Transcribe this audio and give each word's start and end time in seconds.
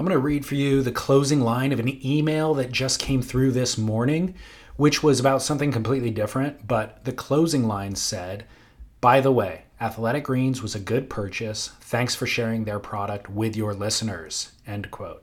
I'm 0.00 0.06
going 0.06 0.16
to 0.16 0.18
read 0.18 0.46
for 0.46 0.54
you 0.54 0.80
the 0.80 0.92
closing 0.92 1.42
line 1.42 1.72
of 1.72 1.78
an 1.78 2.06
email 2.06 2.54
that 2.54 2.72
just 2.72 2.98
came 2.98 3.20
through 3.20 3.52
this 3.52 3.76
morning, 3.76 4.34
which 4.76 5.02
was 5.02 5.20
about 5.20 5.42
something 5.42 5.70
completely 5.70 6.10
different. 6.10 6.66
But 6.66 7.04
the 7.04 7.12
closing 7.12 7.68
line 7.68 7.94
said, 7.96 8.46
By 9.02 9.20
the 9.20 9.30
way, 9.30 9.64
Athletic 9.78 10.24
Greens 10.24 10.62
was 10.62 10.74
a 10.74 10.80
good 10.80 11.10
purchase. 11.10 11.72
Thanks 11.82 12.14
for 12.14 12.26
sharing 12.26 12.64
their 12.64 12.78
product 12.78 13.28
with 13.28 13.54
your 13.54 13.74
listeners. 13.74 14.52
End 14.66 14.90
quote. 14.90 15.22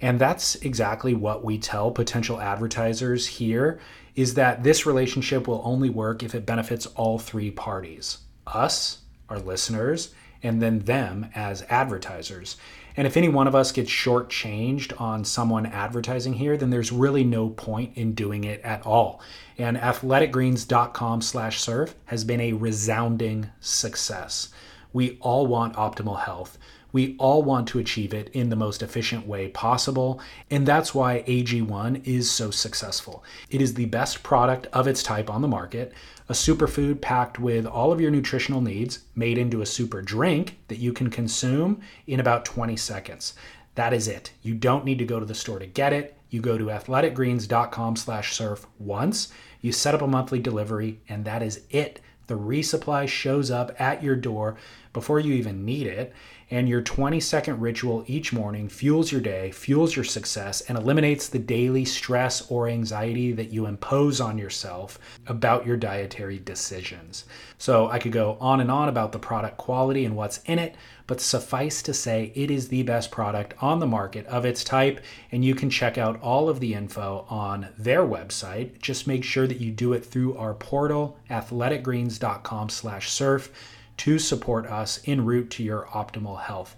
And 0.00 0.18
that's 0.18 0.54
exactly 0.54 1.12
what 1.12 1.44
we 1.44 1.58
tell 1.58 1.90
potential 1.90 2.40
advertisers 2.40 3.26
here 3.26 3.78
is 4.16 4.32
that 4.32 4.62
this 4.62 4.86
relationship 4.86 5.46
will 5.46 5.60
only 5.66 5.90
work 5.90 6.22
if 6.22 6.34
it 6.34 6.46
benefits 6.46 6.86
all 6.86 7.18
three 7.18 7.50
parties 7.50 8.20
us, 8.46 9.00
our 9.28 9.38
listeners, 9.38 10.14
and 10.42 10.62
then 10.62 10.78
them 10.78 11.28
as 11.34 11.60
advertisers. 11.68 12.56
And 12.98 13.06
if 13.06 13.16
any 13.16 13.28
one 13.28 13.46
of 13.46 13.54
us 13.54 13.70
gets 13.70 13.92
shortchanged 13.92 15.00
on 15.00 15.24
someone 15.24 15.66
advertising 15.66 16.32
here, 16.32 16.56
then 16.56 16.70
there's 16.70 16.90
really 16.90 17.22
no 17.22 17.48
point 17.48 17.96
in 17.96 18.12
doing 18.12 18.42
it 18.42 18.60
at 18.62 18.84
all. 18.84 19.20
And 19.56 19.76
athleticgreens.com 19.76 21.22
slash 21.22 21.60
surf 21.60 21.94
has 22.06 22.24
been 22.24 22.40
a 22.40 22.54
resounding 22.54 23.50
success. 23.60 24.48
We 24.92 25.16
all 25.20 25.46
want 25.46 25.76
optimal 25.76 26.24
health. 26.24 26.58
We 26.90 27.14
all 27.18 27.44
want 27.44 27.68
to 27.68 27.78
achieve 27.78 28.12
it 28.12 28.30
in 28.30 28.48
the 28.48 28.56
most 28.56 28.82
efficient 28.82 29.28
way 29.28 29.46
possible, 29.46 30.20
and 30.50 30.66
that's 30.66 30.92
why 30.92 31.22
AG1 31.28 32.04
is 32.04 32.28
so 32.28 32.50
successful. 32.50 33.22
It 33.48 33.62
is 33.62 33.74
the 33.74 33.84
best 33.84 34.24
product 34.24 34.66
of 34.72 34.88
its 34.88 35.04
type 35.04 35.30
on 35.30 35.42
the 35.42 35.48
market, 35.48 35.92
a 36.28 36.32
superfood 36.32 37.00
packed 37.00 37.38
with 37.38 37.64
all 37.64 37.90
of 37.90 38.00
your 38.00 38.10
nutritional 38.10 38.60
needs, 38.60 39.00
made 39.14 39.38
into 39.38 39.62
a 39.62 39.66
super 39.66 40.02
drink 40.02 40.58
that 40.68 40.78
you 40.78 40.92
can 40.92 41.08
consume 41.08 41.80
in 42.06 42.20
about 42.20 42.44
20 42.44 42.76
seconds. 42.76 43.34
That 43.76 43.94
is 43.94 44.08
it. 44.08 44.32
You 44.42 44.54
don't 44.54 44.84
need 44.84 44.98
to 44.98 45.06
go 45.06 45.18
to 45.18 45.26
the 45.26 45.34
store 45.34 45.58
to 45.58 45.66
get 45.66 45.92
it. 45.92 46.16
You 46.28 46.42
go 46.42 46.58
to 46.58 46.66
athleticgreens.com 46.66 47.96
slash 47.96 48.34
surf 48.34 48.66
once, 48.78 49.32
you 49.60 49.72
set 49.72 49.94
up 49.94 50.02
a 50.02 50.06
monthly 50.06 50.38
delivery, 50.38 51.00
and 51.08 51.24
that 51.24 51.42
is 51.42 51.62
it. 51.70 52.00
The 52.26 52.38
resupply 52.38 53.08
shows 53.08 53.50
up 53.50 53.74
at 53.80 54.02
your 54.02 54.14
door 54.14 54.56
before 54.92 55.20
you 55.20 55.32
even 55.34 55.64
need 55.64 55.86
it 55.86 56.12
and 56.50 56.68
your 56.68 56.80
20 56.80 57.20
second 57.20 57.60
ritual 57.60 58.04
each 58.06 58.32
morning 58.32 58.68
fuels 58.68 59.12
your 59.12 59.20
day, 59.20 59.50
fuels 59.50 59.94
your 59.94 60.04
success, 60.04 60.62
and 60.62 60.78
eliminates 60.78 61.28
the 61.28 61.38
daily 61.38 61.84
stress 61.84 62.50
or 62.50 62.68
anxiety 62.68 63.32
that 63.32 63.52
you 63.52 63.66
impose 63.66 64.20
on 64.20 64.38
yourself 64.38 64.98
about 65.26 65.66
your 65.66 65.76
dietary 65.76 66.38
decisions. 66.38 67.24
So, 67.58 67.88
I 67.88 67.98
could 67.98 68.12
go 68.12 68.38
on 68.40 68.60
and 68.60 68.70
on 68.70 68.88
about 68.88 69.12
the 69.12 69.18
product 69.18 69.58
quality 69.58 70.04
and 70.04 70.16
what's 70.16 70.38
in 70.44 70.58
it, 70.58 70.74
but 71.06 71.20
suffice 71.20 71.82
to 71.82 71.94
say, 71.94 72.32
it 72.34 72.50
is 72.50 72.68
the 72.68 72.82
best 72.82 73.10
product 73.10 73.54
on 73.60 73.78
the 73.78 73.86
market 73.86 74.26
of 74.26 74.44
its 74.44 74.64
type, 74.64 75.00
and 75.32 75.44
you 75.44 75.54
can 75.54 75.70
check 75.70 75.98
out 75.98 76.20
all 76.22 76.48
of 76.48 76.60
the 76.60 76.74
info 76.74 77.26
on 77.28 77.68
their 77.78 78.02
website. 78.02 78.80
Just 78.80 79.06
make 79.06 79.24
sure 79.24 79.46
that 79.46 79.60
you 79.60 79.70
do 79.70 79.92
it 79.92 80.04
through 80.04 80.36
our 80.36 80.54
portal, 80.54 81.18
athleticgreens.com/surf 81.30 83.52
to 83.98 84.18
support 84.18 84.66
us 84.66 85.00
en 85.06 85.24
route 85.24 85.50
to 85.50 85.62
your 85.62 85.84
optimal 85.86 86.40
health. 86.40 86.76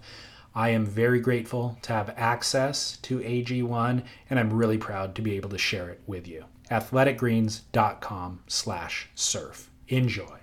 I 0.53 0.69
am 0.69 0.85
very 0.85 1.19
grateful 1.19 1.77
to 1.83 1.93
have 1.93 2.13
access 2.17 2.97
to 3.03 3.19
AG1 3.19 4.03
and 4.29 4.39
I'm 4.39 4.53
really 4.53 4.77
proud 4.77 5.15
to 5.15 5.21
be 5.21 5.35
able 5.37 5.49
to 5.49 5.57
share 5.57 5.89
it 5.89 6.01
with 6.05 6.27
you. 6.27 6.45
athleticgreens.com 6.69 8.43
slash 8.47 9.09
surf. 9.15 9.69
Enjoy. 9.87 10.37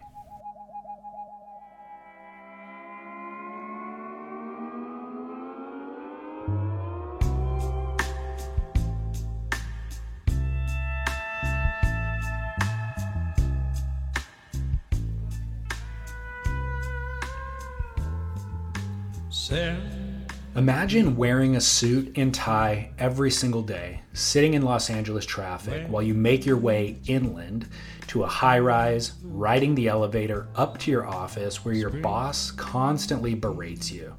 Imagine 20.68 21.16
wearing 21.16 21.56
a 21.56 21.62
suit 21.62 22.12
and 22.18 22.34
tie 22.34 22.90
every 22.98 23.30
single 23.30 23.62
day, 23.62 24.02
sitting 24.12 24.52
in 24.52 24.60
Los 24.60 24.90
Angeles 24.90 25.24
traffic 25.24 25.86
while 25.88 26.02
you 26.02 26.12
make 26.12 26.44
your 26.44 26.58
way 26.58 26.98
inland 27.06 27.66
to 28.08 28.22
a 28.22 28.26
high 28.26 28.58
rise, 28.58 29.14
riding 29.22 29.74
the 29.74 29.88
elevator 29.88 30.46
up 30.54 30.76
to 30.80 30.90
your 30.90 31.06
office 31.06 31.64
where 31.64 31.72
your 31.72 31.88
boss 31.88 32.50
constantly 32.50 33.34
berates 33.34 33.90
you. 33.90 34.14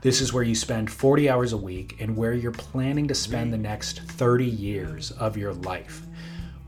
This 0.00 0.22
is 0.22 0.32
where 0.32 0.42
you 0.42 0.54
spend 0.54 0.90
40 0.90 1.28
hours 1.28 1.52
a 1.52 1.58
week 1.58 1.96
and 2.00 2.16
where 2.16 2.32
you're 2.32 2.52
planning 2.52 3.06
to 3.08 3.14
spend 3.14 3.52
the 3.52 3.58
next 3.58 4.00
30 4.00 4.46
years 4.46 5.10
of 5.10 5.36
your 5.36 5.52
life. 5.52 6.06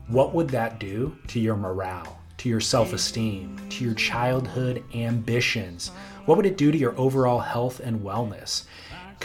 What 0.07 0.35
would 0.35 0.49
that 0.49 0.79
do 0.79 1.17
to 1.29 1.39
your 1.39 1.57
morale, 1.57 2.19
to 2.37 2.47
your 2.47 2.61
self 2.61 2.93
esteem, 2.93 3.59
to 3.71 3.83
your 3.85 3.95
childhood 3.95 4.83
ambitions? 4.93 5.89
What 6.27 6.37
would 6.37 6.45
it 6.45 6.57
do 6.57 6.71
to 6.71 6.77
your 6.77 6.95
overall 6.95 7.39
health 7.39 7.79
and 7.79 8.01
wellness? 8.01 8.65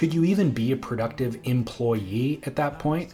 Could 0.00 0.14
you 0.14 0.24
even 0.24 0.50
be 0.50 0.72
a 0.72 0.78
productive 0.78 1.38
employee 1.44 2.40
at 2.44 2.56
that 2.56 2.78
point? 2.78 3.12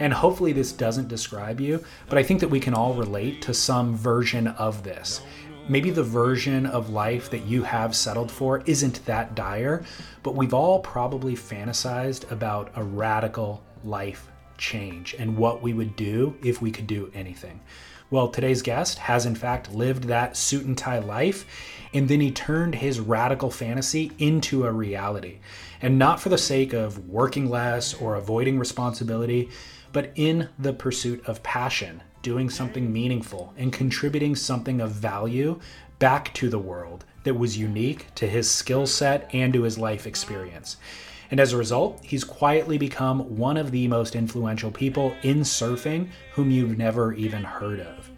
And 0.00 0.12
hopefully, 0.12 0.52
this 0.52 0.72
doesn't 0.72 1.06
describe 1.06 1.60
you, 1.60 1.84
but 2.08 2.18
I 2.18 2.24
think 2.24 2.40
that 2.40 2.48
we 2.48 2.58
can 2.58 2.74
all 2.74 2.92
relate 2.92 3.40
to 3.42 3.54
some 3.54 3.94
version 3.94 4.48
of 4.48 4.82
this. 4.82 5.20
Maybe 5.68 5.92
the 5.92 6.02
version 6.02 6.66
of 6.66 6.90
life 6.90 7.30
that 7.30 7.46
you 7.46 7.62
have 7.62 7.94
settled 7.94 8.32
for 8.32 8.64
isn't 8.66 9.06
that 9.06 9.36
dire, 9.36 9.84
but 10.24 10.34
we've 10.34 10.52
all 10.52 10.80
probably 10.80 11.36
fantasized 11.36 12.28
about 12.32 12.72
a 12.74 12.82
radical 12.82 13.62
life 13.84 14.26
change 14.58 15.14
and 15.16 15.36
what 15.36 15.62
we 15.62 15.72
would 15.72 15.94
do 15.94 16.36
if 16.42 16.60
we 16.60 16.72
could 16.72 16.88
do 16.88 17.12
anything. 17.14 17.60
Well, 18.10 18.28
today's 18.28 18.62
guest 18.62 18.98
has 18.98 19.24
in 19.24 19.34
fact 19.34 19.72
lived 19.72 20.04
that 20.04 20.36
suit 20.36 20.66
and 20.66 20.76
tie 20.76 20.98
life, 20.98 21.46
and 21.92 22.08
then 22.08 22.20
he 22.20 22.30
turned 22.30 22.74
his 22.74 23.00
radical 23.00 23.50
fantasy 23.50 24.12
into 24.18 24.66
a 24.66 24.72
reality. 24.72 25.38
And 25.84 25.98
not 25.98 26.18
for 26.18 26.30
the 26.30 26.38
sake 26.38 26.72
of 26.72 27.10
working 27.10 27.50
less 27.50 27.92
or 27.92 28.14
avoiding 28.14 28.58
responsibility, 28.58 29.50
but 29.92 30.12
in 30.14 30.48
the 30.58 30.72
pursuit 30.72 31.22
of 31.28 31.42
passion, 31.42 32.02
doing 32.22 32.48
something 32.48 32.90
meaningful 32.90 33.52
and 33.58 33.70
contributing 33.70 34.34
something 34.34 34.80
of 34.80 34.92
value 34.92 35.60
back 35.98 36.32
to 36.32 36.48
the 36.48 36.58
world 36.58 37.04
that 37.24 37.34
was 37.34 37.58
unique 37.58 38.06
to 38.14 38.26
his 38.26 38.50
skill 38.50 38.86
set 38.86 39.28
and 39.34 39.52
to 39.52 39.64
his 39.64 39.76
life 39.76 40.06
experience. 40.06 40.78
And 41.30 41.38
as 41.38 41.52
a 41.52 41.58
result, 41.58 42.00
he's 42.02 42.24
quietly 42.24 42.78
become 42.78 43.36
one 43.36 43.58
of 43.58 43.70
the 43.70 43.86
most 43.86 44.16
influential 44.16 44.70
people 44.70 45.14
in 45.22 45.40
surfing 45.40 46.08
whom 46.32 46.50
you've 46.50 46.78
never 46.78 47.12
even 47.12 47.44
heard 47.44 47.80
of 47.80 48.10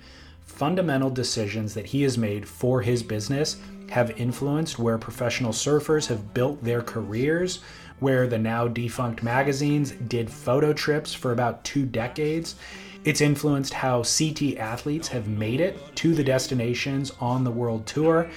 fundamental 0.57 1.11
decisions 1.11 1.75
that 1.75 1.85
he 1.85 2.03
has 2.03 2.17
made 2.17 2.49
for 2.49 2.81
his 2.81 3.03
business 3.03 3.57
have 3.91 4.19
influenced 4.19 4.79
where 4.79 4.99
professional 4.99 5.53
surfers 5.53 6.07
have 6.07 6.35
built 6.35 6.63
their 6.63 6.83
careers, 6.83 7.61
where 7.99 8.27
the 8.27 8.39
now 8.39 8.69
defunct 8.69 9.23
magazines 9.23 9.93
did 9.93 10.31
photo 10.31 10.73
trips 10.73 11.15
for 11.15 11.33
about 11.33 11.65
two 11.65 11.87
decades. 11.87 12.57
It's 13.05 13.21
influenced 13.21 13.73
how 13.73 14.03
CT 14.03 14.59
athletes 14.59 15.09
have 15.09 15.29
made 15.29 15.61
it 15.61 15.79
to 15.97 16.15
the 16.15 16.25
destinations 16.25 17.13
on 17.21 17.45
the 17.45 17.51
world 17.51 17.87
tour. 17.87 18.29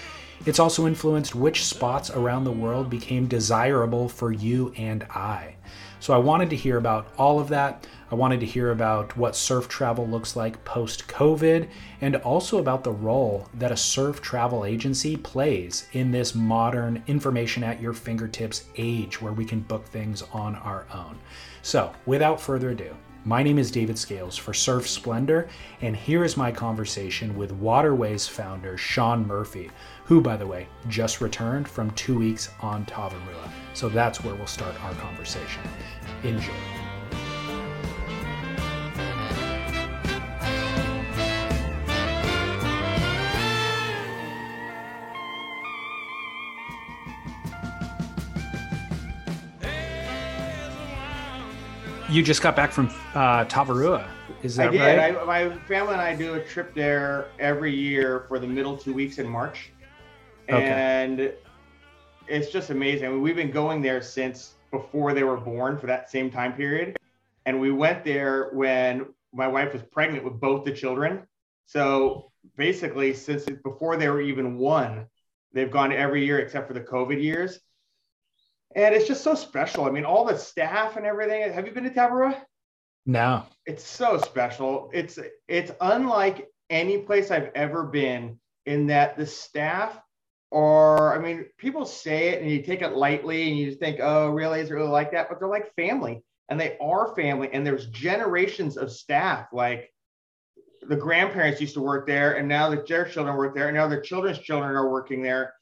It's 0.46 0.60
also 0.60 0.88
influenced 0.88 1.36
which 1.36 1.66
spots 1.66 2.10
around 2.10 2.44
the 2.44 2.52
world 2.52 2.90
became 2.90 3.28
desirable 3.28 4.08
for 4.08 4.32
you 4.32 4.74
and 4.78 5.04
I. 5.10 5.56
So 6.00 6.14
I 6.14 6.18
wanted 6.18 6.50
to 6.52 6.56
hear 6.56 6.78
about 6.78 7.08
all 7.18 7.40
of 7.40 7.50
that. 7.50 7.86
I 8.12 8.16
wanted 8.16 8.40
to 8.40 8.46
hear 8.46 8.72
about 8.72 9.16
what 9.18 9.36
surf 9.36 9.68
travel 9.68 10.08
looks 10.08 10.36
like 10.36 10.64
post 10.64 11.08
COVID 11.08 11.68
and 12.02 12.16
also 12.18 12.58
about 12.58 12.84
the 12.84 12.92
role 12.92 13.48
that 13.56 13.72
a 13.72 13.78
surf 13.78 14.22
travel 14.22 14.66
agency 14.66 15.18
plays 15.18 15.88
in 15.92 16.12
this 16.12 16.34
modern 16.34 17.04
information 17.08 17.64
at 17.64 17.82
your 17.82 17.94
fingertips 17.94 18.66
age 18.78 19.22
where 19.22 19.34
we 19.34 19.46
can 19.46 19.60
book 19.60 19.86
things 19.86 20.24
on 20.34 20.56
our 20.56 20.88
own. 20.94 21.20
So, 21.62 21.94
without 22.06 22.42
further 22.42 22.70
ado, 22.70 22.96
my 23.30 23.44
name 23.44 23.60
is 23.60 23.70
David 23.70 23.96
Scales 23.96 24.36
for 24.36 24.56
Surf 24.56 24.88
Splendor, 24.88 25.50
and 25.84 25.96
here 25.96 26.24
is 26.24 26.36
my 26.36 26.52
conversation 26.52 27.38
with 27.38 27.52
Waterways 27.52 28.28
founder 28.28 28.76
Sean 28.76 29.28
Murphy, 29.28 29.70
who, 30.06 30.20
by 30.20 30.36
the 30.36 30.48
way, 30.48 30.68
just 30.88 31.22
returned 31.22 31.68
from 31.68 31.92
two 31.92 32.18
weeks 32.18 32.50
on 32.60 32.88
Tavarua. 32.88 33.52
So 33.76 33.88
that's 33.88 34.24
where 34.24 34.34
we'll 34.34 34.48
start 34.48 34.84
our 34.84 34.94
conversation. 34.96 35.62
Enjoy. 36.24 36.89
You 52.20 52.26
just 52.26 52.42
got 52.42 52.54
back 52.54 52.74
from 52.74 52.88
uh, 53.16 53.46
Tavarua. 53.46 54.06
Is 54.44 54.58
that 54.58 54.68
I 54.68 54.72
did. 54.72 54.82
right? 54.82 55.16
I, 55.16 55.24
my 55.24 55.58
family 55.60 55.94
and 55.94 56.02
I 56.02 56.14
do 56.14 56.34
a 56.34 56.44
trip 56.44 56.76
there 56.76 57.28
every 57.40 57.74
year 57.74 58.26
for 58.28 58.40
the 58.40 58.46
middle 58.46 58.76
two 58.76 58.92
weeks 58.94 59.20
in 59.20 59.26
March, 59.26 59.72
Okay. 60.50 60.66
and 60.68 61.32
it's 62.28 62.52
just 62.52 62.72
amazing. 62.72 63.06
I 63.08 63.12
mean, 63.12 63.22
we've 63.22 63.38
been 63.38 63.52
going 63.52 63.82
there 63.82 64.02
since 64.02 64.56
before 64.70 65.14
they 65.14 65.24
were 65.24 65.38
born 65.38 65.78
for 65.78 65.88
that 65.88 66.10
same 66.12 66.30
time 66.30 66.52
period, 66.52 66.98
and 67.46 67.58
we 67.58 67.72
went 67.72 68.04
there 68.04 68.50
when 68.52 69.06
my 69.32 69.48
wife 69.48 69.72
was 69.72 69.84
pregnant 69.84 70.26
with 70.26 70.42
both 70.42 70.66
the 70.66 70.74
children. 70.74 71.26
So 71.68 72.34
basically, 72.58 73.14
since 73.14 73.46
before 73.46 73.96
they 73.96 74.10
were 74.10 74.20
even 74.20 74.58
one, 74.58 75.06
they've 75.54 75.72
gone 75.72 75.94
every 75.94 76.26
year 76.26 76.40
except 76.40 76.68
for 76.68 76.74
the 76.74 76.82
COVID 76.82 77.24
years. 77.24 77.62
And 78.76 78.94
it's 78.94 79.08
just 79.08 79.24
so 79.24 79.36
special. 79.36 79.86
I 79.86 79.92
mean, 79.92 80.06
all 80.06 80.26
the 80.26 80.38
staff 80.38 80.96
and 80.96 81.06
everything. 81.06 81.52
Have 81.52 81.66
you 81.66 81.74
been 81.74 81.86
to 81.86 81.90
Tavarua? 81.90 82.40
no. 83.06 83.44
it's 83.66 83.84
so 83.84 84.18
special. 84.18 84.90
It's 84.94 85.18
it's 85.48 85.72
unlike 85.82 86.48
any 86.70 87.00
place 87.00 87.32
I've 87.32 87.52
ever 87.56 87.84
been 87.84 88.40
in 88.66 88.88
that 88.88 89.18
the 89.18 89.26
staff 89.26 90.00
are, 90.52 91.16
I 91.16 91.20
mean, 91.20 91.46
people 91.58 91.86
say 91.86 92.30
it 92.30 92.42
and 92.42 92.52
you 92.52 92.62
take 92.62 92.82
it 92.82 92.96
lightly 92.96 93.50
and 93.50 93.58
you 93.58 93.68
just 93.68 93.80
think, 93.80 94.00
oh, 94.02 94.30
really? 94.30 94.60
Is 94.60 94.70
it 94.70 94.74
really 94.74 94.90
like 94.90 95.12
that? 95.12 95.30
But 95.30 95.40
they're 95.40 95.48
like 95.48 95.74
family 95.76 96.24
and 96.50 96.60
they 96.60 96.78
are 96.80 97.16
family. 97.16 97.50
And 97.52 97.66
there's 97.66 97.88
generations 97.88 98.78
of 98.78 98.92
staff. 98.92 99.48
Like 99.52 99.92
the 100.82 100.96
grandparents 100.96 101.62
used 101.62 101.76
to 101.76 101.82
work 101.82 102.08
there 102.08 102.38
and 102.38 102.48
now 102.48 102.70
the, 102.70 102.84
their 102.88 103.06
children 103.06 103.36
work 103.36 103.56
there 103.56 103.68
and 103.68 103.78
now 103.78 103.88
their 103.88 104.02
children's 104.02 104.40
children 104.40 104.76
are 104.76 104.90
working 104.90 105.22
there. 105.22 105.54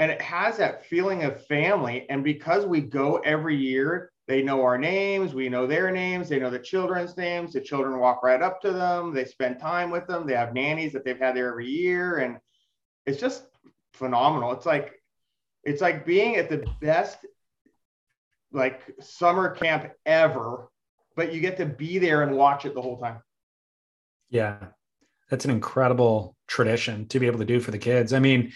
And 0.00 0.10
it 0.10 0.22
has 0.22 0.56
that 0.56 0.86
feeling 0.86 1.24
of 1.24 1.46
family. 1.46 2.06
And 2.08 2.24
because 2.24 2.64
we 2.64 2.80
go 2.80 3.18
every 3.18 3.54
year, 3.54 4.10
they 4.26 4.42
know 4.42 4.62
our 4.62 4.78
names, 4.78 5.34
we 5.34 5.50
know 5.50 5.66
their 5.66 5.90
names, 5.90 6.30
they 6.30 6.40
know 6.40 6.48
the 6.48 6.58
children's 6.58 7.18
names. 7.18 7.52
The 7.52 7.60
children 7.60 8.00
walk 8.00 8.22
right 8.22 8.40
up 8.40 8.62
to 8.62 8.72
them, 8.72 9.12
they 9.12 9.26
spend 9.26 9.60
time 9.60 9.90
with 9.90 10.06
them, 10.06 10.26
they 10.26 10.34
have 10.34 10.54
nannies 10.54 10.94
that 10.94 11.04
they've 11.04 11.18
had 11.18 11.36
there 11.36 11.50
every 11.50 11.68
year. 11.68 12.16
And 12.16 12.38
it's 13.04 13.20
just 13.20 13.44
phenomenal. 13.92 14.52
It's 14.52 14.64
like 14.64 14.94
it's 15.64 15.82
like 15.82 16.06
being 16.06 16.36
at 16.36 16.48
the 16.48 16.66
best 16.80 17.26
like 18.52 18.80
summer 19.00 19.50
camp 19.50 19.92
ever, 20.06 20.70
but 21.14 21.34
you 21.34 21.42
get 21.42 21.58
to 21.58 21.66
be 21.66 21.98
there 21.98 22.22
and 22.22 22.38
watch 22.38 22.64
it 22.64 22.74
the 22.74 22.80
whole 22.80 22.98
time. 22.98 23.20
Yeah, 24.30 24.68
that's 25.28 25.44
an 25.44 25.50
incredible 25.50 26.36
tradition 26.46 27.06
to 27.08 27.20
be 27.20 27.26
able 27.26 27.40
to 27.40 27.44
do 27.44 27.60
for 27.60 27.70
the 27.70 27.78
kids. 27.78 28.14
I 28.14 28.18
mean, 28.18 28.52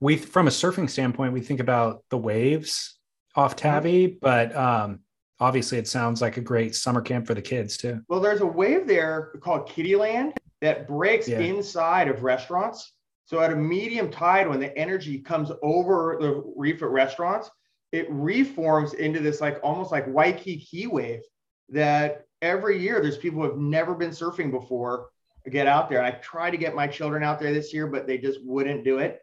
we 0.00 0.16
from 0.16 0.46
a 0.46 0.50
surfing 0.50 0.88
standpoint, 0.88 1.32
we 1.32 1.40
think 1.40 1.60
about 1.60 2.02
the 2.10 2.18
waves 2.18 2.98
off 3.36 3.54
Tabby, 3.54 4.18
but 4.20 4.54
um, 4.56 5.00
obviously, 5.38 5.78
it 5.78 5.86
sounds 5.86 6.20
like 6.20 6.36
a 6.36 6.40
great 6.40 6.74
summer 6.74 7.00
camp 7.00 7.26
for 7.26 7.34
the 7.34 7.42
kids 7.42 7.76
too. 7.76 8.00
Well, 8.08 8.20
there's 8.20 8.40
a 8.40 8.46
wave 8.46 8.86
there 8.86 9.32
called 9.40 9.68
Kiddieland 9.68 10.32
that 10.60 10.88
breaks 10.88 11.28
Yeah. 11.28 11.40
inside 11.40 12.08
of 12.08 12.22
restaurants. 12.22 12.92
So 13.26 13.40
at 13.40 13.52
a 13.52 13.56
medium 13.56 14.10
tide, 14.10 14.48
when 14.48 14.58
the 14.58 14.76
energy 14.76 15.18
comes 15.18 15.52
over 15.62 16.18
the 16.20 16.42
reef 16.56 16.82
at 16.82 16.88
restaurants, 16.88 17.48
it 17.92 18.06
reforms 18.10 18.94
into 18.94 19.20
this 19.20 19.40
like 19.40 19.60
almost 19.62 19.92
like 19.92 20.06
Waikiki 20.08 20.86
wave 20.86 21.20
that 21.68 22.24
every 22.42 22.78
year 22.78 23.00
there's 23.00 23.18
people 23.18 23.40
who 23.40 23.48
have 23.48 23.58
never 23.58 23.94
been 23.94 24.10
surfing 24.10 24.50
before 24.50 25.10
get 25.50 25.66
out 25.66 25.88
there. 25.88 25.98
And 25.98 26.06
I 26.06 26.18
tried 26.18 26.50
to 26.50 26.56
get 26.56 26.74
my 26.74 26.86
children 26.86 27.22
out 27.22 27.38
there 27.38 27.52
this 27.52 27.72
year, 27.72 27.86
but 27.86 28.06
they 28.06 28.18
just 28.18 28.40
wouldn't 28.44 28.84
do 28.84 28.98
it. 28.98 29.20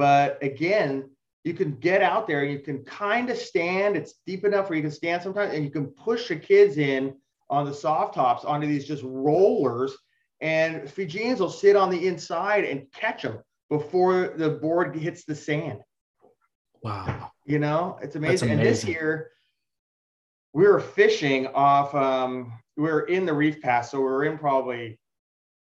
But 0.00 0.42
again, 0.42 1.10
you 1.44 1.52
can 1.52 1.72
get 1.72 2.00
out 2.00 2.26
there 2.26 2.40
and 2.40 2.50
you 2.50 2.60
can 2.60 2.82
kind 2.84 3.28
of 3.28 3.36
stand. 3.36 3.98
It's 3.98 4.14
deep 4.26 4.46
enough 4.46 4.70
where 4.70 4.76
you 4.78 4.82
can 4.82 4.90
stand 4.90 5.22
sometimes, 5.22 5.52
and 5.52 5.62
you 5.62 5.70
can 5.70 5.88
push 5.88 6.28
the 6.28 6.36
kids 6.36 6.78
in 6.78 7.14
on 7.50 7.66
the 7.66 7.74
soft 7.74 8.14
tops 8.14 8.46
onto 8.46 8.66
these 8.66 8.86
just 8.86 9.02
rollers. 9.04 9.94
And 10.40 10.90
Fijians 10.90 11.38
will 11.38 11.50
sit 11.50 11.76
on 11.76 11.90
the 11.90 12.06
inside 12.06 12.64
and 12.64 12.90
catch 12.92 13.24
them 13.24 13.40
before 13.68 14.32
the 14.38 14.48
board 14.48 14.96
hits 14.96 15.26
the 15.26 15.34
sand. 15.34 15.80
Wow. 16.82 17.30
You 17.44 17.58
know, 17.58 17.98
it's 17.98 18.14
That's 18.14 18.16
amazing. 18.16 18.52
And 18.52 18.62
this 18.62 18.86
year, 18.86 19.32
we 20.54 20.66
were 20.66 20.80
fishing 20.80 21.46
off, 21.48 21.94
um, 21.94 22.54
we 22.78 22.84
were 22.84 23.02
in 23.02 23.26
the 23.26 23.34
reef 23.34 23.60
pass. 23.60 23.90
So 23.90 23.98
we 23.98 24.04
were 24.04 24.24
in 24.24 24.38
probably 24.38 24.98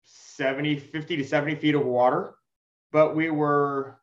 70, 0.06 0.80
50 0.80 1.18
to 1.18 1.24
70 1.24 1.58
feet 1.58 1.76
of 1.76 1.86
water, 1.86 2.34
but 2.92 3.16
we 3.16 3.30
were 3.30 4.00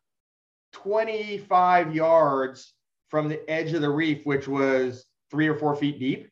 25 0.73 1.95
yards 1.95 2.73
from 3.09 3.29
the 3.29 3.49
edge 3.49 3.73
of 3.73 3.81
the 3.81 3.89
reef, 3.89 4.25
which 4.25 4.47
was 4.47 5.05
three 5.31 5.47
or 5.47 5.55
four 5.55 5.75
feet 5.75 5.99
deep. 5.99 6.29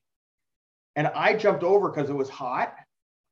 And 0.95 1.07
I 1.07 1.35
jumped 1.35 1.63
over 1.63 1.89
because 1.89 2.09
it 2.09 2.15
was 2.15 2.29
hot. 2.29 2.75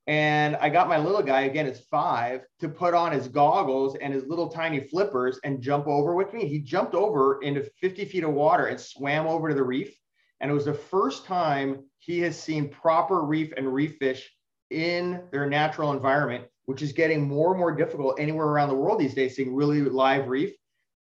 And 0.07 0.55
I 0.55 0.69
got 0.69 0.89
my 0.89 0.97
little 0.97 1.21
guy, 1.21 1.41
again, 1.41 1.67
is 1.67 1.81
five, 1.91 2.41
to 2.61 2.69
put 2.69 2.95
on 2.95 3.11
his 3.11 3.27
goggles 3.27 3.95
and 4.01 4.11
his 4.11 4.25
little 4.25 4.47
tiny 4.47 4.79
flippers 4.79 5.39
and 5.43 5.61
jump 5.61 5.85
over 5.85 6.15
with 6.15 6.33
me. 6.33 6.47
He 6.47 6.59
jumped 6.59 6.95
over 6.95 7.39
into 7.41 7.69
50 7.79 8.05
feet 8.05 8.23
of 8.23 8.33
water 8.33 8.67
and 8.67 8.79
swam 8.79 9.27
over 9.27 9.49
to 9.49 9.55
the 9.55 9.63
reef. 9.63 9.95
And 10.39 10.49
it 10.49 10.53
was 10.53 10.65
the 10.65 10.73
first 10.73 11.25
time 11.25 11.83
he 11.99 12.19
has 12.21 12.41
seen 12.41 12.69
proper 12.69 13.21
reef 13.21 13.53
and 13.55 13.71
reef 13.71 13.97
fish 13.97 14.31
in 14.71 15.21
their 15.31 15.47
natural 15.47 15.91
environment, 15.91 16.45
which 16.65 16.81
is 16.81 16.91
getting 16.91 17.27
more 17.27 17.51
and 17.51 17.59
more 17.59 17.75
difficult 17.75 18.19
anywhere 18.19 18.47
around 18.47 18.69
the 18.69 18.75
world 18.75 18.99
these 18.99 19.13
days, 19.13 19.35
seeing 19.35 19.53
really 19.53 19.81
live 19.81 20.27
reef. 20.27 20.53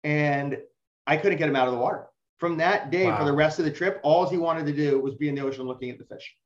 And 0.04 0.58
I 1.06 1.16
couldn't 1.16 1.38
get 1.38 1.48
him 1.48 1.56
out 1.56 1.68
of 1.68 1.74
the 1.74 1.80
water. 1.80 2.06
From 2.38 2.56
that 2.58 2.90
day 2.90 3.06
Wow. 3.06 3.18
for 3.18 3.24
the 3.24 3.32
rest 3.32 3.58
of 3.58 3.64
the 3.64 3.70
trip, 3.70 4.00
all 4.02 4.28
he 4.28 4.36
wanted 4.38 4.66
to 4.66 4.72
do 4.72 5.00
was 5.00 5.14
be 5.16 5.28
in 5.28 5.34
the 5.34 5.40
ocean 5.42 5.64
looking 5.66 5.90
at 5.90 5.98
the 5.98 6.04
fish. 6.04 6.36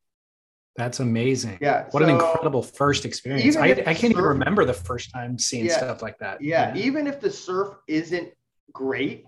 That's 0.76 1.00
amazing. 1.00 1.58
Yeah, 1.60 1.86
What 1.90 2.02
an 2.02 2.08
incredible 2.08 2.62
first 2.62 3.04
experience. 3.04 3.56
I, 3.56 3.66
I 3.68 3.92
can't 3.92 4.04
even 4.12 4.24
remember 4.24 4.64
the 4.64 4.72
first 4.72 5.10
time 5.10 5.38
seeing 5.38 5.66
Yeah. 5.66 5.76
stuff 5.76 6.00
like 6.00 6.18
that. 6.20 6.40
Yeah, 6.40 6.72
know? 6.72 6.80
even 6.80 7.06
if 7.06 7.20
the 7.20 7.30
surf 7.30 7.74
isn't 7.88 8.30
great, 8.72 9.26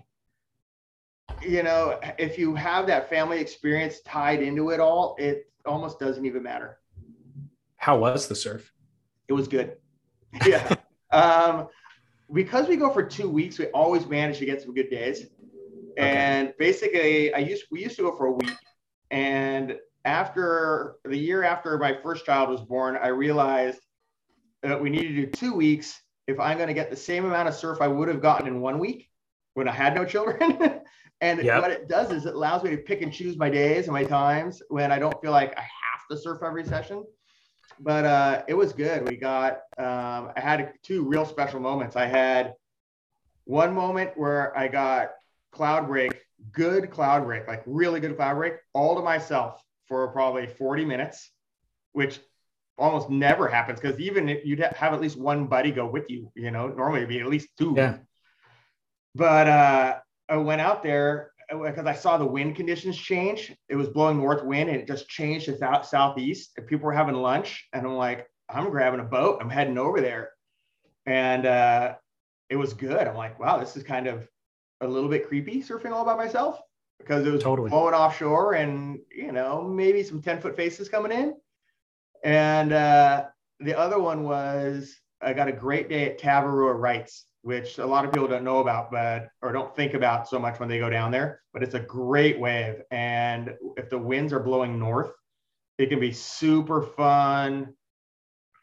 you 1.43 1.61
know, 1.61 1.99
if 2.17 2.39
you 2.39 2.55
have 2.55 2.87
that 2.87 3.09
family 3.09 3.39
experience 3.39 3.99
tied 4.01 4.41
into 4.41 4.71
it 4.71 4.79
all, 4.79 5.15
it 5.19 5.51
almost 5.67 5.99
doesn't 5.99 6.25
even 6.25 6.41
matter. 6.41 6.79
How 7.77 7.99
was 7.99 8.27
the 8.27 8.35
surf? 8.35 8.71
It 9.27 9.33
was 9.33 9.47
good. 9.47 9.77
Yeah. 10.47 10.75
um, 11.11 11.67
because 12.33 12.67
we 12.67 12.75
go 12.75 12.89
for 12.89 13.03
two 13.03 13.29
weeks, 13.29 13.59
we 13.59 13.67
always 13.67 14.07
manage 14.07 14.39
to 14.39 14.45
get 14.45 14.61
some 14.61 14.73
good 14.73 14.89
days. 14.89 15.27
Okay. 15.97 16.09
And 16.09 16.53
basically, 16.57 17.33
I 17.33 17.39
used 17.39 17.65
we 17.71 17.83
used 17.83 17.95
to 17.97 18.03
go 18.03 18.15
for 18.15 18.27
a 18.27 18.31
week. 18.31 18.55
And 19.11 19.77
after 20.03 20.95
the 21.05 21.17
year 21.17 21.43
after 21.43 21.77
my 21.77 21.97
first 22.01 22.25
child 22.25 22.49
was 22.49 22.61
born, 22.61 22.97
I 23.01 23.07
realized 23.07 23.79
that 24.63 24.81
we 24.81 24.89
needed 24.89 25.15
to 25.15 25.25
do 25.25 25.27
two 25.27 25.53
weeks 25.53 26.01
if 26.27 26.39
I'm 26.39 26.57
going 26.57 26.67
to 26.67 26.73
get 26.73 26.89
the 26.89 26.95
same 26.95 27.25
amount 27.25 27.47
of 27.47 27.55
surf 27.55 27.79
I 27.81 27.87
would 27.87 28.07
have 28.07 28.21
gotten 28.21 28.47
in 28.47 28.61
one 28.61 28.79
week 28.79 29.09
when 29.53 29.67
I 29.67 29.71
had 29.71 29.95
no 29.95 30.05
children. 30.05 30.81
and 31.21 31.43
Yep. 31.43 31.61
what 31.61 31.71
it 31.71 31.87
does 31.87 32.11
is 32.11 32.25
it 32.25 32.33
allows 32.33 32.63
me 32.63 32.71
to 32.71 32.77
pick 32.77 33.01
and 33.01 33.13
choose 33.13 33.37
my 33.37 33.49
days 33.49 33.85
and 33.85 33.93
my 33.93 34.03
times 34.03 34.61
when 34.69 34.91
I 34.91 34.99
don't 34.99 35.19
feel 35.21 35.31
like 35.31 35.57
I 35.57 35.61
have 35.61 36.07
to 36.09 36.17
surf 36.17 36.39
every 36.43 36.65
session. 36.65 37.03
But 37.79 38.05
uh, 38.05 38.43
it 38.47 38.53
was 38.53 38.73
good. 38.73 39.07
We 39.07 39.17
got, 39.17 39.59
um, 39.77 40.31
I 40.35 40.39
had 40.39 40.73
two 40.83 41.03
real 41.03 41.25
special 41.25 41.59
moments. 41.59 41.95
I 41.95 42.05
had 42.05 42.53
one 43.43 43.73
moment 43.73 44.11
where 44.15 44.57
I 44.57 44.67
got 44.67 45.11
Cloudbreak, 45.53 46.13
good 46.51 46.89
Cloudbreak, 46.89 47.47
like 47.47 47.63
really 47.65 47.99
good 47.99 48.17
Cloudbreak, 48.17 48.57
all 48.73 48.95
to 48.95 49.01
myself 49.01 49.61
for 49.87 50.07
probably 50.09 50.47
40 50.47 50.85
minutes, 50.85 51.31
which 51.91 52.19
almost 52.77 53.09
never 53.09 53.47
happens 53.47 53.79
because 53.79 53.99
even 53.99 54.27
if 54.27 54.45
you'd 54.45 54.59
have 54.59 54.93
at 54.93 55.01
least 55.01 55.17
one 55.17 55.45
buddy 55.47 55.71
go 55.71 55.85
with 55.85 56.09
you, 56.09 56.31
you 56.35 56.51
know, 56.51 56.67
normally 56.67 56.99
it'd 56.99 57.09
be 57.09 57.19
at 57.19 57.27
least 57.27 57.49
two. 57.57 57.73
Yeah. 57.75 57.97
but 59.13 59.47
uh, 59.47 59.97
I 60.27 60.37
went 60.37 60.61
out 60.61 60.83
there 60.83 61.31
because 61.49 61.85
I 61.85 61.93
saw 61.93 62.17
the 62.17 62.25
wind 62.25 62.55
conditions 62.55 62.97
change. 62.97 63.53
It 63.69 63.75
was 63.75 63.89
blowing 63.89 64.17
north 64.17 64.43
wind 64.43 64.69
and 64.69 64.79
it 64.79 64.87
just 64.87 65.07
changed 65.07 65.45
to 65.45 65.57
south 65.57 65.85
southeast. 65.85 66.51
And 66.57 66.67
people 66.67 66.85
were 66.85 66.93
having 66.93 67.15
lunch, 67.15 67.67
and 67.73 67.85
I'm 67.85 67.95
like, 67.95 68.27
I'm 68.49 68.69
grabbing 68.69 68.99
a 68.99 69.05
boat. 69.05 69.39
I'm 69.41 69.49
heading 69.49 69.77
over 69.77 70.01
there, 70.01 70.31
and 71.05 71.45
uh, 71.45 71.95
it 72.49 72.55
was 72.55 72.73
good. 72.73 73.07
I'm 73.07 73.15
like, 73.15 73.39
wow, 73.39 73.57
this 73.57 73.75
is 73.75 73.83
kind 73.83 74.07
of 74.07 74.27
a 74.81 74.87
little 74.87 75.09
bit 75.09 75.27
creepy 75.27 75.61
surfing 75.61 75.91
all 75.91 76.05
by 76.05 76.15
myself 76.15 76.59
because 76.99 77.25
it 77.25 77.31
was 77.31 77.43
totally 77.43 77.69
blowing 77.69 77.93
offshore 77.93 78.53
and 78.53 78.99
you 79.11 79.31
know 79.31 79.63
maybe 79.63 80.03
some 80.03 80.21
10 80.21 80.41
foot 80.41 80.55
faces 80.55 80.89
coming 80.89 81.11
in. 81.11 81.35
And 82.23 82.73
uh, 82.73 83.25
the 83.59 83.77
other 83.77 83.99
one 83.99 84.23
was 84.23 84.95
I 85.21 85.33
got 85.33 85.47
a 85.47 85.53
great 85.53 85.89
day 85.89 86.05
at 86.05 86.19
Tavarua 86.19 86.77
Rights 86.77 87.25
which 87.45 87.77
a 87.77 87.85
lot 87.85 88.05
of 88.05 88.11
people 88.11 88.27
don't 88.27 88.43
know 88.43 88.57
about, 88.57 88.89
but 88.89 89.29
or 89.43 89.51
don't 89.51 89.75
think 89.75 89.93
about 89.93 90.27
so 90.27 90.39
much 90.39 90.59
when 90.59 90.67
they 90.67 90.79
go 90.79 90.89
down 90.89 91.11
there. 91.11 91.41
But 91.53 91.61
it's 91.61 91.75
a 91.75 91.79
great 91.79 92.39
wave, 92.39 92.81
and 92.89 93.53
if 93.77 93.87
the 93.87 93.99
winds 93.99 94.33
are 94.33 94.39
blowing 94.39 94.79
north, 94.79 95.11
it 95.77 95.89
can 95.89 95.99
be 95.99 96.11
super 96.11 96.81
fun. 96.81 97.75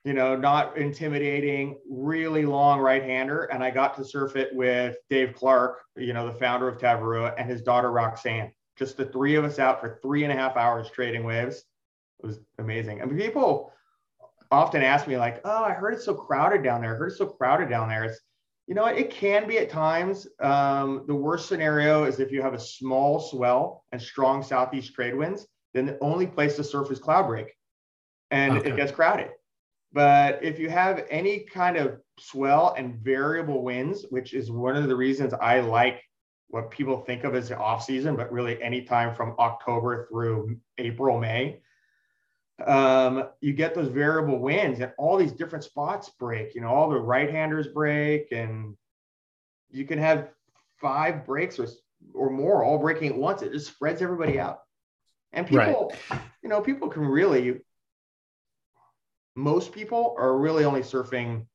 You 0.04 0.14
know, 0.14 0.34
not 0.34 0.76
intimidating, 0.76 1.78
really 1.88 2.44
long 2.44 2.80
right 2.80 3.04
hander. 3.04 3.44
And 3.44 3.62
I 3.62 3.70
got 3.70 3.94
to 3.98 4.04
surf 4.04 4.34
it 4.34 4.52
with 4.52 4.96
Dave 5.08 5.32
Clark, 5.32 5.78
you 5.96 6.12
know, 6.12 6.26
the 6.26 6.36
founder 6.40 6.66
of 6.66 6.78
Tavarua, 6.78 7.34
and 7.38 7.48
his 7.48 7.62
daughter 7.62 7.92
Roxanne. 7.92 8.50
Just 8.76 8.96
the 8.96 9.04
three 9.04 9.36
of 9.36 9.44
us 9.44 9.60
out 9.60 9.80
for 9.80 10.00
three 10.02 10.24
and 10.24 10.32
a 10.32 10.36
half 10.36 10.56
hours 10.56 10.90
trading 10.90 11.22
waves. 11.22 11.62
It 12.18 12.26
was 12.26 12.40
amazing. 12.58 13.00
I 13.00 13.04
mean, 13.04 13.16
people 13.16 13.72
often 14.50 14.82
ask 14.82 15.06
me, 15.06 15.16
like, 15.16 15.40
oh, 15.44 15.62
I 15.62 15.70
heard 15.70 15.94
it's 15.94 16.04
so 16.04 16.14
crowded 16.14 16.64
down 16.64 16.80
there. 16.80 16.96
I 16.96 16.98
heard 16.98 17.10
it's 17.10 17.18
so 17.18 17.26
crowded 17.26 17.68
down 17.68 17.88
there. 17.88 18.02
It's 18.02 18.20
you 18.72 18.76
know, 18.76 18.86
it 18.86 19.10
can 19.10 19.46
be 19.46 19.58
at 19.58 19.68
times. 19.68 20.26
Um, 20.40 21.04
the 21.06 21.14
worst 21.14 21.46
scenario 21.46 22.04
is 22.04 22.20
if 22.20 22.32
you 22.32 22.40
have 22.40 22.54
a 22.54 22.58
small 22.58 23.20
swell 23.20 23.84
and 23.92 24.00
strong 24.00 24.42
southeast 24.42 24.94
trade 24.94 25.14
winds, 25.14 25.46
then 25.74 25.84
the 25.84 25.98
only 26.00 26.26
place 26.26 26.56
to 26.56 26.64
surf 26.64 26.90
is 26.90 26.98
Cloudbreak 26.98 27.48
and 28.30 28.56
okay. 28.56 28.70
it 28.70 28.76
gets 28.76 28.90
crowded. 28.90 29.28
But 29.92 30.42
if 30.42 30.58
you 30.58 30.70
have 30.70 31.04
any 31.10 31.40
kind 31.40 31.76
of 31.76 32.00
swell 32.18 32.74
and 32.78 32.94
variable 32.94 33.62
winds, 33.62 34.06
which 34.08 34.32
is 34.32 34.50
one 34.50 34.74
of 34.74 34.88
the 34.88 34.96
reasons 34.96 35.34
I 35.34 35.60
like 35.60 36.02
what 36.48 36.70
people 36.70 36.96
think 37.02 37.24
of 37.24 37.34
as 37.34 37.50
the 37.50 37.58
off 37.58 37.84
season, 37.84 38.16
but 38.16 38.32
really 38.32 38.62
anytime 38.62 39.14
from 39.14 39.34
October 39.38 40.06
through 40.10 40.56
April, 40.78 41.20
May, 41.20 41.60
um, 42.69 43.28
you 43.40 43.52
get 43.52 43.75
those 43.75 43.88
variable 43.88 44.38
winds 44.38 44.81
and 44.81 44.92
all 44.99 45.16
these 45.16 45.33
different 45.33 45.64
spots 45.64 46.11
break. 46.19 46.54
You 46.54 46.61
know, 46.61 46.69
all 46.69 46.90
the 46.90 47.00
right 47.00 47.31
handers 47.31 47.69
break, 47.69 48.33
and 48.33 48.76
you 49.71 49.85
can 49.85 49.99
have 49.99 50.28
five 50.81 51.25
breaks 51.25 51.59
or, 51.59 51.66
or 52.14 52.31
more 52.31 52.64
all 52.64 52.78
breaking 52.78 53.09
at 53.09 53.16
once. 53.16 53.42
It 53.42 53.52
just 53.52 53.69
spreads 53.69 54.02
everybody 54.02 54.38
out. 54.38 54.61
And 55.33 55.47
people, 55.47 55.95
right. 56.11 56.21
you 56.42 56.49
know, 56.49 56.61
people 56.61 56.88
can 56.88 57.07
really, 57.07 57.61
most 59.35 59.73
people 59.73 60.14
are 60.19 60.37
really 60.37 60.64
only 60.64 60.83
surfing 60.83 61.47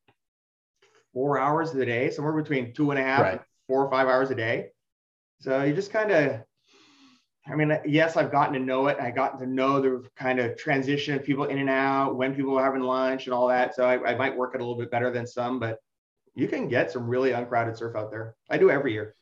four 1.14 1.38
hours 1.38 1.76
a 1.76 1.86
day, 1.86 2.10
somewhere 2.10 2.34
between 2.34 2.74
two 2.74 2.92
and 2.92 3.00
a 3.00 3.04
half, 3.04 3.22
right. 3.22 3.42
four 3.68 3.86
or 3.86 3.92
five 3.92 4.08
hours 4.08 4.32
a 4.32 4.36
day. 4.36 4.70
So 5.42 5.64
you 5.64 5.74
just 5.74 5.92
kind 5.92 6.12
of 6.12 6.42
I 7.50 7.56
mean, 7.56 7.78
yes, 7.86 8.18
I've 8.18 8.32
gotten 8.32 8.54
to 8.54 8.60
know 8.60 8.88
it. 8.88 8.98
I 9.00 9.10
gotten 9.12 9.40
to 9.40 9.46
know 9.46 9.82
the 9.82 10.04
kind 10.16 10.40
of 10.40 10.58
transition 10.58 11.16
of 11.16 11.24
people 11.24 11.46
in 11.46 11.60
and 11.60 11.70
out, 11.70 12.16
when 12.16 12.36
people 12.36 12.54
were 12.54 12.64
having 12.64 12.82
lunch 12.82 13.26
and 13.26 13.34
all 13.34 13.48
that. 13.48 13.76
So 13.76 13.86
I, 13.86 14.12
I 14.12 14.16
might 14.16 14.36
work 14.36 14.54
it 14.54 14.62
a 14.62 14.64
little 14.64 14.78
bit 14.78 14.92
better 14.92 15.12
than 15.12 15.26
some, 15.26 15.60
but 15.60 15.80
you 16.36 16.48
can 16.48 16.68
get 16.68 16.92
some 16.92 17.08
really 17.08 17.32
uncrowded 17.32 17.78
surf 17.78 17.96
out 17.96 18.12
there. 18.12 18.36
I 18.50 18.58
do 18.58 18.70
every 18.70 18.94
year. 18.94 19.16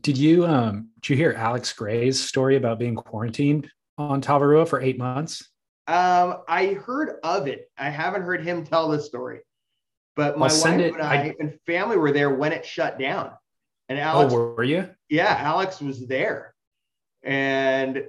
Did 0.00 0.18
you 0.18 0.44
um 0.46 0.88
did 1.00 1.10
you 1.10 1.16
hear 1.16 1.32
Alex 1.32 1.72
Gray's 1.72 2.20
story 2.20 2.56
about 2.56 2.78
being 2.78 2.96
quarantined 2.96 3.70
on 3.98 4.20
Tavarua 4.20 4.66
for 4.66 4.80
eight 4.80 4.98
months? 4.98 5.48
Um, 5.86 6.38
I 6.48 6.78
heard 6.84 7.18
of 7.22 7.46
it. 7.46 7.70
I 7.76 7.90
haven't 7.90 8.22
heard 8.22 8.42
him 8.42 8.64
tell 8.64 8.88
the 8.88 9.00
story, 9.00 9.40
but 10.16 10.38
my 10.38 10.46
wife 10.46 10.80
it, 10.80 10.94
and 10.94 11.02
I, 11.02 11.14
I, 11.14 11.34
and 11.38 11.58
family 11.66 11.98
were 11.98 12.10
there 12.10 12.34
when 12.34 12.52
it 12.52 12.64
shut 12.64 12.98
down. 12.98 13.32
And 13.90 13.98
Alex, 13.98 14.32
oh, 14.32 14.54
were 14.54 14.64
you? 14.64 14.88
Yeah, 15.10 15.36
Alex 15.38 15.80
was 15.80 16.06
there. 16.06 16.53
And 17.24 18.04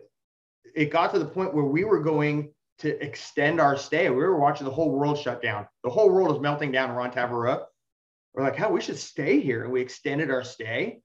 it 0.76 0.92
got 0.92 1.14
to 1.14 1.20
the 1.20 1.26
point 1.26 1.54
where 1.54 1.64
we 1.64 1.86
were 1.86 2.02
going 2.02 2.52
to 2.80 3.02
extend 3.04 3.62
our 3.62 3.78
stay. 3.78 4.10
We 4.10 4.18
were 4.18 4.40
watching 4.40 4.66
the 4.66 4.74
whole 4.74 4.92
world 4.92 5.18
shut 5.18 5.42
down. 5.42 5.68
The 5.84 5.90
whole 5.90 6.12
world 6.12 6.36
is 6.36 6.42
melting 6.42 6.72
down 6.72 6.92
around 6.92 7.12
Tavarua. 7.12 7.64
We're 8.34 8.44
like, 8.44 8.58
how 8.58 8.70
we 8.70 8.82
should 8.82 8.98
stay 8.98 9.40
here. 9.40 9.64
And 9.64 9.72
we 9.72 9.82
extended 9.82 10.30
our 10.30 10.44
stay. 10.44 11.00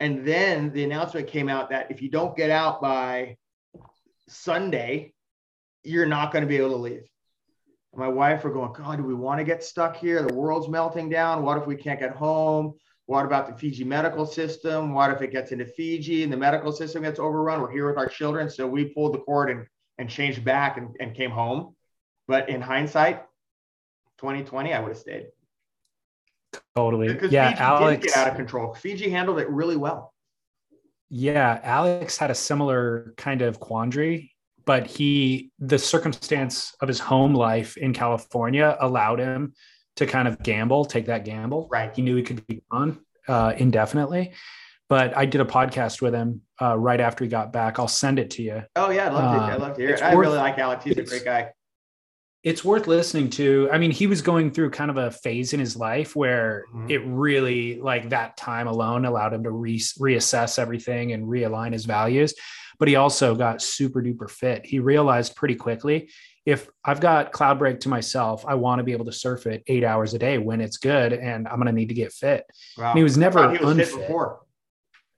And 0.00 0.26
then 0.26 0.72
the 0.72 0.84
announcement 0.84 1.28
came 1.28 1.48
out 1.48 1.70
that 1.70 1.90
if 1.90 2.02
you 2.02 2.10
don't 2.10 2.36
get 2.36 2.50
out 2.50 2.82
by 2.82 3.36
Sunday, 4.28 5.14
you're 5.82 6.06
not 6.06 6.32
going 6.32 6.42
to 6.42 6.48
be 6.48 6.58
able 6.58 6.70
to 6.70 6.76
leave. 6.76 7.08
My 7.94 8.08
wife 8.08 8.44
were 8.44 8.52
going, 8.52 8.74
God, 8.74 8.98
do 8.98 9.02
we 9.02 9.14
want 9.14 9.38
to 9.38 9.44
get 9.44 9.64
stuck 9.64 9.96
here? 9.96 10.22
The 10.22 10.34
world's 10.34 10.68
melting 10.68 11.08
down. 11.08 11.42
What 11.42 11.58
if 11.58 11.66
we 11.66 11.74
can't 11.74 11.98
get 11.98 12.14
home? 12.14 12.74
What 13.08 13.24
about 13.24 13.46
the 13.46 13.54
Fiji 13.54 13.84
medical 13.84 14.26
system? 14.26 14.92
What 14.92 15.10
if 15.10 15.22
it 15.22 15.32
gets 15.32 15.50
into 15.50 15.64
Fiji 15.64 16.24
and 16.24 16.30
the 16.30 16.36
medical 16.36 16.70
system 16.70 17.04
gets 17.04 17.18
overrun? 17.18 17.62
We're 17.62 17.72
here 17.72 17.88
with 17.88 17.96
our 17.96 18.06
children. 18.06 18.50
So 18.50 18.66
we 18.66 18.84
pulled 18.84 19.14
the 19.14 19.18
cord 19.20 19.48
and, 19.48 19.66
and 19.96 20.10
changed 20.10 20.44
back 20.44 20.76
and, 20.76 20.94
and 21.00 21.14
came 21.14 21.30
home. 21.30 21.74
But 22.26 22.50
in 22.50 22.60
hindsight, 22.60 23.22
2020, 24.18 24.74
I 24.74 24.80
would 24.80 24.90
have 24.90 24.98
stayed. 24.98 25.28
Totally. 26.76 27.08
Because 27.08 27.32
yeah, 27.32 27.48
Fiji 27.48 27.62
Alex 27.62 28.02
did 28.02 28.08
get 28.08 28.16
out 28.18 28.28
of 28.28 28.36
control. 28.36 28.74
Fiji 28.74 29.08
handled 29.08 29.38
it 29.38 29.48
really 29.48 29.78
well. 29.78 30.12
Yeah, 31.08 31.60
Alex 31.62 32.18
had 32.18 32.30
a 32.30 32.34
similar 32.34 33.14
kind 33.16 33.40
of 33.40 33.58
quandary, 33.58 34.34
but 34.66 34.86
he 34.86 35.50
the 35.58 35.78
circumstance 35.78 36.74
of 36.82 36.88
his 36.88 37.00
home 37.00 37.32
life 37.32 37.78
in 37.78 37.94
California 37.94 38.76
allowed 38.78 39.18
him 39.18 39.54
to 39.98 40.06
kind 40.06 40.26
of 40.26 40.42
gamble, 40.42 40.84
take 40.84 41.06
that 41.06 41.24
gamble. 41.24 41.68
Right. 41.70 41.94
He 41.94 42.02
knew 42.02 42.16
he 42.16 42.22
could 42.22 42.46
be 42.46 42.62
gone 42.70 43.00
uh, 43.26 43.52
indefinitely. 43.56 44.32
But 44.88 45.16
I 45.16 45.26
did 45.26 45.42
a 45.42 45.44
podcast 45.44 46.00
with 46.00 46.14
him 46.14 46.40
uh, 46.62 46.78
right 46.78 47.00
after 47.00 47.22
he 47.22 47.28
got 47.28 47.52
back. 47.52 47.78
I'll 47.78 47.88
send 47.88 48.18
it 48.18 48.30
to 48.32 48.42
you. 48.42 48.62
Oh 48.74 48.90
yeah, 48.90 49.08
I'd 49.08 49.12
love 49.12 49.34
to. 49.34 49.54
I'd 49.54 49.60
love 49.60 49.76
to 49.76 49.82
hear 49.82 49.90
it. 49.90 50.02
I 50.02 50.14
worth, 50.14 50.26
really 50.26 50.38
like 50.38 50.58
Alex. 50.58 50.84
He's 50.84 50.96
a 50.96 51.02
great 51.02 51.24
guy. 51.24 51.50
It's 52.42 52.64
worth 52.64 52.86
listening 52.86 53.28
to. 53.30 53.68
I 53.70 53.76
mean, 53.76 53.90
he 53.90 54.06
was 54.06 54.22
going 54.22 54.50
through 54.50 54.70
kind 54.70 54.90
of 54.90 54.96
a 54.96 55.10
phase 55.10 55.52
in 55.52 55.60
his 55.60 55.76
life 55.76 56.16
where 56.16 56.64
mm-hmm. 56.72 56.90
it 56.90 57.02
really, 57.04 57.78
like 57.80 58.08
that 58.10 58.38
time 58.38 58.66
alone, 58.66 59.04
allowed 59.04 59.34
him 59.34 59.42
to 59.42 59.50
re- 59.50 59.78
reassess 59.78 60.58
everything 60.58 61.12
and 61.12 61.26
realign 61.26 61.74
his 61.74 61.84
values. 61.84 62.32
But 62.78 62.88
he 62.88 62.96
also 62.96 63.34
got 63.34 63.60
super 63.60 64.00
duper 64.00 64.30
fit. 64.30 64.64
He 64.64 64.78
realized 64.78 65.36
pretty 65.36 65.56
quickly 65.56 66.08
if 66.48 66.66
I've 66.82 66.98
got 66.98 67.30
Cloudbreak 67.30 67.80
to 67.80 67.90
myself, 67.90 68.46
I 68.48 68.54
want 68.54 68.78
to 68.78 68.82
be 68.82 68.92
able 68.92 69.04
to 69.04 69.12
surf 69.12 69.46
it 69.46 69.62
eight 69.66 69.84
hours 69.84 70.14
a 70.14 70.18
day 70.18 70.38
when 70.38 70.62
it's 70.62 70.78
good, 70.78 71.12
and 71.12 71.46
I'm 71.46 71.56
going 71.56 71.66
to 71.66 71.72
need 71.72 71.90
to 71.90 71.94
get 71.94 72.10
fit. 72.10 72.46
Wow. 72.78 72.94
he 72.94 73.02
was 73.02 73.18
never 73.18 73.52
he 73.52 73.58
was 73.58 73.76
unfit. 73.76 73.94
before. 73.94 74.40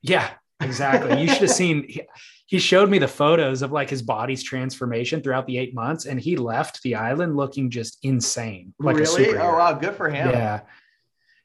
Yeah, 0.01 0.29
exactly. 0.59 1.21
you 1.21 1.29
should 1.29 1.43
have 1.43 1.51
seen. 1.51 1.85
He, 1.87 2.01
he 2.47 2.59
showed 2.59 2.89
me 2.89 2.99
the 2.99 3.07
photos 3.07 3.61
of 3.61 3.71
like 3.71 3.89
his 3.89 4.01
body's 4.01 4.43
transformation 4.43 5.21
throughout 5.21 5.47
the 5.47 5.57
eight 5.57 5.73
months, 5.73 6.05
and 6.05 6.19
he 6.19 6.35
left 6.35 6.83
the 6.83 6.95
island 6.95 7.37
looking 7.37 7.69
just 7.69 7.99
insane. 8.03 8.73
Like 8.77 8.97
really? 8.97 9.37
oh 9.37 9.53
wow, 9.53 9.71
good 9.71 9.95
for 9.95 10.09
him. 10.09 10.31
Yeah, 10.31 10.59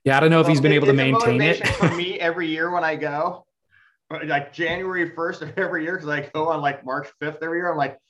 yeah. 0.03 0.17
I 0.17 0.19
don't 0.19 0.31
know 0.31 0.41
if 0.41 0.47
well, 0.47 0.51
he's 0.51 0.61
been 0.61 0.73
able 0.73 0.89
to 0.89 0.95
maintain 0.95 1.41
it. 1.41 1.65
for 1.65 1.89
me, 1.95 2.19
every 2.19 2.49
year 2.49 2.73
when 2.73 2.83
I 2.83 2.97
go, 2.97 3.47
like 4.11 4.53
January 4.53 5.15
first 5.15 5.43
of 5.43 5.57
every 5.57 5.85
year, 5.85 5.95
because 5.95 6.09
I 6.09 6.23
go 6.35 6.49
on 6.49 6.61
like 6.61 6.85
March 6.85 7.07
fifth 7.21 7.39
every 7.41 7.59
year, 7.59 7.71
I'm 7.71 7.79
like, 7.79 8.01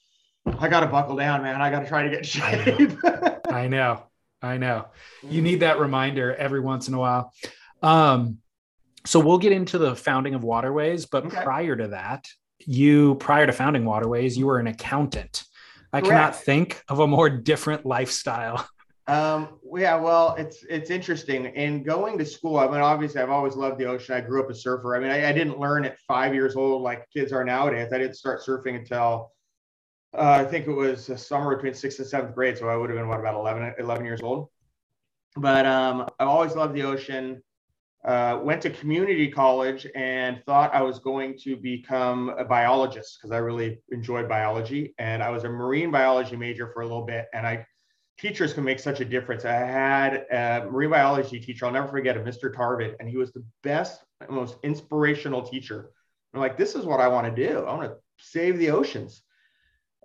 I 0.59 0.69
got 0.69 0.81
to 0.81 0.87
buckle 0.87 1.17
down, 1.17 1.43
man. 1.43 1.61
I 1.61 1.71
got 1.71 1.81
to 1.81 1.88
try 1.88 2.05
to 2.05 2.11
get 2.11 2.25
shape. 2.25 2.99
I 3.49 3.69
know. 3.69 4.05
I 4.43 4.59
know. 4.59 4.87
You 5.23 5.43
need 5.43 5.61
that 5.61 5.81
reminder 5.81 6.35
every 6.35 6.61
once 6.61 6.88
in 6.88 6.95
a 6.95 6.99
while. 6.99 7.33
Um, 7.83 8.38
so 9.05 9.21
we'll 9.21 9.38
get 9.38 9.53
into 9.53 9.79
the 9.79 9.95
founding 9.95 10.35
of 10.35 10.45
Waterways, 10.45 11.07
but 11.07 11.26
okay. 11.26 11.43
prior 11.43 11.76
to 11.76 11.88
that, 11.88 12.26
you 12.61 13.15
prior 13.17 13.47
to 13.47 13.53
founding 13.53 13.85
Waterways, 13.85 14.37
you 14.37 14.47
were 14.47 14.59
an 14.59 14.67
accountant. 14.67 15.45
I 15.93 16.00
Correct. 16.00 16.11
cannot 16.11 16.37
think 16.37 16.83
of 16.88 17.00
a 17.00 17.07
more 17.07 17.31
different 17.31 17.87
lifestyle. 17.87 18.67
Um, 19.09 19.61
yeah, 19.76 19.95
well, 19.95 20.35
it's 20.37 20.65
it's 20.69 20.91
interesting. 20.91 21.45
In 21.45 21.85
going 21.85 22.19
to 22.19 22.25
school, 22.25 22.59
I 22.59 22.67
mean, 22.67 22.81
obviously, 22.81 23.21
I've 23.21 23.31
always 23.31 23.55
loved 23.55 23.79
the 23.79 23.85
ocean. 23.85 24.17
I 24.17 24.21
grew 24.21 24.43
up 24.43 24.50
a 24.50 24.55
surfer. 24.55 24.97
I 24.97 24.99
mean, 24.99 25.12
I, 25.12 25.29
I 25.29 25.33
didn't 25.33 25.61
learn 25.61 25.85
at 25.85 25.97
five 26.00 26.35
years 26.35 26.57
old 26.57 26.83
like 26.83 27.09
kids 27.11 27.33
are 27.33 27.45
nowadays. 27.45 27.93
I 27.93 27.99
didn't 27.99 28.17
start 28.17 28.43
surfing 28.45 28.75
until 28.75 29.31
uh, 30.16 30.38
I 30.40 30.44
think 30.44 30.66
it 30.66 30.73
was 30.73 31.11
summer 31.16 31.54
between 31.54 31.75
sixth 31.75 31.99
and 31.99 32.08
seventh 32.08 32.35
grade. 32.35 32.58
So 32.58 32.68
I 32.68 32.76
would 32.76 32.90
have 32.90 32.99
been, 32.99 33.08
what, 33.08 33.20
about 33.20 33.35
11, 33.35 33.75
11 33.78 34.04
years 34.04 34.23
old. 34.23 34.49
But 35.37 35.66
um, 35.66 36.08
I've 36.18 36.28
always 36.28 36.54
loved 36.54 36.75
the 36.75 36.82
ocean. 36.82 37.42
Uh, 38.04 38.40
went 38.42 38.62
to 38.62 38.70
community 38.70 39.28
college 39.28 39.85
and 39.96 40.40
thought 40.46 40.73
I 40.73 40.80
was 40.80 41.00
going 41.00 41.37
to 41.38 41.56
become 41.56 42.28
a 42.38 42.44
biologist 42.44 43.18
because 43.18 43.32
I 43.32 43.38
really 43.38 43.80
enjoyed 43.90 44.28
biology. 44.28 44.94
And 44.99 45.23
I 45.23 45.30
was 45.30 45.42
a 45.44 45.49
marine 45.49 45.90
biology 45.90 46.37
major 46.37 46.70
for 46.73 46.82
a 46.82 46.87
little 46.87 47.04
bit. 47.04 47.26
And 47.35 47.44
I 47.44 47.66
teachers 48.18 48.52
can 48.52 48.64
make 48.64 48.78
such 48.78 49.00
a 49.00 49.04
difference. 49.04 49.44
I 49.44 49.52
had 49.52 50.26
a 50.30 50.66
marine 50.70 50.90
biology 50.90 51.38
teacher, 51.40 51.66
I'll 51.66 51.73
never 51.73 51.88
forget 51.88 52.16
it, 52.16 52.25
Mr. 52.25 52.54
Tarvin, 52.54 52.94
and 53.00 53.08
he 53.08 53.16
was 53.16 53.32
the 53.32 53.44
best 53.62 54.04
most 54.30 54.56
inspirational 54.62 55.42
teacher. 55.42 55.90
I'm 56.32 56.40
like, 56.40 56.56
this 56.56 56.75
is 56.75 56.85
what 56.85 57.00
I 57.00 57.08
want 57.08 57.35
to 57.35 57.49
do. 57.49 57.61
I 57.61 57.75
want 57.75 57.90
to 57.90 57.96
save 58.18 58.58
the 58.58 58.70
oceans. 58.70 59.23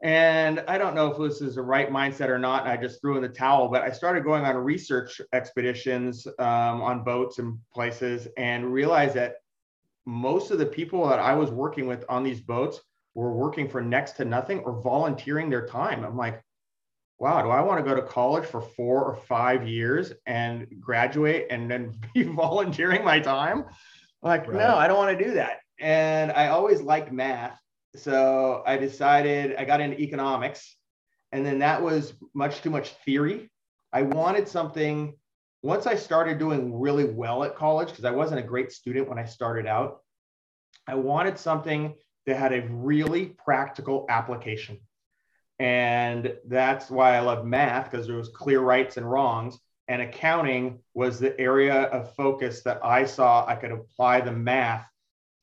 And 0.04 0.64
I 0.68 0.80
don't 0.80 0.96
know 0.96 1.12
if 1.12 1.18
this 1.18 1.42
is 1.42 1.56
the 1.56 1.62
right 1.62 1.92
mindset 1.92 2.30
or 2.30 2.40
not. 2.40 2.66
I 2.66 2.76
just 2.76 3.00
threw 3.02 3.18
in 3.18 3.22
the 3.22 3.30
towel, 3.30 3.68
but 3.68 3.84
I 3.84 3.92
started 3.92 4.24
going 4.24 4.44
on 4.46 4.56
research 4.58 5.22
expeditions 5.32 6.26
um, 6.40 6.82
on 6.82 7.04
boats 7.04 7.38
and 7.38 7.60
places 7.72 8.28
and 8.36 8.74
realized 8.74 9.16
that 9.16 9.36
most 10.06 10.50
of 10.50 10.58
the 10.58 10.66
people 10.66 11.08
that 11.08 11.20
I 11.20 11.36
was 11.36 11.52
working 11.52 11.86
with 11.86 12.04
on 12.10 12.24
these 12.24 12.42
boats 12.42 12.82
were 13.14 13.34
working 13.34 13.70
for 13.70 13.82
next 13.82 14.14
to 14.14 14.26
nothing 14.26 14.60
or 14.60 14.82
volunteering 14.82 15.50
their 15.50 15.68
time. 15.68 16.04
I'm 16.04 16.18
like, 16.18 16.42
wow, 17.20 17.44
do 17.44 17.50
I 17.50 17.62
want 17.62 17.84
to 17.84 17.88
go 17.88 17.96
to 17.96 18.02
college 18.02 18.46
for 18.46 18.62
four 18.62 19.04
or 19.04 19.16
five 19.16 19.68
years 19.68 20.12
and 20.26 20.66
graduate 20.80 21.48
and 21.52 21.70
then 21.70 21.94
be 22.16 22.24
volunteering 22.24 23.04
my 23.04 23.20
time? 23.20 23.66
I'm 24.24 24.30
like, 24.30 24.48
right. 24.48 24.58
no, 24.58 24.76
I 24.76 24.88
don't 24.88 24.98
want 24.98 25.18
to 25.18 25.24
do 25.24 25.34
that. 25.36 25.60
And 25.80 26.32
I 26.32 26.48
always 26.48 26.82
liked 26.82 27.12
math. 27.12 27.60
So 27.96 28.64
I 28.66 28.78
decided 28.78 29.56
I 29.58 29.66
got 29.66 29.82
into 29.82 30.00
economics. 30.00 30.76
And 31.32 31.46
then 31.46 31.60
that 31.60 31.82
was 31.82 32.14
much 32.34 32.62
too 32.62 32.70
much 32.70 32.90
theory. 33.06 33.50
I 33.94 34.04
wanted 34.04 34.48
something, 34.48 35.16
once 35.62 35.88
I 35.88 35.96
started 35.96 36.40
doing 36.40 36.80
really 36.80 37.06
well 37.06 37.44
at 37.44 37.56
college, 37.56 37.90
because 37.90 38.06
I 38.06 38.12
wasn't 38.12 38.40
a 38.40 38.44
great 38.44 38.72
student 38.72 39.08
when 39.08 39.20
I 39.20 39.26
started 39.26 39.66
out, 39.66 40.02
I 40.88 40.96
wanted 40.96 41.38
something 41.38 41.96
that 42.26 42.38
had 42.38 42.54
a 42.54 42.68
really 42.70 43.28
practical 43.28 44.06
application. 44.10 44.80
And 45.60 46.36
that's 46.48 46.90
why 46.90 47.16
I 47.16 47.20
love 47.20 47.46
math 47.46 47.92
because 47.92 48.08
there 48.08 48.16
was 48.16 48.30
clear 48.30 48.62
rights 48.62 48.98
and 48.98 49.10
wrongs. 49.10 49.60
And 49.88 50.02
accounting 50.02 50.80
was 50.94 51.20
the 51.20 51.38
area 51.40 51.84
of 51.84 52.16
focus 52.16 52.64
that 52.64 52.80
I 52.84 53.06
saw 53.06 53.46
I 53.46 53.56
could 53.56 53.72
apply 53.72 54.22
the 54.22 54.32
math 54.32 54.86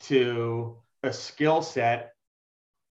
to 0.01 0.79
a 1.03 1.13
skill 1.13 1.63
set 1.63 2.13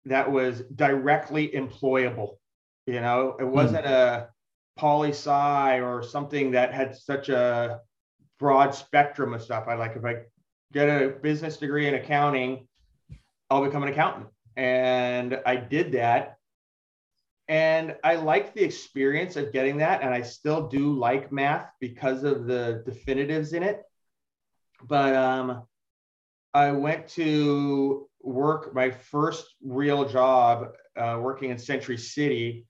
that 0.05 0.31
was 0.31 0.61
directly 0.75 1.49
employable. 1.49 2.37
You 2.85 3.01
know, 3.01 3.35
it 3.39 3.47
wasn't 3.47 3.85
mm. 3.85 3.91
a 3.91 4.29
poli 4.77 5.09
sci 5.09 5.79
or 5.79 6.03
something 6.03 6.51
that 6.51 6.73
had 6.73 6.95
such 6.95 7.29
a 7.29 7.79
broad 8.39 8.75
spectrum 8.75 9.33
of 9.33 9.41
stuff. 9.41 9.65
I 9.67 9.75
like 9.75 9.95
if 9.95 10.05
I 10.05 10.23
get 10.73 10.87
a 10.89 11.09
business 11.09 11.57
degree 11.57 11.87
in 11.87 11.95
accounting, 11.95 12.67
I'll 13.49 13.63
become 13.63 13.83
an 13.83 13.89
accountant. 13.89 14.27
And 14.55 15.39
I 15.45 15.55
did 15.55 15.93
that. 15.93 16.37
And 17.47 17.95
I 18.03 18.15
liked 18.15 18.55
the 18.55 18.63
experience 18.63 19.35
of 19.35 19.53
getting 19.53 19.77
that. 19.77 20.01
And 20.01 20.13
I 20.13 20.21
still 20.21 20.67
do 20.67 20.93
like 20.93 21.31
math 21.31 21.69
because 21.79 22.23
of 22.23 22.45
the 22.45 22.83
definitives 22.85 23.53
in 23.53 23.63
it. 23.63 23.83
But 24.83 25.15
um, 25.15 25.63
I 26.53 26.71
went 26.71 27.07
to 27.09 28.09
work 28.25 28.73
my 28.73 28.91
first 28.91 29.55
real 29.63 30.07
job 30.07 30.69
uh, 30.97 31.19
working 31.21 31.51
in 31.51 31.57
Century 31.57 31.97
City. 31.97 32.65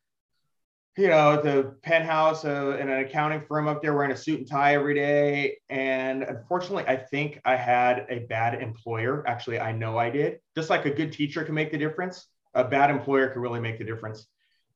You 0.97 1.09
know, 1.09 1.41
the 1.41 1.75
penthouse 1.81 2.45
uh, 2.45 2.77
in 2.79 2.89
an 2.89 2.99
accounting 2.99 3.41
firm 3.41 3.67
up 3.67 3.81
there 3.81 3.93
wearing 3.93 4.11
a 4.11 4.17
suit 4.17 4.39
and 4.39 4.49
tie 4.49 4.75
every 4.75 4.93
day. 4.93 5.57
And 5.69 6.23
unfortunately, 6.23 6.85
I 6.87 6.95
think 6.95 7.41
I 7.43 7.57
had 7.57 8.05
a 8.09 8.19
bad 8.19 8.61
employer. 8.61 9.27
Actually, 9.27 9.59
I 9.59 9.73
know 9.73 9.97
I 9.97 10.09
did. 10.09 10.39
Just 10.55 10.69
like 10.69 10.85
a 10.85 10.89
good 10.89 11.11
teacher 11.11 11.43
can 11.43 11.53
make 11.53 11.71
the 11.71 11.77
difference, 11.77 12.27
a 12.53 12.63
bad 12.63 12.89
employer 12.89 13.27
can 13.27 13.41
really 13.41 13.59
make 13.59 13.77
the 13.77 13.83
difference. 13.83 14.27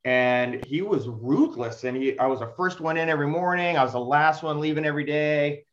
And 0.04 0.66
he 0.66 0.82
was 0.82 1.08
ruthless. 1.08 1.86
And 1.86 1.96
he, 1.96 2.20
I 2.20 2.28
was 2.28 2.40
the 2.40 2.54
first 2.58 2.82
one 2.82 2.98
in 2.98 3.08
every 3.08 3.28
morning. 3.28 3.78
I 3.78 3.84
was 3.84 3.94
the 3.94 4.00
last 4.00 4.44
one 4.44 4.60
leaving 4.60 4.86
every 4.86 5.06
day 5.06 5.64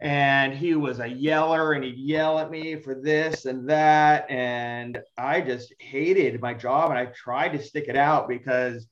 and 0.00 0.54
he 0.54 0.74
was 0.74 1.00
a 1.00 1.08
yeller 1.08 1.72
and 1.72 1.82
he'd 1.82 1.98
yell 1.98 2.38
at 2.38 2.50
me 2.50 2.76
for 2.76 2.94
this 2.94 3.46
and 3.46 3.68
that. 3.68 4.30
And 4.30 5.00
i 5.16 5.40
just 5.40 5.72
hated 5.80 6.40
my 6.40 6.54
job 6.54 6.90
and 6.90 6.98
i 6.98 7.06
tried 7.06 7.50
to 7.50 7.62
stick 7.62 7.86
it 7.88 7.96
out 7.96 8.28
because 8.28 8.86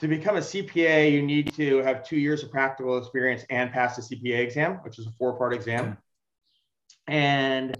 to 0.00 0.06
become 0.06 0.36
a 0.36 0.40
cpa 0.40 1.10
you 1.10 1.22
need 1.22 1.52
to 1.54 1.78
have 1.78 2.06
two 2.06 2.18
years 2.18 2.44
of 2.44 2.52
practical 2.52 2.98
experience 2.98 3.44
and 3.50 3.72
pass 3.72 3.96
the 3.96 4.16
cpa 4.16 4.38
exam 4.38 4.74
which 4.84 4.98
is 4.98 5.06
a 5.06 5.12
four 5.18 5.36
part 5.36 5.52
exam 5.52 5.86
hmm. 5.86 7.12
and 7.12 7.78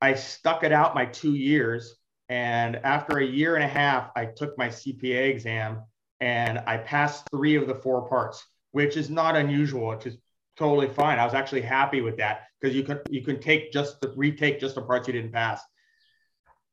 i 0.00 0.14
stuck 0.14 0.64
it 0.64 0.72
out 0.72 0.94
my 0.94 1.06
two 1.06 1.34
years. 1.34 1.96
And 2.30 2.76
after 2.76 3.18
a 3.18 3.24
year 3.24 3.54
and 3.54 3.62
a 3.62 3.68
half 3.68 4.10
i 4.16 4.24
took 4.24 4.56
my 4.58 4.68
cpa 4.68 5.28
exam 5.28 5.82
and 6.20 6.58
i 6.66 6.78
passed 6.78 7.28
three 7.30 7.54
of 7.54 7.68
the 7.68 7.74
four 7.74 8.08
parts 8.08 8.44
which 8.74 8.96
is 8.96 9.08
not 9.08 9.36
unusual. 9.36 9.92
It's 9.92 10.02
just 10.02 10.18
totally 10.56 10.88
fine. 10.88 11.18
I 11.18 11.24
was 11.24 11.34
actually 11.34 11.62
happy 11.62 12.00
with 12.00 12.16
that 12.18 12.42
because 12.60 12.74
you 12.74 12.82
can 12.82 13.00
you 13.10 13.22
can 13.22 13.40
take 13.40 13.72
just 13.72 14.00
the 14.00 14.12
retake 14.16 14.60
just 14.60 14.74
the 14.74 14.82
parts 14.82 15.08
you 15.08 15.14
didn't 15.14 15.32
pass. 15.32 15.60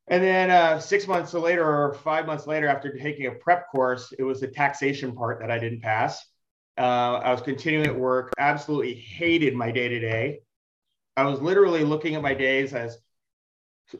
And 0.07 0.21
then 0.23 0.49
uh, 0.49 0.79
six 0.79 1.07
months 1.07 1.33
later 1.33 1.65
or 1.65 1.93
five 1.93 2.25
months 2.25 2.45
later, 2.45 2.67
after 2.67 2.91
taking 2.97 3.27
a 3.27 3.31
prep 3.31 3.71
course, 3.71 4.13
it 4.17 4.23
was 4.23 4.41
the 4.41 4.47
taxation 4.47 5.13
part 5.13 5.39
that 5.39 5.49
I 5.49 5.57
didn't 5.57 5.81
pass. 5.81 6.25
Uh, 6.77 7.21
I 7.23 7.31
was 7.31 7.41
continuing 7.41 7.87
at 7.87 7.97
work, 7.97 8.33
absolutely 8.37 8.93
hated 8.95 9.53
my 9.53 9.71
day 9.71 9.87
to 9.87 9.99
day. 9.99 10.39
I 11.15 11.23
was 11.25 11.39
literally 11.39 11.83
looking 11.83 12.15
at 12.15 12.21
my 12.21 12.33
days 12.33 12.73
as 12.73 12.97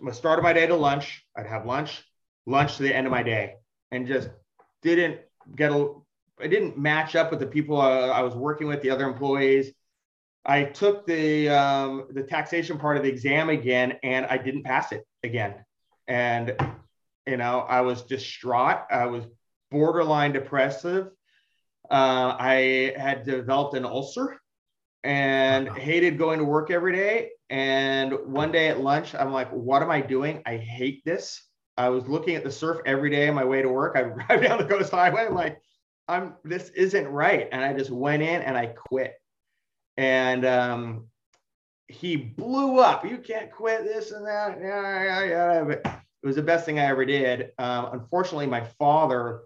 the 0.01 0.13
start 0.13 0.39
of 0.39 0.43
my 0.43 0.53
day 0.53 0.67
to 0.67 0.75
lunch. 0.75 1.23
I'd 1.35 1.47
have 1.47 1.65
lunch, 1.65 2.03
lunch 2.45 2.77
to 2.77 2.83
the 2.83 2.95
end 2.95 3.07
of 3.07 3.11
my 3.11 3.23
day, 3.23 3.55
and 3.91 4.07
just 4.07 4.29
didn't 4.81 5.19
get 5.55 5.71
a, 5.71 5.93
I 6.41 6.47
didn't 6.47 6.77
match 6.77 7.15
up 7.15 7.31
with 7.31 7.39
the 7.39 7.45
people 7.45 7.79
I, 7.79 8.07
I 8.07 8.21
was 8.21 8.35
working 8.35 8.67
with, 8.67 8.81
the 8.81 8.89
other 8.89 9.07
employees. 9.07 9.71
I 10.45 10.63
took 10.63 11.05
the 11.05 11.49
um, 11.49 12.07
the 12.11 12.23
taxation 12.23 12.79
part 12.79 12.97
of 12.97 13.03
the 13.03 13.09
exam 13.09 13.49
again, 13.49 13.97
and 14.03 14.25
I 14.25 14.37
didn't 14.37 14.63
pass 14.63 14.91
it 14.91 15.05
again. 15.23 15.55
And 16.07 16.55
you 17.27 17.37
know, 17.37 17.59
I 17.59 17.81
was 17.81 18.03
distraught. 18.03 18.79
I 18.89 19.05
was 19.05 19.25
borderline 19.69 20.31
depressive. 20.31 21.07
Uh, 21.89 22.35
I 22.39 22.93
had 22.97 23.25
developed 23.25 23.75
an 23.75 23.85
ulcer 23.85 24.39
and 25.03 25.69
hated 25.69 26.17
going 26.17 26.39
to 26.39 26.45
work 26.45 26.71
every 26.71 26.95
day. 26.95 27.31
And 27.49 28.13
one 28.25 28.51
day 28.51 28.69
at 28.69 28.79
lunch, 28.79 29.13
I'm 29.13 29.31
like, 29.31 29.51
"What 29.51 29.83
am 29.83 29.91
I 29.91 30.01
doing? 30.01 30.41
I 30.45 30.57
hate 30.57 31.05
this." 31.05 31.41
I 31.77 31.89
was 31.89 32.07
looking 32.07 32.35
at 32.35 32.43
the 32.43 32.51
surf 32.51 32.79
every 32.85 33.09
day 33.09 33.27
on 33.29 33.35
my 33.35 33.45
way 33.45 33.61
to 33.61 33.69
work. 33.69 33.95
I 33.95 34.03
drive 34.25 34.41
down 34.41 34.57
the 34.57 34.65
coast 34.65 34.91
highway. 34.91 35.25
I'm 35.25 35.35
like, 35.35 35.59
I'm 36.07 36.35
this 36.43 36.69
isn't 36.69 37.07
right. 37.07 37.47
And 37.51 37.63
I 37.63 37.73
just 37.73 37.91
went 37.91 38.23
in 38.23 38.41
and 38.41 38.57
I 38.57 38.67
quit. 38.67 39.15
And 39.97 40.45
um, 40.45 41.07
he 41.87 42.15
blew 42.15 42.79
up. 42.79 43.05
You 43.05 43.17
can't 43.17 43.51
quit 43.51 43.83
this 43.83 44.11
and 44.11 44.25
that. 44.25 44.59
Yeah, 44.61 45.03
yeah, 45.03 45.23
yeah. 45.23 45.63
But 45.63 45.85
it 45.85 46.27
was 46.27 46.35
the 46.35 46.41
best 46.41 46.65
thing 46.65 46.79
I 46.79 46.85
ever 46.85 47.05
did. 47.05 47.51
Um, 47.57 47.89
unfortunately, 47.93 48.47
my 48.47 48.63
father 48.63 49.41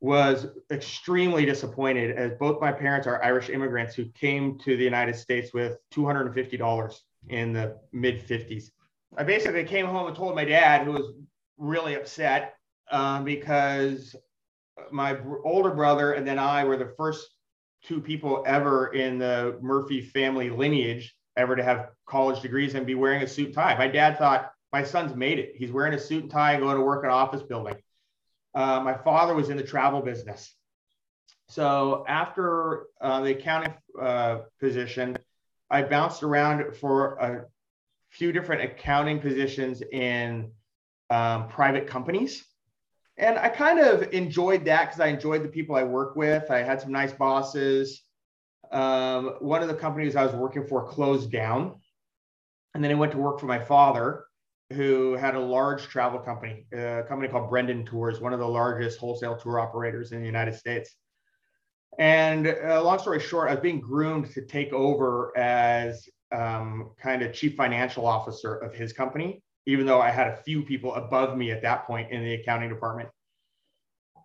was 0.00 0.46
extremely 0.70 1.44
disappointed 1.44 2.16
as 2.16 2.32
both 2.38 2.60
my 2.60 2.70
parents 2.70 3.06
are 3.06 3.22
Irish 3.22 3.50
immigrants 3.50 3.94
who 3.94 4.06
came 4.10 4.58
to 4.60 4.76
the 4.76 4.84
United 4.84 5.16
States 5.16 5.52
with 5.52 5.78
$250 5.92 6.98
in 7.28 7.52
the 7.52 7.78
mid 7.92 8.26
50s. 8.26 8.70
I 9.16 9.24
basically 9.24 9.64
came 9.64 9.86
home 9.86 10.06
and 10.06 10.16
told 10.16 10.34
my 10.34 10.44
dad, 10.44 10.84
who 10.84 10.92
was 10.92 11.12
really 11.56 11.94
upset 11.94 12.54
um, 12.92 13.24
because 13.24 14.14
my 14.90 15.18
older 15.44 15.70
brother 15.70 16.12
and 16.12 16.26
then 16.26 16.38
I 16.38 16.64
were 16.64 16.76
the 16.76 16.92
first 16.96 17.28
two 17.84 18.00
people 18.00 18.42
ever 18.46 18.88
in 18.88 19.18
the 19.18 19.58
Murphy 19.60 20.00
family 20.00 20.50
lineage 20.50 21.14
ever 21.36 21.54
to 21.54 21.62
have 21.62 21.90
college 22.06 22.42
degrees 22.42 22.74
and 22.74 22.86
be 22.86 22.94
wearing 22.94 23.22
a 23.22 23.26
suit 23.26 23.46
and 23.46 23.54
tie. 23.54 23.78
My 23.78 23.88
dad 23.88 24.18
thought 24.18 24.52
my 24.72 24.82
son's 24.82 25.14
made 25.14 25.38
it. 25.38 25.52
He's 25.56 25.70
wearing 25.70 25.94
a 25.94 25.98
suit 25.98 26.24
and 26.24 26.30
tie 26.30 26.52
and 26.52 26.62
going 26.62 26.76
to 26.76 26.82
work 26.82 27.04
in 27.04 27.10
an 27.10 27.14
office 27.14 27.42
building. 27.42 27.76
Uh, 28.54 28.80
my 28.80 28.94
father 28.94 29.34
was 29.34 29.48
in 29.48 29.56
the 29.56 29.62
travel 29.62 30.00
business. 30.00 30.54
So 31.48 32.04
after 32.08 32.86
uh, 33.00 33.22
the 33.22 33.30
accounting 33.30 33.74
uh, 34.00 34.40
position, 34.60 35.16
I 35.70 35.82
bounced 35.82 36.22
around 36.22 36.76
for 36.76 37.14
a 37.14 37.46
few 38.10 38.32
different 38.32 38.62
accounting 38.62 39.20
positions 39.20 39.82
in 39.92 40.50
um, 41.10 41.48
private 41.48 41.86
companies 41.86 42.44
and 43.18 43.36
I 43.36 43.48
kind 43.48 43.80
of 43.80 44.12
enjoyed 44.12 44.64
that 44.66 44.86
because 44.86 45.00
I 45.00 45.08
enjoyed 45.08 45.42
the 45.42 45.48
people 45.48 45.74
I 45.74 45.82
work 45.82 46.14
with. 46.14 46.50
I 46.50 46.58
had 46.62 46.80
some 46.80 46.92
nice 46.92 47.12
bosses. 47.12 48.02
Um, 48.70 49.34
one 49.40 49.60
of 49.60 49.68
the 49.68 49.74
companies 49.74 50.14
I 50.14 50.24
was 50.24 50.34
working 50.34 50.64
for 50.64 50.86
closed 50.86 51.32
down. 51.32 51.80
And 52.74 52.84
then 52.84 52.92
I 52.92 52.94
went 52.94 53.12
to 53.12 53.18
work 53.18 53.40
for 53.40 53.46
my 53.46 53.58
father, 53.58 54.24
who 54.72 55.14
had 55.14 55.34
a 55.34 55.40
large 55.40 55.88
travel 55.88 56.20
company, 56.20 56.66
a 56.72 57.02
company 57.08 57.28
called 57.28 57.50
Brendan 57.50 57.84
Tours, 57.84 58.20
one 58.20 58.32
of 58.32 58.38
the 58.38 58.46
largest 58.46 59.00
wholesale 59.00 59.36
tour 59.36 59.58
operators 59.58 60.12
in 60.12 60.20
the 60.20 60.26
United 60.26 60.54
States. 60.54 60.94
And 61.98 62.46
uh, 62.46 62.80
long 62.84 63.00
story 63.00 63.18
short, 63.18 63.48
I 63.48 63.54
was 63.54 63.62
being 63.62 63.80
groomed 63.80 64.30
to 64.32 64.42
take 64.42 64.72
over 64.72 65.36
as 65.36 66.08
um, 66.30 66.90
kind 67.00 67.22
of 67.22 67.32
chief 67.32 67.56
financial 67.56 68.06
officer 68.06 68.54
of 68.56 68.74
his 68.74 68.92
company 68.92 69.42
even 69.68 69.84
though 69.84 70.00
I 70.00 70.08
had 70.08 70.28
a 70.28 70.36
few 70.38 70.62
people 70.62 70.94
above 70.94 71.36
me 71.36 71.50
at 71.50 71.60
that 71.60 71.86
point 71.86 72.10
in 72.10 72.24
the 72.24 72.32
accounting 72.32 72.70
department. 72.70 73.10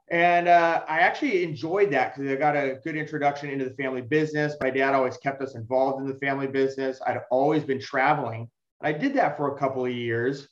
And 0.10 0.48
uh, 0.48 0.86
I 0.88 1.00
actually 1.00 1.44
enjoyed 1.44 1.92
that 1.92 2.16
because 2.16 2.32
I 2.32 2.36
got 2.36 2.56
a 2.56 2.80
good 2.82 2.96
introduction 2.96 3.50
into 3.50 3.66
the 3.66 3.74
family 3.74 4.02
business. 4.02 4.56
My 4.62 4.70
dad 4.70 4.94
always 4.94 5.18
kept 5.18 5.42
us 5.42 5.56
involved 5.56 6.00
in 6.02 6.08
the 6.08 6.18
family 6.20 6.48
business. 6.48 7.02
I'd 7.06 7.20
always 7.30 7.66
been 7.66 7.82
traveling. 7.82 8.50
I 8.82 8.94
did 8.94 9.16
that 9.16 9.36
for 9.36 9.54
a 9.54 9.60
couple 9.60 9.86
of 9.86 9.92
years, 9.92 10.48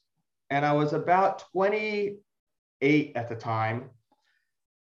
and 0.50 0.66
I 0.66 0.74
was 0.74 0.92
about 0.92 1.46
28 1.54 3.14
at 3.16 3.30
the 3.30 3.36
time. 3.36 3.90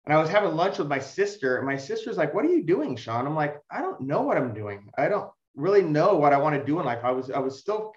And 0.05 0.13
I 0.13 0.21
was 0.21 0.29
having 0.29 0.55
lunch 0.55 0.77
with 0.77 0.87
my 0.87 0.99
sister, 0.99 1.57
and 1.57 1.65
my 1.65 1.75
sister's 1.75 2.15
like, 2.15 2.33
"What 2.33 2.45
are 2.45 2.49
you 2.49 2.63
doing, 2.63 2.95
Sean?" 2.95 3.27
I'm 3.27 3.35
like, 3.35 3.59
"I 3.69 3.81
don't 3.81 3.99
know 3.99 4.21
what 4.21 4.37
I'm 4.37 4.53
doing. 4.53 4.91
I 4.97 5.09
don't 5.09 5.29
really 5.55 5.81
know 5.81 6.15
what 6.15 6.31
I 6.31 6.37
want 6.37 6.55
to 6.55 6.65
do 6.65 6.79
in 6.79 6.85
life." 6.85 7.03
I 7.03 7.11
was 7.11 7.29
I 7.29 7.39
was 7.39 7.59
still 7.59 7.91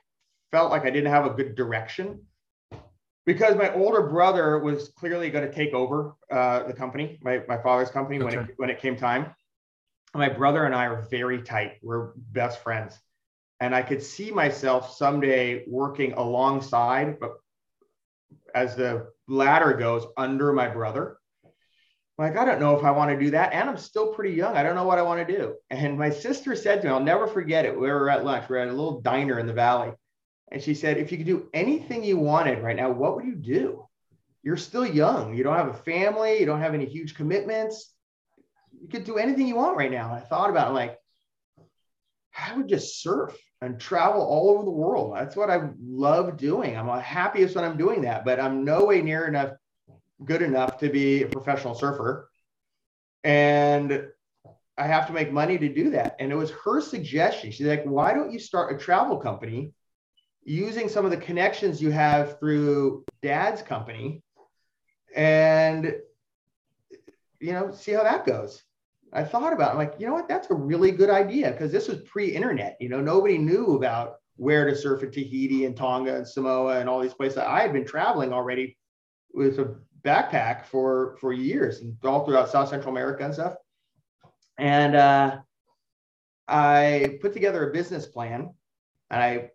felt 0.52 0.70
like 0.70 0.82
I 0.82 0.90
didn't 0.90 1.10
have 1.10 1.26
a 1.26 1.30
good 1.30 1.56
direction 1.56 2.20
because 3.24 3.56
my 3.56 3.72
older 3.74 4.02
brother 4.02 4.58
was 4.58 4.90
clearly 4.90 5.30
going 5.30 5.48
to 5.48 5.52
take 5.52 5.72
over 5.72 6.14
uh, 6.30 6.64
the 6.64 6.74
company, 6.74 7.18
my, 7.22 7.42
my 7.48 7.56
father's 7.56 7.90
company, 7.90 8.22
okay. 8.22 8.36
when 8.36 8.44
it 8.44 8.54
when 8.56 8.70
it 8.70 8.80
came 8.80 8.96
time. 8.96 9.34
My 10.14 10.28
brother 10.28 10.64
and 10.64 10.74
I 10.74 10.86
are 10.86 11.06
very 11.10 11.42
tight. 11.42 11.78
We're 11.82 12.12
best 12.16 12.62
friends, 12.62 12.98
and 13.60 13.74
I 13.74 13.82
could 13.82 14.02
see 14.02 14.30
myself 14.30 14.94
someday 14.94 15.64
working 15.66 16.12
alongside, 16.12 17.18
but 17.18 17.32
as 18.54 18.76
the 18.76 19.08
ladder 19.26 19.72
goes, 19.72 20.04
under 20.18 20.52
my 20.52 20.68
brother. 20.68 21.16
like, 22.18 22.36
I 22.36 22.44
don't 22.44 22.60
know 22.60 22.76
if 22.76 22.84
I 22.84 22.90
want 22.90 23.10
to 23.10 23.24
do 23.24 23.30
that, 23.30 23.54
and 23.54 23.70
I'm 23.70 23.78
still 23.78 24.12
pretty 24.12 24.34
young. 24.34 24.54
I 24.54 24.62
don't 24.62 24.74
know 24.74 24.84
what 24.84 24.98
I 24.98 25.02
want 25.02 25.26
to 25.26 25.36
do. 25.36 25.54
And 25.70 25.98
my 25.98 26.10
sister 26.10 26.54
said 26.54 26.82
to 26.82 26.88
me, 26.88 26.92
I'll 26.92 27.00
never 27.00 27.26
forget 27.26 27.64
it. 27.64 27.74
We 27.74 27.88
were 27.88 28.10
at 28.10 28.26
lunch. 28.26 28.50
We 28.50 28.58
are 28.58 28.60
at 28.60 28.68
a 28.68 28.72
little 28.72 29.00
diner 29.00 29.38
in 29.38 29.46
the 29.46 29.54
valley 29.54 29.92
and 30.52 30.62
she 30.62 30.74
said, 30.74 30.98
if 30.98 31.10
you 31.10 31.16
could 31.16 31.26
do 31.26 31.48
anything 31.54 32.04
you 32.04 32.18
wanted 32.18 32.62
right 32.62 32.76
now, 32.76 32.90
what 32.90 33.16
would 33.16 33.24
you 33.24 33.34
do? 33.34 33.88
You're 34.42 34.58
still 34.58 34.84
young. 34.84 35.34
You 35.34 35.42
don't 35.42 35.56
have 35.56 35.68
a 35.68 35.74
family. 35.74 36.38
You 36.38 36.46
don't 36.46 36.60
have 36.60 36.74
any 36.74 36.84
huge 36.84 37.14
commitments. 37.14 37.90
You 38.78 38.86
could 38.88 39.04
do 39.04 39.16
anything 39.16 39.46
you 39.48 39.56
want 39.56 39.78
right 39.78 39.90
now. 39.90 40.08
And 40.08 40.14
I 40.14 40.20
thought 40.20 40.50
about 40.50 40.70
it 40.70 40.74
like, 40.74 40.98
I 42.36 42.54
would 42.54 42.68
just 42.68 43.02
surf 43.02 43.34
and 43.62 43.80
travel 43.80 44.20
all 44.20 44.50
over 44.50 44.64
the 44.64 44.70
world. 44.70 45.14
That's 45.16 45.36
what 45.36 45.48
I 45.48 45.70
love 45.80 46.36
doing. 46.36 46.76
I'm 46.76 46.88
happiest 47.00 47.56
when 47.56 47.64
I'm 47.64 47.78
doing 47.78 48.02
that, 48.02 48.24
but 48.24 48.38
I'm 48.38 48.64
no 48.64 48.84
way 48.84 49.00
near 49.00 49.26
enough 49.26 49.52
good 50.22 50.42
enough 50.42 50.78
to 50.78 50.88
be 50.90 51.22
a 51.22 51.28
professional 51.28 51.74
surfer. 51.74 52.28
And 53.24 54.06
I 54.76 54.86
have 54.86 55.06
to 55.06 55.12
make 55.12 55.32
money 55.32 55.56
to 55.56 55.72
do 55.72 55.90
that. 55.90 56.16
And 56.18 56.30
it 56.30 56.36
was 56.36 56.50
her 56.64 56.80
suggestion. 56.80 57.52
She's 57.52 57.66
like, 57.66 57.84
why 57.84 58.12
don't 58.12 58.32
you 58.32 58.38
start 58.38 58.74
a 58.74 58.78
travel 58.78 59.16
company 59.16 59.72
using 60.44 60.88
some 60.88 61.05
of 61.05 61.11
the 61.11 61.16
connections 61.16 61.81
you 61.81 61.90
have 61.90 62.38
through 62.38 63.05
dad's 63.22 63.62
company 63.62 64.22
and 65.14 65.94
you 67.40 67.52
know 67.52 67.70
see 67.72 67.92
how 67.92 68.02
that 68.02 68.26
goes. 68.26 68.62
I 69.12 69.24
thought 69.24 69.52
about 69.52 69.68
it. 69.68 69.72
I'm 69.72 69.78
like 69.78 69.94
you 69.98 70.07
know 70.07 70.14
what? 70.14 70.28
That's 70.28 70.50
a 70.50 70.55
really 70.55 70.90
good 70.90 71.11
idea 71.11 71.52
because 71.52 71.70
this 71.70 71.88
was 71.88 71.98
pre-internet 72.02 72.76
you 72.81 72.88
know 72.88 73.00
nobody 73.00 73.38
knew 73.38 73.76
about 73.76 74.16
where 74.37 74.66
to 74.66 74.74
surf 74.74 75.02
in 75.02 75.11
tahiti 75.11 75.66
and 75.66 75.76
tonga 75.76 76.16
and 76.16 76.26
samoa 76.26 76.81
and 76.81 76.88
all 76.88 77.00
these 77.00 77.14
places. 77.14 77.38
I 77.38 77.61
had 77.61 77.72
been 77.72 77.85
traveling 77.85 78.33
already 78.33 78.76
with 79.33 79.59
a 79.59 79.76
backpack 80.02 80.64
for 80.64 81.16
for 81.20 81.33
years 81.33 81.81
and 81.81 81.96
all 82.05 82.24
throughout 82.24 82.48
south 82.48 82.68
central 82.68 82.90
america 82.90 83.24
and 83.24 83.35
stuff. 83.35 83.55
And 84.59 84.96
uh, 84.96 85.38
i 86.48 87.18
put 87.20 87.33
together 87.33 87.68
a 87.68 87.72
business 87.72 88.07
plan 88.07 88.52
and 89.11 89.22
i 89.22 89.50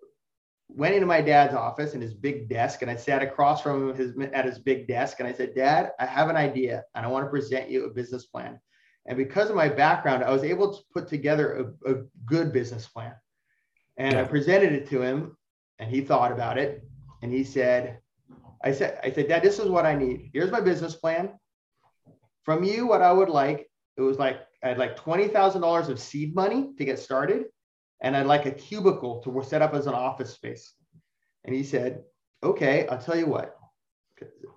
went 0.69 0.95
into 0.95 1.07
my 1.07 1.21
dad's 1.21 1.53
office 1.53 1.93
in 1.93 2.01
his 2.01 2.13
big 2.13 2.49
desk 2.49 2.81
and 2.81 2.91
I 2.91 2.95
sat 2.95 3.21
across 3.23 3.61
from 3.61 3.95
his 3.95 4.13
at 4.33 4.45
his 4.45 4.59
big 4.59 4.87
desk 4.87 5.19
and 5.19 5.27
I 5.27 5.33
said, 5.33 5.55
Dad, 5.55 5.91
I 5.99 6.05
have 6.05 6.29
an 6.29 6.35
idea 6.35 6.83
and 6.93 7.05
I 7.05 7.09
want 7.09 7.25
to 7.25 7.29
present 7.29 7.69
you 7.69 7.85
a 7.85 7.89
business 7.89 8.25
plan. 8.25 8.59
And 9.05 9.17
because 9.17 9.49
of 9.49 9.55
my 9.55 9.69
background, 9.69 10.23
I 10.23 10.31
was 10.31 10.43
able 10.43 10.73
to 10.73 10.83
put 10.93 11.07
together 11.07 11.73
a, 11.85 11.91
a 11.91 11.95
good 12.25 12.51
business 12.51 12.87
plan. 12.87 13.13
And 13.97 14.13
yeah. 14.13 14.21
I 14.21 14.23
presented 14.25 14.73
it 14.73 14.89
to 14.89 15.01
him 15.01 15.37
and 15.79 15.89
he 15.89 16.01
thought 16.01 16.31
about 16.31 16.57
it 16.57 16.83
and 17.21 17.31
he 17.31 17.43
said, 17.43 17.99
I 18.63 18.71
said, 18.73 18.99
I 19.03 19.11
said, 19.11 19.29
Dad, 19.29 19.43
this 19.43 19.59
is 19.59 19.69
what 19.69 19.85
I 19.85 19.95
need. 19.95 20.31
Here's 20.33 20.51
my 20.51 20.61
business 20.61 20.95
plan. 20.95 21.31
From 22.43 22.63
you, 22.63 22.87
what 22.87 23.01
I 23.01 23.11
would 23.11 23.29
like, 23.29 23.69
it 23.95 24.01
was 24.01 24.17
like 24.17 24.41
I 24.63 24.69
had 24.69 24.77
like 24.77 24.97
$20,000 24.99 25.89
of 25.89 25.99
seed 25.99 26.35
money 26.35 26.71
to 26.77 26.85
get 26.85 26.99
started 26.99 27.45
and 28.01 28.15
I'd 28.15 28.25
like 28.25 28.45
a 28.45 28.51
cubicle 28.51 29.21
to 29.23 29.43
set 29.43 29.61
up 29.61 29.73
as 29.73 29.87
an 29.87 29.93
office 29.93 30.33
space. 30.33 30.73
And 31.43 31.55
he 31.55 31.63
said, 31.63 32.03
okay, 32.43 32.87
I'll 32.87 32.99
tell 32.99 33.17
you 33.17 33.25
what. 33.25 33.55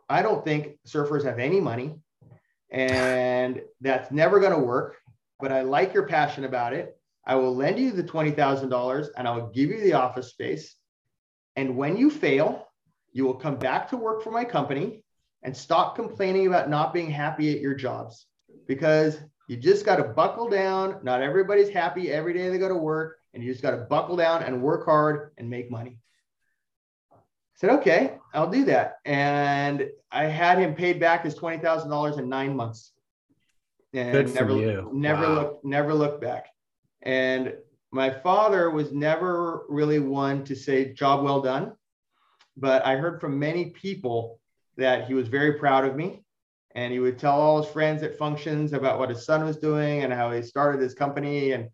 I 0.09 0.23
don't 0.23 0.45
think 0.45 0.79
surfers 0.87 1.25
have 1.25 1.39
any 1.39 1.61
money 1.61 1.97
and 2.71 3.63
that's 3.81 4.11
never 4.11 4.41
going 4.41 4.53
to 4.53 4.59
work, 4.59 4.97
but 5.41 5.53
I 5.53 5.63
like 5.63 5.95
your 5.95 6.07
passion 6.07 6.45
about 6.45 6.73
it. 6.73 6.97
I 7.27 7.35
will 7.37 7.55
lend 7.55 7.79
you 7.79 7.93
the 7.93 8.03
$20,000 8.03 9.09
and 9.17 9.29
I 9.29 9.37
will 9.37 9.49
give 9.49 9.71
you 9.71 9.81
the 9.81 9.93
office 9.95 10.29
space. 10.29 10.75
And 11.57 11.77
when 11.77 11.97
you 11.97 12.11
fail, 12.11 12.67
you 13.13 13.25
will 13.25 13.35
come 13.35 13.57
back 13.57 13.91
to 13.91 13.97
work 13.97 14.23
for 14.23 14.31
my 14.31 14.45
company 14.45 15.05
and 15.43 15.57
stop 15.57 15.97
complaining 15.97 16.47
about 16.47 16.71
not 16.71 16.93
being 16.95 17.11
happy 17.11 17.55
at 17.55 17.61
your 17.61 17.75
jobs 17.75 18.27
because 18.67 19.19
you 19.49 19.57
just 19.57 19.85
got 19.85 19.97
to 19.97 20.05
buckle 20.05 20.49
down. 20.49 21.01
Not 21.03 21.23
everybody's 21.23 21.71
happy 21.71 22.11
every 22.11 22.33
day 22.33 22.49
they 22.49 22.59
go 22.59 22.69
to 22.69 22.77
work 22.77 23.20
and 23.35 23.43
you 23.43 23.51
just 23.51 23.63
got 23.63 23.73
to 23.73 23.79
buckle 23.79 24.17
down 24.17 24.43
and 24.43 24.63
work 24.63 24.85
hard 24.85 25.33
and 25.39 25.49
make 25.49 25.71
money. 25.71 25.99
I 27.13 27.17
said, 27.55 27.71
okay, 27.71 28.15
I'll 28.35 28.51
do 28.51 28.65
that. 28.67 28.97
And 29.05 29.89
I 30.11 30.25
had 30.25 30.59
him 30.59 30.75
paid 30.75 30.99
back 30.99 31.25
his 31.25 31.35
$20,000 31.35 32.19
in 32.19 32.29
nine 32.29 32.57
months. 32.57 32.93
And 33.93 34.13
Good 34.13 34.31
for 34.31 34.45
never, 34.45 34.57
you. 34.57 34.91
never 34.93 35.23
wow. 35.23 35.35
looked, 35.35 35.65
never 35.65 35.95
looked 35.95 36.21
back. 36.21 36.47
And 37.03 37.55
my 37.93 38.11
father 38.11 38.71
was 38.71 38.93
never 38.93 39.65
really 39.69 39.99
one 39.99 40.45
to 40.45 40.55
say 40.55 40.93
job 40.93 41.25
well 41.25 41.41
done, 41.41 41.73
but 42.57 42.85
I 42.85 42.97
heard 42.97 43.21
from 43.21 43.39
many 43.39 43.71
people 43.71 44.39
that 44.77 45.07
he 45.07 45.15
was 45.15 45.29
very 45.29 45.55
proud 45.55 45.85
of 45.85 45.97
me 45.97 46.23
and 46.75 46.93
he 46.93 47.01
would 47.01 47.19
tell 47.19 47.41
all 47.41 47.63
his 47.63 47.73
friends 47.73 48.03
at 48.03 48.17
functions 48.17 48.73
about 48.73 48.99
what 48.99 49.09
his 49.09 49.27
son 49.27 49.45
was 49.45 49.57
doing 49.57 50.05
and 50.05 50.13
how 50.13 50.31
he 50.31 50.43
started 50.43 50.81
his 50.81 50.95
company 50.95 51.53
and 51.53 51.69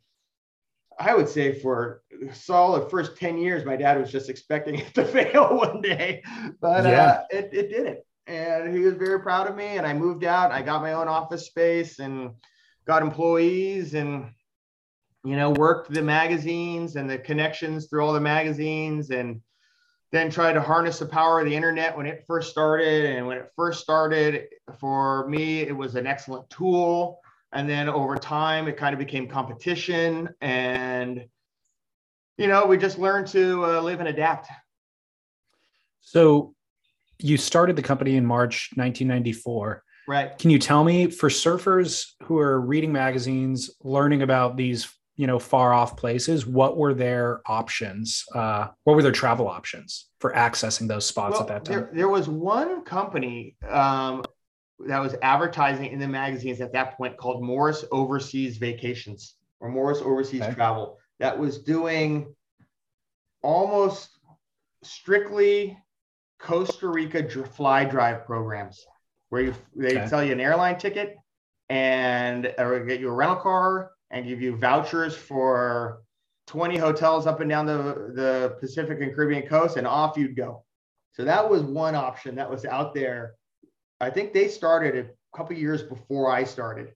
I 0.98 1.14
would 1.14 1.28
say 1.28 1.52
for 1.52 2.02
solid 2.32 2.90
first 2.90 3.16
10 3.16 3.38
years, 3.38 3.64
my 3.64 3.76
dad 3.76 3.98
was 4.00 4.10
just 4.10 4.30
expecting 4.30 4.74
it 4.80 4.94
to 4.94 5.04
fail 5.04 5.56
one 5.56 5.80
day, 5.80 6.22
but 6.60 6.86
uh, 6.86 6.88
yeah. 6.88 7.06
uh, 7.06 7.22
it, 7.30 7.50
it 7.52 7.68
didn't. 7.70 7.98
And 8.26 8.74
he 8.74 8.82
was 8.82 8.94
very 8.94 9.20
proud 9.20 9.46
of 9.48 9.54
me. 9.54 9.76
And 9.76 9.86
I 9.86 9.92
moved 9.92 10.24
out. 10.24 10.50
I 10.50 10.62
got 10.62 10.82
my 10.82 10.94
own 10.94 11.06
office 11.06 11.46
space 11.46 12.00
and 12.00 12.30
got 12.84 13.02
employees 13.02 13.94
and, 13.94 14.30
you 15.24 15.36
know, 15.36 15.50
worked 15.50 15.92
the 15.92 16.02
magazines 16.02 16.96
and 16.96 17.08
the 17.08 17.18
connections 17.18 17.86
through 17.86 18.04
all 18.04 18.12
the 18.12 18.20
magazines 18.20 19.10
and 19.10 19.40
then 20.10 20.30
tried 20.30 20.54
to 20.54 20.60
harness 20.60 20.98
the 20.98 21.06
power 21.06 21.38
of 21.38 21.46
the 21.46 21.54
internet 21.54 21.96
when 21.96 22.06
it 22.06 22.24
first 22.26 22.50
started. 22.50 23.04
And 23.04 23.28
when 23.28 23.38
it 23.38 23.52
first 23.54 23.80
started, 23.80 24.48
for 24.80 25.28
me, 25.28 25.60
it 25.60 25.76
was 25.76 25.94
an 25.94 26.08
excellent 26.08 26.50
tool 26.50 27.20
and 27.56 27.68
then 27.68 27.88
over 27.88 28.16
time 28.16 28.68
it 28.68 28.76
kind 28.76 28.92
of 28.92 28.98
became 28.98 29.26
competition 29.26 30.28
and 30.42 31.24
you 32.36 32.46
know 32.46 32.66
we 32.66 32.76
just 32.76 32.98
learned 32.98 33.26
to 33.26 33.64
uh, 33.64 33.80
live 33.80 33.98
and 33.98 34.08
adapt. 34.08 34.48
So 36.00 36.54
you 37.18 37.38
started 37.38 37.74
the 37.74 37.82
company 37.82 38.16
in 38.16 38.26
march 38.26 38.70
1994 38.74 39.82
right. 40.06 40.38
Can 40.38 40.50
you 40.50 40.58
tell 40.58 40.84
me 40.84 41.10
for 41.10 41.30
surfers 41.30 42.10
who 42.24 42.38
are 42.38 42.60
reading 42.60 42.92
magazines 42.92 43.70
learning 43.82 44.20
about 44.20 44.56
these 44.56 44.86
you 45.16 45.26
know 45.26 45.38
far 45.38 45.72
off 45.72 45.96
places 45.96 46.46
what 46.46 46.76
were 46.76 46.92
their 46.92 47.40
options? 47.46 48.22
Uh, 48.34 48.68
what 48.84 48.96
were 48.96 49.02
their 49.02 49.12
travel 49.12 49.48
options 49.48 50.10
for 50.20 50.34
accessing 50.34 50.88
those 50.88 51.06
spots 51.06 51.32
well, 51.32 51.40
at 51.40 51.48
that 51.48 51.64
time? 51.64 51.74
there, 51.74 51.90
there 51.94 52.08
was 52.08 52.28
one 52.28 52.84
company 52.84 53.56
um, 53.66 54.22
that 54.80 54.98
was 54.98 55.14
advertising 55.22 55.86
in 55.86 55.98
the 55.98 56.08
magazines 56.08 56.60
at 56.60 56.72
that 56.72 56.96
point 56.96 57.16
called 57.16 57.42
Morris 57.42 57.84
Overseas 57.90 58.58
Vacations 58.58 59.36
or 59.60 59.68
Morris 59.68 60.00
Overseas 60.00 60.42
okay. 60.42 60.54
Travel 60.54 60.98
that 61.18 61.38
was 61.38 61.58
doing 61.58 62.34
almost 63.42 64.18
strictly 64.82 65.78
Costa 66.38 66.88
Rica 66.88 67.28
fly 67.46 67.84
drive 67.84 68.24
programs 68.26 68.86
where 69.30 69.42
you 69.42 69.54
they 69.74 69.98
okay. 69.98 70.06
sell 70.08 70.22
you 70.22 70.32
an 70.32 70.40
airline 70.40 70.78
ticket 70.78 71.16
and 71.68 72.54
or 72.58 72.84
get 72.84 73.00
you 73.00 73.08
a 73.08 73.12
rental 73.12 73.36
car 73.36 73.92
and 74.10 74.26
give 74.26 74.40
you 74.40 74.56
vouchers 74.56 75.16
for 75.16 76.02
20 76.46 76.76
hotels 76.76 77.26
up 77.26 77.40
and 77.40 77.50
down 77.50 77.66
the, 77.66 78.12
the 78.14 78.56
Pacific 78.60 79.00
and 79.00 79.14
Caribbean 79.14 79.48
coast 79.48 79.76
and 79.76 79.86
off 79.86 80.16
you'd 80.16 80.36
go. 80.36 80.64
So 81.12 81.24
that 81.24 81.48
was 81.48 81.62
one 81.62 81.94
option 81.94 82.36
that 82.36 82.48
was 82.48 82.64
out 82.64 82.94
there 82.94 83.35
I 84.00 84.10
think 84.10 84.32
they 84.32 84.48
started 84.48 84.96
a 84.96 85.36
couple 85.36 85.56
years 85.56 85.82
before 85.82 86.30
I 86.30 86.44
started 86.44 86.92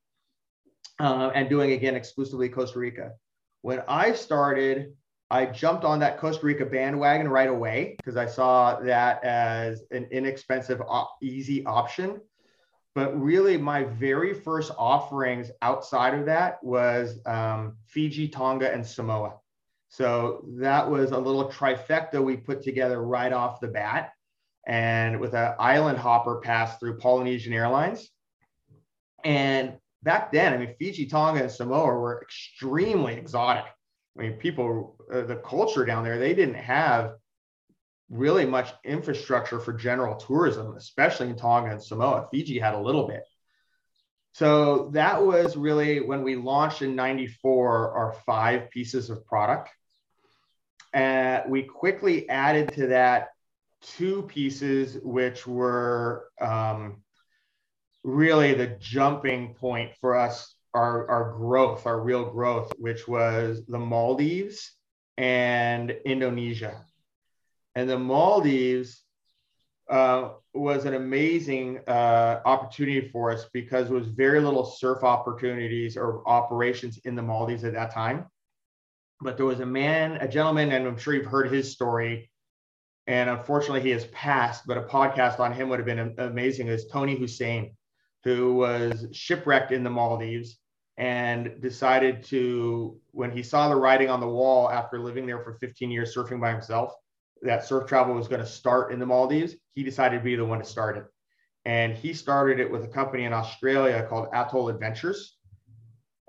uh, 0.99 1.31
and 1.35 1.49
doing 1.49 1.73
again 1.73 1.97
exclusively 1.97 2.49
Costa 2.49 2.79
Rica. 2.79 3.13
When 3.63 3.83
I 3.89 4.13
started, 4.13 4.95
I 5.31 5.47
jumped 5.47 5.85
on 5.85 6.01
that 6.01 6.19
Costa 6.19 6.45
Rica 6.45 6.67
bandwagon 6.67 7.29
right 7.29 7.49
away 7.49 7.95
because 7.97 8.17
I 8.17 8.27
saw 8.27 8.81
that 8.81 9.23
as 9.25 9.83
an 9.91 10.09
inexpensive, 10.11 10.83
easy 11.23 11.65
option. 11.65 12.21
But 12.95 13.19
really, 13.19 13.57
my 13.57 13.85
very 13.85 14.35
first 14.35 14.73
offerings 14.77 15.51
outside 15.63 16.15
of 16.15 16.27
that 16.27 16.63
was 16.63 17.21
um, 17.25 17.77
Fiji, 17.87 18.29
Tonga, 18.29 18.73
and 18.73 18.85
Samoa. 18.85 19.37
So 19.89 20.45
that 20.59 20.91
was 20.91 21.13
a 21.13 21.19
little 21.19 21.49
trifecta 21.51 22.23
we 22.23 22.37
put 22.37 22.63
together 22.63 23.01
right 23.01 23.33
off 23.33 23.61
the 23.61 23.69
bat. 23.69 24.13
And 24.67 25.21
with 25.21 25.35
an 25.35 25.55
island 25.59 25.99
hopper 25.99 26.41
pass 26.41 26.79
through 26.79 26.99
Polynesian 26.99 27.53
Airlines. 27.53 28.09
And 29.25 29.79
back 30.03 30.33
then, 30.33 30.53
I 30.53 30.59
mean, 30.59 30.75
Fiji, 30.79 31.07
Tonga, 31.07 31.43
and 31.43 31.51
Samoa 31.51 31.87
were 31.87 32.23
extremely 32.23 33.15
exotic. 33.15 33.65
I 34.19 34.23
mean, 34.23 34.33
people, 34.35 34.97
uh, 35.13 35.23
the 35.23 35.37
culture 35.37 35.85
down 35.85 36.05
there, 36.05 36.19
they 36.19 36.35
didn't 36.35 36.55
have 36.55 37.15
really 38.11 38.45
much 38.45 38.73
infrastructure 38.85 39.61
for 39.61 39.73
general 39.73 40.17
tourism, 40.17 40.77
especially 40.77 41.29
in 41.29 41.37
Tonga 41.37 41.71
and 41.71 41.83
Samoa. 41.83 42.29
Fiji 42.31 42.59
had 42.59 42.75
a 42.75 42.81
little 42.81 43.07
bit. 43.07 43.23
So 44.33 44.91
that 44.93 45.25
was 45.25 45.57
really 45.57 46.01
when 46.01 46.23
we 46.23 46.37
launched 46.37 46.83
in 46.83 46.95
94 46.95 47.93
our 47.93 48.13
five 48.27 48.71
pieces 48.71 49.11
of 49.11 49.25
product. 49.27 49.71
And 50.93 51.51
we 51.51 51.63
quickly 51.63 52.29
added 52.29 52.73
to 52.75 52.89
that 52.89 53.30
two 53.83 54.23
pieces, 54.23 54.99
which 55.03 55.47
were 55.47 56.29
um, 56.41 57.03
really 58.05 58.55
the 58.55 58.77
jumping 58.79 59.55
point 59.55 59.93
for 60.01 60.17
us, 60.17 60.55
our, 60.75 61.09
our 61.09 61.33
growth, 61.33 61.87
our 61.87 62.01
real 62.01 62.31
growth, 62.31 62.73
which 62.79 63.09
was 63.09 63.65
the 63.67 63.79
Maldives 63.79 64.73
and 65.17 65.91
Indonesia. 66.05 66.85
And 67.75 67.89
the 67.89 67.99
Maldives 67.99 69.03
uh, 69.89 70.31
was 70.55 70.85
an 70.85 70.95
amazing 70.95 71.81
uh, 71.87 72.41
opportunity 72.45 73.09
for 73.09 73.33
us 73.33 73.47
because 73.53 73.89
there 73.89 73.97
was 73.97 74.07
very 74.07 74.41
little 74.41 74.65
surf 74.65 75.03
opportunities 75.03 75.97
or 75.97 76.27
operations 76.29 76.99
in 77.05 77.17
the 77.17 77.23
Maldives 77.23 77.65
at 77.65 77.75
that 77.75 77.93
time. 77.93 78.27
But 79.21 79.37
there 79.37 79.47
was 79.47 79.61
a 79.61 79.67
man, 79.67 80.13
a 80.13 80.29
gentleman, 80.29 80.73
and 80.73 80.87
I'm 80.87 80.97
sure 80.97 81.15
you've 81.15 81.27
heard 81.27 81.53
his 81.53 81.73
story. 81.73 82.30
And 83.07 83.31
unfortunately, 83.31 83.81
he 83.81 83.91
has 83.91 84.07
passed, 84.07 84.67
but 84.67 84.79
a 84.79 84.83
podcast 84.83 85.41
on 85.41 85.53
him 85.53 85.69
would 85.69 85.79
have 85.79 85.87
been 85.87 86.15
amazing. 86.19 86.69
Is 86.69 86.87
Tony 86.87 87.17
Hussein, 87.17 87.77
who 88.25 88.55
was 88.55 89.07
shipwrecked 89.13 89.73
in 89.73 89.83
the 89.83 89.91
Maldives 89.91 90.59
and 90.97 91.61
decided 91.61 92.23
to, 92.25 92.99
when 93.13 93.31
he 93.31 93.43
saw 93.43 93.69
the 93.69 93.77
writing 93.77 94.11
on 94.11 94.21
the 94.21 94.29
wall 94.29 94.71
after 94.71 94.99
living 94.99 95.27
there 95.27 95.43
for 95.43 95.55
15 95.55 95.91
years 95.91 96.15
surfing 96.15 96.41
by 96.41 96.53
himself, 96.53 96.93
that 97.43 97.65
surf 97.65 97.89
travel 97.89 98.15
was 98.15 98.29
going 98.29 98.43
to 98.43 98.47
start 98.47 98.93
in 98.93 98.99
the 98.99 99.07
Maldives, 99.07 99.55
he 99.75 99.83
decided 99.83 100.19
to 100.19 100.25
be 100.25 100.37
the 100.37 100.45
one 100.45 100.59
to 100.59 100.65
start 100.65 100.99
it. 100.99 101.05
And 101.65 101.95
he 101.95 102.13
started 102.13 102.61
it 102.61 102.71
with 102.71 102.85
a 102.85 102.89
company 102.89 103.25
in 103.25 103.33
Australia 103.33 104.07
called 104.09 104.29
Atoll 104.33 104.69
Adventures. 104.69 105.39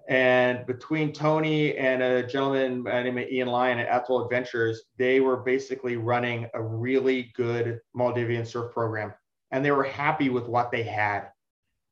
And 0.10 0.66
between 0.66 1.14
Tony 1.14 1.78
and 1.78 2.02
a 2.02 2.26
gentleman 2.26 2.84
named 2.84 3.32
Ian 3.32 3.48
Lyon 3.48 3.80
at 3.80 3.88
Atoll 3.88 4.24
Adventures, 4.24 4.84
they 4.98 5.20
were 5.20 5.38
basically 5.38 5.96
running 5.96 6.50
a 6.54 6.62
really 6.62 7.32
good 7.36 7.80
Maldivian 7.96 8.46
surf 8.46 8.74
program. 8.74 9.14
And 9.52 9.64
they 9.64 9.72
were 9.72 9.84
happy 9.84 10.30
with 10.30 10.48
what 10.48 10.72
they 10.72 10.84
had. 10.84 11.30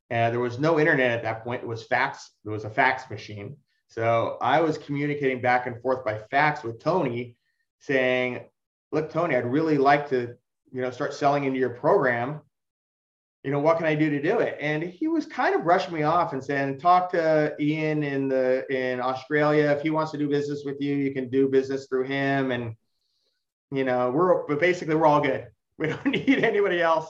And 0.09 0.33
there 0.33 0.41
was 0.41 0.59
no 0.59 0.79
internet 0.79 1.11
at 1.11 1.23
that 1.23 1.43
point. 1.43 1.61
It 1.61 1.67
was 1.67 1.83
fax. 1.83 2.31
There 2.43 2.53
was 2.53 2.65
a 2.65 2.69
fax 2.69 3.09
machine. 3.09 3.57
So 3.87 4.37
I 4.41 4.61
was 4.61 4.77
communicating 4.77 5.41
back 5.41 5.67
and 5.67 5.81
forth 5.81 6.03
by 6.03 6.19
fax 6.31 6.63
with 6.63 6.79
Tony 6.79 7.35
saying, 7.79 8.45
look, 8.91 9.11
Tony, 9.11 9.35
I'd 9.35 9.45
really 9.45 9.77
like 9.77 10.09
to, 10.09 10.35
you 10.71 10.81
know, 10.81 10.91
start 10.91 11.13
selling 11.13 11.43
into 11.43 11.59
your 11.59 11.71
program. 11.71 12.41
You 13.43 13.51
know, 13.51 13.59
what 13.59 13.77
can 13.77 13.85
I 13.85 13.95
do 13.95 14.09
to 14.09 14.21
do 14.21 14.39
it? 14.39 14.57
And 14.59 14.83
he 14.83 15.07
was 15.07 15.25
kind 15.25 15.55
of 15.55 15.63
brushing 15.63 15.93
me 15.93 16.03
off 16.03 16.33
and 16.33 16.43
saying, 16.43 16.79
talk 16.79 17.09
to 17.11 17.55
Ian 17.59 18.03
in 18.03 18.27
the 18.27 18.65
in 18.69 18.99
Australia. 18.99 19.71
If 19.71 19.81
he 19.81 19.91
wants 19.91 20.11
to 20.11 20.17
do 20.17 20.27
business 20.27 20.63
with 20.65 20.81
you, 20.81 20.95
you 20.95 21.13
can 21.13 21.29
do 21.29 21.47
business 21.47 21.87
through 21.87 22.03
him. 22.03 22.51
And 22.51 22.75
you 23.71 23.85
know, 23.85 24.11
we're 24.11 24.45
but 24.47 24.59
basically 24.59 24.95
we're 24.95 25.07
all 25.07 25.21
good. 25.21 25.47
We 25.79 25.87
don't 25.87 26.05
need 26.07 26.43
anybody 26.43 26.81
else. 26.81 27.09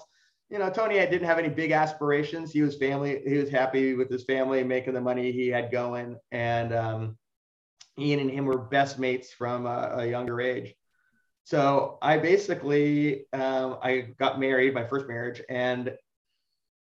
You 0.52 0.60
know, 0.60 0.70
Tony 0.70 1.00
I 1.00 1.08
didn't 1.08 1.26
have 1.26 1.40
any 1.40 1.50
big 1.50 1.72
aspirations. 1.72 2.52
He 2.52 2.62
was 2.62 2.76
family, 2.78 3.20
he 3.26 3.38
was 3.38 3.50
happy 3.50 3.96
with 3.96 4.12
his 4.12 4.26
family 4.26 4.64
making 4.64 4.94
the 4.94 5.02
money 5.02 5.32
he 5.32 5.48
had 5.48 5.72
going. 5.72 6.18
And 6.32 6.72
um, 6.72 7.18
Ian 7.98 8.20
and 8.20 8.30
him 8.30 8.46
were 8.46 8.60
best 8.60 9.00
mates 9.00 9.34
from 9.34 9.66
a, 9.66 9.96
a 9.98 10.06
younger 10.06 10.40
age. 10.40 10.76
So 11.46 11.98
I 12.04 12.20
basically 12.20 13.26
um, 13.34 13.78
I 13.82 14.14
got 14.20 14.40
married, 14.40 14.76
my 14.76 14.86
first 14.86 15.08
marriage, 15.08 15.42
and 15.50 15.92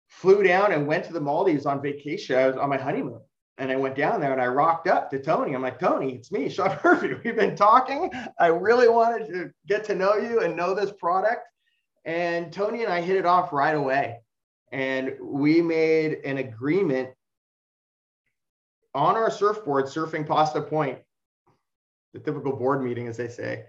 flew 0.09 0.43
down 0.43 0.73
and 0.73 0.87
went 0.87 1.05
to 1.05 1.13
the 1.13 1.21
Maldives 1.21 1.67
on 1.67 1.83
vacation. 1.83 2.37
I 2.37 2.47
was 2.47 2.57
on 2.57 2.69
my 2.69 2.77
honeymoon. 2.77 3.21
And 3.59 3.71
I 3.71 3.77
went 3.77 3.97
down 3.97 4.21
there 4.21 4.33
and 4.33 4.41
I 4.41 4.49
rocked 4.49 4.87
up 4.87 5.11
to 5.11 5.19
Tony. 5.19 5.55
I'm 5.55 5.63
like, 5.63 5.79
Tony, 5.79 6.15
it's 6.15 6.31
me, 6.31 6.51
Sean 6.51 6.79
Murphy. 6.85 7.15
We've 7.25 7.37
been 7.37 7.57
talking. 7.57 8.11
I 8.39 8.49
really 8.49 8.89
wanted 8.89 9.29
to 9.29 9.51
get 9.67 9.85
to 9.85 9.95
know 9.95 10.15
you 10.17 10.41
and 10.41 10.55
know 10.55 10.75
this 10.75 10.93
product. 10.93 11.49
And 12.05 12.53
Tony 12.53 12.85
and 12.85 12.93
I 12.93 13.01
hit 13.01 13.17
it 13.17 13.25
off 13.25 13.53
right 13.53 13.75
away. 13.75 14.21
And 14.73 15.15
we 15.23 15.63
made 15.63 16.19
an 16.25 16.37
agreement 16.37 17.11
on 18.95 19.17
our 19.17 19.31
surfboard, 19.31 19.87
surfing 19.87 20.27
Pasta 20.27 20.61
Point, 20.61 20.99
the 22.13 22.19
typical 22.19 22.55
board 22.57 22.83
meeting, 22.83 23.09
as 23.09 23.17
they 23.17 23.29
say 23.29 23.65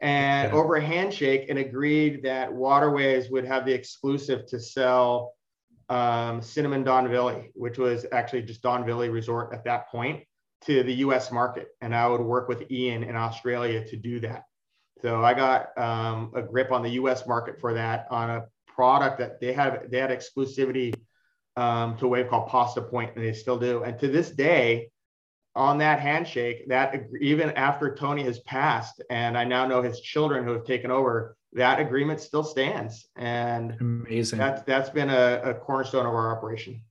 and 0.00 0.52
yeah. 0.52 0.58
over 0.58 0.76
a 0.76 0.84
handshake 0.84 1.46
and 1.48 1.58
agreed 1.58 2.22
that 2.22 2.52
Waterways 2.52 3.30
would 3.30 3.44
have 3.44 3.64
the 3.64 3.72
exclusive 3.72 4.46
to 4.46 4.60
sell 4.60 5.33
um, 5.88 6.40
Cinnamon 6.42 6.84
Dhonveli, 6.84 7.50
which 7.54 7.78
was 7.78 8.06
actually 8.12 8.42
just 8.42 8.62
Dhonveli 8.62 9.12
Resort 9.12 9.52
at 9.52 9.64
that 9.64 9.88
point, 9.88 10.24
to 10.62 10.82
the 10.82 10.94
US 10.94 11.30
market. 11.30 11.68
And 11.80 11.94
I 11.94 12.06
would 12.06 12.20
work 12.20 12.48
with 12.48 12.70
Ian 12.70 13.02
in 13.02 13.16
Australia 13.16 13.86
to 13.88 13.96
do 13.96 14.20
that. 14.20 14.44
So 15.02 15.22
I 15.22 15.34
got 15.34 15.76
um, 15.76 16.32
a 16.34 16.42
grip 16.42 16.72
on 16.72 16.82
the 16.82 16.90
US 16.90 17.26
market 17.26 17.60
for 17.60 17.74
that 17.74 18.06
on 18.10 18.30
a 18.30 18.46
product 18.66 19.18
that 19.18 19.40
they 19.40 19.52
had, 19.52 19.90
they 19.90 19.98
had 19.98 20.10
exclusivity 20.10 20.94
um, 21.56 21.96
to 21.98 22.06
a 22.06 22.08
wave 22.08 22.28
called 22.28 22.48
Pasta 22.48 22.82
Point, 22.82 23.12
and 23.14 23.24
they 23.24 23.32
still 23.32 23.58
do. 23.58 23.82
And 23.82 23.98
to 24.00 24.08
this 24.08 24.30
day, 24.30 24.90
on 25.56 25.78
that 25.78 26.00
handshake 26.00 26.68
that 26.68 26.94
even 27.20 27.50
after 27.52 27.94
Tony 27.94 28.24
has 28.24 28.40
passed 28.40 29.02
and 29.10 29.38
I 29.38 29.44
now 29.44 29.66
know 29.66 29.82
his 29.82 30.00
children 30.00 30.44
who 30.44 30.52
have 30.52 30.64
taken 30.64 30.90
over, 30.90 31.36
that 31.52 31.78
agreement 31.78 32.20
still 32.20 32.42
stands. 32.42 33.06
And 33.16 33.76
amazing. 33.80 34.38
That's 34.38 34.62
that's 34.62 34.90
been 34.90 35.10
a, 35.10 35.40
a 35.44 35.54
cornerstone 35.54 36.06
of 36.06 36.14
our 36.14 36.36
operation. 36.36 36.82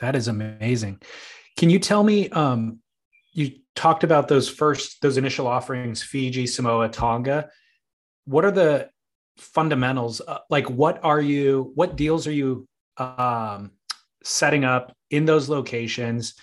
That 0.00 0.14
is 0.14 0.28
amazing. 0.28 1.00
Can 1.56 1.70
you 1.70 1.78
tell 1.78 2.02
me 2.02 2.28
um 2.30 2.80
you 3.32 3.52
talked 3.74 4.04
about 4.04 4.28
those 4.28 4.48
first 4.48 5.00
those 5.02 5.16
initial 5.16 5.46
offerings 5.46 6.02
Fiji, 6.02 6.46
Samoa, 6.46 6.88
Tonga. 6.88 7.50
What 8.24 8.44
are 8.44 8.50
the 8.50 8.90
fundamentals 9.38 10.22
uh, 10.26 10.38
like 10.48 10.68
what 10.70 11.02
are 11.04 11.20
you 11.20 11.72
what 11.74 11.96
deals 11.96 12.26
are 12.26 12.32
you 12.32 12.66
um 12.96 13.70
setting 14.22 14.64
up 14.64 14.94
in 15.10 15.24
those 15.24 15.48
locations? 15.48 16.34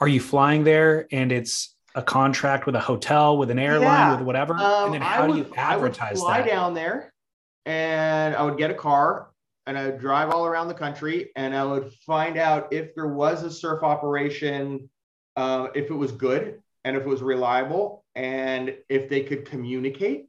Are 0.00 0.08
you 0.08 0.20
flying 0.20 0.64
there 0.64 1.06
and 1.12 1.30
it's 1.30 1.74
a 1.94 2.02
contract 2.02 2.66
with 2.66 2.74
a 2.74 2.80
hotel, 2.80 3.36
with 3.36 3.50
an 3.50 3.58
airline, 3.58 3.82
yeah. 3.82 4.16
with 4.16 4.24
whatever? 4.24 4.54
Um, 4.54 4.86
and 4.86 4.94
then 4.94 5.02
how 5.02 5.26
would, 5.26 5.32
do 5.32 5.38
you 5.38 5.54
advertise 5.56 5.98
that? 5.98 6.04
I 6.04 6.10
would 6.12 6.18
fly 6.18 6.40
that? 6.42 6.48
down 6.48 6.74
there 6.74 7.12
and 7.66 8.34
I 8.34 8.42
would 8.42 8.56
get 8.56 8.70
a 8.70 8.74
car 8.74 9.30
and 9.66 9.76
I 9.76 9.86
would 9.86 10.00
drive 10.00 10.30
all 10.30 10.46
around 10.46 10.68
the 10.68 10.74
country 10.74 11.30
and 11.36 11.54
I 11.54 11.64
would 11.64 11.92
find 12.06 12.38
out 12.38 12.72
if 12.72 12.94
there 12.94 13.08
was 13.08 13.42
a 13.42 13.50
surf 13.50 13.82
operation, 13.82 14.88
uh, 15.36 15.68
if 15.74 15.90
it 15.90 15.94
was 15.94 16.12
good 16.12 16.60
and 16.84 16.96
if 16.96 17.02
it 17.02 17.08
was 17.08 17.22
reliable 17.22 18.04
and 18.14 18.74
if 18.88 19.08
they 19.08 19.22
could 19.22 19.44
communicate. 19.44 20.26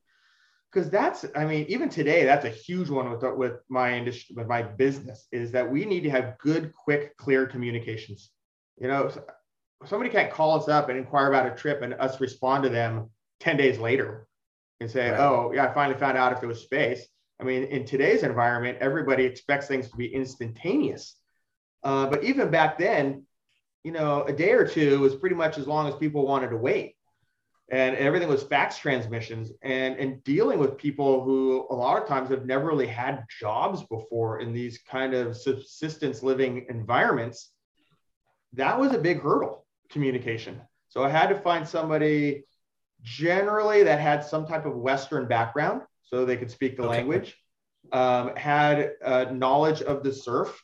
Because 0.72 0.90
that's, 0.90 1.26
I 1.36 1.46
mean, 1.46 1.66
even 1.68 1.90
today, 1.90 2.24
that's 2.24 2.46
a 2.46 2.50
huge 2.50 2.90
one 2.90 3.10
with 3.12 3.24
with 3.36 3.60
my 3.68 3.94
industry, 3.94 4.36
with 4.38 4.48
my 4.48 4.62
business, 4.62 5.28
is 5.34 5.52
that 5.52 5.70
we 5.70 5.84
need 5.84 6.04
to 6.04 6.10
have 6.10 6.38
good, 6.38 6.72
quick, 6.74 7.18
clear 7.18 7.46
communications. 7.46 8.32
You 8.80 8.88
know, 8.88 9.12
somebody 9.86 10.10
can't 10.10 10.32
call 10.32 10.60
us 10.60 10.68
up 10.68 10.90
and 10.90 10.98
inquire 10.98 11.28
about 11.28 11.48
a 11.48 11.56
trip 11.56 11.82
and 11.82 11.94
us 11.96 12.22
respond 12.22 12.64
to 12.64 12.70
them 12.70 13.10
10 13.40 13.58
days 13.58 13.78
later 13.78 14.28
and 14.80 14.90
say, 14.90 15.10
right. 15.10 15.20
oh, 15.20 15.52
yeah, 15.54 15.68
I 15.68 15.74
finally 15.74 16.00
found 16.00 16.18
out 16.18 16.34
if 16.34 16.40
there 16.40 16.50
was 16.50 16.62
space. 16.62 17.06
I 17.40 17.44
mean, 17.44 17.64
in 17.64 17.86
today's 17.86 18.24
environment, 18.24 18.78
everybody 18.82 19.26
expects 19.26 19.68
things 19.68 19.90
to 19.90 19.98
be 19.98 20.14
instantaneous. 20.14 21.16
Uh, 21.84 22.08
but 22.08 22.24
even 22.24 22.52
back 22.52 22.78
then, 22.78 23.26
you 23.84 23.92
know, 23.92 24.24
a 24.24 24.34
day 24.34 24.52
or 24.52 24.68
two 24.68 25.00
was 25.00 25.16
pretty 25.16 25.36
much 25.36 25.58
as 25.58 25.66
long 25.66 25.88
as 25.88 25.96
people 25.96 26.26
wanted 26.26 26.50
to 26.50 26.58
wait. 26.58 26.96
And 27.72 27.96
everything 27.96 28.28
was 28.28 28.44
fax 28.44 28.78
transmissions 28.78 29.52
and, 29.64 29.96
and 29.96 30.24
dealing 30.24 30.60
with 30.60 30.78
people 30.78 31.24
who 31.24 31.66
a 31.70 31.74
lot 31.74 32.02
of 32.02 32.08
times 32.08 32.30
have 32.30 32.46
never 32.46 32.66
really 32.66 32.86
had 32.86 33.24
jobs 33.40 33.82
before 33.84 34.42
in 34.42 34.52
these 34.52 34.80
kind 34.80 35.14
of 35.14 35.38
subsistence 35.38 36.22
living 36.22 36.66
environments. 36.70 37.52
That 38.54 38.78
was 38.78 38.92
a 38.92 39.00
big 39.00 39.22
hurdle 39.22 39.62
communication. 39.92 40.62
So 40.90 41.04
I 41.04 41.10
had 41.10 41.28
to 41.28 41.36
find 41.36 41.68
somebody 41.68 42.44
generally 43.02 43.84
that 43.84 44.00
had 44.00 44.24
some 44.24 44.46
type 44.46 44.66
of 44.66 44.76
Western 44.76 45.28
background 45.28 45.82
so 46.04 46.26
they 46.26 46.38
could 46.38 46.52
speak 46.52 46.78
the 46.78 46.84
okay. 46.84 46.98
language, 46.98 47.38
um, 47.92 48.36
had 48.36 48.94
uh, 49.04 49.26
knowledge 49.32 49.82
of 49.82 50.04
the 50.04 50.14
surf, 50.14 50.62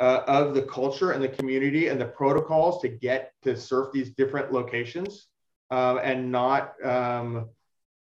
uh, 0.00 0.22
of 0.26 0.54
the 0.54 0.62
culture 0.62 1.12
and 1.12 1.22
the 1.22 1.28
community 1.28 1.88
and 1.88 2.00
the 2.00 2.06
protocols 2.06 2.82
to 2.82 2.88
get 2.88 3.32
to 3.42 3.56
surf 3.56 3.88
these 3.92 4.10
different 4.10 4.52
locations 4.52 5.28
um, 5.70 6.00
and 6.02 6.30
not 6.30 6.74
um, 6.84 7.48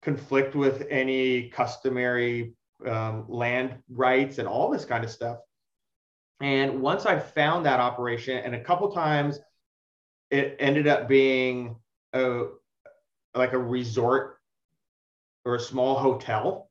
conflict 0.02 0.56
with 0.56 0.88
any 0.90 1.50
customary 1.50 2.54
um, 2.86 3.26
land 3.28 3.76
rights 3.90 4.38
and 4.38 4.48
all 4.48 4.70
this 4.70 4.86
kind 4.86 5.04
of 5.04 5.12
stuff. 5.12 5.38
And 6.40 6.82
once 6.82 7.06
I 7.06 7.20
found 7.20 7.66
that 7.66 7.80
operation, 7.80 8.38
and 8.38 8.56
a 8.56 8.64
couple 8.64 8.92
times 8.92 9.40
it 10.32 10.56
ended 10.60 10.88
up 10.88 11.08
being 11.08 11.76
a 12.14 12.46
like 13.36 13.54
a 13.54 13.58
resort 13.58 14.40
or 15.46 15.56
a 15.56 15.60
small 15.60 15.98
hotel 15.98 16.70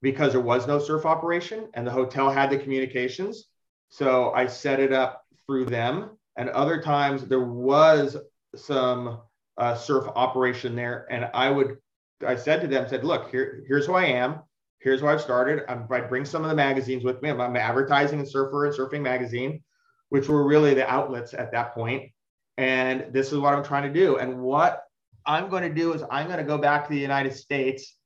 because 0.00 0.32
there 0.32 0.40
was 0.40 0.66
no 0.66 0.78
surf 0.78 1.04
operation 1.04 1.68
and 1.74 1.86
the 1.86 1.90
hotel 1.90 2.30
had 2.30 2.50
the 2.50 2.58
communications. 2.58 3.46
So 3.88 4.32
I 4.32 4.46
set 4.46 4.80
it 4.80 4.92
up 4.92 5.24
through 5.46 5.66
them. 5.66 6.10
And 6.36 6.48
other 6.50 6.80
times 6.80 7.26
there 7.26 7.44
was 7.44 8.16
some 8.54 9.20
uh, 9.56 9.74
surf 9.74 10.06
operation 10.14 10.76
there. 10.76 11.06
And 11.10 11.28
I 11.34 11.50
would, 11.50 11.78
I 12.26 12.36
said 12.36 12.60
to 12.60 12.68
them, 12.68 12.88
said, 12.88 13.04
look, 13.04 13.30
here, 13.30 13.64
here's 13.66 13.86
who 13.86 13.94
I 13.94 14.04
am. 14.04 14.40
Here's 14.78 15.02
where 15.02 15.12
I've 15.12 15.20
started. 15.20 15.64
I'm, 15.68 15.88
I 15.90 16.00
bring 16.00 16.24
some 16.24 16.44
of 16.44 16.50
the 16.50 16.56
magazines 16.56 17.02
with 17.02 17.20
me. 17.20 17.30
I'm, 17.30 17.40
I'm 17.40 17.56
advertising 17.56 18.20
and 18.20 18.28
surfer 18.28 18.66
and 18.66 18.74
surfing 18.74 19.02
magazine, 19.02 19.62
which 20.10 20.28
were 20.28 20.46
really 20.46 20.74
the 20.74 20.88
outlets 20.88 21.34
at 21.34 21.50
that 21.52 21.74
point. 21.74 22.12
And 22.58 23.06
this 23.12 23.32
is 23.32 23.38
what 23.38 23.54
I'm 23.54 23.64
trying 23.64 23.84
to 23.84 23.92
do. 23.92 24.18
And 24.18 24.42
what 24.42 24.82
I'm 25.24 25.48
going 25.48 25.62
to 25.62 25.74
do 25.74 25.94
is 25.94 26.02
I'm 26.10 26.26
going 26.26 26.38
to 26.38 26.44
go 26.44 26.58
back 26.58 26.86
to 26.86 26.90
the 26.92 27.00
United 27.00 27.34
States 27.34 27.96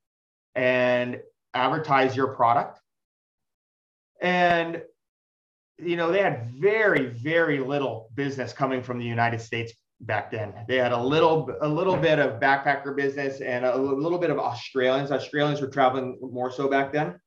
and 0.55 1.19
advertise 1.53 2.15
your 2.15 2.27
product. 2.27 2.79
And 4.21 4.81
you 5.79 5.97
know, 5.97 6.11
they 6.11 6.21
had 6.21 6.51
very, 6.51 7.07
very 7.07 7.59
little 7.59 8.09
business 8.15 8.53
coming 8.53 8.83
from 8.83 8.99
the 8.99 9.05
United 9.05 9.41
States 9.41 9.73
back 10.01 10.31
then. 10.31 10.53
They 10.67 10.77
had 10.77 10.91
a 10.91 11.01
little, 11.01 11.49
a 11.61 11.67
little 11.67 11.97
bit 11.97 12.19
of 12.19 12.39
backpacker 12.39 12.95
business 12.95 13.41
and 13.41 13.65
a 13.65 13.75
little 13.75 14.19
bit 14.19 14.29
of 14.29 14.37
Australians. 14.37 15.11
Australians 15.11 15.61
were 15.61 15.67
traveling 15.67 16.17
more 16.21 16.51
so 16.51 16.67
back 16.67 16.93
then, 16.93 17.19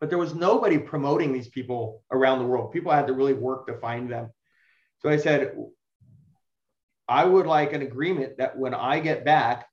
but 0.00 0.08
there 0.08 0.18
was 0.18 0.34
nobody 0.34 0.78
promoting 0.78 1.32
these 1.32 1.48
people 1.48 2.02
around 2.10 2.38
the 2.38 2.46
world. 2.46 2.72
People 2.72 2.92
had 2.92 3.06
to 3.08 3.12
really 3.12 3.34
work 3.34 3.66
to 3.66 3.74
find 3.74 4.10
them. 4.10 4.30
So 5.00 5.08
I 5.08 5.16
said, 5.16 5.54
I 7.10 7.24
would 7.24 7.46
like 7.48 7.72
an 7.72 7.82
agreement 7.82 8.38
that 8.38 8.56
when 8.56 8.72
I 8.72 9.00
get 9.00 9.24
back, 9.24 9.66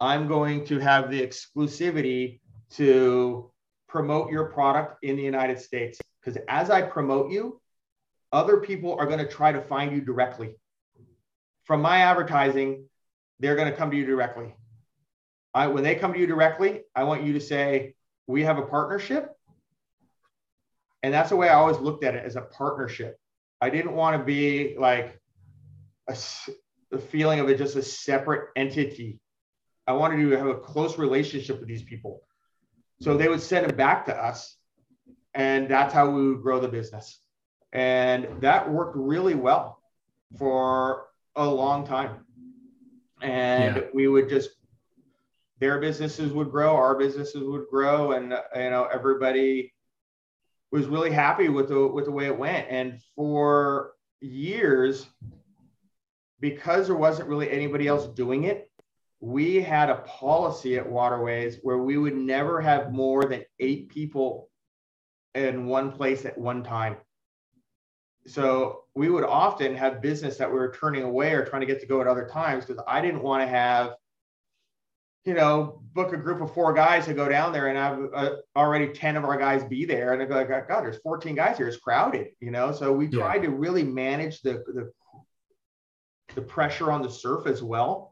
I'm 0.00 0.26
going 0.26 0.66
to 0.66 0.80
have 0.80 1.08
the 1.08 1.24
exclusivity 1.24 2.40
to 2.72 3.52
promote 3.88 4.32
your 4.32 4.46
product 4.46 5.04
in 5.04 5.14
the 5.14 5.22
United 5.22 5.60
States. 5.60 6.00
Because 6.20 6.42
as 6.48 6.68
I 6.68 6.82
promote 6.82 7.30
you, 7.30 7.60
other 8.32 8.56
people 8.56 8.96
are 8.98 9.06
going 9.06 9.20
to 9.20 9.28
try 9.28 9.52
to 9.52 9.62
find 9.62 9.92
you 9.92 10.00
directly. 10.00 10.56
From 11.62 11.80
my 11.80 11.98
advertising, 11.98 12.88
they're 13.38 13.54
going 13.54 13.70
to 13.70 13.76
come 13.76 13.92
to 13.92 13.96
you 13.96 14.04
directly. 14.04 14.56
I, 15.54 15.68
when 15.68 15.84
they 15.84 15.94
come 15.94 16.12
to 16.12 16.18
you 16.18 16.26
directly, 16.26 16.82
I 16.96 17.04
want 17.04 17.22
you 17.22 17.34
to 17.34 17.40
say, 17.40 17.94
We 18.26 18.42
have 18.42 18.58
a 18.58 18.66
partnership. 18.66 19.30
And 21.04 21.14
that's 21.14 21.30
the 21.30 21.36
way 21.36 21.48
I 21.48 21.54
always 21.54 21.78
looked 21.78 22.02
at 22.02 22.16
it 22.16 22.24
as 22.24 22.34
a 22.34 22.42
partnership. 22.42 23.16
I 23.60 23.70
didn't 23.70 23.94
want 23.94 24.18
to 24.18 24.24
be 24.24 24.76
like 24.76 25.20
a, 26.08 26.16
the 26.90 26.98
feeling 26.98 27.40
of 27.40 27.48
it 27.48 27.58
just 27.58 27.76
a 27.76 27.82
separate 27.82 28.48
entity. 28.56 29.20
I 29.86 29.92
wanted 29.92 30.18
to 30.28 30.36
have 30.36 30.46
a 30.46 30.54
close 30.54 30.98
relationship 30.98 31.58
with 31.58 31.68
these 31.68 31.82
people. 31.82 32.22
So 33.00 33.16
they 33.16 33.28
would 33.28 33.40
send 33.40 33.66
it 33.66 33.76
back 33.76 34.06
to 34.06 34.16
us, 34.16 34.56
and 35.32 35.68
that's 35.68 35.94
how 35.94 36.10
we 36.10 36.28
would 36.28 36.42
grow 36.42 36.60
the 36.60 36.68
business. 36.68 37.18
And 37.72 38.28
that 38.40 38.70
worked 38.70 38.96
really 38.96 39.34
well 39.34 39.80
for 40.36 41.06
a 41.34 41.48
long 41.48 41.86
time. 41.86 42.26
And 43.22 43.76
yeah. 43.76 43.82
we 43.94 44.08
would 44.08 44.28
just, 44.28 44.50
their 45.60 45.80
businesses 45.80 46.32
would 46.32 46.50
grow, 46.50 46.76
our 46.76 46.96
businesses 46.96 47.42
would 47.42 47.66
grow, 47.70 48.12
and 48.12 48.34
you 48.54 48.70
know 48.70 48.88
everybody 48.92 49.72
was 50.70 50.86
really 50.86 51.10
happy 51.10 51.48
with 51.48 51.68
the 51.68 51.86
with 51.86 52.06
the 52.06 52.10
way 52.10 52.26
it 52.26 52.38
went. 52.38 52.66
And 52.70 53.00
for 53.14 53.92
years, 54.20 55.06
because 56.40 56.86
there 56.86 56.96
wasn't 56.96 57.28
really 57.28 57.50
anybody 57.50 57.86
else 57.86 58.06
doing 58.06 58.44
it, 58.44 58.70
we 59.20 59.60
had 59.60 59.90
a 59.90 59.96
policy 59.96 60.78
at 60.78 60.88
Waterways 60.88 61.58
where 61.62 61.78
we 61.78 61.98
would 61.98 62.16
never 62.16 62.60
have 62.60 62.92
more 62.92 63.24
than 63.24 63.44
eight 63.58 63.90
people 63.90 64.48
in 65.34 65.66
one 65.66 65.92
place 65.92 66.24
at 66.24 66.38
one 66.38 66.64
time. 66.64 66.96
So 68.26 68.84
we 68.94 69.10
would 69.10 69.24
often 69.24 69.76
have 69.76 70.02
business 70.02 70.36
that 70.38 70.50
we 70.50 70.58
were 70.58 70.72
turning 70.72 71.02
away 71.02 71.32
or 71.32 71.44
trying 71.44 71.60
to 71.60 71.66
get 71.66 71.80
to 71.80 71.86
go 71.86 72.00
at 72.00 72.06
other 72.06 72.26
times 72.26 72.64
because 72.64 72.82
I 72.86 73.00
didn't 73.00 73.22
want 73.22 73.42
to 73.42 73.46
have, 73.46 73.94
you 75.24 75.34
know, 75.34 75.82
book 75.92 76.12
a 76.12 76.16
group 76.16 76.40
of 76.40 76.52
four 76.54 76.72
guys 76.72 77.04
to 77.06 77.14
go 77.14 77.28
down 77.28 77.52
there 77.52 77.68
and 77.68 77.76
have 77.76 78.00
uh, 78.14 78.36
already 78.56 78.88
10 78.88 79.16
of 79.16 79.24
our 79.24 79.38
guys 79.38 79.64
be 79.64 79.84
there. 79.84 80.12
And 80.12 80.22
I 80.22 80.26
go 80.26 80.34
like, 80.34 80.68
God, 80.68 80.82
there's 80.82 80.98
14 80.98 81.34
guys 81.34 81.56
here. 81.56 81.68
It's 81.68 81.76
crowded, 81.76 82.28
you 82.40 82.50
know? 82.50 82.72
So 82.72 82.92
we 82.92 83.06
yeah. 83.06 83.20
tried 83.20 83.42
to 83.42 83.50
really 83.50 83.82
manage 83.82 84.40
the, 84.42 84.64
the, 84.66 84.92
the 86.34 86.42
pressure 86.42 86.90
on 86.90 87.02
the 87.02 87.10
surf 87.10 87.46
as 87.46 87.62
well 87.62 88.10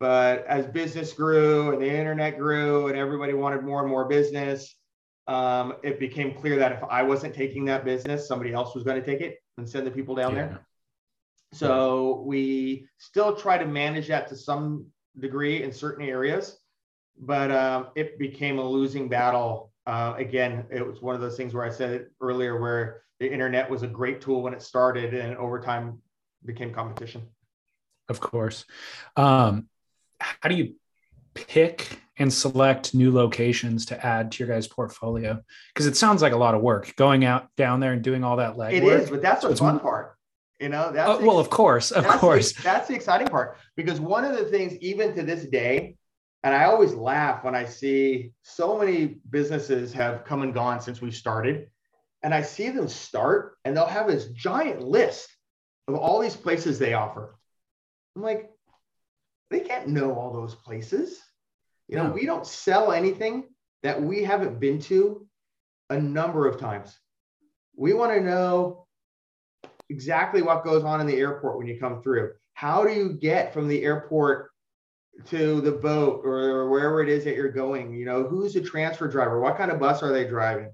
but 0.00 0.46
as 0.46 0.66
business 0.66 1.12
grew 1.12 1.72
and 1.72 1.82
the 1.82 1.90
internet 1.90 2.38
grew 2.38 2.88
and 2.88 2.96
everybody 2.96 3.34
wanted 3.34 3.64
more 3.64 3.80
and 3.80 3.88
more 3.88 4.04
business, 4.04 4.76
um, 5.26 5.74
it 5.82 5.98
became 5.98 6.34
clear 6.34 6.56
that 6.56 6.72
if 6.72 6.84
I 6.88 7.02
wasn't 7.02 7.34
taking 7.34 7.64
that 7.66 7.84
business, 7.84 8.28
somebody 8.28 8.52
else 8.52 8.74
was 8.74 8.84
going 8.84 9.00
to 9.00 9.04
take 9.04 9.20
it 9.20 9.38
and 9.56 9.68
send 9.68 9.86
the 9.86 9.90
people 9.90 10.14
down 10.14 10.34
yeah. 10.34 10.46
there. 10.46 10.66
So 11.52 12.22
we 12.26 12.86
still 12.98 13.34
try 13.34 13.58
to 13.58 13.66
manage 13.66 14.08
that 14.08 14.28
to 14.28 14.36
some 14.36 14.86
degree 15.18 15.62
in 15.62 15.72
certain 15.72 16.06
areas, 16.06 16.58
but 17.18 17.50
um, 17.50 17.88
it 17.96 18.18
became 18.18 18.58
a 18.58 18.64
losing 18.64 19.08
battle. 19.08 19.72
Uh, 19.86 20.14
again, 20.16 20.64
it 20.70 20.86
was 20.86 21.02
one 21.02 21.14
of 21.14 21.20
those 21.20 21.36
things 21.36 21.54
where 21.54 21.64
I 21.64 21.70
said 21.70 21.90
it 21.90 22.12
earlier, 22.20 22.60
where 22.60 23.02
the 23.18 23.30
internet 23.30 23.68
was 23.68 23.82
a 23.82 23.86
great 23.88 24.20
tool 24.20 24.42
when 24.42 24.52
it 24.52 24.62
started, 24.62 25.14
and 25.14 25.36
over 25.38 25.58
time 25.58 26.00
became 26.44 26.72
competition. 26.72 27.26
Of 28.08 28.20
course. 28.20 28.64
Um, 29.16 29.68
how 30.20 30.48
do 30.48 30.54
you 30.54 30.74
pick 31.34 32.00
and 32.16 32.32
select 32.32 32.94
new 32.94 33.12
locations 33.12 33.86
to 33.86 34.06
add 34.06 34.32
to 34.32 34.44
your 34.44 34.54
guys' 34.54 34.66
portfolio? 34.66 35.42
Because 35.72 35.86
it 35.86 35.96
sounds 35.96 36.22
like 36.22 36.32
a 36.32 36.36
lot 36.36 36.54
of 36.54 36.62
work 36.62 36.94
going 36.96 37.24
out 37.24 37.48
down 37.56 37.80
there 37.80 37.92
and 37.92 38.02
doing 38.02 38.24
all 38.24 38.36
that 38.36 38.56
legwork. 38.56 38.72
It 38.72 38.84
is, 38.84 39.10
but 39.10 39.22
that's 39.22 39.44
the 39.44 39.54
fun 39.56 39.78
part. 39.78 40.16
You 40.58 40.68
know, 40.68 40.90
that's 40.90 41.08
oh, 41.08 41.24
well, 41.24 41.38
of 41.38 41.50
course, 41.50 41.92
of 41.92 42.02
that's 42.02 42.18
course. 42.18 42.52
The, 42.52 42.62
that's 42.62 42.88
the 42.88 42.94
exciting 42.94 43.28
part 43.28 43.58
because 43.76 44.00
one 44.00 44.24
of 44.24 44.36
the 44.36 44.44
things, 44.46 44.74
even 44.80 45.14
to 45.14 45.22
this 45.22 45.44
day, 45.44 45.96
and 46.42 46.52
I 46.52 46.64
always 46.64 46.94
laugh 46.94 47.44
when 47.44 47.54
I 47.54 47.64
see 47.64 48.32
so 48.42 48.76
many 48.76 49.18
businesses 49.30 49.92
have 49.92 50.24
come 50.24 50.42
and 50.42 50.52
gone 50.52 50.80
since 50.80 51.00
we 51.00 51.12
started, 51.12 51.68
and 52.24 52.34
I 52.34 52.42
see 52.42 52.70
them 52.70 52.88
start 52.88 53.56
and 53.64 53.76
they'll 53.76 53.86
have 53.86 54.08
this 54.08 54.26
giant 54.28 54.82
list 54.82 55.28
of 55.86 55.94
all 55.94 56.20
these 56.20 56.36
places 56.36 56.78
they 56.78 56.94
offer. 56.94 57.37
I'm 58.18 58.24
like, 58.24 58.50
they 59.48 59.60
can't 59.60 59.86
know 59.86 60.12
all 60.12 60.32
those 60.32 60.56
places. 60.56 61.20
You 61.86 61.96
know, 61.96 62.10
we 62.10 62.26
don't 62.26 62.44
sell 62.44 62.90
anything 62.90 63.44
that 63.84 64.02
we 64.02 64.24
haven't 64.24 64.58
been 64.58 64.80
to 64.82 65.24
a 65.88 66.00
number 66.00 66.48
of 66.48 66.58
times. 66.58 66.98
We 67.76 67.94
want 67.94 68.12
to 68.12 68.20
know 68.20 68.86
exactly 69.88 70.42
what 70.42 70.64
goes 70.64 70.82
on 70.82 71.00
in 71.00 71.06
the 71.06 71.16
airport 71.16 71.58
when 71.58 71.68
you 71.68 71.78
come 71.78 72.02
through. 72.02 72.32
How 72.54 72.82
do 72.82 72.92
you 72.92 73.12
get 73.12 73.54
from 73.54 73.68
the 73.68 73.84
airport 73.84 74.50
to 75.26 75.60
the 75.60 75.72
boat 75.72 76.22
or 76.24 76.68
wherever 76.68 77.00
it 77.00 77.08
is 77.08 77.24
that 77.24 77.36
you're 77.36 77.52
going? 77.52 77.94
You 77.94 78.04
know, 78.04 78.24
who's 78.24 78.54
the 78.54 78.60
transfer 78.60 79.06
driver? 79.06 79.40
What 79.40 79.56
kind 79.56 79.70
of 79.70 79.78
bus 79.78 80.02
are 80.02 80.12
they 80.12 80.26
driving? 80.26 80.72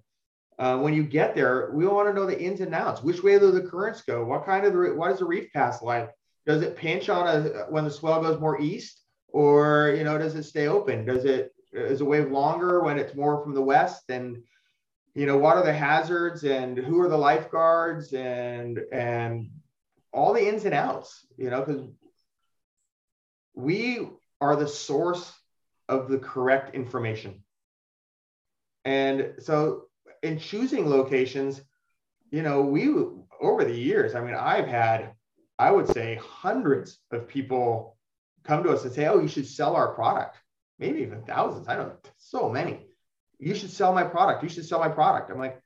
Uh, 0.59 0.79
when 0.79 0.95
you 0.95 1.05
get 1.05 1.35
there, 1.35 1.73
we 1.75 1.87
want 1.87 2.09
to 2.09 2.15
know 2.15 2.25
the 2.25 2.41
ins 2.41 2.61
and 2.61 2.75
outs. 2.75 3.03
Which 3.03 3.23
way 3.23 3.39
do 3.39 3.51
the 3.51 3.69
currents 3.69 4.01
go? 4.01 4.25
What 4.25 4.47
kind 4.47 4.65
of 4.65 4.73
the, 4.73 4.95
what 4.95 5.11
is 5.11 5.19
the 5.19 5.27
reef 5.27 5.53
pass 5.53 5.83
like? 5.83 6.09
Does 6.47 6.63
it 6.63 6.77
pinch 6.77 7.09
on 7.09 7.27
a 7.27 7.41
when 7.71 7.85
the 7.85 7.91
swell 7.91 8.23
goes 8.23 8.41
more 8.41 8.61
east? 8.61 9.01
Or 9.29 9.95
you 9.97 10.05
know 10.05 10.19
does 10.19 10.35
it 10.35 10.45
stay 10.45 10.69
open? 10.69 11.05
Does 11.05 11.25
it 11.25 11.53
is 11.73 12.01
a 12.01 12.05
wave 12.05 12.31
longer 12.31 12.83
when 12.83 12.99
it's 12.99 13.15
more 13.15 13.43
from 13.43 13.55
the 13.55 13.63
west? 13.63 14.05
And 14.09 14.43
you 15.15 15.27
know 15.27 15.39
what 15.39 15.57
are 15.57 15.65
the 15.65 15.73
hazards 15.73 16.45
and 16.45 16.77
who 16.77 17.01
are 17.01 17.09
the 17.09 17.17
lifeguards 17.17 18.13
and 18.13 18.81
and 18.93 19.51
all 20.13 20.33
the 20.33 20.47
ins 20.47 20.65
and 20.65 20.75
outs 20.75 21.27
you 21.37 21.51
know 21.51 21.61
because 21.61 21.83
we 23.55 24.09
are 24.41 24.57
the 24.57 24.69
source 24.69 25.33
of 25.89 26.09
the 26.09 26.19
correct 26.19 26.75
information. 26.75 27.43
And 28.85 29.35
so 29.39 29.85
in 30.25 30.39
choosing 30.39 30.89
locations 30.89 31.61
you 32.31 32.43
know 32.43 32.63
we 32.63 32.89
over 33.41 33.65
the 33.65 33.79
years 33.79 34.15
i 34.15 34.21
mean 34.21 34.35
i've 34.35 34.67
had 34.67 35.13
I 35.59 35.71
would 35.71 35.89
say 35.89 36.19
hundreds 36.21 36.99
of 37.13 37.29
people 37.29 37.97
come 38.45 38.63
to 38.65 38.71
us 38.71 38.85
and 38.85 38.93
say, 38.93 39.07
"Oh, 39.07 39.21
you 39.21 39.29
should 39.29 39.47
sell 39.47 39.77
our 39.77 39.95
product." 39.95 40.37
Maybe 40.79 41.01
even 41.01 41.23
thousands. 41.23 41.69
I 41.69 41.77
don't 41.77 41.89
know. 41.89 41.99
So 42.17 42.49
many. 42.49 42.87
You 43.39 43.55
should 43.55 43.71
sell 43.71 43.93
my 43.93 44.05
product. 44.05 44.43
You 44.43 44.49
should 44.49 44.67
sell 44.67 44.81
my 44.81 44.89
product. 44.89 45.31
I'm 45.31 45.39
like, 45.39 45.61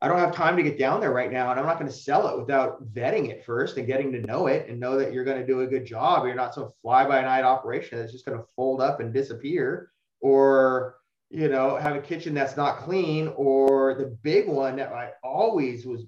I 0.00 0.08
don't 0.08 0.18
have 0.18 0.34
time 0.34 0.56
to 0.56 0.64
get 0.64 0.78
down 0.78 1.00
there 1.00 1.12
right 1.12 1.30
now, 1.30 1.50
and 1.50 1.60
I'm 1.60 1.66
not 1.66 1.78
going 1.78 1.90
to 1.90 1.96
sell 1.96 2.26
it 2.28 2.38
without 2.38 2.84
vetting 2.92 3.28
it 3.28 3.44
first 3.44 3.76
and 3.76 3.86
getting 3.86 4.10
to 4.12 4.20
know 4.20 4.48
it 4.48 4.68
and 4.68 4.80
know 4.80 4.98
that 4.98 5.12
you're 5.12 5.24
going 5.24 5.40
to 5.40 5.46
do 5.46 5.60
a 5.60 5.66
good 5.66 5.86
job. 5.86 6.26
You're 6.26 6.34
not 6.34 6.54
some 6.54 6.70
fly 6.82 7.06
by 7.06 7.20
night 7.22 7.44
operation 7.44 7.98
that's 7.98 8.10
just 8.10 8.26
going 8.26 8.36
to 8.36 8.44
fold 8.56 8.80
up 8.80 8.98
and 8.98 9.14
disappear, 9.14 9.92
or 10.20 10.96
you 11.30 11.48
know, 11.48 11.76
have 11.76 11.96
a 11.96 12.00
kitchen 12.00 12.34
that's 12.34 12.56
not 12.56 12.78
clean, 12.78 13.32
or 13.36 13.94
the 13.94 14.06
big 14.22 14.48
one 14.48 14.76
that 14.76 14.92
I 14.92 15.12
always 15.22 15.86
was. 15.86 16.04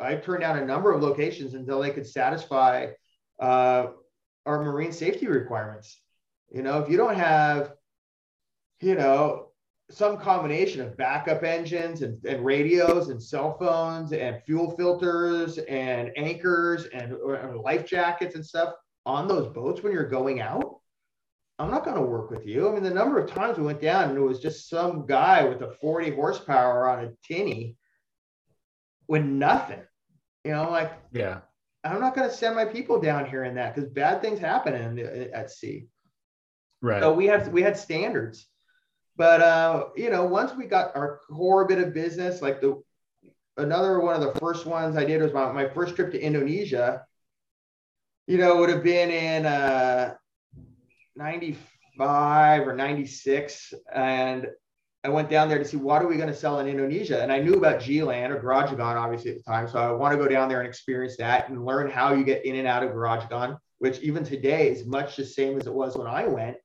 I 0.00 0.16
turned 0.16 0.40
down 0.40 0.58
a 0.58 0.64
number 0.64 0.92
of 0.92 1.02
locations 1.02 1.54
until 1.54 1.80
they 1.80 1.90
could 1.90 2.06
satisfy 2.06 2.88
uh, 3.38 3.88
our 4.46 4.62
marine 4.62 4.92
safety 4.92 5.26
requirements. 5.26 6.00
You 6.50 6.62
know, 6.62 6.78
if 6.80 6.88
you 6.88 6.96
don't 6.96 7.16
have, 7.16 7.72
you 8.80 8.94
know, 8.94 9.50
some 9.90 10.18
combination 10.18 10.80
of 10.80 10.96
backup 10.96 11.42
engines 11.42 12.02
and, 12.02 12.24
and 12.24 12.44
radios 12.44 13.08
and 13.08 13.22
cell 13.22 13.56
phones 13.58 14.12
and 14.12 14.42
fuel 14.44 14.76
filters 14.76 15.58
and 15.58 16.10
anchors 16.16 16.86
and, 16.86 17.12
and 17.12 17.60
life 17.60 17.86
jackets 17.86 18.34
and 18.36 18.46
stuff 18.46 18.74
on 19.06 19.26
those 19.26 19.48
boats 19.48 19.82
when 19.82 19.92
you're 19.92 20.08
going 20.08 20.40
out, 20.40 20.80
I'm 21.58 21.70
not 21.70 21.84
going 21.84 21.96
to 21.96 22.02
work 22.02 22.30
with 22.30 22.46
you. 22.46 22.68
I 22.68 22.72
mean, 22.72 22.82
the 22.82 22.90
number 22.90 23.18
of 23.18 23.30
times 23.30 23.58
we 23.58 23.64
went 23.64 23.80
down 23.80 24.08
and 24.08 24.16
it 24.16 24.22
was 24.22 24.40
just 24.40 24.68
some 24.68 25.06
guy 25.06 25.44
with 25.44 25.60
a 25.62 25.74
40 25.80 26.12
horsepower 26.12 26.88
on 26.88 27.04
a 27.04 27.10
tinny 27.26 27.76
with 29.08 29.24
nothing. 29.24 29.82
You 30.44 30.52
know, 30.52 30.70
like, 30.70 30.92
yeah, 31.12 31.40
I'm 31.84 32.00
not 32.00 32.14
going 32.14 32.28
to 32.28 32.34
send 32.34 32.56
my 32.56 32.64
people 32.64 33.00
down 33.00 33.26
here 33.26 33.44
in 33.44 33.54
that 33.56 33.74
because 33.74 33.90
bad 33.90 34.22
things 34.22 34.38
happen 34.38 34.74
in, 34.74 35.30
at 35.32 35.50
sea. 35.50 35.86
Right. 36.82 37.02
So 37.02 37.12
we 37.12 37.26
had 37.26 37.52
we 37.52 37.62
had 37.62 37.76
standards 37.76 38.46
but 39.20 39.42
uh, 39.42 39.88
you 39.96 40.08
know, 40.08 40.24
once 40.24 40.54
we 40.56 40.64
got 40.64 40.96
our 40.96 41.20
core 41.28 41.66
bit 41.66 41.76
of 41.76 41.92
business, 41.92 42.40
like 42.40 42.62
the 42.62 42.82
another 43.58 44.00
one 44.00 44.14
of 44.14 44.22
the 44.22 44.40
first 44.40 44.64
ones 44.64 44.96
I 44.96 45.04
did 45.04 45.20
was 45.20 45.34
my, 45.34 45.52
my 45.52 45.68
first 45.68 45.94
trip 45.94 46.10
to 46.12 46.18
Indonesia. 46.18 47.04
You 48.26 48.38
know, 48.38 48.56
would 48.56 48.70
have 48.70 48.82
been 48.82 49.10
in 49.10 49.44
uh, 49.44 50.14
95 51.16 52.66
or 52.66 52.74
96. 52.74 53.74
And 53.94 54.46
I 55.02 55.08
went 55.08 55.30
down 55.30 55.48
there 55.48 55.58
to 55.58 55.64
see 55.64 55.78
what 55.78 56.02
are 56.02 56.06
we 56.06 56.16
going 56.16 56.28
to 56.28 56.34
sell 56.34 56.60
in 56.60 56.68
Indonesia. 56.68 57.22
And 57.22 57.32
I 57.32 57.38
knew 57.38 57.54
about 57.54 57.80
G-Land 57.80 58.32
or 58.32 58.40
Grajagan, 58.40 58.96
obviously, 58.96 59.30
at 59.30 59.38
the 59.38 59.42
time. 59.42 59.66
So 59.66 59.78
I 59.78 59.90
want 59.92 60.12
to 60.12 60.18
go 60.18 60.28
down 60.28 60.48
there 60.48 60.60
and 60.60 60.68
experience 60.68 61.16
that 61.16 61.48
and 61.48 61.64
learn 61.64 61.90
how 61.90 62.12
you 62.12 62.22
get 62.22 62.44
in 62.44 62.56
and 62.56 62.68
out 62.68 62.82
of 62.82 62.90
Grajagan, 62.90 63.58
which 63.78 64.00
even 64.00 64.24
today 64.24 64.68
is 64.70 64.84
much 64.84 65.16
the 65.16 65.24
same 65.24 65.58
as 65.58 65.66
it 65.66 65.72
was 65.72 65.96
when 65.96 66.06
I 66.06 66.26
went 66.26 66.58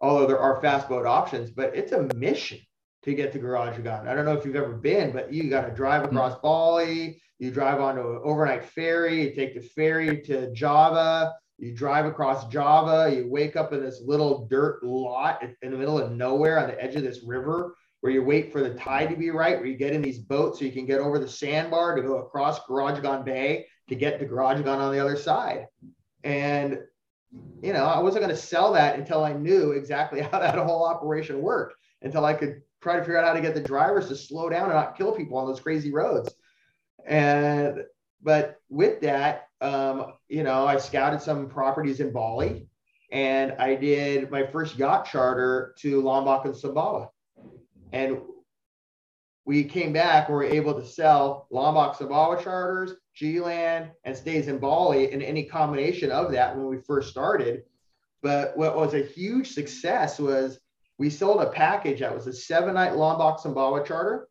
although 0.00 0.26
there 0.26 0.38
are 0.38 0.60
fast 0.60 0.88
boat 0.88 1.06
options, 1.06 1.50
but 1.50 1.76
it's 1.76 1.92
a 1.92 2.08
mission 2.14 2.58
to 3.02 3.14
get 3.14 3.32
to 3.32 3.38
Grajagan. 3.38 4.06
I 4.06 4.14
don't 4.14 4.24
know 4.24 4.32
if 4.32 4.44
you've 4.44 4.56
ever 4.56 4.72
been, 4.72 5.12
but 5.12 5.32
you 5.32 5.48
got 5.48 5.66
to 5.66 5.74
drive 5.74 6.02
mm-hmm. 6.02 6.16
across 6.16 6.32
mm-hmm. 6.34 6.42
Bali, 6.42 7.22
you 7.38 7.50
drive 7.50 7.80
onto 7.80 8.00
an 8.00 8.20
overnight 8.22 8.64
ferry, 8.64 9.22
you 9.22 9.34
take 9.34 9.54
the 9.54 9.60
ferry 9.60 10.20
to 10.22 10.52
Java, 10.52 11.34
you 11.60 11.74
drive 11.74 12.06
across 12.06 12.48
Java, 12.48 13.14
you 13.14 13.28
wake 13.28 13.54
up 13.54 13.72
in 13.72 13.82
this 13.82 14.00
little 14.04 14.46
dirt 14.46 14.82
lot 14.82 15.42
in 15.62 15.70
the 15.70 15.76
middle 15.76 15.98
of 15.98 16.12
nowhere 16.12 16.58
on 16.58 16.68
the 16.68 16.82
edge 16.82 16.96
of 16.96 17.02
this 17.02 17.22
river 17.22 17.74
where 18.00 18.12
you 18.12 18.24
wait 18.24 18.50
for 18.50 18.62
the 18.62 18.74
tide 18.74 19.10
to 19.10 19.16
be 19.16 19.28
right, 19.28 19.58
where 19.58 19.66
you 19.66 19.76
get 19.76 19.92
in 19.92 20.00
these 20.00 20.18
boats 20.18 20.58
so 20.58 20.64
you 20.64 20.72
can 20.72 20.86
get 20.86 21.00
over 21.00 21.18
the 21.18 21.28
sandbar 21.28 21.94
to 21.94 22.00
go 22.00 22.18
across 22.18 22.60
Grajagan 22.60 23.24
Bay 23.26 23.66
to 23.88 23.94
get 23.94 24.18
to 24.18 24.26
Grajagan 24.26 24.78
on 24.78 24.92
the 24.92 24.98
other 24.98 25.16
side. 25.16 25.66
And 26.24 26.78
you 27.62 27.72
know, 27.72 27.84
I 27.84 28.00
wasn't 28.00 28.24
going 28.24 28.34
to 28.34 28.40
sell 28.40 28.72
that 28.72 28.98
until 28.98 29.22
I 29.22 29.32
knew 29.32 29.72
exactly 29.72 30.20
how 30.32 30.38
that 30.38 30.56
whole 30.56 30.84
operation 30.84 31.42
worked, 31.42 31.76
until 32.02 32.24
I 32.24 32.34
could 32.34 32.62
try 32.80 32.96
to 32.96 33.02
figure 33.02 33.18
out 33.18 33.26
how 33.26 33.34
to 33.34 33.40
get 33.40 33.54
the 33.54 33.60
drivers 33.60 34.08
to 34.08 34.16
slow 34.16 34.48
down 34.48 34.64
and 34.64 34.74
not 34.74 34.96
kill 34.96 35.12
people 35.12 35.36
on 35.36 35.46
those 35.46 35.60
crazy 35.60 35.92
roads. 35.92 36.34
And, 37.06 37.84
but 38.22 38.56
with 38.70 39.00
that, 39.02 39.49
um, 39.60 40.14
you 40.28 40.42
know, 40.42 40.66
I 40.66 40.78
scouted 40.78 41.20
some 41.20 41.48
properties 41.48 42.00
in 42.00 42.12
Bali 42.12 42.66
and 43.12 43.52
I 43.58 43.74
did 43.74 44.30
my 44.30 44.46
first 44.46 44.78
yacht 44.78 45.04
charter 45.04 45.74
to 45.80 46.00
Lombok 46.00 46.44
and 46.44 46.54
Sumbawa. 46.54 47.08
And 47.92 48.20
we 49.44 49.64
came 49.64 49.92
back, 49.92 50.28
we 50.28 50.34
were 50.34 50.44
able 50.44 50.74
to 50.74 50.86
sell 50.86 51.48
Lombok 51.50 51.96
Sumbawa 51.96 52.42
charters, 52.42 52.92
G-Land, 53.14 53.90
and 54.04 54.16
stays 54.16 54.46
in 54.46 54.58
Bali, 54.58 55.12
and 55.12 55.22
any 55.22 55.44
combination 55.44 56.12
of 56.12 56.30
that 56.32 56.56
when 56.56 56.66
we 56.66 56.78
first 56.78 57.10
started. 57.10 57.64
But 58.22 58.56
what 58.56 58.76
was 58.76 58.94
a 58.94 59.02
huge 59.02 59.50
success 59.50 60.18
was 60.18 60.60
we 60.98 61.10
sold 61.10 61.42
a 61.42 61.50
package 61.50 62.00
that 62.00 62.14
was 62.14 62.26
a 62.26 62.32
seven-night 62.32 62.94
Lombok 62.94 63.42
Sumbawa 63.42 63.84
charter, 63.84 64.28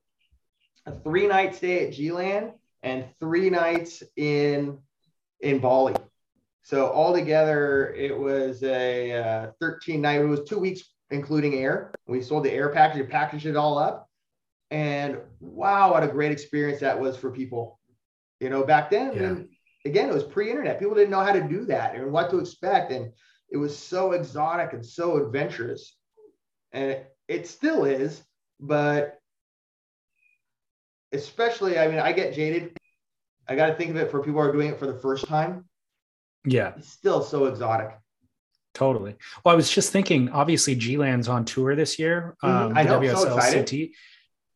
a 0.85 0.93
three-night 1.01 1.55
stay 1.55 1.87
at 1.87 1.93
G-Land, 1.93 2.53
and 2.81 3.05
three 3.19 3.49
nights 3.49 4.03
in 4.15 4.77
in 5.41 5.59
Bali. 5.59 5.95
So 6.63 6.91
altogether, 6.91 7.93
it 7.95 8.17
was 8.17 8.63
a 8.63 9.13
uh, 9.13 9.51
13 9.59 10.01
night. 10.01 10.21
It 10.21 10.25
was 10.25 10.43
two 10.43 10.59
weeks 10.59 10.83
including 11.11 11.55
air. 11.55 11.91
We 12.07 12.21
sold 12.21 12.45
the 12.45 12.51
air 12.51 12.69
package, 12.69 13.01
and 13.01 13.09
packaged 13.09 13.45
it 13.45 13.55
all 13.55 13.77
up, 13.77 14.09
and 14.71 15.17
wow, 15.39 15.91
what 15.91 16.03
a 16.03 16.07
great 16.07 16.31
experience 16.31 16.79
that 16.81 16.99
was 16.99 17.17
for 17.17 17.31
people. 17.31 17.79
You 18.39 18.49
know, 18.49 18.63
back 18.63 18.89
then, 18.89 19.13
yeah. 19.13 19.23
I 19.23 19.31
mean, 19.33 19.49
again, 19.85 20.09
it 20.09 20.13
was 20.13 20.23
pre-internet. 20.23 20.79
People 20.79 20.95
didn't 20.95 21.09
know 21.09 21.23
how 21.23 21.33
to 21.33 21.41
do 21.41 21.65
that 21.65 21.95
and 21.95 22.11
what 22.11 22.29
to 22.29 22.39
expect. 22.39 22.91
And 22.91 23.11
it 23.49 23.57
was 23.57 23.77
so 23.77 24.11
exotic 24.11 24.73
and 24.73 24.85
so 24.85 25.17
adventurous. 25.17 25.95
And 26.71 26.91
it, 26.91 27.15
it 27.27 27.47
still 27.47 27.85
is, 27.85 28.21
but 28.59 29.19
especially, 31.11 31.79
I 31.79 31.87
mean, 31.87 31.99
I 31.99 32.11
get 32.11 32.33
jaded. 32.33 32.77
I 33.49 33.55
got 33.55 33.67
to 33.67 33.75
think 33.75 33.89
of 33.89 33.97
it 33.97 34.11
for 34.11 34.19
people 34.19 34.41
who 34.41 34.47
are 34.47 34.51
doing 34.51 34.69
it 34.69 34.79
for 34.79 34.85
the 34.85 34.93
first 34.93 35.27
time. 35.27 35.65
Yeah. 36.45 36.73
It's 36.77 36.91
still 36.91 37.21
so 37.21 37.45
exotic. 37.45 37.97
Totally. 38.73 39.15
Well, 39.43 39.53
I 39.53 39.55
was 39.55 39.69
just 39.69 39.91
thinking, 39.91 40.29
obviously, 40.29 40.75
G 40.75 40.97
Land's 40.97 41.27
on 41.27 41.43
tour 41.43 41.75
this 41.75 41.97
year. 41.97 42.37
Mm-hmm. 42.43 42.67
Um, 42.71 42.77
I 42.77 42.83
know, 42.83 42.99
WSL 42.99 43.17
so 43.17 43.35
excited. 43.35 43.89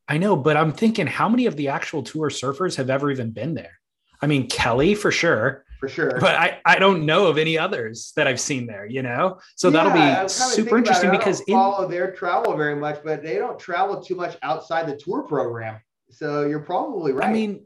I 0.07 0.17
know, 0.17 0.35
but 0.35 0.57
I'm 0.57 0.71
thinking 0.71 1.07
how 1.07 1.27
many 1.27 1.47
of 1.47 1.55
the 1.55 1.69
actual 1.69 2.03
tour 2.03 2.29
surfers 2.29 2.75
have 2.75 2.89
ever 2.89 3.09
even 3.09 3.31
been 3.31 3.55
there? 3.55 3.79
I 4.21 4.27
mean, 4.27 4.47
Kelly 4.47 4.95
for 4.95 5.11
sure. 5.11 5.65
For 5.79 5.89
sure. 5.89 6.17
But 6.19 6.35
I, 6.35 6.61
I 6.63 6.79
don't 6.79 7.05
know 7.05 7.27
of 7.27 7.37
any 7.37 7.57
others 7.57 8.13
that 8.15 8.27
I've 8.27 8.39
seen 8.39 8.67
there, 8.67 8.85
you 8.85 9.01
know? 9.01 9.39
So 9.55 9.67
yeah, 9.67 9.83
that'll 9.83 10.23
be 10.23 10.29
super 10.29 10.77
interesting 10.77 11.11
because 11.11 11.41
in, 11.41 11.55
follow 11.55 11.87
their 11.89 12.13
travel 12.13 12.55
very 12.55 12.75
much, 12.75 12.99
but 13.03 13.21
they 13.23 13.35
don't 13.35 13.59
travel 13.59 14.01
too 14.01 14.15
much 14.15 14.37
outside 14.43 14.87
the 14.87 14.95
tour 14.95 15.23
program. 15.23 15.81
So 16.09 16.45
you're 16.45 16.61
probably 16.61 17.11
right. 17.11 17.27
I 17.27 17.33
mean, 17.33 17.65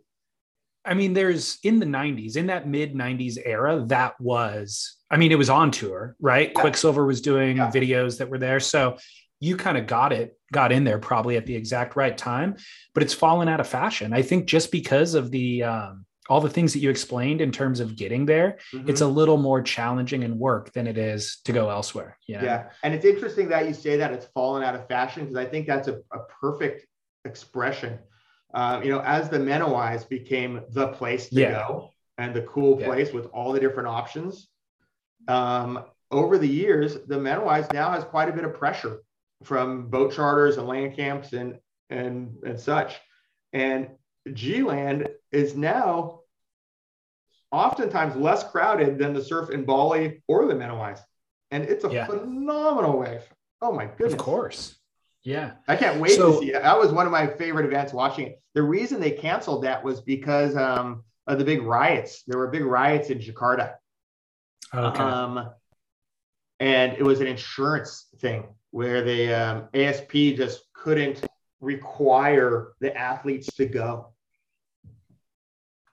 I 0.88 0.94
mean, 0.94 1.14
there's 1.14 1.60
in 1.64 1.80
the 1.80 1.86
90s, 1.86 2.38
in 2.38 2.48
that 2.48 2.68
mid 2.68 2.94
90s 2.96 3.38
era, 3.44 3.84
that 3.88 4.20
was, 4.20 4.96
I 5.12 5.18
mean, 5.18 5.32
it 5.32 5.38
was 5.38 5.50
on 5.50 5.72
tour, 5.72 6.16
right? 6.20 6.52
Yeah. 6.56 6.62
Quiksilver 6.62 7.06
was 7.06 7.22
doing 7.22 7.58
yeah. 7.58 7.70
videos 7.70 8.18
that 8.20 8.30
were 8.30 8.38
there. 8.38 8.60
So 8.60 8.98
you 9.40 9.58
kind 9.58 9.78
of 9.78 9.86
got 9.86 10.14
it, 10.14 10.40
got 10.52 10.72
in 10.72 10.84
there 10.84 10.98
probably 10.98 11.38
at 11.38 11.46
the 11.46 11.56
exact 11.56 11.96
right 11.96 12.18
time, 12.18 12.56
but 12.94 13.04
it's 13.04 13.14
fallen 13.14 13.48
out 13.48 13.60
of 13.60 13.68
fashion. 13.68 14.14
I 14.14 14.22
think 14.22 14.48
just 14.48 14.72
because 14.72 15.14
of 15.14 15.30
the 15.30 15.64
um, 15.64 16.06
all 16.30 16.42
the 16.42 16.50
things 16.50 16.74
that 16.74 16.80
you 16.80 16.90
explained 16.90 17.42
in 17.42 17.52
terms 17.52 17.80
of 17.80 17.96
getting 17.96 18.26
there, 18.26 18.58
mm-hmm. 18.74 18.90
it's 18.90 19.02
a 19.02 19.08
little 19.08 19.38
more 19.38 19.62
challenging 19.62 20.24
in 20.24 20.40
work 20.40 20.74
than 20.74 20.88
it 20.88 20.98
is 20.98 21.40
to 21.46 21.52
go 21.52 21.70
elsewhere. 21.70 22.18
You 22.28 22.38
know? 22.38 22.44
Yeah, 22.44 22.70
and 22.84 22.94
it's 22.94 23.06
interesting 23.06 23.50
that 23.50 23.68
you 23.68 23.74
say 23.74 23.98
that 23.98 24.12
it's 24.12 24.26
fallen 24.34 24.64
out 24.64 24.76
of 24.76 24.88
fashion 24.88 25.24
because 25.24 25.38
I 25.38 25.46
think 25.46 25.68
that's 25.68 25.88
a, 25.88 26.00
a 26.14 26.20
perfect 26.42 26.86
expression. 27.26 28.00
Um, 28.58 28.82
you 28.82 28.90
know, 28.90 29.02
as 29.02 29.30
the 29.30 29.38
Mentawais 29.38 30.10
became 30.10 30.62
the 30.72 30.88
place 30.88 31.30
to 31.30 31.36
yeah. 31.36 31.52
go 31.52 31.92
and 32.18 32.34
the 32.34 32.42
cool 32.42 32.76
place 32.76 33.14
with 33.14 33.28
all 33.28 33.54
the 33.54 33.60
different 33.60 33.88
options. 33.88 34.48
Um, 35.28 35.86
over 36.10 36.40
the 36.40 36.48
years, 36.48 36.96
the 37.06 37.20
Mentawais 37.20 37.72
now 37.72 37.92
has 37.92 38.04
quite 38.04 38.30
a 38.30 38.32
bit 38.32 38.46
of 38.46 38.56
pressure 38.56 39.04
from 39.44 39.90
boat 39.90 40.12
charters 40.12 40.58
and 40.58 40.68
land 40.68 40.96
camps 40.96 41.34
and 41.34 41.60
and 41.92 42.36
and 42.44 42.60
such. 42.60 42.96
And 43.54 43.90
G-Land 44.34 45.08
is 45.32 45.56
now 45.56 46.22
oftentimes 47.52 48.16
less 48.16 48.44
crowded 48.44 48.98
than 48.98 49.14
the 49.14 49.24
surf 49.24 49.52
in 49.52 49.66
Bali 49.66 50.24
or 50.28 50.48
the 50.48 50.56
Mentawais. 50.56 51.00
And 51.52 51.64
it's 51.64 51.86
a 51.86 51.94
yeah. 51.94 52.08
phenomenal 52.08 52.98
wave. 52.98 53.22
Oh 53.62 53.72
my 53.72 53.86
goodness. 53.86 54.14
Of 54.14 54.18
course. 54.18 54.77
Yeah. 55.28 55.52
I 55.68 55.76
can't 55.76 56.00
wait 56.00 56.12
so, 56.12 56.32
to 56.32 56.40
see 56.40 56.54
it. 56.54 56.62
That 56.62 56.80
was 56.80 56.94
one 56.94 57.06
of 57.06 57.12
my 57.12 57.28
favorite 57.28 57.66
events 57.66 57.92
watching 57.92 58.28
it. 58.28 58.42
The 58.54 58.64
reason 58.64 59.02
they 59.02 59.12
canceled 59.12 59.66
that 59.66 59.84
was 59.84 60.00
because 60.00 60.56
um, 60.56 61.04
of 61.28 61.38
the 61.38 61.44
big 61.44 61.64
riots. 61.64 62.24
There 62.28 62.40
were 62.40 62.48
big 62.48 62.64
riots 62.64 63.10
in 63.10 63.20
Jakarta. 63.20 63.74
Okay. 64.74 65.04
Um, 65.04 65.50
and 66.62 66.94
it 66.94 67.04
was 67.04 67.20
an 67.20 67.28
insurance 67.28 68.06
thing 68.20 68.46
where 68.72 69.04
the 69.04 69.34
um, 69.34 69.68
ASP 69.74 70.14
just 70.38 70.62
couldn't 70.74 71.22
require 71.60 72.70
the 72.80 72.96
athletes 72.96 73.54
to 73.56 73.66
go. 73.66 74.14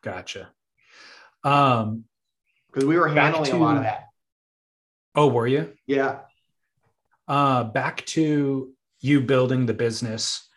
Gotcha. 0.00 0.48
Um, 1.42 2.04
because 2.68 2.86
we 2.86 2.96
were 2.96 3.08
handling 3.08 3.50
to, 3.50 3.56
a 3.56 3.58
lot 3.58 3.78
of 3.78 3.82
that. 3.82 4.04
Oh, 5.16 5.26
were 5.26 5.48
you? 5.48 5.72
Yeah. 5.88 6.20
Uh, 7.26 7.64
back 7.64 8.06
to 8.06 8.70
you 9.04 9.20
building 9.20 9.66
the 9.66 9.74
business. 9.74 10.48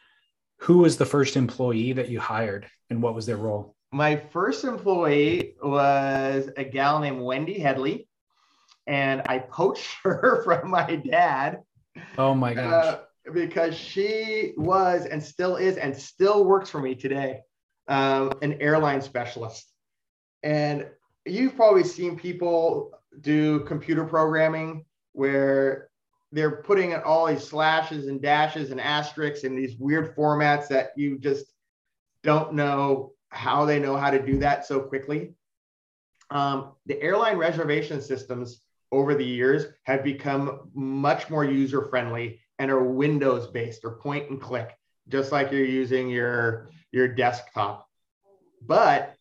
who 0.61 0.77
was 0.79 0.97
the 0.97 1.05
first 1.05 1.35
employee 1.35 1.91
that 1.91 2.09
you 2.09 2.19
hired 2.19 2.65
and 2.89 3.03
what 3.03 3.13
was 3.13 3.25
their 3.25 3.37
role? 3.37 3.75
My 3.91 4.15
first 4.15 4.63
employee 4.63 5.55
was 5.61 6.49
a 6.55 6.63
gal 6.63 6.99
named 6.99 7.21
Wendy 7.21 7.59
Headley, 7.59 8.07
and 8.87 9.21
I 9.27 9.39
poached 9.39 9.97
her 10.03 10.41
from 10.45 10.71
my 10.71 10.95
dad. 10.95 11.59
Oh 12.17 12.33
my 12.33 12.53
gosh. 12.53 12.85
Uh, 12.85 12.99
because 13.33 13.75
she 13.75 14.53
was 14.55 15.05
and 15.05 15.21
still 15.21 15.57
is 15.57 15.75
and 15.75 15.95
still 15.95 16.45
works 16.45 16.69
for 16.69 16.79
me 16.81 16.95
today, 16.95 17.41
um, 17.89 18.31
an 18.41 18.61
airline 18.61 19.01
specialist. 19.01 19.69
And 20.41 20.87
you've 21.25 21.57
probably 21.57 21.83
seen 21.83 22.17
people 22.17 22.91
do 23.19 23.59
computer 23.65 24.05
programming 24.05 24.85
where 25.11 25.89
they're 26.31 26.63
putting 26.63 26.91
in 26.91 27.01
all 27.01 27.27
these 27.27 27.47
slashes 27.47 28.07
and 28.07 28.21
dashes 28.21 28.71
and 28.71 28.81
asterisks 28.81 29.43
in 29.43 29.55
these 29.55 29.77
weird 29.77 30.15
formats 30.15 30.67
that 30.67 30.91
you 30.95 31.17
just 31.17 31.45
don't 32.23 32.53
know 32.53 33.13
how 33.29 33.65
they 33.65 33.79
know 33.79 33.95
how 33.95 34.09
to 34.09 34.23
do 34.23 34.39
that 34.39 34.65
so 34.65 34.79
quickly. 34.81 35.33
Um, 36.29 36.73
the 36.85 37.01
airline 37.01 37.37
reservation 37.37 38.01
systems 38.01 38.61
over 38.91 39.15
the 39.15 39.25
years 39.25 39.65
have 39.83 40.03
become 40.03 40.69
much 40.73 41.29
more 41.29 41.45
user 41.45 41.85
friendly 41.85 42.41
and 42.59 42.71
are 42.71 42.83
Windows 42.83 43.47
based 43.47 43.85
or 43.85 43.91
point 43.91 44.29
and 44.29 44.41
click, 44.41 44.75
just 45.07 45.31
like 45.31 45.51
you're 45.51 45.63
using 45.63 46.09
your, 46.09 46.69
your 46.91 47.07
desktop. 47.07 47.87
But 48.65 49.15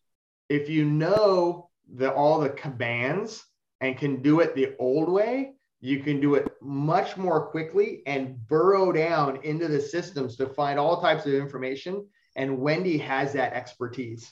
if 0.49 0.69
you 0.69 0.85
know 0.85 1.69
the, 1.93 2.11
all 2.11 2.39
the 2.39 2.49
commands 2.49 3.45
and 3.79 3.97
can 3.97 4.21
do 4.21 4.39
it 4.39 4.55
the 4.55 4.75
old 4.79 5.09
way, 5.09 5.53
you 5.79 5.99
can 5.99 6.19
do 6.19 6.35
it 6.35 6.47
much 6.61 7.17
more 7.17 7.47
quickly 7.47 8.01
and 8.07 8.47
burrow 8.47 8.91
down 8.91 9.39
into 9.43 9.67
the 9.67 9.79
systems 9.79 10.35
to 10.37 10.47
find 10.47 10.79
all 10.79 11.01
types 11.01 11.25
of 11.25 11.33
information. 11.33 12.05
And 12.35 12.59
Wendy 12.59 12.97
has 12.97 13.33
that 13.33 13.53
expertise. 13.53 14.31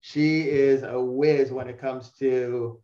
She 0.00 0.42
is 0.42 0.82
a 0.82 1.00
whiz 1.00 1.50
when 1.50 1.68
it 1.68 1.80
comes 1.80 2.12
to 2.18 2.80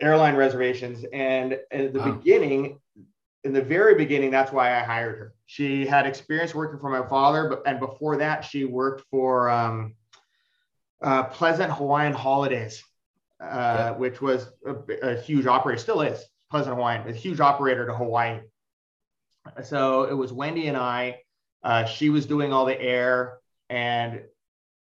airline 0.00 0.34
reservations. 0.34 1.04
And 1.12 1.58
at 1.70 1.92
the 1.92 2.00
wow. 2.00 2.12
beginning, 2.12 2.78
in 3.44 3.52
the 3.52 3.62
very 3.62 3.94
beginning, 3.94 4.30
that's 4.30 4.52
why 4.52 4.78
I 4.78 4.82
hired 4.82 5.18
her. 5.18 5.34
She 5.46 5.86
had 5.86 6.06
experience 6.06 6.54
working 6.54 6.80
for 6.80 6.90
my 6.90 7.06
father, 7.08 7.48
but 7.48 7.62
and 7.66 7.80
before 7.80 8.16
that, 8.18 8.44
she 8.44 8.64
worked 8.64 9.04
for 9.10 9.50
um, 9.50 9.94
uh, 11.02 11.24
Pleasant 11.24 11.72
Hawaiian 11.72 12.12
Holidays, 12.12 12.84
uh, 13.42 13.46
yeah. 13.46 13.90
which 13.92 14.20
was 14.20 14.46
a, 14.66 14.74
a, 15.02 15.20
huge 15.20 15.46
operator, 15.46 15.80
still 15.80 16.02
is 16.02 16.24
Pleasant 16.52 16.76
Hawaiian, 16.76 17.08
a 17.08 17.12
huge 17.14 17.40
operator 17.40 17.86
to 17.86 17.94
Hawaii. 17.94 18.40
So 19.62 20.04
it 20.04 20.12
was 20.12 20.34
Wendy 20.34 20.68
and 20.68 20.76
I. 20.76 21.20
Uh, 21.64 21.86
she 21.86 22.10
was 22.10 22.26
doing 22.26 22.52
all 22.52 22.66
the 22.66 22.78
air, 22.78 23.38
and 23.70 24.20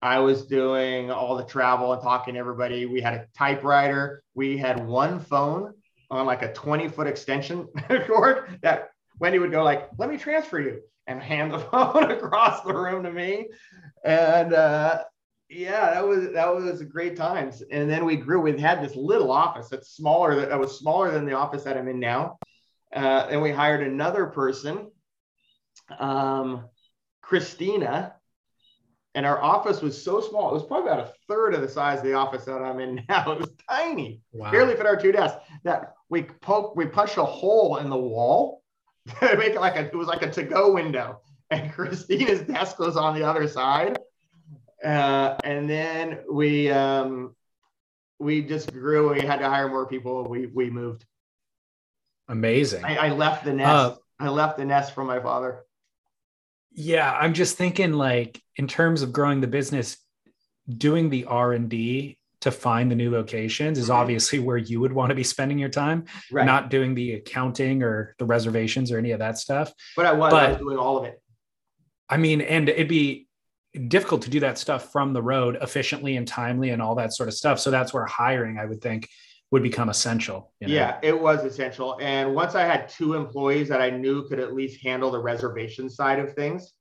I 0.01 0.21
was 0.21 0.47
doing 0.47 1.11
all 1.11 1.37
the 1.37 1.45
travel 1.45 1.93
and 1.93 2.01
talking 2.01 2.35
to 2.35 2.41
everybody. 2.41 2.87
We 2.87 3.03
had 3.03 3.13
a 3.13 3.27
typewriter. 3.37 4.23
We 4.35 4.57
had 4.57 4.87
one 4.87 5.21
phone 5.21 5.75
on 6.11 6.25
like 6.25 6.41
a 6.41 6.55
20 6.55 6.89
foot 6.89 7.07
extension 7.07 7.69
cord 8.07 8.59
that 8.63 8.89
Wendy 9.21 9.39
would 9.39 9.51
go 9.51 9.63
like, 9.63 9.91
let 9.99 10.09
me 10.09 10.17
transfer 10.17 10.61
you 10.61 10.81
and 11.07 11.23
hand 11.23 11.53
the 11.53 11.59
phone 11.71 12.11
across 12.11 12.63
the 12.63 12.73
room 12.73 13.03
to 13.03 13.13
me. 13.13 13.49
And 14.03 14.55
uh, 14.55 15.05
yeah, 15.51 15.95
that 15.95 16.07
was 16.07 16.31
that 16.33 16.55
was 16.55 16.83
great 16.83 17.17
times. 17.17 17.63
And 17.71 17.91
then 17.91 18.05
we 18.05 18.17
grew. 18.17 18.41
We 18.41 18.59
had 18.61 18.83
this 18.83 18.95
little 18.95 19.31
office 19.31 19.69
that's 19.69 19.91
smaller. 19.91 20.47
That 20.47 20.59
was 20.59 20.79
smaller 20.79 21.11
than 21.11 21.25
the 21.25 21.33
office 21.33 21.65
that 21.65 21.77
I'm 21.77 21.89
in 21.89 21.99
now. 21.99 22.39
Uh, 22.95 23.29
and 23.31 23.41
we 23.41 23.51
hired 23.51 23.87
another 23.87 24.27
person, 24.27 24.91
um, 25.99 26.69
Christina. 27.23 28.15
And 29.15 29.25
our 29.27 29.43
office 29.43 29.81
was 29.81 30.01
so 30.01 30.21
small. 30.21 30.51
It 30.51 30.55
was 30.55 30.67
probably 30.67 30.91
about 30.91 31.09
a 31.09 31.13
third 31.27 31.55
of 31.55 31.63
the 31.63 31.69
size 31.69 31.99
of 31.99 32.05
the 32.05 32.13
office 32.13 32.45
that 32.45 32.63
I'm 32.63 32.79
in 32.79 33.05
now. 33.09 33.33
It 33.33 33.41
was 33.41 33.51
tiny, 33.69 34.21
wow. 34.33 34.51
barely 34.51 34.77
fit 34.77 34.87
our 34.87 34.97
two 34.97 35.13
desks. 35.13 35.43
That 35.65 35.95
we 36.09 36.23
poked, 36.23 36.77
we 36.77 36.87
punched 36.87 37.17
a 37.17 37.25
hole 37.25 37.79
in 37.79 37.89
the 37.89 37.97
wall 37.97 38.63
to 39.21 39.37
make 39.37 39.55
it 39.55 39.61
like 39.61 39.77
a, 39.77 39.87
it 39.87 39.95
was 39.95 40.09
like 40.09 40.23
a 40.23 40.31
to-go 40.31 40.73
window. 40.73 41.21
And 41.51 41.73
Christina's 41.75 42.43
desk 42.43 42.79
was 42.79 42.97
on 42.97 43.15
the 43.15 43.27
other 43.27 43.49
side 43.49 43.99
uh, 44.85 45.37
and 45.45 45.69
then 45.69 46.21
we 46.31 46.71
um, 46.71 47.35
we 48.19 48.43
just 48.43 48.73
grew. 48.73 49.13
We 49.13 49.21
had 49.21 49.39
to 49.39 49.49
hire 49.49 49.69
more 49.69 49.87
people. 49.87 50.25
We 50.25 50.47
we 50.47 50.71
moved. 50.71 51.05
Amazing. 52.29 52.85
I, 52.85 52.97
I 52.97 53.09
left 53.11 53.45
the 53.45 53.53
nest. 53.53 53.71
Uh, 53.71 53.95
I 54.21 54.29
left 54.29 54.59
the 54.59 54.65
nest 54.65 54.95
from 54.95 55.07
my 55.07 55.21
father. 55.21 55.61
Yeah, 56.73 57.11
I'm 57.13 57.35
just 57.35 57.57
thinking 57.57 57.93
like 57.93 58.41
in 58.57 58.69
terms 58.69 59.03
of 59.03 59.13
growing 59.13 59.41
the 59.41 59.47
business, 59.47 59.97
doing 60.69 61.11
the 61.11 61.25
R 61.25 61.53
and 61.53 61.69
D 61.69 62.19
to 62.41 62.51
find 62.51 62.91
the 62.91 62.95
new 62.95 63.11
locations 63.11 63.79
is 63.79 63.91
obviously 63.91 64.39
where 64.39 64.57
you 64.57 64.81
would 64.81 64.93
want 64.93 65.09
to 65.09 65.15
be 65.15 65.25
spending 65.25 65.59
your 65.59 65.69
time, 65.69 66.05
right. 66.31 66.47
not 66.47 66.71
doing 66.71 66.95
the 66.95 67.15
accounting 67.15 67.83
or 67.83 68.15
the 68.19 68.25
reservations 68.25 68.93
or 68.93 68.99
any 68.99 69.11
of 69.11 69.19
that 69.19 69.39
stuff. 69.39 69.73
But 69.97 70.07
I 70.07 70.13
was, 70.13 70.31
but, 70.31 70.45
I 70.45 70.49
was 70.51 70.59
doing 70.59 70.79
all 70.79 70.99
of 70.99 71.05
it. 71.05 71.21
I 72.09 72.17
mean, 72.17 72.41
and 72.41 72.69
it'd 72.69 72.89
be 72.89 73.28
difficult 73.89 74.23
to 74.23 74.31
do 74.31 74.41
that 74.41 74.59
stuff 74.59 74.93
from 74.93 75.13
the 75.13 75.23
road 75.23 75.59
efficiently 75.61 76.17
and 76.17 76.27
timely 76.27 76.71
and 76.71 76.83
all 76.83 76.95
that 76.97 77.13
sort 77.13 77.29
of 77.29 77.35
stuff. 77.35 77.61
So 77.61 77.71
that's 77.71 77.95
where 77.95 78.05
hiring, 78.05 78.59
I 78.59 78.65
would 78.65 78.81
think, 78.81 79.09
would 79.51 79.63
become 79.63 79.89
essential. 79.89 80.53
You 80.61 80.69
know? 80.69 80.75
Yeah, 80.75 80.99
it 81.03 81.19
was 81.19 81.45
essential. 81.45 81.99
And 82.01 82.35
once 82.35 82.55
I 82.55 82.65
had 82.65 82.89
two 82.89 83.15
employees 83.15 83.69
that 83.69 83.81
I 83.81 83.91
knew 83.91 84.29
could 84.29 84.41
at 84.41 84.55
least 84.55 84.83
handle 84.83 85.11
the 85.11 85.21
reservation 85.21 85.89
side 85.89 86.19
of 86.19 86.35
things, 86.35 86.73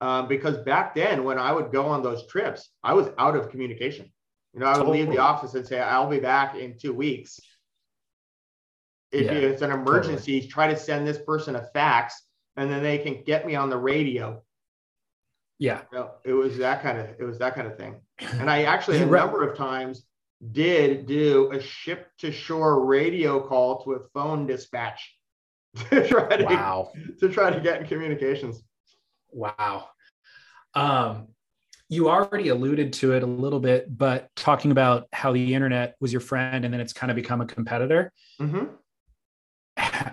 um, 0.00 0.28
because 0.28 0.58
back 0.58 0.94
then 0.94 1.24
when 1.24 1.38
I 1.38 1.52
would 1.52 1.70
go 1.70 1.86
on 1.86 2.02
those 2.02 2.26
trips, 2.26 2.70
I 2.82 2.94
was 2.94 3.08
out 3.18 3.36
of 3.36 3.50
communication. 3.50 4.10
You 4.54 4.60
know, 4.60 4.66
I 4.66 4.70
would 4.70 4.78
totally. 4.78 5.02
leave 5.02 5.10
the 5.10 5.18
office 5.18 5.54
and 5.54 5.66
say, 5.66 5.80
I'll 5.80 6.08
be 6.08 6.18
back 6.18 6.56
in 6.56 6.76
two 6.78 6.92
weeks. 6.92 7.38
If 9.12 9.26
yeah, 9.26 9.32
it's 9.32 9.62
an 9.62 9.70
emergency, 9.70 10.40
totally. 10.40 10.50
try 10.50 10.66
to 10.68 10.76
send 10.76 11.06
this 11.06 11.18
person 11.18 11.56
a 11.56 11.66
fax 11.74 12.22
and 12.56 12.70
then 12.70 12.82
they 12.82 12.98
can 12.98 13.22
get 13.24 13.46
me 13.46 13.54
on 13.54 13.70
the 13.70 13.76
radio 13.76 14.42
yeah. 15.60 15.82
No, 15.92 16.12
it 16.24 16.32
was 16.32 16.56
that 16.56 16.82
kind 16.82 16.98
of 16.98 17.06
it 17.18 17.24
was 17.24 17.38
that 17.38 17.54
kind 17.54 17.68
of 17.68 17.76
thing. 17.76 18.00
And 18.18 18.50
I 18.50 18.62
actually 18.74 18.96
a 18.96 19.06
number 19.06 19.48
of 19.48 19.56
times 19.56 20.06
did 20.52 21.06
do 21.06 21.52
a 21.52 21.60
ship 21.60 22.08
to 22.18 22.32
shore 22.32 22.86
radio 22.86 23.46
call 23.46 23.84
to 23.84 23.92
a 23.92 23.98
phone 24.14 24.46
dispatch 24.46 25.14
to 25.90 26.08
try 26.08 26.36
to 26.38 26.44
wow. 26.44 26.90
to 27.20 27.28
try 27.28 27.50
to 27.50 27.60
get 27.60 27.82
in 27.82 27.86
communications. 27.86 28.62
Wow. 29.30 29.90
Um, 30.74 31.28
you 31.90 32.08
already 32.08 32.48
alluded 32.48 32.94
to 32.94 33.12
it 33.12 33.22
a 33.22 33.26
little 33.26 33.60
bit, 33.60 33.96
but 33.98 34.30
talking 34.36 34.70
about 34.70 35.08
how 35.12 35.32
the 35.32 35.54
internet 35.54 35.94
was 36.00 36.10
your 36.10 36.20
friend 36.20 36.64
and 36.64 36.72
then 36.72 36.80
it's 36.80 36.94
kind 36.94 37.10
of 37.10 37.16
become 37.16 37.42
a 37.42 37.46
competitor. 37.46 38.12
Mm-hmm. 38.40 38.64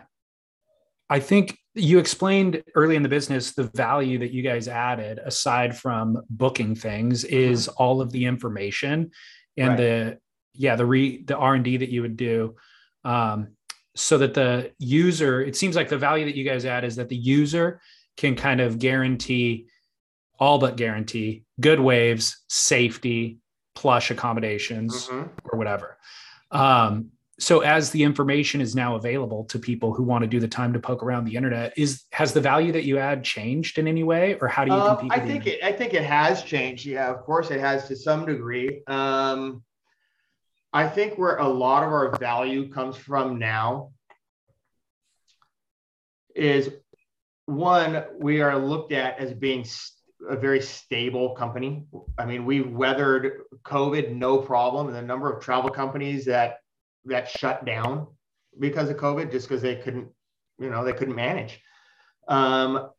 I 1.09 1.19
think 1.21 1.57
you 1.77 1.99
explained 1.99 2.63
early 2.75 2.95
in 2.95 3.03
the 3.03 3.09
business 3.09 3.53
the 3.53 3.69
value 3.75 4.17
that 4.19 4.31
you 4.31 4.41
guys 4.41 4.67
added 4.67 5.19
aside 5.23 5.77
from 5.77 6.21
booking 6.29 6.75
things 6.75 7.23
is 7.23 7.67
mm-hmm. 7.67 7.83
all 7.83 8.01
of 8.01 8.11
the 8.11 8.25
information 8.25 9.11
and 9.57 9.69
right. 9.69 9.77
the 9.77 10.19
yeah 10.53 10.75
the 10.75 10.85
re 10.85 11.23
the 11.23 11.37
r&d 11.37 11.77
that 11.77 11.89
you 11.89 12.01
would 12.01 12.17
do 12.17 12.55
um, 13.03 13.49
so 13.95 14.17
that 14.17 14.33
the 14.33 14.71
user 14.79 15.41
it 15.41 15.55
seems 15.55 15.75
like 15.75 15.89
the 15.89 15.97
value 15.97 16.25
that 16.25 16.35
you 16.35 16.43
guys 16.43 16.65
add 16.65 16.83
is 16.83 16.95
that 16.95 17.09
the 17.09 17.15
user 17.15 17.81
can 18.17 18.35
kind 18.35 18.59
of 18.59 18.79
guarantee 18.79 19.67
all 20.39 20.57
but 20.57 20.77
guarantee 20.77 21.43
good 21.59 21.79
waves 21.79 22.43
safety 22.49 23.37
plush 23.75 24.11
accommodations 24.11 25.07
mm-hmm. 25.07 25.27
or 25.51 25.57
whatever 25.57 25.97
um, 26.51 27.11
so 27.39 27.59
as 27.59 27.91
the 27.91 28.01
information 28.03 28.61
is 28.61 28.75
now 28.75 28.95
available 28.95 29.45
to 29.45 29.59
people 29.59 29.93
who 29.93 30.01
want 30.01 30.23
to 30.23 30.27
do 30.27 30.39
the 30.39 30.47
time 30.47 30.73
to 30.73 30.79
poke 30.79 31.03
around 31.03 31.25
the 31.25 31.35
internet 31.35 31.73
is 31.77 32.03
has 32.11 32.33
the 32.33 32.41
value 32.41 32.71
that 32.71 32.83
you 32.83 32.97
add 32.97 33.23
changed 33.23 33.77
in 33.77 33.87
any 33.87 34.03
way 34.03 34.37
or 34.41 34.47
how 34.47 34.65
do 34.65 34.73
you 34.73 34.81
compete 34.81 35.11
um, 35.11 35.19
i 35.19 35.25
think 35.25 35.45
it, 35.45 35.63
i 35.63 35.71
think 35.71 35.93
it 35.93 36.03
has 36.03 36.43
changed 36.43 36.85
yeah 36.85 37.09
of 37.09 37.21
course 37.21 37.51
it 37.51 37.59
has 37.59 37.87
to 37.87 37.95
some 37.95 38.25
degree. 38.25 38.81
Um, 38.87 39.63
i 40.73 40.87
think 40.87 41.17
where 41.17 41.37
a 41.37 41.47
lot 41.47 41.83
of 41.83 41.89
our 41.89 42.17
value 42.17 42.69
comes 42.69 42.95
from 42.95 43.37
now 43.37 43.91
is 46.35 46.71
one 47.45 48.03
we 48.19 48.41
are 48.41 48.57
looked 48.57 48.91
at 48.91 49.19
as 49.19 49.33
being 49.33 49.65
a 50.29 50.35
very 50.35 50.61
stable 50.61 51.35
company. 51.35 51.85
I 52.17 52.25
mean 52.25 52.45
we've 52.45 52.69
weathered 52.69 53.43
covid 53.63 54.15
no 54.15 54.37
problem 54.39 54.87
and 54.87 54.95
the 54.95 55.01
number 55.01 55.31
of 55.31 55.41
travel 55.41 55.69
companies 55.69 56.25
that 56.25 56.57
that 57.07 57.29
shut 57.29 57.65
down 57.65 58.07
because 58.59 58.89
of 58.89 58.97
COVID, 58.97 59.31
just 59.31 59.47
because 59.47 59.61
they 59.61 59.75
couldn't, 59.75 60.07
you 60.59 60.69
know, 60.69 60.83
they 60.83 60.93
couldn't 60.93 61.15
manage. 61.15 61.61
Um, 62.27 62.89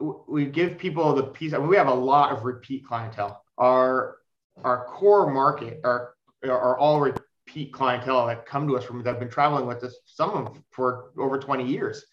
we 0.00 0.46
give 0.46 0.78
people 0.78 1.14
the 1.14 1.24
piece. 1.24 1.52
I 1.52 1.58
mean, 1.58 1.68
we 1.68 1.76
have 1.76 1.88
a 1.88 1.94
lot 1.94 2.32
of 2.32 2.44
repeat 2.44 2.86
clientele. 2.86 3.42
Our 3.58 4.16
our 4.62 4.86
core 4.86 5.32
market 5.32 5.80
are 5.84 6.14
are 6.44 6.78
all 6.78 7.00
repeat 7.00 7.72
clientele 7.72 8.26
that 8.26 8.46
come 8.46 8.68
to 8.68 8.76
us 8.76 8.84
from 8.84 9.02
that 9.02 9.10
have 9.10 9.20
been 9.20 9.30
traveling 9.30 9.66
with 9.66 9.82
us, 9.84 9.96
some 10.04 10.30
of 10.30 10.44
them 10.44 10.64
for 10.70 11.10
over 11.18 11.38
20 11.38 11.66
years. 11.66 12.04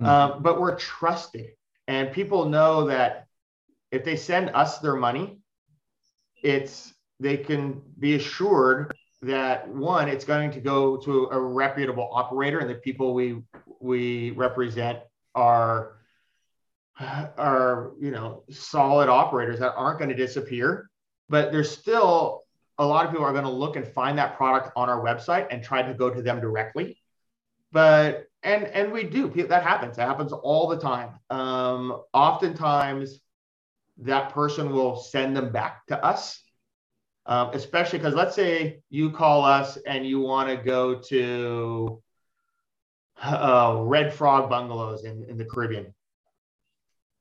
Mm-hmm. 0.00 0.06
Um, 0.06 0.42
but 0.42 0.60
we're 0.60 0.76
trusted, 0.76 1.50
and 1.86 2.12
people 2.12 2.46
know 2.46 2.86
that 2.86 3.26
if 3.90 4.04
they 4.04 4.16
send 4.16 4.50
us 4.50 4.78
their 4.78 4.96
money, 4.96 5.38
it's 6.42 6.92
they 7.20 7.36
can 7.36 7.80
be 7.98 8.14
assured 8.14 8.94
that 9.26 9.68
one, 9.68 10.08
it's 10.08 10.24
going 10.24 10.50
to 10.52 10.60
go 10.60 10.96
to 10.98 11.28
a 11.30 11.38
reputable 11.38 12.08
operator, 12.12 12.58
and 12.60 12.68
the 12.68 12.74
people 12.74 13.14
we 13.14 13.42
we 13.80 14.30
represent 14.32 14.98
are 15.34 15.96
are 17.00 17.92
you 18.00 18.10
know 18.10 18.44
solid 18.50 19.08
operators 19.08 19.58
that 19.58 19.74
aren't 19.74 19.98
going 19.98 20.10
to 20.10 20.16
disappear. 20.16 20.90
But 21.28 21.52
there's 21.52 21.70
still 21.70 22.44
a 22.78 22.86
lot 22.86 23.06
of 23.06 23.12
people 23.12 23.24
are 23.24 23.32
going 23.32 23.44
to 23.44 23.50
look 23.50 23.76
and 23.76 23.86
find 23.86 24.18
that 24.18 24.36
product 24.36 24.72
on 24.76 24.88
our 24.88 25.02
website 25.02 25.46
and 25.50 25.62
try 25.62 25.82
to 25.82 25.94
go 25.94 26.10
to 26.10 26.22
them 26.22 26.40
directly. 26.40 26.98
But 27.72 28.26
and 28.42 28.64
and 28.66 28.92
we 28.92 29.04
do 29.04 29.28
that 29.48 29.62
happens. 29.62 29.96
That 29.96 30.06
happens 30.06 30.32
all 30.32 30.68
the 30.68 30.78
time. 30.78 31.10
Um, 31.30 32.02
oftentimes, 32.12 33.20
that 33.98 34.32
person 34.32 34.70
will 34.70 34.96
send 34.96 35.36
them 35.36 35.50
back 35.50 35.86
to 35.86 36.04
us 36.04 36.43
um, 37.26 37.50
especially 37.52 37.98
because 37.98 38.14
let's 38.14 38.34
say 38.34 38.80
you 38.90 39.10
call 39.10 39.44
us 39.44 39.78
and 39.86 40.06
you 40.06 40.20
want 40.20 40.48
to 40.48 40.56
go 40.56 40.96
to 40.96 42.02
uh, 43.22 43.78
Red 43.80 44.12
Frog 44.12 44.50
Bungalows 44.50 45.04
in, 45.04 45.24
in 45.24 45.38
the 45.38 45.44
Caribbean. 45.44 45.94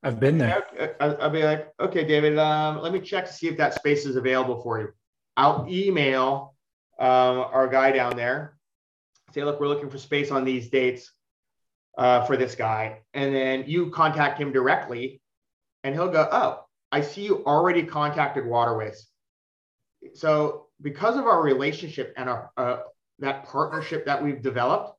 I've 0.02 0.20
been 0.20 0.38
there. 0.38 0.66
I'll, 1.00 1.18
I'll 1.22 1.30
be 1.30 1.44
like, 1.44 1.72
okay, 1.80 2.04
David, 2.04 2.38
um, 2.38 2.82
let 2.82 2.92
me 2.92 3.00
check 3.00 3.26
to 3.26 3.34
see 3.34 3.48
if 3.48 3.58
that 3.58 3.74
space 3.74 4.06
is 4.06 4.18
available 4.18 4.62
for 4.62 4.82
you. 4.82 4.90
I'll 5.38 5.66
email 5.70 6.56
um, 7.00 7.08
our 7.08 7.70
guy 7.70 7.92
down 7.92 8.18
there, 8.18 8.58
say, 9.34 9.44
look, 9.46 9.62
we're 9.62 9.70
looking 9.70 9.90
for 9.90 9.98
space 9.98 10.30
on 10.30 10.44
these 10.44 10.70
dates 10.70 11.10
uh, 11.98 12.26
for 12.26 12.36
this 12.36 12.54
guy. 12.54 13.00
And 13.14 13.34
then 13.34 13.64
you 13.66 13.92
contact 13.92 14.40
him 14.40 14.52
directly, 14.52 15.22
and 15.86 15.96
he'll 15.96 16.12
go, 16.12 16.28
oh, 16.30 16.66
I 16.92 17.00
see 17.00 17.24
you 17.24 17.44
already 17.46 17.84
contacted 17.84 18.46
Waterways 18.46 19.08
so 20.14 20.68
because 20.82 21.18
of 21.18 21.26
our 21.26 21.42
relationship 21.42 22.14
and 22.18 22.30
our 22.30 22.52
uh, 22.58 22.80
that 23.20 23.46
partnership 23.46 24.06
that 24.06 24.24
we've 24.24 24.42
developed, 24.42 24.98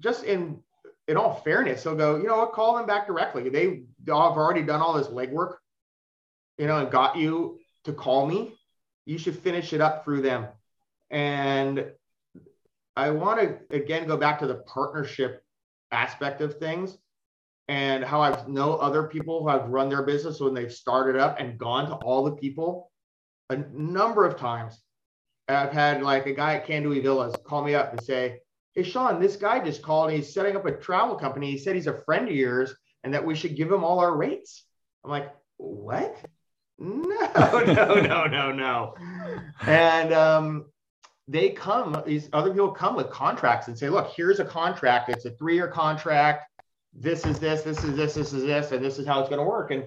just 0.00 0.24
in 0.24 0.60
in 1.06 1.16
all 1.16 1.34
fairness, 1.44 1.82
he'll 1.82 1.94
go, 1.94 2.16
you 2.16 2.26
know 2.26 2.38
what, 2.38 2.52
call 2.52 2.76
them 2.76 2.86
back 2.86 3.06
directly. 3.06 3.48
They 3.48 3.82
have 4.06 4.36
already 4.36 4.62
done 4.62 4.80
all 4.80 4.94
this 4.94 5.08
legwork, 5.08 5.56
you 6.58 6.66
know, 6.66 6.78
and 6.78 6.90
got 6.90 7.16
you 7.16 7.60
to 7.84 7.92
call 7.92 8.26
me. 8.26 8.54
You 9.04 9.18
should 9.18 9.38
finish 9.38 9.72
it 9.72 9.80
up 9.80 10.04
through 10.04 10.22
them. 10.22 10.46
And 11.10 11.92
I 12.96 13.10
want 13.10 13.40
to 13.40 13.76
again 13.76 14.06
go 14.06 14.16
back 14.16 14.38
to 14.40 14.46
the 14.46 14.56
partnership 14.66 15.42
aspect 15.90 16.40
of 16.40 16.58
things 16.58 16.96
and 17.68 18.04
how 18.04 18.20
I've 18.20 18.48
know 18.48 18.74
other 18.76 19.04
people 19.04 19.42
who 19.42 19.48
have 19.48 19.68
run 19.68 19.88
their 19.88 20.02
business 20.02 20.40
when 20.40 20.54
they've 20.54 20.72
started 20.72 21.16
up 21.16 21.38
and 21.38 21.58
gone 21.58 21.86
to 21.86 21.94
all 21.96 22.24
the 22.24 22.32
people 22.32 22.90
a 23.50 23.56
number 23.72 24.24
of 24.24 24.36
times. 24.36 24.80
I've 25.48 25.72
had 25.72 26.02
like 26.02 26.26
a 26.26 26.32
guy 26.32 26.54
at 26.56 26.66
Kandui 26.66 27.02
Villas 27.02 27.34
call 27.44 27.62
me 27.64 27.74
up 27.74 27.92
and 27.92 28.02
say, 28.02 28.40
Hey, 28.74 28.82
Sean, 28.82 29.20
this 29.20 29.36
guy 29.36 29.62
just 29.62 29.82
called 29.82 30.08
and 30.08 30.16
he's 30.16 30.32
setting 30.32 30.56
up 30.56 30.66
a 30.66 30.72
travel 30.72 31.16
company. 31.16 31.50
He 31.50 31.58
said 31.58 31.74
he's 31.74 31.86
a 31.86 32.00
friend 32.02 32.28
of 32.28 32.34
yours 32.34 32.74
and 33.04 33.12
that 33.12 33.24
we 33.24 33.34
should 33.34 33.56
give 33.56 33.70
him 33.70 33.84
all 33.84 34.00
our 34.00 34.16
rates. 34.16 34.64
I'm 35.04 35.10
like, 35.10 35.32
What? 35.58 36.16
No, 36.78 37.04
no, 37.64 38.00
no, 38.00 38.26
no, 38.26 38.52
no. 38.52 38.94
And 39.60 40.12
um, 40.12 40.64
they 41.28 41.50
come, 41.50 42.02
these 42.06 42.28
other 42.32 42.50
people 42.50 42.72
come 42.72 42.96
with 42.96 43.10
contracts 43.10 43.68
and 43.68 43.78
say, 43.78 43.90
Look, 43.90 44.12
here's 44.16 44.40
a 44.40 44.44
contract. 44.44 45.10
It's 45.10 45.26
a 45.26 45.30
three 45.32 45.54
year 45.54 45.68
contract. 45.68 46.46
This 46.94 47.26
is 47.26 47.38
this, 47.38 47.62
this 47.62 47.82
is 47.84 47.96
this, 47.96 48.14
this 48.14 48.32
is 48.32 48.44
this, 48.44 48.72
and 48.72 48.82
this 48.82 48.98
is 48.98 49.06
how 49.06 49.20
it's 49.20 49.28
going 49.28 49.40
to 49.40 49.48
work. 49.48 49.70
And 49.72 49.84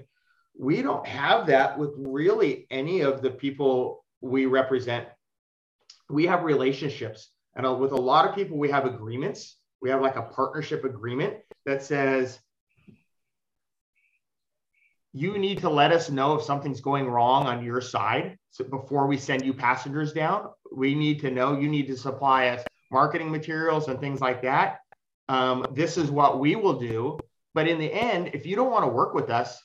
we 0.57 0.81
don't 0.81 1.05
have 1.05 1.47
that 1.47 1.77
with 1.77 1.91
really 1.97 2.65
any 2.71 3.01
of 3.01 3.21
the 3.21 3.29
people 3.29 4.03
we 4.21 4.45
represent. 4.45 5.07
We 6.09 6.25
have 6.25 6.43
relationships, 6.43 7.29
and 7.55 7.79
with 7.79 7.91
a 7.91 7.97
lot 7.97 8.27
of 8.27 8.35
people, 8.35 8.57
we 8.57 8.69
have 8.69 8.85
agreements. 8.85 9.57
We 9.81 9.89
have 9.89 10.01
like 10.01 10.15
a 10.15 10.23
partnership 10.23 10.83
agreement 10.83 11.35
that 11.65 11.83
says, 11.83 12.39
you 15.13 15.37
need 15.37 15.59
to 15.59 15.69
let 15.69 15.91
us 15.91 16.09
know 16.09 16.35
if 16.35 16.43
something's 16.43 16.81
going 16.81 17.07
wrong 17.07 17.45
on 17.45 17.63
your 17.63 17.81
side 17.81 18.37
so 18.51 18.63
before 18.63 19.07
we 19.07 19.17
send 19.17 19.45
you 19.45 19.53
passengers 19.53 20.13
down. 20.13 20.49
We 20.75 20.95
need 20.95 21.19
to 21.21 21.31
know 21.31 21.59
you 21.59 21.69
need 21.69 21.87
to 21.87 21.97
supply 21.97 22.49
us 22.49 22.63
marketing 22.91 23.31
materials 23.31 23.87
and 23.87 23.99
things 23.99 24.21
like 24.21 24.41
that. 24.43 24.79
Um, 25.29 25.65
this 25.73 25.97
is 25.97 26.09
what 26.09 26.39
we 26.39 26.55
will 26.55 26.79
do. 26.79 27.19
But 27.53 27.67
in 27.67 27.79
the 27.79 27.91
end, 27.91 28.31
if 28.33 28.45
you 28.45 28.55
don't 28.55 28.71
want 28.71 28.83
to 28.83 28.89
work 28.89 29.13
with 29.13 29.29
us, 29.29 29.61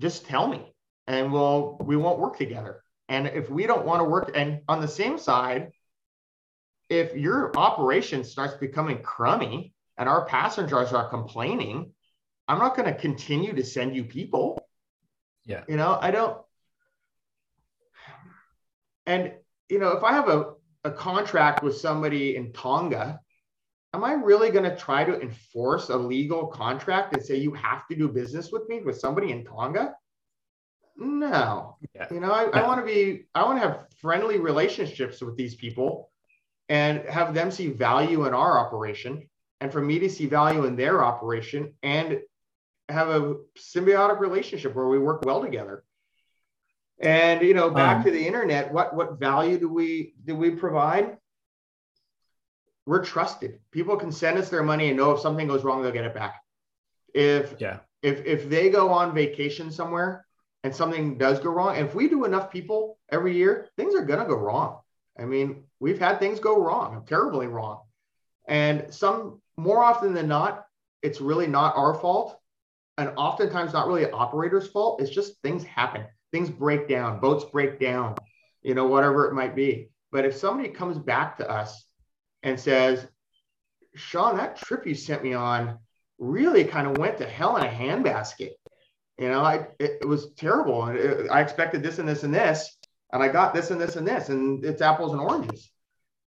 just 0.00 0.26
tell 0.26 0.46
me 0.46 0.72
and 1.06 1.32
we'll 1.32 1.76
we 1.80 1.96
won't 1.96 2.18
work 2.18 2.38
together. 2.38 2.82
And 3.08 3.26
if 3.26 3.48
we 3.48 3.66
don't 3.66 3.86
want 3.86 4.00
to 4.00 4.04
work 4.04 4.32
and 4.34 4.60
on 4.68 4.80
the 4.80 4.88
same 4.88 5.18
side 5.18 5.72
if 6.88 7.14
your 7.14 7.52
operation 7.56 8.24
starts 8.24 8.54
becoming 8.54 9.02
crummy 9.02 9.74
and 9.96 10.08
our 10.08 10.24
passengers 10.24 10.92
are 10.92 11.08
complaining 11.08 11.92
i'm 12.46 12.58
not 12.58 12.76
going 12.76 12.92
to 12.92 12.98
continue 12.98 13.54
to 13.54 13.64
send 13.64 13.94
you 13.94 14.04
people. 14.04 14.58
Yeah. 15.44 15.64
You 15.68 15.76
know 15.76 15.98
i 16.00 16.10
don't 16.10 16.38
and 19.06 19.32
you 19.68 19.78
know 19.78 19.92
if 19.92 20.04
i 20.04 20.12
have 20.12 20.28
a, 20.28 20.52
a 20.84 20.90
contract 20.90 21.62
with 21.62 21.76
somebody 21.76 22.36
in 22.36 22.52
tonga 22.52 23.20
am 23.94 24.04
I 24.04 24.12
really 24.12 24.50
going 24.50 24.68
to 24.68 24.76
try 24.76 25.04
to 25.04 25.20
enforce 25.20 25.88
a 25.88 25.96
legal 25.96 26.46
contract 26.46 27.14
and 27.14 27.24
say 27.24 27.36
you 27.36 27.52
have 27.54 27.86
to 27.88 27.96
do 27.96 28.08
business 28.08 28.52
with 28.52 28.68
me 28.68 28.80
with 28.80 28.98
somebody 28.98 29.32
in 29.32 29.44
Tonga? 29.44 29.94
No. 30.96 31.76
Yeah. 31.94 32.06
You 32.10 32.20
know, 32.20 32.32
I, 32.32 32.44
I 32.44 32.66
want 32.66 32.80
to 32.80 32.86
be, 32.86 33.26
I 33.34 33.44
want 33.44 33.60
to 33.60 33.68
have 33.68 33.86
friendly 34.00 34.38
relationships 34.38 35.20
with 35.20 35.36
these 35.36 35.54
people 35.54 36.10
and 36.68 37.04
have 37.08 37.34
them 37.34 37.50
see 37.50 37.68
value 37.68 38.26
in 38.26 38.34
our 38.34 38.58
operation 38.58 39.28
and 39.60 39.72
for 39.72 39.80
me 39.80 39.98
to 40.00 40.10
see 40.10 40.26
value 40.26 40.64
in 40.64 40.76
their 40.76 41.04
operation 41.04 41.74
and 41.82 42.20
have 42.88 43.08
a 43.08 43.36
symbiotic 43.58 44.18
relationship 44.18 44.74
where 44.74 44.88
we 44.88 44.98
work 44.98 45.24
well 45.24 45.40
together. 45.40 45.84
And 47.00 47.42
you 47.42 47.54
know, 47.54 47.70
back 47.70 47.98
um, 47.98 48.04
to 48.04 48.10
the 48.10 48.26
internet, 48.26 48.72
what 48.72 48.94
what 48.94 49.20
value 49.20 49.58
do 49.58 49.68
we 49.68 50.14
do 50.24 50.34
we 50.34 50.50
provide? 50.50 51.16
We're 52.88 53.04
trusted. 53.04 53.58
People 53.70 53.98
can 53.98 54.10
send 54.10 54.38
us 54.38 54.48
their 54.48 54.62
money 54.62 54.88
and 54.88 54.96
know 54.96 55.10
if 55.10 55.20
something 55.20 55.46
goes 55.46 55.62
wrong, 55.62 55.82
they'll 55.82 55.92
get 55.92 56.06
it 56.06 56.14
back. 56.14 56.36
If 57.12 57.54
yeah, 57.58 57.80
if 58.02 58.24
if 58.24 58.48
they 58.48 58.70
go 58.70 58.88
on 58.88 59.14
vacation 59.14 59.70
somewhere 59.70 60.24
and 60.64 60.74
something 60.74 61.18
does 61.18 61.38
go 61.38 61.50
wrong, 61.50 61.76
if 61.76 61.94
we 61.94 62.08
do 62.08 62.24
enough 62.24 62.50
people 62.50 62.98
every 63.12 63.36
year, 63.36 63.68
things 63.76 63.94
are 63.94 64.06
gonna 64.06 64.24
go 64.24 64.36
wrong. 64.36 64.78
I 65.18 65.26
mean, 65.26 65.64
we've 65.80 65.98
had 65.98 66.18
things 66.18 66.40
go 66.40 66.62
wrong, 66.64 67.04
terribly 67.06 67.46
wrong. 67.46 67.82
And 68.48 68.86
some 68.88 69.42
more 69.58 69.84
often 69.84 70.14
than 70.14 70.26
not, 70.26 70.64
it's 71.02 71.20
really 71.20 71.46
not 71.46 71.76
our 71.76 71.92
fault. 71.92 72.40
And 72.96 73.10
oftentimes 73.18 73.74
not 73.74 73.86
really 73.86 74.10
operator's 74.10 74.66
fault. 74.66 75.02
It's 75.02 75.10
just 75.10 75.42
things 75.42 75.62
happen. 75.62 76.06
Things 76.32 76.48
break 76.48 76.88
down, 76.88 77.20
boats 77.20 77.44
break 77.44 77.78
down, 77.78 78.14
you 78.62 78.74
know, 78.74 78.86
whatever 78.86 79.26
it 79.26 79.34
might 79.34 79.54
be. 79.54 79.90
But 80.10 80.24
if 80.24 80.34
somebody 80.34 80.70
comes 80.70 80.96
back 80.96 81.36
to 81.36 81.50
us 81.50 81.84
and 82.42 82.58
says, 82.58 83.06
Sean, 83.94 84.36
that 84.36 84.56
trip 84.56 84.86
you 84.86 84.94
sent 84.94 85.22
me 85.22 85.34
on 85.34 85.78
really 86.18 86.64
kind 86.64 86.86
of 86.86 86.98
went 86.98 87.18
to 87.18 87.26
hell 87.26 87.56
in 87.56 87.64
a 87.64 87.68
handbasket. 87.68 88.50
You 89.18 89.28
know, 89.28 89.40
I 89.40 89.66
it, 89.78 89.98
it 90.02 90.08
was 90.08 90.32
terrible. 90.34 90.84
And 90.84 90.98
it, 90.98 91.30
I 91.30 91.40
expected 91.40 91.82
this 91.82 91.98
and 91.98 92.08
this 92.08 92.22
and 92.22 92.34
this, 92.34 92.76
and 93.12 93.22
I 93.22 93.28
got 93.28 93.54
this 93.54 93.70
and 93.70 93.80
this 93.80 93.96
and 93.96 94.06
this, 94.06 94.28
and 94.28 94.64
it's 94.64 94.82
apples 94.82 95.12
and 95.12 95.20
oranges. 95.20 95.70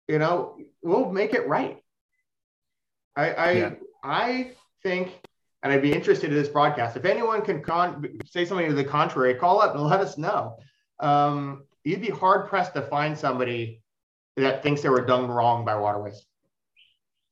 You 0.07 0.19
know, 0.19 0.57
we'll 0.81 1.11
make 1.11 1.33
it 1.33 1.47
right. 1.47 1.77
I 3.15 3.31
I 3.31 3.51
yeah. 3.51 3.71
I 4.03 4.51
think, 4.81 5.11
and 5.61 5.71
I'd 5.71 5.81
be 5.81 5.93
interested 5.93 6.31
in 6.31 6.35
this 6.35 6.49
broadcast. 6.49 6.97
If 6.97 7.05
anyone 7.05 7.43
can 7.43 7.61
con- 7.61 8.19
say 8.25 8.45
something 8.45 8.67
to 8.67 8.73
the 8.73 8.83
contrary, 8.83 9.35
call 9.35 9.61
up 9.61 9.75
and 9.75 9.83
let 9.83 9.99
us 9.99 10.17
know. 10.17 10.57
Um, 10.99 11.65
you'd 11.83 12.01
be 12.01 12.09
hard 12.09 12.49
pressed 12.49 12.73
to 12.73 12.81
find 12.81 13.17
somebody 13.17 13.80
that 14.37 14.63
thinks 14.63 14.81
they 14.81 14.89
were 14.89 15.05
done 15.05 15.27
wrong 15.27 15.65
by 15.65 15.75
waterways. 15.75 16.25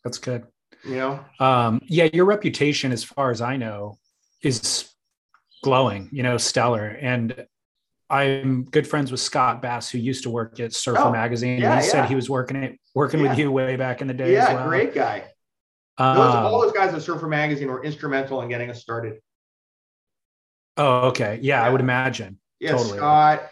That's 0.03 0.17
good. 0.17 0.45
You 0.85 0.95
know? 0.95 1.25
Um, 1.39 1.81
yeah, 1.87 2.09
your 2.13 2.25
reputation, 2.25 2.91
as 2.91 3.03
far 3.03 3.31
as 3.31 3.41
I 3.41 3.57
know, 3.57 3.97
is 4.41 4.89
glowing, 5.63 6.09
you 6.11 6.23
know, 6.23 6.37
stellar. 6.37 6.87
And 6.87 7.45
I'm 8.09 8.63
good 8.63 8.87
friends 8.87 9.11
with 9.11 9.19
Scott 9.19 9.61
Bass, 9.61 9.89
who 9.89 9.97
used 9.97 10.23
to 10.23 10.29
work 10.29 10.59
at 10.59 10.73
Surfer 10.73 10.99
oh, 10.99 11.11
Magazine. 11.11 11.59
Yeah, 11.59 11.79
he 11.79 11.85
yeah. 11.85 11.91
said 11.91 12.05
he 12.05 12.15
was 12.15 12.29
working 12.29 12.57
it, 12.63 12.79
working 12.95 13.19
yeah. 13.19 13.29
with 13.29 13.39
you 13.39 13.51
way 13.51 13.75
back 13.75 14.01
in 14.01 14.07
the 14.07 14.13
day. 14.13 14.33
Yeah, 14.33 14.53
well. 14.53 14.67
great 14.67 14.93
guy. 14.93 15.25
Um, 15.97 16.15
those, 16.15 16.35
all 16.35 16.61
those 16.61 16.71
guys 16.71 16.93
at 16.93 17.01
Surfer 17.01 17.27
Magazine 17.27 17.67
were 17.67 17.83
instrumental 17.83 18.41
in 18.41 18.49
getting 18.49 18.69
us 18.69 18.81
started. 18.81 19.19
Oh, 20.77 21.09
okay. 21.09 21.39
Yeah, 21.41 21.61
I 21.61 21.69
would 21.69 21.81
imagine. 21.81 22.39
Yeah, 22.59 22.71
totally. 22.71 22.97
Scott, 22.97 23.43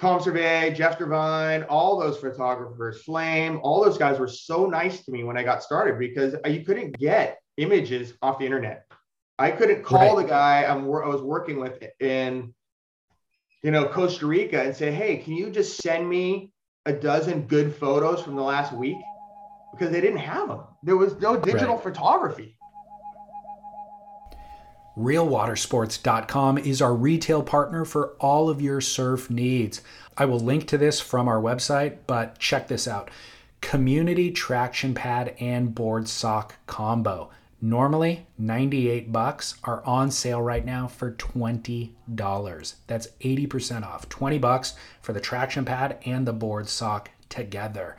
Tom 0.00 0.18
Servais, 0.18 0.74
Jeff 0.74 0.98
Divine, 0.98 1.62
all 1.64 1.98
those 1.98 2.16
photographers, 2.16 3.02
Flame, 3.02 3.60
all 3.62 3.84
those 3.84 3.98
guys 3.98 4.18
were 4.18 4.28
so 4.28 4.64
nice 4.66 5.04
to 5.04 5.12
me 5.12 5.24
when 5.24 5.36
I 5.36 5.42
got 5.42 5.62
started 5.62 5.98
because 5.98 6.34
you 6.48 6.64
couldn't 6.64 6.98
get 6.98 7.38
images 7.58 8.14
off 8.22 8.38
the 8.38 8.46
internet. 8.46 8.86
I 9.38 9.50
couldn't 9.50 9.84
call 9.84 10.16
right. 10.16 10.22
the 10.22 10.28
guy 10.28 10.64
I'm 10.64 10.84
I 10.84 11.08
was 11.08 11.20
working 11.20 11.60
with 11.60 11.82
in 12.00 12.54
you 13.62 13.70
know 13.70 13.88
Costa 13.88 14.26
Rica 14.26 14.62
and 14.62 14.74
say, 14.74 14.90
"Hey, 14.90 15.18
can 15.18 15.34
you 15.34 15.50
just 15.50 15.82
send 15.82 16.08
me 16.08 16.52
a 16.86 16.92
dozen 16.94 17.42
good 17.42 17.74
photos 17.74 18.22
from 18.22 18.36
the 18.36 18.42
last 18.42 18.72
week?" 18.72 18.96
Because 19.72 19.92
they 19.92 20.00
didn't 20.00 20.18
have 20.18 20.48
them. 20.48 20.60
There 20.82 20.96
was 20.96 21.14
no 21.20 21.36
digital 21.36 21.74
right. 21.74 21.82
photography. 21.82 22.56
RealWatersports.com 24.98 26.58
is 26.58 26.82
our 26.82 26.94
retail 26.94 27.42
partner 27.42 27.84
for 27.84 28.16
all 28.18 28.50
of 28.50 28.60
your 28.60 28.80
surf 28.80 29.30
needs. 29.30 29.82
I 30.16 30.24
will 30.24 30.40
link 30.40 30.66
to 30.68 30.78
this 30.78 31.00
from 31.00 31.28
our 31.28 31.40
website, 31.40 31.98
but 32.06 32.38
check 32.38 32.66
this 32.68 32.88
out 32.88 33.10
Community 33.60 34.32
Traction 34.32 34.94
Pad 34.94 35.36
and 35.38 35.74
Board 35.74 36.08
Sock 36.08 36.56
Combo. 36.66 37.30
Normally 37.62 38.26
98 38.38 39.12
bucks 39.12 39.54
are 39.64 39.84
on 39.84 40.10
sale 40.10 40.42
right 40.42 40.64
now 40.64 40.88
for 40.88 41.12
$20. 41.12 42.74
That's 42.86 43.08
80% 43.20 43.84
off. 43.84 44.08
20 44.08 44.38
bucks 44.38 44.74
for 45.02 45.12
the 45.12 45.20
traction 45.20 45.64
pad 45.64 45.98
and 46.04 46.26
the 46.26 46.32
board 46.32 46.68
sock 46.68 47.10
together. 47.28 47.96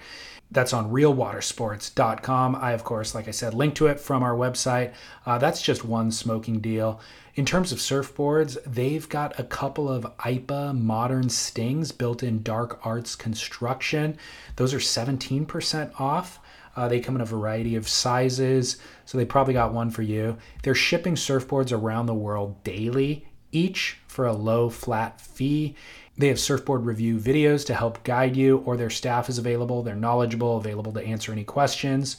That's 0.51 0.73
on 0.73 0.91
realwatersports.com. 0.91 2.55
I, 2.55 2.73
of 2.73 2.83
course, 2.83 3.15
like 3.15 3.27
I 3.29 3.31
said, 3.31 3.53
link 3.53 3.73
to 3.75 3.87
it 3.87 3.99
from 3.99 4.21
our 4.21 4.35
website. 4.35 4.93
Uh, 5.25 5.37
that's 5.37 5.61
just 5.61 5.85
one 5.85 6.11
smoking 6.11 6.59
deal. 6.59 6.99
In 7.35 7.45
terms 7.45 7.71
of 7.71 7.79
surfboards, 7.79 8.57
they've 8.65 9.07
got 9.07 9.39
a 9.39 9.45
couple 9.45 9.87
of 9.87 10.03
IPA 10.17 10.77
modern 10.77 11.29
stings 11.29 11.93
built 11.93 12.21
in 12.21 12.43
Dark 12.43 12.85
Arts 12.85 13.15
construction. 13.15 14.17
Those 14.57 14.73
are 14.73 14.79
17% 14.79 15.97
off. 15.99 16.39
Uh, 16.75 16.87
they 16.89 16.99
come 16.99 17.15
in 17.15 17.21
a 17.21 17.25
variety 17.25 17.75
of 17.75 17.87
sizes, 17.87 18.77
so 19.05 19.17
they 19.17 19.25
probably 19.25 19.53
got 19.53 19.73
one 19.73 19.89
for 19.89 20.01
you. 20.01 20.37
They're 20.63 20.75
shipping 20.75 21.15
surfboards 21.15 21.71
around 21.71 22.05
the 22.05 22.13
world 22.13 22.61
daily, 22.63 23.27
each 23.51 23.97
for 24.07 24.25
a 24.25 24.33
low 24.33 24.69
flat 24.69 25.19
fee. 25.21 25.75
They 26.22 26.28
have 26.28 26.39
surfboard 26.39 26.86
review 26.86 27.17
videos 27.17 27.65
to 27.65 27.74
help 27.74 28.03
guide 28.03 28.38
you, 28.38 28.57
or 28.57 28.78
their 28.78 28.91
staff 28.91 29.28
is 29.28 29.39
available. 29.39 29.82
They're 29.82 29.95
knowledgeable, 29.95 30.57
available 30.57 30.91
to 30.91 31.03
answer 31.03 31.32
any 31.32 31.43
questions. 31.43 32.17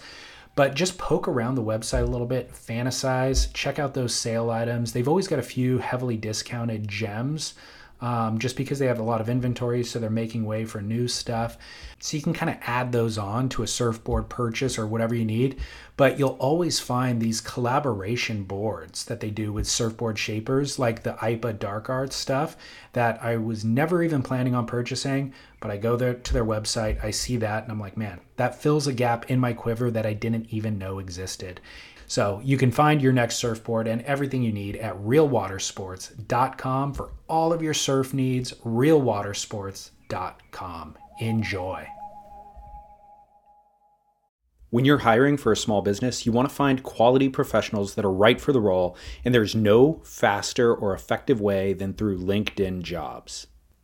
But 0.57 0.75
just 0.75 0.99
poke 0.99 1.29
around 1.29 1.55
the 1.55 1.63
website 1.63 2.03
a 2.03 2.11
little 2.11 2.27
bit, 2.27 2.53
fantasize, 2.53 3.53
check 3.55 3.79
out 3.79 3.95
those 3.95 4.13
sale 4.13 4.51
items. 4.51 4.93
They've 4.93 5.07
always 5.07 5.29
got 5.29 5.39
a 5.39 5.43
few 5.45 5.79
heavily 5.79 6.17
discounted 6.17 6.89
gems 6.89 7.55
um, 8.03 8.39
just 8.41 8.57
because 8.57 8.81
they 8.81 8.87
have 8.87 8.99
a 8.99 9.05
lot 9.05 9.21
of 9.21 9.29
inventory, 9.29 9.85
so 9.85 10.01
they're 10.01 10.11
making 10.11 10.45
way 10.45 10.65
for 10.65 10.83
new 10.83 11.07
stuff. 11.07 11.57
So 12.01 12.17
you 12.17 12.23
can 12.23 12.35
kind 12.35 12.51
of 12.51 12.57
add 12.63 12.91
those 12.91 13.17
on 13.17 13.49
to 13.51 13.63
a 13.63 13.67
surfboard 13.69 14.29
purchase 14.29 14.77
or 14.77 14.89
whatever 14.89 15.15
you 15.15 15.25
need. 15.25 15.61
But 15.97 16.19
you'll 16.19 16.31
always 16.31 16.81
find 16.81 17.21
these 17.21 17.41
collaboration 17.41 18.43
boards 18.43 19.05
that 19.05 19.21
they 19.21 19.31
do 19.31 19.53
with 19.53 19.69
surfboard 19.69 20.19
shapers, 20.19 20.81
like 20.81 21.05
the 21.05 21.13
IPA 21.13 21.61
Dark 21.61 21.89
Arts 21.89 22.17
stuff 22.17 22.57
that 22.93 23.23
I 23.23 23.37
was 23.37 23.65
never 23.65 24.03
even 24.03 24.23
planning 24.23 24.57
on 24.57 24.67
purchasing. 24.67 25.33
But 25.61 25.71
I 25.71 25.77
go 25.77 25.95
there 25.95 26.15
to 26.15 26.33
their 26.33 26.45
website, 26.45 27.03
I 27.05 27.13
see 27.13 27.37
that, 27.37 27.63
and 27.63 27.71
I'm 27.71 27.79
like, 27.79 27.97
man, 27.97 28.21
that 28.37 28.61
fills 28.61 28.89
a 28.89 28.93
gap 28.93 29.31
in 29.31 29.39
my 29.39 29.53
quiver 29.53 29.93
that 29.93 30.07
I 30.07 30.13
didn't 30.13 30.49
even 30.51 30.77
know 30.77 30.99
existed. 30.99 31.61
So 32.13 32.43
you 32.45 32.59
can 32.59 32.71
find 32.71 33.01
your 33.01 33.15
next 33.15 33.37
surfboard 33.37 33.89
and 33.89 34.03
everything 34.03 34.43
you 34.43 34.53
need 34.53 34.77
at 34.77 34.95
realwatersports.com 34.97 36.93
for 36.93 37.13
all 37.27 37.55
of 37.55 37.63
your 37.63 37.73
surf 37.73 38.13
needs. 38.13 38.53
Realwatersports.com. 38.53 40.99
Enjoy. 41.21 41.89
When 44.69 44.85
you're 44.85 44.99
hiring 44.99 45.39
for 45.39 45.53
a 45.53 45.57
small 45.57 45.81
business, 45.81 46.27
you 46.27 46.33
want 46.33 46.51
to 46.51 46.55
find 46.55 46.83
quality 46.83 47.31
professionals 47.31 47.95
that 47.95 48.05
are 48.05 48.13
right 48.13 48.39
for 48.39 48.53
the 48.53 48.61
role, 48.61 48.95
and 49.25 49.35
there's 49.35 49.55
no 49.55 50.03
faster 50.05 50.75
or 50.75 50.93
effective 50.93 51.41
way 51.41 51.73
than 51.73 51.95
through 51.95 52.19
LinkedIn 52.19 52.83
jobs. 52.83 53.47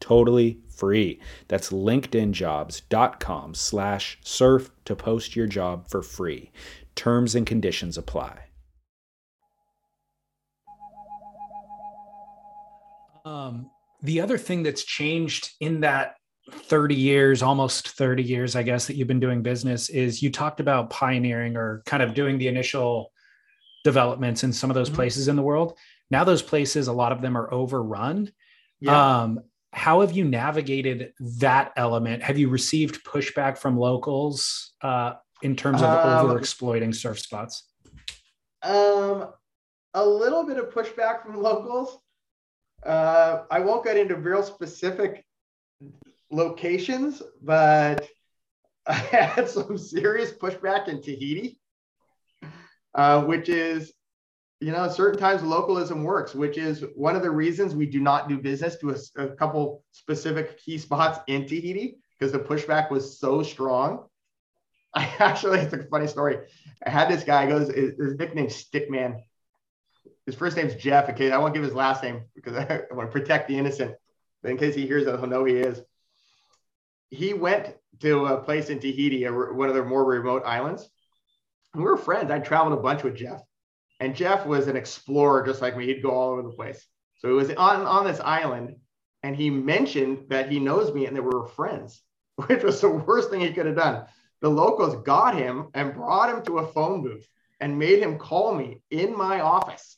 totally 0.00 0.60
free. 0.68 1.20
That's 1.48 1.70
linkedinjobs.com 1.70 3.54
slash 3.54 4.18
surf 4.22 4.70
to 4.84 4.96
post 4.96 5.36
your 5.36 5.46
job 5.46 5.88
for 5.88 6.02
free. 6.02 6.50
Terms 6.94 7.34
and 7.34 7.46
conditions 7.46 7.98
apply. 7.98 8.38
Um, 13.24 13.70
the 14.02 14.20
other 14.20 14.38
thing 14.38 14.62
that's 14.62 14.84
changed 14.84 15.50
in 15.60 15.80
that 15.80 16.16
30 16.52 16.94
years, 16.94 17.42
almost 17.42 17.88
30 17.90 18.22
years, 18.22 18.54
I 18.54 18.62
guess, 18.62 18.86
that 18.86 18.94
you've 18.94 19.08
been 19.08 19.20
doing 19.20 19.42
business 19.42 19.88
is 19.88 20.22
you 20.22 20.30
talked 20.30 20.60
about 20.60 20.90
pioneering 20.90 21.56
or 21.56 21.82
kind 21.86 22.02
of 22.02 22.14
doing 22.14 22.38
the 22.38 22.46
initial 22.46 23.12
developments 23.82 24.44
in 24.44 24.52
some 24.52 24.70
of 24.70 24.74
those 24.74 24.88
mm-hmm. 24.88 24.96
places 24.96 25.28
in 25.28 25.36
the 25.36 25.42
world. 25.42 25.76
Now, 26.10 26.22
those 26.22 26.42
places, 26.42 26.86
a 26.86 26.92
lot 26.92 27.12
of 27.12 27.20
them 27.20 27.36
are 27.36 27.52
overrun. 27.52 28.30
Yeah. 28.80 29.22
Um, 29.22 29.40
how 29.76 30.00
have 30.00 30.16
you 30.16 30.24
navigated 30.24 31.12
that 31.20 31.70
element? 31.76 32.22
Have 32.22 32.38
you 32.38 32.48
received 32.48 33.04
pushback 33.04 33.58
from 33.58 33.78
locals 33.78 34.72
uh, 34.80 35.12
in 35.42 35.54
terms 35.54 35.82
of 35.82 35.90
um, 35.90 36.24
over 36.24 36.38
exploiting 36.38 36.94
surf 36.94 37.18
spots? 37.20 37.64
Um, 38.62 39.28
a 39.92 40.04
little 40.04 40.46
bit 40.46 40.56
of 40.56 40.70
pushback 40.70 41.22
from 41.22 41.36
locals. 41.42 41.98
Uh, 42.86 43.42
I 43.50 43.60
won't 43.60 43.84
get 43.84 43.98
into 43.98 44.16
real 44.16 44.42
specific 44.42 45.26
locations, 46.30 47.22
but 47.42 48.08
I 48.86 48.94
had 48.94 49.46
some 49.46 49.76
serious 49.76 50.32
pushback 50.32 50.88
in 50.88 51.02
Tahiti, 51.02 51.60
uh, 52.94 53.24
which 53.24 53.50
is 53.50 53.92
you 54.60 54.72
know, 54.72 54.88
certain 54.88 55.18
times 55.18 55.42
localism 55.42 56.02
works, 56.02 56.34
which 56.34 56.56
is 56.56 56.84
one 56.94 57.14
of 57.14 57.22
the 57.22 57.30
reasons 57.30 57.74
we 57.74 57.86
do 57.86 58.00
not 58.00 58.28
do 58.28 58.38
business 58.38 58.76
to 58.76 58.90
a, 58.90 59.24
a 59.24 59.28
couple 59.36 59.84
specific 59.92 60.58
key 60.58 60.78
spots 60.78 61.18
in 61.26 61.46
Tahiti 61.46 61.98
because 62.18 62.32
the 62.32 62.38
pushback 62.38 62.90
was 62.90 63.18
so 63.18 63.42
strong. 63.42 64.06
I 64.94 65.12
actually, 65.18 65.60
it's 65.60 65.74
a 65.74 65.84
funny 65.84 66.06
story. 66.06 66.38
I 66.84 66.90
had 66.90 67.10
this 67.10 67.22
guy 67.22 67.46
goes, 67.46 67.68
his, 67.68 67.98
his 67.98 68.14
nickname's 68.14 68.64
Stickman. 68.64 69.20
His 70.24 70.34
first 70.34 70.56
name's 70.56 70.74
Jeff. 70.74 71.10
Okay, 71.10 71.30
I 71.30 71.38
won't 71.38 71.52
give 71.52 71.62
his 71.62 71.74
last 71.74 72.02
name 72.02 72.22
because 72.34 72.56
I, 72.56 72.82
I 72.90 72.94
want 72.94 73.12
to 73.12 73.12
protect 73.12 73.48
the 73.48 73.58
innocent. 73.58 73.94
But 74.42 74.52
in 74.52 74.56
case 74.56 74.74
he 74.74 74.86
hears 74.86 75.06
it, 75.06 75.18
he'll 75.18 75.28
know 75.28 75.44
he 75.44 75.54
is. 75.54 75.80
He 77.10 77.34
went 77.34 77.74
to 78.00 78.26
a 78.26 78.42
place 78.42 78.70
in 78.70 78.80
Tahiti, 78.80 79.24
one 79.26 79.68
of 79.68 79.74
the 79.74 79.84
more 79.84 80.04
remote 80.04 80.42
islands. 80.44 80.88
And 81.74 81.82
we 81.82 81.90
were 81.90 81.96
friends. 81.96 82.30
I 82.30 82.38
traveled 82.38 82.78
a 82.78 82.82
bunch 82.82 83.02
with 83.02 83.16
Jeff. 83.16 83.42
And 84.00 84.14
Jeff 84.14 84.46
was 84.46 84.68
an 84.68 84.76
explorer 84.76 85.44
just 85.46 85.62
like 85.62 85.76
me. 85.76 85.86
He'd 85.86 86.02
go 86.02 86.10
all 86.10 86.30
over 86.30 86.42
the 86.42 86.50
place. 86.50 86.86
So 87.18 87.28
he 87.28 87.34
was 87.34 87.50
on, 87.50 87.86
on 87.86 88.04
this 88.04 88.20
island 88.20 88.76
and 89.22 89.34
he 89.34 89.50
mentioned 89.50 90.26
that 90.28 90.50
he 90.50 90.60
knows 90.60 90.92
me 90.92 91.06
and 91.06 91.16
that 91.16 91.22
we 91.22 91.30
were 91.30 91.48
friends, 91.48 92.02
which 92.46 92.62
was 92.62 92.80
the 92.80 92.90
worst 92.90 93.30
thing 93.30 93.40
he 93.40 93.52
could 93.52 93.66
have 93.66 93.76
done. 93.76 94.04
The 94.42 94.48
locals 94.50 95.02
got 95.04 95.34
him 95.34 95.68
and 95.74 95.94
brought 95.94 96.30
him 96.30 96.44
to 96.44 96.58
a 96.58 96.66
phone 96.66 97.02
booth 97.02 97.26
and 97.60 97.78
made 97.78 98.00
him 98.00 98.18
call 98.18 98.54
me 98.54 98.82
in 98.90 99.16
my 99.16 99.40
office. 99.40 99.96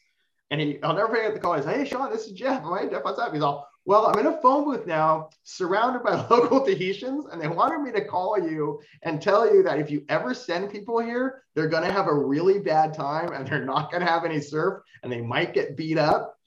And 0.51 0.61
he, 0.61 0.83
I'll 0.83 0.95
never 0.95 1.09
forget 1.09 1.35
the 1.35 1.41
call. 1.41 1.55
He 1.55 1.63
said, 1.63 1.77
Hey, 1.77 1.85
Sean, 1.85 2.11
this 2.11 2.27
is 2.27 2.33
Jeff. 2.33 2.63
I'm 2.63 2.71
like, 2.71 2.91
Jeff, 2.91 3.05
what's 3.05 3.19
up? 3.19 3.35
He's 3.35 3.43
all, 3.43 3.69
Well, 3.89 4.07
I'm 4.07 4.19
in 4.19 4.27
a 4.27 4.37
phone 4.43 4.65
booth 4.65 4.87
now, 4.87 5.31
surrounded 5.45 6.03
by 6.03 6.15
local 6.31 6.63
Tahitians, 6.63 7.25
and 7.33 7.41
they 7.41 7.49
wanted 7.49 7.81
me 7.81 7.91
to 7.93 8.05
call 8.05 8.39
you 8.39 8.83
and 9.03 9.21
tell 9.21 9.51
you 9.51 9.63
that 9.63 9.79
if 9.79 9.91
you 9.91 10.05
ever 10.11 10.35
send 10.35 10.71
people 10.71 10.99
here, 10.99 11.45
they're 11.55 11.71
going 11.71 11.85
to 11.85 11.93
have 11.93 12.07
a 12.07 12.15
really 12.15 12.59
bad 12.59 12.93
time 12.93 13.33
and 13.33 13.47
they're 13.47 13.65
not 13.65 13.91
going 13.91 14.05
to 14.05 14.07
have 14.07 14.27
any 14.27 14.43
surf 14.43 14.83
and 15.03 15.11
they 15.11 15.23
might 15.23 15.55
get 15.55 15.75
beat 15.75 15.97
up. 15.97 16.35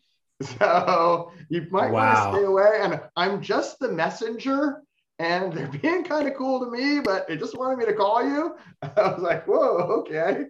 So 0.59 1.31
you 1.49 1.67
might 1.71 1.91
wow. 1.91 1.93
want 1.93 2.33
to 2.33 2.37
stay 2.37 2.45
away. 2.45 2.79
And 2.81 3.01
I'm 3.15 3.41
just 3.41 3.79
the 3.79 3.91
messenger 3.91 4.81
and 5.17 5.51
they're 5.51 5.67
being 5.81 6.03
kind 6.03 6.27
of 6.27 6.35
cool 6.35 6.59
to 6.59 6.69
me, 6.69 6.99
but 6.99 7.27
they 7.27 7.37
just 7.37 7.57
wanted 7.57 7.79
me 7.79 7.85
to 7.85 7.93
call 7.93 8.23
you. 8.23 8.55
I 8.83 9.13
was 9.13 9.21
like, 9.21 9.47
whoa, 9.47 9.77
okay. 10.01 10.45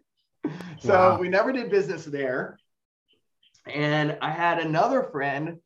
So 0.80 0.94
wow. 0.94 1.20
we 1.20 1.30
never 1.30 1.54
did 1.54 1.72
business 1.72 2.04
there. 2.04 2.58
And 3.66 4.18
I 4.22 4.32
had 4.32 4.60
another 4.60 5.04
friend 5.04 5.60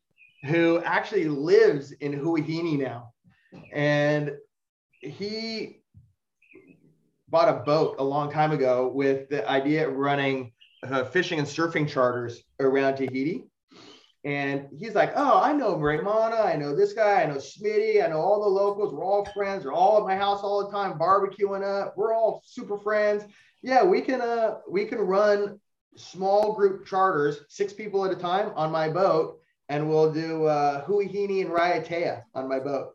who 0.46 0.80
actually 0.84 1.26
lives 1.26 1.92
in 1.92 2.12
Huahine 2.12 2.78
now. 2.78 3.12
And 3.72 4.32
he 5.00 5.82
bought 7.28 7.48
a 7.48 7.64
boat 7.64 7.96
a 7.98 8.04
long 8.04 8.30
time 8.30 8.52
ago 8.52 8.88
with 8.88 9.28
the 9.28 9.48
idea 9.48 9.88
of 9.88 9.94
running 9.94 10.52
uh, 10.82 11.04
fishing 11.04 11.38
and 11.38 11.48
surfing 11.48 11.88
charters 11.88 12.42
around 12.60 12.96
Tahiti. 12.96 13.44
And 14.24 14.66
he's 14.76 14.94
like, 14.94 15.12
Oh, 15.14 15.40
I 15.40 15.52
know 15.52 15.76
Raimana. 15.76 16.44
I 16.44 16.56
know 16.56 16.74
this 16.74 16.92
guy. 16.92 17.22
I 17.22 17.26
know 17.26 17.36
Smitty. 17.36 18.04
I 18.04 18.08
know 18.08 18.20
all 18.20 18.42
the 18.42 18.48
locals. 18.48 18.92
We're 18.92 19.04
all 19.04 19.24
friends. 19.34 19.62
They're 19.62 19.72
all 19.72 19.98
at 19.98 20.04
my 20.04 20.16
house 20.16 20.40
all 20.42 20.64
the 20.64 20.72
time, 20.72 20.98
barbecuing 20.98 21.62
up. 21.64 21.94
We're 21.96 22.14
all 22.14 22.42
super 22.44 22.76
friends. 22.78 23.24
Yeah, 23.62 23.84
we 23.84 24.00
can 24.00 24.20
uh 24.20 24.58
we 24.68 24.84
can 24.84 24.98
run 24.98 25.60
small 25.96 26.54
group 26.54 26.86
charters, 26.86 27.40
six 27.48 27.72
people 27.72 28.04
at 28.04 28.12
a 28.12 28.16
time 28.16 28.52
on 28.56 28.70
my 28.70 28.88
boat 28.88 29.40
and 29.68 29.88
we'll 29.88 30.12
do 30.12 30.44
uh, 30.46 30.84
Huahine 30.86 31.42
and 31.42 31.50
Raiatea 31.50 32.22
on 32.34 32.48
my 32.48 32.58
boat. 32.58 32.94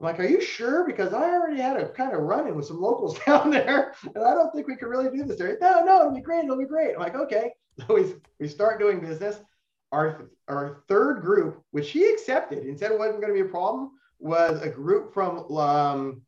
I'm 0.00 0.06
like, 0.06 0.20
are 0.20 0.24
you 0.24 0.40
sure? 0.40 0.84
Because 0.84 1.12
I 1.12 1.30
already 1.30 1.60
had 1.60 1.76
a 1.76 1.88
kind 1.88 2.12
of 2.12 2.22
run-in 2.22 2.56
with 2.56 2.66
some 2.66 2.80
locals 2.80 3.18
down 3.26 3.50
there, 3.50 3.94
and 4.14 4.24
I 4.24 4.34
don't 4.34 4.52
think 4.52 4.66
we 4.66 4.76
can 4.76 4.88
really 4.88 5.16
do 5.16 5.24
this. 5.24 5.38
There. 5.38 5.56
No, 5.60 5.84
no, 5.84 6.00
it'll 6.00 6.14
be 6.14 6.20
great. 6.20 6.44
It'll 6.44 6.58
be 6.58 6.64
great. 6.64 6.94
I'm 6.94 7.00
like, 7.00 7.14
okay. 7.14 7.52
So 7.78 7.94
we, 7.94 8.14
we 8.38 8.48
start 8.48 8.78
doing 8.78 9.00
business. 9.00 9.40
Our, 9.92 10.28
our 10.46 10.82
third 10.88 11.22
group, 11.22 11.62
which 11.70 11.90
he 11.90 12.04
accepted 12.04 12.64
and 12.64 12.78
said 12.78 12.92
it 12.92 12.98
wasn't 12.98 13.22
going 13.22 13.34
to 13.34 13.42
be 13.42 13.48
a 13.48 13.50
problem, 13.50 13.92
was 14.18 14.60
a 14.60 14.68
group 14.68 15.14
from 15.14 15.50
um, 15.56 16.22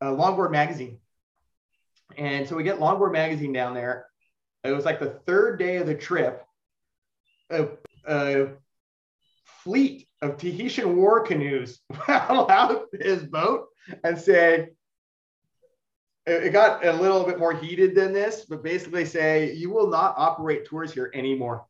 uh, 0.00 0.06
Longboard 0.06 0.50
Magazine. 0.50 0.98
And 2.16 2.48
so 2.48 2.56
we 2.56 2.64
get 2.64 2.80
Longboard 2.80 3.12
Magazine 3.12 3.52
down 3.52 3.72
there. 3.72 4.06
It 4.64 4.72
was 4.72 4.84
like 4.84 4.98
the 4.98 5.20
third 5.26 5.60
day 5.60 5.76
of 5.76 5.86
the 5.86 5.94
trip. 5.94 6.44
Uh, 7.50 7.66
a 8.08 8.54
fleet 9.62 10.08
of 10.22 10.36
Tahitian 10.36 10.96
war 10.96 11.20
canoes 11.20 11.80
out 12.08 12.86
his 12.92 13.22
boat 13.24 13.66
and 14.04 14.18
said, 14.18 14.70
it 16.26 16.52
got 16.52 16.84
a 16.84 16.92
little 16.92 17.24
bit 17.24 17.38
more 17.38 17.54
heated 17.54 17.94
than 17.94 18.12
this, 18.12 18.44
but 18.48 18.62
basically 18.62 19.04
say, 19.04 19.54
you 19.54 19.70
will 19.70 19.88
not 19.88 20.14
operate 20.18 20.66
tours 20.66 20.92
here 20.92 21.10
anymore. 21.14 21.66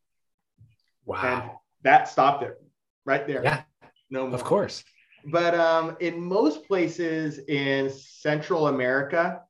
Wow. 1.05 1.23
And 1.23 1.51
that 1.83 2.09
stopped 2.09 2.43
it 2.43 2.61
right 3.05 3.27
there. 3.27 3.43
Yeah. 3.45 3.63
No 4.11 4.27
more. 4.27 4.35
Of 4.35 4.45
course. 4.45 4.85
But 5.25 5.55
um, 5.55 5.97
in 6.01 6.21
most 6.21 6.67
places 6.67 7.39
in 7.39 7.91
Central 7.91 8.69
America 8.69 9.43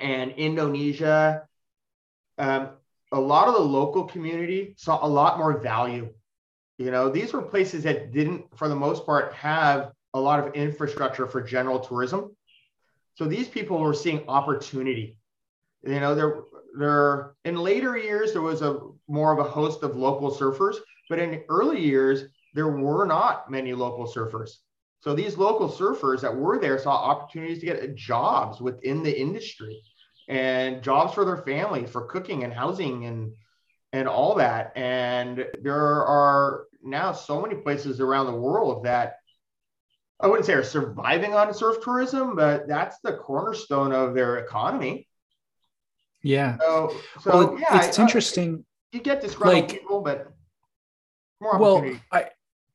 and 0.00 0.32
Indonesia, 0.32 1.46
um, 2.38 2.70
a 3.12 3.20
lot 3.20 3.48
of 3.48 3.54
the 3.54 3.60
local 3.60 4.04
community 4.04 4.74
saw 4.76 5.04
a 5.04 5.08
lot 5.08 5.38
more 5.38 5.58
value. 5.58 6.12
You 6.78 6.90
know, 6.90 7.08
these 7.08 7.32
were 7.32 7.42
places 7.42 7.84
that 7.84 8.12
didn't, 8.12 8.44
for 8.56 8.68
the 8.68 8.76
most 8.76 9.06
part, 9.06 9.32
have 9.34 9.92
a 10.14 10.20
lot 10.20 10.46
of 10.46 10.54
infrastructure 10.54 11.26
for 11.26 11.40
general 11.40 11.80
tourism. 11.80 12.36
So 13.14 13.24
these 13.24 13.48
people 13.48 13.78
were 13.78 13.94
seeing 13.94 14.28
opportunity. 14.28 15.16
You 15.82 16.00
know, 16.00 16.14
there, 16.14 16.42
there 16.78 17.34
in 17.44 17.56
later 17.56 17.96
years 17.96 18.32
there 18.32 18.42
was 18.42 18.62
a 18.62 18.80
more 19.08 19.32
of 19.32 19.38
a 19.38 19.48
host 19.48 19.82
of 19.82 19.96
local 19.96 20.30
surfers, 20.30 20.76
but 21.08 21.18
in 21.18 21.42
early 21.48 21.80
years 21.80 22.24
there 22.54 22.68
were 22.68 23.06
not 23.06 23.50
many 23.50 23.72
local 23.72 24.06
surfers. 24.06 24.50
So 25.00 25.14
these 25.14 25.38
local 25.38 25.68
surfers 25.68 26.20
that 26.22 26.34
were 26.34 26.58
there 26.58 26.78
saw 26.78 26.96
opportunities 26.96 27.60
to 27.60 27.66
get 27.66 27.94
jobs 27.94 28.60
within 28.60 29.02
the 29.02 29.18
industry 29.18 29.80
and 30.28 30.82
jobs 30.82 31.14
for 31.14 31.24
their 31.24 31.38
family 31.38 31.86
for 31.86 32.06
cooking 32.06 32.44
and 32.44 32.52
housing 32.52 33.04
and 33.04 33.32
and 33.92 34.08
all 34.08 34.34
that. 34.36 34.72
And 34.76 35.46
there 35.62 36.04
are 36.04 36.66
now 36.82 37.12
so 37.12 37.40
many 37.40 37.54
places 37.56 38.00
around 38.00 38.26
the 38.26 38.38
world 38.38 38.84
that 38.84 39.16
i 40.20 40.26
wouldn't 40.26 40.46
say 40.46 40.54
are 40.54 40.64
surviving 40.64 41.34
on 41.34 41.52
surf 41.52 41.76
tourism 41.82 42.36
but 42.36 42.66
that's 42.68 42.98
the 43.00 43.12
cornerstone 43.12 43.92
of 43.92 44.14
their 44.14 44.38
economy. 44.38 45.08
Yeah. 46.22 46.56
So, 46.58 46.96
so 47.20 47.30
well, 47.30 47.58
yeah 47.58 47.84
it's 47.84 47.98
I, 47.98 48.02
interesting 48.02 48.64
you 48.92 49.00
get 49.00 49.20
disgruntled 49.20 49.70
like, 49.70 49.80
people 49.80 50.00
but 50.00 50.32
more 51.40 51.58
well 51.58 51.90
i 52.12 52.30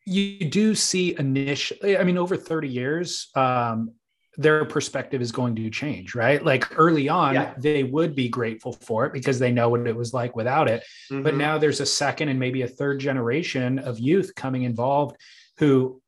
you 0.06 0.46
do 0.50 0.76
see 0.76 1.16
initially 1.18 1.98
i 1.98 2.04
mean 2.04 2.18
over 2.18 2.38
30 2.38 2.68
years 2.68 3.30
um, 3.36 3.94
their 4.38 4.64
perspective 4.66 5.22
is 5.22 5.32
going 5.32 5.56
to 5.56 5.70
change, 5.70 6.16
right? 6.16 6.44
Like 6.44 6.80
early 6.80 7.10
on, 7.10 7.34
yeah. 7.34 7.54
they 7.58 7.84
would 7.84 8.16
be 8.16 8.30
grateful 8.30 8.72
for 8.72 9.06
it 9.06 9.14
because 9.14 9.40
they 9.40 9.52
know 9.52 9.70
what 9.70 9.86
it 9.86 9.96
was 9.96 10.14
like 10.14 10.36
without 10.36 10.70
it. 10.70 10.84
Mm-hmm. 11.12 11.24
But 11.24 11.36
now 11.36 11.58
there's 11.58 11.82
a 11.82 11.86
second 11.86 12.30
and 12.30 12.40
maybe 12.40 12.62
a 12.62 12.68
third 12.68 13.00
generation 13.00 13.80
of 13.80 14.00
youth 14.00 14.34
coming 14.36 14.64
involved 14.64 15.18
who 15.58 16.02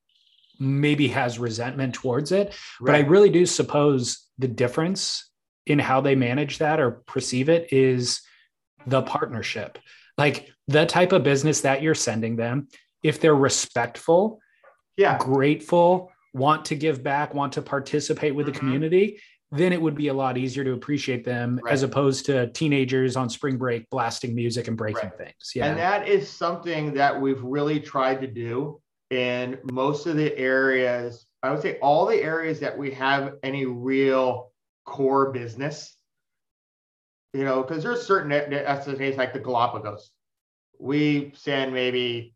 maybe 0.60 1.10
has 1.10 1.38
resentment 1.38 1.94
towards 1.96 2.32
it. 2.32 2.56
Right. 2.80 2.94
But 2.94 2.96
I 2.96 3.00
really 3.00 3.30
do 3.30 3.46
suppose 3.46 4.30
the 4.38 4.48
difference 4.48 5.30
in 5.66 5.80
how 5.80 6.02
they 6.02 6.16
manage 6.16 6.60
that 6.60 6.80
or 6.80 6.92
perceive 6.92 7.50
it 7.50 7.74
is 7.74 8.22
the 8.86 9.02
partnership. 9.02 9.80
Like 10.18 10.50
the 10.68 10.86
type 10.86 11.12
of 11.12 11.24
business 11.24 11.62
that 11.62 11.82
you're 11.82 11.96
sending 11.96 12.36
them, 12.36 12.68
if 13.02 13.20
they're 13.20 13.36
respectful, 13.36 14.40
yeah, 14.96 15.18
grateful, 15.18 16.12
want 16.34 16.66
to 16.66 16.76
give 16.76 17.04
back, 17.04 17.34
want 17.34 17.54
to 17.54 17.62
participate 17.62 18.36
with 18.36 18.48
mm-hmm. 18.48 18.54
the 18.54 18.60
community, 18.60 19.20
then 19.52 19.72
it 19.72 19.80
would 19.80 19.94
be 19.94 20.08
a 20.08 20.14
lot 20.14 20.36
easier 20.36 20.64
to 20.64 20.74
appreciate 20.74 21.24
them 21.24 21.60
right. 21.64 21.72
as 21.72 21.84
opposed 21.84 22.26
to 22.26 22.48
teenagers 22.54 23.16
on 23.16 23.30
spring 23.30 23.56
break 23.56 23.88
blasting 23.92 24.34
music 24.34 24.68
and 24.68 24.76
breaking 24.76 25.10
right. 25.10 25.18
things. 25.18 25.52
Yeah. 25.54 25.68
And 25.68 25.78
that 25.78 26.08
is 26.08 26.28
something 26.28 26.96
that 26.96 27.22
we've 27.22 27.42
really 27.44 27.80
tried 27.80 28.22
to 28.22 28.28
do 28.28 28.82
in 29.12 29.60
most 29.72 30.08
of 30.08 30.16
the 30.16 30.36
areas. 30.38 31.28
I 31.44 31.52
would 31.52 31.62
say 31.62 31.78
all 31.80 32.08
the 32.08 32.20
areas 32.20 32.60
that 32.62 32.76
we 32.76 32.92
have 32.92 33.36
any 33.44 33.66
real 33.66 34.52
core 34.86 35.32
business, 35.32 35.96
you 37.34 37.44
know, 37.44 37.62
because 37.62 37.84
there's 37.84 38.08
certain 38.08 38.30
destinations 38.30 39.18
like 39.18 39.34
the 39.34 39.40
Galapagos. 39.40 40.10
We 40.80 41.32
send 41.36 41.74
maybe 41.74 42.34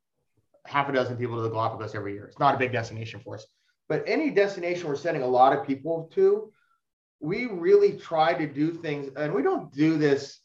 half 0.68 0.88
a 0.88 0.92
dozen 0.92 1.18
people 1.18 1.38
to 1.38 1.42
the 1.42 1.50
Galapagos 1.50 1.96
every 1.96 2.14
year. 2.14 2.26
It's 2.26 2.38
not 2.38 2.54
a 2.54 2.58
big 2.60 2.72
destination 2.72 3.22
for 3.24 3.36
us. 3.36 3.48
But 3.90 4.04
any 4.08 4.30
destination 4.32 4.88
we're 4.88 4.96
sending 4.96 5.24
a 5.24 5.28
lot 5.28 5.58
of 5.58 5.66
people 5.66 6.10
to, 6.16 6.52
we 7.20 7.46
really 7.46 7.94
try 7.94 8.34
to 8.34 8.46
do 8.46 8.72
things, 8.72 9.12
and 9.16 9.34
we 9.34 9.42
don't 9.42 9.72
do 9.74 9.98
this 9.98 10.40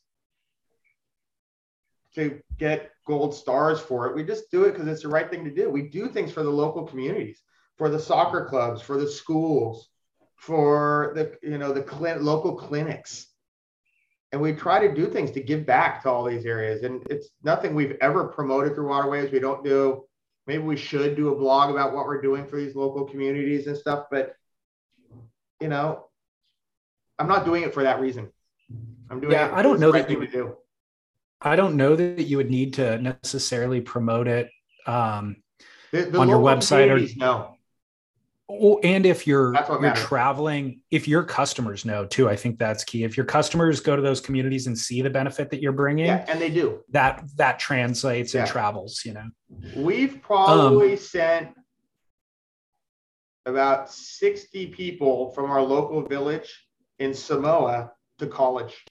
to 2.14 2.40
get 2.58 2.90
gold 3.06 3.34
stars 3.34 3.80
for 3.80 4.06
it. 4.06 4.14
We 4.14 4.24
just 4.24 4.50
do 4.50 4.64
it 4.64 4.72
because 4.72 4.86
it's 4.86 5.02
the 5.02 5.08
right 5.08 5.30
thing 5.30 5.44
to 5.44 5.50
do. 5.50 5.70
We 5.70 5.82
do 5.82 6.08
things 6.08 6.32
for 6.32 6.42
the 6.42 6.50
local 6.50 6.84
communities, 6.84 7.40
for 7.76 7.88
the 7.88 7.98
soccer 7.98 8.44
clubs, 8.44 8.80
for 8.80 8.96
the 8.96 9.08
schools, 9.08 9.88
for 10.36 11.12
the 11.14 11.36
you 11.42 11.58
know 11.58 11.72
the 11.72 11.86
cl- 11.88 12.20
local 12.20 12.54
clinics, 12.54 13.26
and 14.30 14.40
we 14.40 14.52
try 14.52 14.86
to 14.86 14.94
do 14.94 15.06
things 15.06 15.30
to 15.32 15.42
give 15.42 15.66
back 15.66 16.02
to 16.02 16.10
all 16.10 16.24
these 16.24 16.46
areas. 16.46 16.82
And 16.82 17.02
it's 17.10 17.30
nothing 17.42 17.74
we've 17.74 17.96
ever 18.00 18.28
promoted 18.28 18.74
through 18.74 18.88
Waterways. 18.88 19.30
We 19.30 19.40
don't 19.40 19.64
do 19.64 20.04
maybe 20.46 20.62
we 20.62 20.76
should 20.76 21.16
do 21.16 21.32
a 21.32 21.36
blog 21.36 21.70
about 21.70 21.94
what 21.94 22.06
we're 22.06 22.20
doing 22.20 22.46
for 22.46 22.56
these 22.56 22.74
local 22.74 23.04
communities 23.04 23.66
and 23.66 23.76
stuff 23.76 24.06
but 24.10 24.34
you 25.60 25.68
know 25.68 26.06
i'm 27.18 27.28
not 27.28 27.44
doing 27.44 27.62
it 27.62 27.72
for 27.74 27.82
that 27.82 28.00
reason. 28.00 28.30
I'm 29.10 29.20
doing 29.20 29.32
yeah 29.32 29.50
i 29.54 29.62
don't 29.62 29.80
know 29.80 29.92
that 29.92 30.10
you 30.10 30.18
would 30.18 30.32
do. 30.32 30.56
I 31.44 31.56
don't 31.56 31.76
know 31.76 31.96
that 31.96 32.22
you 32.22 32.36
would 32.36 32.50
need 32.50 32.74
to 32.74 32.98
necessarily 32.98 33.80
promote 33.80 34.28
it 34.28 34.48
um, 34.86 35.42
the, 35.90 36.02
the 36.02 36.18
on 36.18 36.28
your 36.28 36.38
website 36.38 36.88
or 36.88 37.18
no 37.18 37.56
well, 38.60 38.80
and 38.82 39.06
if 39.06 39.26
you're 39.26 39.54
you're 39.80 39.94
traveling, 39.94 40.80
if 40.90 41.08
your 41.08 41.22
customers 41.22 41.84
know 41.84 42.04
too, 42.04 42.28
I 42.28 42.36
think 42.36 42.58
that's 42.58 42.84
key. 42.84 43.04
If 43.04 43.16
your 43.16 43.26
customers 43.26 43.80
go 43.80 43.96
to 43.96 44.02
those 44.02 44.20
communities 44.20 44.66
and 44.66 44.78
see 44.78 45.02
the 45.02 45.10
benefit 45.10 45.50
that 45.50 45.62
you're 45.62 45.72
bringing, 45.72 46.06
yeah, 46.06 46.24
and 46.28 46.40
they 46.40 46.50
do, 46.50 46.80
that 46.90 47.24
that 47.36 47.58
translates 47.58 48.34
yeah. 48.34 48.42
and 48.42 48.50
travels. 48.50 49.02
You 49.04 49.14
know, 49.14 49.30
we've 49.76 50.20
probably 50.22 50.92
um, 50.92 50.98
sent 50.98 51.48
about 53.46 53.90
60 53.90 54.68
people 54.68 55.32
from 55.32 55.50
our 55.50 55.62
local 55.62 56.02
village 56.02 56.66
in 56.98 57.14
Samoa 57.14 57.92
to 58.18 58.26
college. 58.26 58.84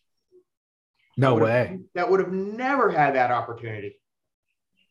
No 1.17 1.35
that 1.35 1.43
way. 1.43 1.79
That 1.95 2.09
would 2.09 2.19
have 2.19 2.31
never 2.31 2.89
had 2.89 3.15
that 3.15 3.31
opportunity. 3.31 3.97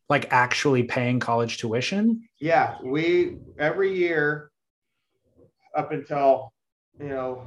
like 0.09 0.33
actually 0.33 0.83
paying 0.83 1.21
college 1.21 1.59
tuition? 1.59 2.29
Yeah, 2.39 2.77
we 2.83 3.39
every 3.59 3.97
year 3.97 4.50
up 5.77 5.93
until 5.93 6.53
you 6.99 7.09
know 7.09 7.43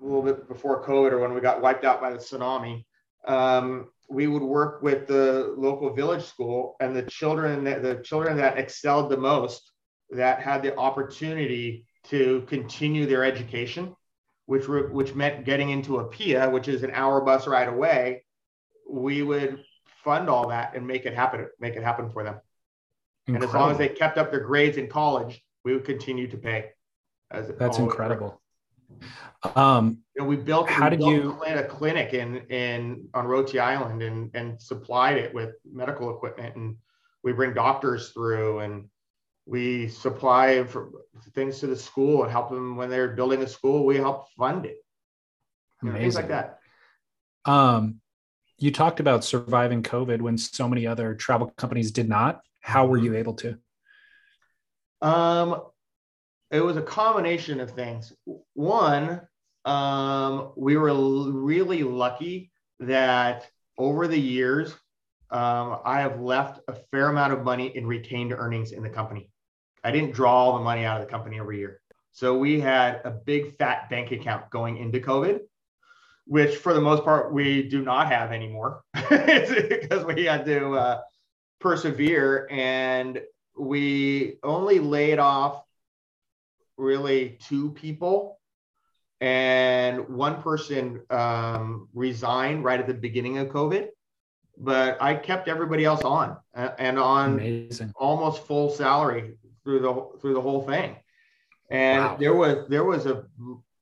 a 0.00 0.04
little 0.04 0.22
bit 0.22 0.48
before 0.48 0.84
COVID 0.84 1.12
or 1.12 1.20
when 1.20 1.34
we 1.34 1.40
got 1.40 1.60
wiped 1.60 1.84
out 1.84 2.00
by 2.00 2.10
the 2.10 2.18
tsunami, 2.18 2.84
um, 3.26 3.88
we 4.08 4.26
would 4.26 4.42
work 4.42 4.82
with 4.82 5.06
the 5.06 5.54
local 5.56 5.92
village 5.92 6.24
school 6.24 6.76
and 6.80 6.94
the 6.94 7.02
children 7.02 7.64
the 7.64 8.00
children 8.04 8.36
that 8.36 8.58
excelled 8.58 9.10
the 9.10 9.16
most 9.16 9.72
that 10.10 10.40
had 10.40 10.62
the 10.62 10.76
opportunity 10.76 11.84
to 12.04 12.42
continue 12.48 13.04
their 13.06 13.24
education 13.24 13.94
which 14.48 14.66
were, 14.66 14.88
which 14.88 15.14
meant 15.14 15.44
getting 15.44 15.68
into 15.68 16.00
Apia, 16.00 16.48
which 16.48 16.68
is 16.68 16.82
an 16.82 16.90
hour 16.92 17.20
bus 17.20 17.46
ride 17.46 17.68
away, 17.68 18.24
we 18.88 19.22
would 19.22 19.62
fund 20.02 20.30
all 20.30 20.48
that 20.48 20.74
and 20.74 20.86
make 20.86 21.04
it 21.04 21.12
happen, 21.12 21.46
make 21.60 21.76
it 21.76 21.82
happen 21.82 22.08
for 22.08 22.24
them. 22.24 22.40
Incredible. 23.26 23.34
And 23.34 23.44
as 23.44 23.54
long 23.54 23.70
as 23.72 23.76
they 23.76 23.90
kept 23.90 24.16
up 24.16 24.30
their 24.30 24.40
grades 24.40 24.78
in 24.78 24.88
college, 24.88 25.44
we 25.66 25.74
would 25.74 25.84
continue 25.84 26.28
to 26.28 26.38
pay. 26.38 26.70
That's 27.30 27.78
incredible. 27.78 28.40
Um, 29.54 29.98
we 30.20 30.36
built. 30.36 30.68
How 30.68 30.86
we 30.86 30.96
did 30.96 30.98
built 31.00 31.12
you 31.12 31.42
a 31.44 31.62
clinic 31.62 32.14
in 32.14 32.38
in 32.48 33.08
on 33.14 33.26
Roti 33.26 33.58
Island 33.58 34.02
and 34.02 34.30
and 34.34 34.60
supplied 34.60 35.18
it 35.18 35.34
with 35.34 35.54
medical 35.70 36.14
equipment 36.14 36.56
and 36.56 36.76
we 37.22 37.32
bring 37.32 37.52
doctors 37.52 38.10
through 38.10 38.60
and 38.60 38.88
we 39.46 39.88
supply 39.88 40.64
for 40.64 40.90
things 41.34 41.58
to 41.60 41.66
the 41.66 41.76
school 41.76 42.22
and 42.22 42.30
help 42.30 42.50
them 42.50 42.76
when 42.76 42.90
they're 42.90 43.08
building 43.08 43.42
a 43.42 43.48
school. 43.48 43.84
We 43.84 43.96
help 43.96 44.30
fund 44.32 44.66
it. 44.66 44.76
You 45.82 45.90
know, 45.90 45.98
things 45.98 46.16
like 46.16 46.28
that. 46.28 46.58
Um, 47.44 48.00
you 48.58 48.72
talked 48.72 49.00
about 49.00 49.24
surviving 49.24 49.82
COVID 49.82 50.20
when 50.20 50.36
so 50.36 50.68
many 50.68 50.86
other 50.86 51.14
travel 51.14 51.52
companies 51.56 51.92
did 51.92 52.08
not. 52.08 52.40
How 52.60 52.86
were 52.86 52.98
you 52.98 53.14
able 53.14 53.34
to? 53.34 53.58
Um, 55.00 55.62
it 56.50 56.60
was 56.60 56.76
a 56.76 56.82
combination 56.82 57.60
of 57.60 57.70
things. 57.70 58.12
One, 58.54 59.20
um, 59.64 60.52
we 60.56 60.76
were 60.76 60.94
really 61.30 61.82
lucky 61.82 62.50
that 62.80 63.46
over 63.76 64.08
the 64.08 64.18
years, 64.18 64.72
um, 65.30 65.78
I 65.84 66.00
have 66.00 66.20
left 66.20 66.60
a 66.68 66.74
fair 66.90 67.08
amount 67.08 67.34
of 67.34 67.44
money 67.44 67.76
in 67.76 67.86
retained 67.86 68.32
earnings 68.32 68.72
in 68.72 68.82
the 68.82 68.88
company. 68.88 69.30
I 69.84 69.90
didn't 69.90 70.14
draw 70.14 70.32
all 70.32 70.58
the 70.58 70.64
money 70.64 70.84
out 70.84 71.00
of 71.00 71.06
the 71.06 71.10
company 71.10 71.38
every 71.38 71.58
year. 71.58 71.80
So 72.12 72.36
we 72.36 72.60
had 72.60 73.02
a 73.04 73.10
big 73.10 73.56
fat 73.58 73.90
bank 73.90 74.10
account 74.10 74.50
going 74.50 74.78
into 74.78 75.00
COVID, 75.00 75.40
which 76.26 76.56
for 76.56 76.72
the 76.72 76.80
most 76.80 77.04
part 77.04 77.32
we 77.32 77.68
do 77.68 77.82
not 77.82 78.10
have 78.10 78.32
anymore 78.32 78.82
because 78.94 80.04
we 80.04 80.24
had 80.24 80.46
to 80.46 80.72
uh, 80.72 81.00
persevere 81.60 82.48
and 82.50 83.20
we 83.56 84.38
only 84.42 84.78
laid 84.78 85.18
off 85.18 85.62
really 86.78 87.36
two 87.42 87.72
people 87.72 88.38
and 89.20 90.08
one 90.08 90.40
person 90.42 91.02
um, 91.10 91.88
resigned 91.92 92.64
right 92.64 92.80
at 92.80 92.86
the 92.86 92.94
beginning 92.94 93.38
of 93.38 93.48
COVID. 93.48 93.88
But 94.56 95.00
I 95.00 95.14
kept 95.14 95.48
everybody 95.48 95.84
else 95.84 96.02
on 96.02 96.36
uh, 96.54 96.70
and 96.78 96.98
on 96.98 97.34
Amazing. 97.34 97.92
almost 97.94 98.46
full 98.46 98.70
salary 98.70 99.36
through 99.62 99.80
the 99.80 100.18
through 100.20 100.34
the 100.34 100.40
whole 100.40 100.62
thing. 100.62 100.96
And 101.70 102.04
wow. 102.04 102.16
there 102.18 102.34
was 102.34 102.68
there 102.68 102.84
was 102.84 103.06
a 103.06 103.24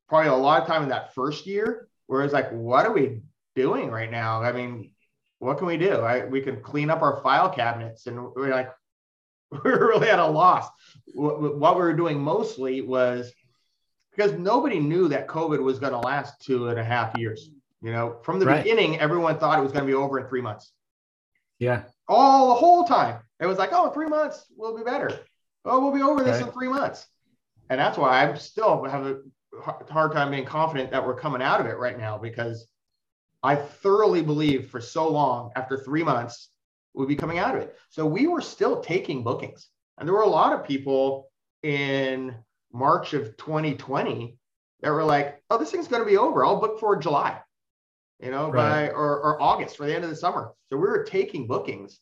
probably 0.09 0.29
a 0.29 0.35
lot 0.35 0.61
of 0.63 0.69
time 0.69 0.83
in 0.83 0.89
that 0.91 1.15
first 1.15 1.47
year 1.47 1.89
where 2.09 2.23
it's 2.23 2.35
like, 2.35 2.51
what 2.53 2.85
are 2.87 2.93
we 2.93 3.23
doing 3.55 3.91
right 3.91 4.11
now? 4.11 4.43
I 4.43 4.53
mean, 4.53 4.91
what 5.39 5.59
can 5.59 5.67
we 5.67 5.77
do? 5.77 6.01
I, 6.01 6.25
we 6.25 6.41
can 6.41 6.61
clean 6.61 6.91
up 6.91 7.03
our 7.03 7.21
file 7.23 7.51
cabinets, 7.51 8.07
and 8.07 8.33
we're 8.35 8.51
like, 8.51 8.71
we're 9.65 9.89
really 9.89 10.09
at 10.09 10.19
a 10.19 10.27
loss. 10.27 10.69
What, 11.15 11.59
what 11.59 11.77
we 11.77 11.83
were 11.83 11.95
doing 11.95 12.21
mostly 12.21 12.81
was 12.81 13.33
because 14.15 14.33
nobody 14.33 14.81
knew 14.81 15.09
that 15.09 15.29
COVID 15.29 15.63
was 15.63 15.79
going 15.79 15.93
to 15.93 15.99
last 15.99 16.41
two 16.43 16.69
and 16.69 16.79
a 16.79 16.85
half 16.85 17.17
years. 17.19 17.51
You 17.83 17.93
know, 17.93 18.17
from 18.23 18.39
the 18.39 18.47
right. 18.47 18.63
beginning, 18.63 18.99
everyone 18.99 19.39
thought 19.39 19.59
it 19.59 19.63
was 19.63 19.73
going 19.73 19.85
to 19.85 19.91
be 19.91 19.95
over 19.95 20.19
in 20.19 20.27
three 20.27 20.41
months. 20.41 20.73
Yeah. 21.59 21.83
All 22.09 22.49
the 22.49 22.55
whole 22.55 22.85
time. 22.85 23.21
It 23.39 23.47
was 23.47 23.59
like, 23.59 23.71
oh, 23.73 23.91
three 23.91 24.09
months, 24.09 24.47
we'll 24.57 24.77
be 24.77 24.83
better 24.83 25.21
oh, 25.67 25.81
we'll 25.81 25.93
be 25.93 26.03
over 26.03 26.23
this 26.23 26.41
right. 26.41 26.47
in 26.47 26.53
three 26.53 26.69
months. 26.69 27.07
And 27.69 27.79
that's 27.79 27.99
why 27.99 28.23
I'm 28.23 28.37
still 28.37 28.85
have 28.85 29.07
a 29.07 29.19
hard 29.91 30.13
time 30.13 30.31
being 30.31 30.45
confident 30.45 30.91
that 30.93 31.05
we're 31.05 31.19
coming 31.19 31.43
out 31.43 31.61
of 31.61 31.67
it 31.67 31.77
right 31.77 31.99
now 31.99 32.17
because 32.17 32.67
I 33.43 33.57
thoroughly 33.57 34.23
believe 34.23 34.71
for 34.71 34.81
so 34.81 35.11
long 35.11 35.51
after 35.57 35.77
three 35.77 36.05
months 36.05 36.51
we'll 36.97 37.07
be 37.07 37.15
coming 37.15 37.39
out 37.39 37.55
of 37.55 37.63
it. 37.63 37.77
So 37.91 38.07
we 38.07 38.27
were 38.27 38.41
still 38.41 38.81
taking 38.81 39.23
bookings. 39.23 39.69
And 39.99 40.09
there 40.09 40.15
were 40.15 40.23
a 40.23 40.29
lot 40.29 40.53
of 40.53 40.67
people 40.67 41.29
in 41.63 42.35
March 42.73 43.13
of 43.13 43.37
2020 43.37 44.37
that 44.81 44.91
were 44.91 45.05
like, 45.05 45.43
oh, 45.51 45.59
this 45.59 45.71
thing's 45.71 45.89
going 45.89 46.03
to 46.03 46.09
be 46.09 46.17
over. 46.17 46.45
I'll 46.45 46.61
book 46.61 46.81
for 46.81 46.97
July, 46.97 47.39
you 48.19 48.31
know, 48.31 48.51
right. 48.51 48.89
by 48.89 48.91
or, 48.91 49.21
or 49.21 49.43
August 49.43 49.77
for 49.77 49.87
the 49.87 49.95
end 49.95 50.05
of 50.05 50.11
the 50.11 50.17
summer. 50.17 50.53
So 50.69 50.77
we 50.77 50.89
were 50.89 51.05
taking 51.05 51.47
bookings. 51.47 52.01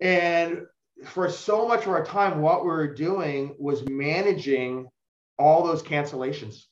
And 0.00 0.62
for 1.04 1.30
so 1.30 1.68
much 1.68 1.82
of 1.82 1.88
our 1.88 2.04
time, 2.04 2.40
what 2.40 2.62
we 2.62 2.70
were 2.70 2.94
doing 2.94 3.54
was 3.58 3.86
managing 3.88 4.88
all 5.38 5.62
those 5.62 5.82
cancellations. 5.82 6.64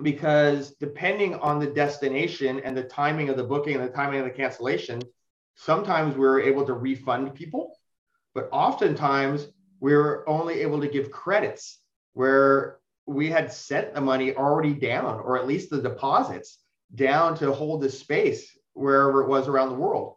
Because 0.00 0.74
depending 0.78 1.34
on 1.36 1.58
the 1.58 1.66
destination 1.66 2.60
and 2.60 2.76
the 2.76 2.84
timing 2.84 3.30
of 3.30 3.36
the 3.36 3.44
booking 3.44 3.74
and 3.74 3.84
the 3.84 3.92
timing 3.92 4.20
of 4.20 4.26
the 4.26 4.30
cancellation, 4.30 5.02
sometimes 5.58 6.14
we 6.14 6.20
were 6.20 6.40
able 6.40 6.64
to 6.64 6.72
refund 6.72 7.34
people, 7.34 7.76
but 8.32 8.48
oftentimes 8.52 9.48
we 9.80 9.92
were 9.92 10.28
only 10.28 10.60
able 10.60 10.80
to 10.80 10.88
give 10.88 11.10
credits 11.10 11.80
where 12.12 12.78
we 13.06 13.28
had 13.28 13.52
sent 13.52 13.92
the 13.92 14.00
money 14.00 14.34
already 14.34 14.72
down, 14.72 15.18
or 15.20 15.36
at 15.36 15.48
least 15.48 15.70
the 15.70 15.82
deposits 15.82 16.58
down 16.94 17.36
to 17.36 17.52
hold 17.52 17.80
the 17.80 17.90
space 17.90 18.56
wherever 18.74 19.22
it 19.22 19.28
was 19.28 19.48
around 19.48 19.70
the 19.70 19.74
world. 19.74 20.14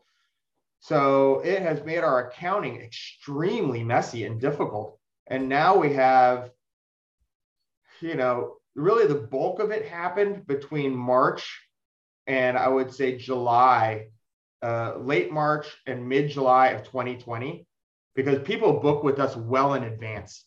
So 0.79 1.39
it 1.39 1.61
has 1.61 1.83
made 1.83 1.99
our 2.03 2.27
accounting 2.27 2.79
extremely 2.79 3.83
messy 3.83 4.25
and 4.25 4.39
difficult. 4.39 4.99
And 5.27 5.49
now 5.49 5.77
we 5.77 5.93
have, 5.93 6.51
you 7.99 8.15
know, 8.15 8.57
really 8.75 9.07
the 9.07 9.15
bulk 9.15 9.59
of 9.59 9.71
it 9.71 9.87
happened 9.87 10.45
between 10.45 10.95
March 10.95 11.61
and 12.27 12.57
I 12.57 12.67
would 12.67 12.93
say 12.93 13.17
July, 13.17 14.09
uh, 14.61 14.95
late 14.97 15.31
March 15.31 15.67
and 15.87 16.07
mid 16.07 16.29
July 16.29 16.69
of 16.69 16.83
2020, 16.83 17.65
because 18.15 18.39
people 18.39 18.79
book 18.79 19.03
with 19.03 19.19
us 19.19 19.35
well 19.35 19.73
in 19.73 19.83
advance. 19.83 20.45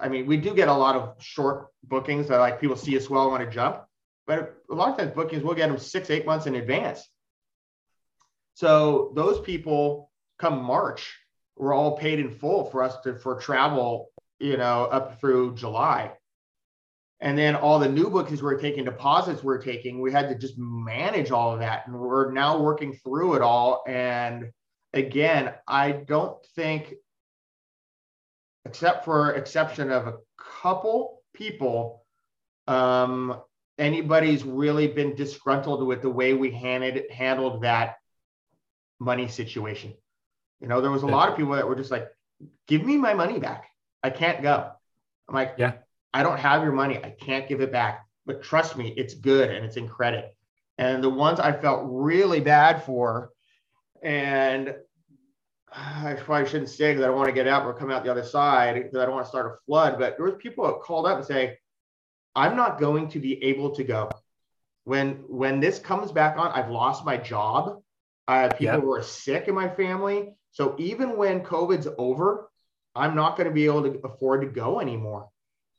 I 0.00 0.08
mean, 0.08 0.26
we 0.26 0.36
do 0.36 0.54
get 0.54 0.68
a 0.68 0.72
lot 0.72 0.94
of 0.94 1.16
short 1.18 1.68
bookings 1.82 2.28
that 2.28 2.38
like 2.38 2.60
people 2.60 2.76
see 2.76 2.96
us 2.96 3.10
well 3.10 3.30
want 3.30 3.42
to 3.42 3.50
jump, 3.50 3.82
but 4.26 4.54
a 4.70 4.74
lot 4.74 4.90
of 4.90 4.96
times 4.96 5.12
bookings 5.12 5.42
we'll 5.42 5.54
get 5.54 5.68
them 5.68 5.78
six, 5.78 6.10
eight 6.10 6.26
months 6.26 6.46
in 6.46 6.54
advance. 6.54 7.08
So 8.54 9.12
those 9.16 9.40
people 9.40 10.10
come 10.38 10.62
March 10.62 11.12
were 11.56 11.74
all 11.74 11.96
paid 11.96 12.20
in 12.20 12.30
full 12.30 12.66
for 12.66 12.82
us 12.82 13.00
to 13.02 13.16
for 13.16 13.38
travel, 13.40 14.10
you 14.38 14.56
know, 14.56 14.84
up 14.84 15.20
through 15.20 15.54
July. 15.56 16.12
And 17.24 17.38
then 17.38 17.56
all 17.56 17.78
the 17.78 17.88
new 17.88 18.10
bookings 18.10 18.42
we're 18.42 18.60
taking, 18.60 18.84
deposits 18.84 19.42
we're 19.42 19.62
taking, 19.62 20.02
we 20.02 20.12
had 20.12 20.28
to 20.28 20.34
just 20.34 20.58
manage 20.58 21.30
all 21.30 21.54
of 21.54 21.60
that. 21.60 21.86
And 21.86 21.98
we're 21.98 22.30
now 22.30 22.60
working 22.60 22.92
through 23.02 23.36
it 23.36 23.40
all. 23.40 23.82
And 23.86 24.50
again, 24.92 25.54
I 25.66 25.92
don't 25.92 26.36
think, 26.54 26.92
except 28.66 29.06
for 29.06 29.32
exception 29.32 29.90
of 29.90 30.06
a 30.06 30.16
couple 30.60 31.22
people, 31.32 32.04
um, 32.68 33.40
anybody's 33.78 34.44
really 34.44 34.86
been 34.86 35.14
disgruntled 35.14 35.86
with 35.86 36.02
the 36.02 36.10
way 36.10 36.34
we 36.34 36.50
handed, 36.50 37.10
handled 37.10 37.62
that 37.62 37.96
money 39.00 39.28
situation. 39.28 39.94
You 40.60 40.68
know, 40.68 40.82
there 40.82 40.90
was 40.90 41.02
a 41.02 41.06
lot 41.06 41.30
of 41.30 41.38
people 41.38 41.54
that 41.54 41.66
were 41.66 41.74
just 41.74 41.90
like, 41.90 42.06
give 42.68 42.84
me 42.84 42.98
my 42.98 43.14
money 43.14 43.38
back. 43.38 43.70
I 44.02 44.10
can't 44.10 44.42
go. 44.42 44.72
I'm 45.26 45.34
like, 45.34 45.54
yeah, 45.56 45.72
I 46.14 46.22
don't 46.22 46.38
have 46.38 46.62
your 46.62 46.72
money. 46.72 46.96
I 46.96 47.10
can't 47.10 47.48
give 47.48 47.60
it 47.60 47.72
back. 47.72 48.06
But 48.24 48.42
trust 48.42 48.76
me, 48.76 48.94
it's 48.96 49.14
good 49.14 49.50
and 49.50 49.64
it's 49.66 49.76
in 49.76 49.88
credit. 49.88 50.34
And 50.78 51.02
the 51.02 51.10
ones 51.10 51.40
I 51.40 51.52
felt 51.52 51.82
really 51.86 52.40
bad 52.40 52.84
for, 52.84 53.30
and 54.00 54.74
I 55.72 56.14
probably 56.14 56.48
shouldn't 56.48 56.70
say 56.70 56.92
because 56.92 57.04
I 57.04 57.08
don't 57.08 57.16
want 57.16 57.28
to 57.28 57.34
get 57.34 57.48
out 57.48 57.64
or 57.64 57.74
come 57.74 57.90
out 57.90 58.04
the 58.04 58.10
other 58.10 58.24
side 58.24 58.76
because 58.76 58.96
I 58.96 59.04
don't 59.04 59.14
want 59.14 59.26
to 59.26 59.28
start 59.28 59.46
a 59.46 59.58
flood. 59.66 59.98
But 59.98 60.16
there 60.16 60.24
was 60.24 60.36
people 60.38 60.64
that 60.66 60.80
called 60.80 61.06
up 61.06 61.18
and 61.18 61.26
say, 61.26 61.58
I'm 62.36 62.56
not 62.56 62.78
going 62.78 63.08
to 63.08 63.18
be 63.18 63.42
able 63.42 63.74
to 63.74 63.82
go. 63.82 64.08
When 64.84 65.24
when 65.28 65.58
this 65.58 65.80
comes 65.80 66.12
back 66.12 66.36
on, 66.36 66.52
I've 66.52 66.70
lost 66.70 67.04
my 67.04 67.16
job. 67.16 67.82
I 68.28 68.42
have 68.42 68.52
people 68.52 68.74
yep. 68.74 68.82
who 68.82 68.92
are 68.92 69.02
sick 69.02 69.48
in 69.48 69.54
my 69.54 69.68
family. 69.68 70.34
So 70.52 70.76
even 70.78 71.16
when 71.16 71.42
COVID's 71.42 71.88
over, 71.98 72.50
I'm 72.94 73.16
not 73.16 73.36
going 73.36 73.48
to 73.48 73.54
be 73.54 73.66
able 73.66 73.82
to 73.82 74.00
afford 74.04 74.42
to 74.42 74.46
go 74.46 74.80
anymore. 74.80 75.28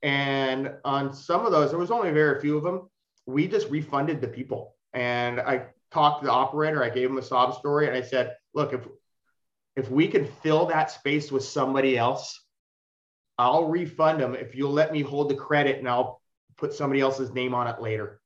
And 0.02 0.74
on 0.84 1.14
some 1.14 1.46
of 1.46 1.52
those, 1.52 1.72
there 1.72 1.80
was 1.80 1.92
only 1.92 2.12
very 2.12 2.40
few 2.40 2.58
of 2.58 2.64
them. 2.64 2.90
We 3.26 3.48
just 3.48 3.70
refunded 3.70 4.22
the 4.22 4.28
people. 4.28 4.76
And 4.94 5.40
I 5.40 5.68
talked 5.92 6.22
to 6.22 6.28
the 6.28 6.32
operator. 6.32 6.84
I 6.84 6.90
gave 6.90 7.10
him 7.10 7.18
a 7.18 7.22
sob 7.22 7.56
story, 7.56 7.88
and 7.88 7.96
I 7.96 8.02
said, 8.02 8.36
"Look, 8.54 8.74
if 8.74 8.88
if 9.76 9.90
we 9.90 10.08
can 10.08 10.26
fill 10.26 10.68
that 10.68 10.92
space 10.92 11.32
with 11.32 11.44
somebody 11.44 11.98
else, 11.98 12.42
I'll 13.38 13.68
refund 13.68 14.22
them 14.22 14.36
if 14.36 14.56
you'll 14.56 14.72
let 14.72 14.92
me 14.92 15.02
hold 15.02 15.30
the 15.30 15.36
credit 15.36 15.80
and 15.80 15.88
I'll 15.88 16.22
put 16.58 16.74
somebody 16.74 17.02
else's 17.02 17.34
name 17.34 17.54
on 17.54 17.68
it 17.68 17.82
later. 17.82 18.22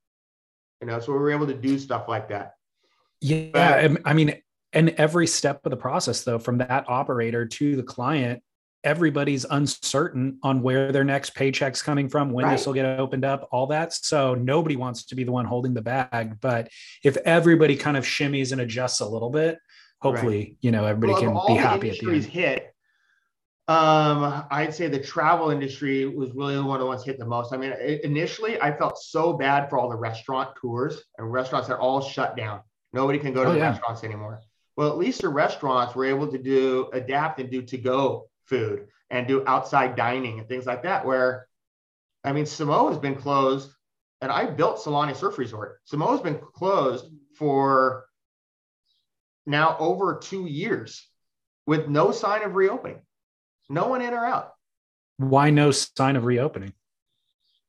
You 0.81 0.87
know, 0.87 0.99
so 0.99 1.11
we 1.11 1.19
were 1.19 1.31
able 1.31 1.47
to 1.47 1.53
do 1.53 1.79
stuff 1.79 2.07
like 2.07 2.29
that. 2.29 2.53
Yeah, 3.21 3.87
but, 3.87 4.01
I 4.05 4.13
mean, 4.13 4.41
and 4.71 4.89
every 4.91 5.27
step 5.27 5.65
of 5.65 5.71
the 5.71 5.77
process, 5.77 6.23
though, 6.23 6.39
from 6.39 6.59
that 6.59 6.85
operator 6.87 7.45
to 7.47 7.75
the 7.75 7.83
client, 7.83 8.41
everybody's 8.83 9.45
uncertain 9.45 10.39
on 10.43 10.61
where 10.61 10.91
their 10.91 11.03
next 11.03 11.35
paycheck's 11.35 11.81
coming 11.81 12.09
from, 12.09 12.31
when 12.31 12.45
right. 12.45 12.51
this 12.57 12.65
will 12.65 12.73
get 12.73 12.99
opened 12.99 13.25
up, 13.25 13.47
all 13.51 13.67
that. 13.67 13.93
So 13.93 14.35
nobody 14.35 14.75
wants 14.75 15.05
to 15.05 15.15
be 15.15 15.23
the 15.23 15.31
one 15.31 15.45
holding 15.45 15.73
the 15.73 15.81
bag. 15.81 16.39
But 16.39 16.69
if 17.03 17.17
everybody 17.17 17.75
kind 17.75 17.97
of 17.97 18.05
shimmies 18.05 18.51
and 18.51 18.61
adjusts 18.61 18.99
a 19.01 19.07
little 19.07 19.29
bit, 19.29 19.59
hopefully, 20.01 20.37
right. 20.37 20.57
you 20.61 20.71
know, 20.71 20.85
everybody 20.85 21.25
well, 21.25 21.45
can 21.45 21.55
be 21.55 21.59
happy 21.59 21.89
at 21.89 21.99
the 21.99 22.11
end. 22.11 22.25
hit. 22.25 22.73
Um, 23.67 24.45
I'd 24.49 24.73
say 24.73 24.87
the 24.87 24.99
travel 24.99 25.51
industry 25.51 26.07
was 26.07 26.33
really 26.33 26.55
the 26.55 26.63
one 26.63 26.77
of 26.77 26.79
the 26.79 26.87
ones 26.87 27.03
hit 27.03 27.19
the 27.19 27.25
most. 27.25 27.53
I 27.53 27.57
mean, 27.57 27.71
initially, 28.03 28.59
I 28.59 28.75
felt 28.75 28.97
so 28.97 29.33
bad 29.33 29.69
for 29.69 29.77
all 29.77 29.89
the 29.89 29.95
restaurant 29.95 30.55
tours 30.59 31.03
and 31.19 31.31
restaurants 31.31 31.67
that 31.67 31.77
all 31.77 32.01
shut 32.01 32.35
down. 32.35 32.61
Nobody 32.93 33.19
can 33.19 33.31
go 33.31 33.43
to 33.43 33.51
oh, 33.51 33.55
yeah. 33.55 33.69
restaurants 33.69 34.03
anymore. 34.03 34.41
Well, 34.75 34.89
at 34.89 34.97
least 34.97 35.21
the 35.21 35.29
restaurants 35.29 35.93
were 35.93 36.05
able 36.05 36.27
to 36.31 36.39
do 36.39 36.89
adapt 36.93 37.39
and 37.39 37.51
do 37.51 37.61
to 37.61 37.77
go 37.77 38.29
food 38.49 38.87
and 39.09 39.27
do 39.27 39.43
outside 39.47 39.95
dining 39.95 40.39
and 40.39 40.47
things 40.47 40.65
like 40.65 40.83
that. 40.83 41.05
Where, 41.05 41.47
I 42.23 42.33
mean, 42.33 42.45
Samoa 42.45 42.89
has 42.89 42.97
been 42.97 43.15
closed, 43.15 43.71
and 44.21 44.31
I 44.31 44.45
built 44.45 44.79
Salani 44.79 45.13
Surf 45.15 45.37
Resort. 45.37 45.79
Samoa 45.85 46.11
has 46.11 46.21
been 46.21 46.39
closed 46.53 47.05
for 47.37 48.05
now 49.45 49.77
over 49.79 50.19
two 50.21 50.45
years 50.45 51.07
with 51.65 51.87
no 51.87 52.11
sign 52.11 52.43
of 52.43 52.55
reopening. 52.55 53.01
No 53.69 53.87
one 53.87 54.01
in 54.01 54.13
or 54.13 54.25
out. 54.25 54.53
Why 55.17 55.49
no 55.49 55.71
sign 55.71 56.15
of 56.15 56.25
reopening? 56.25 56.73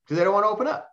Because 0.04 0.18
they 0.18 0.24
don't 0.24 0.32
want 0.32 0.44
to 0.44 0.48
open 0.48 0.66
up. 0.66 0.86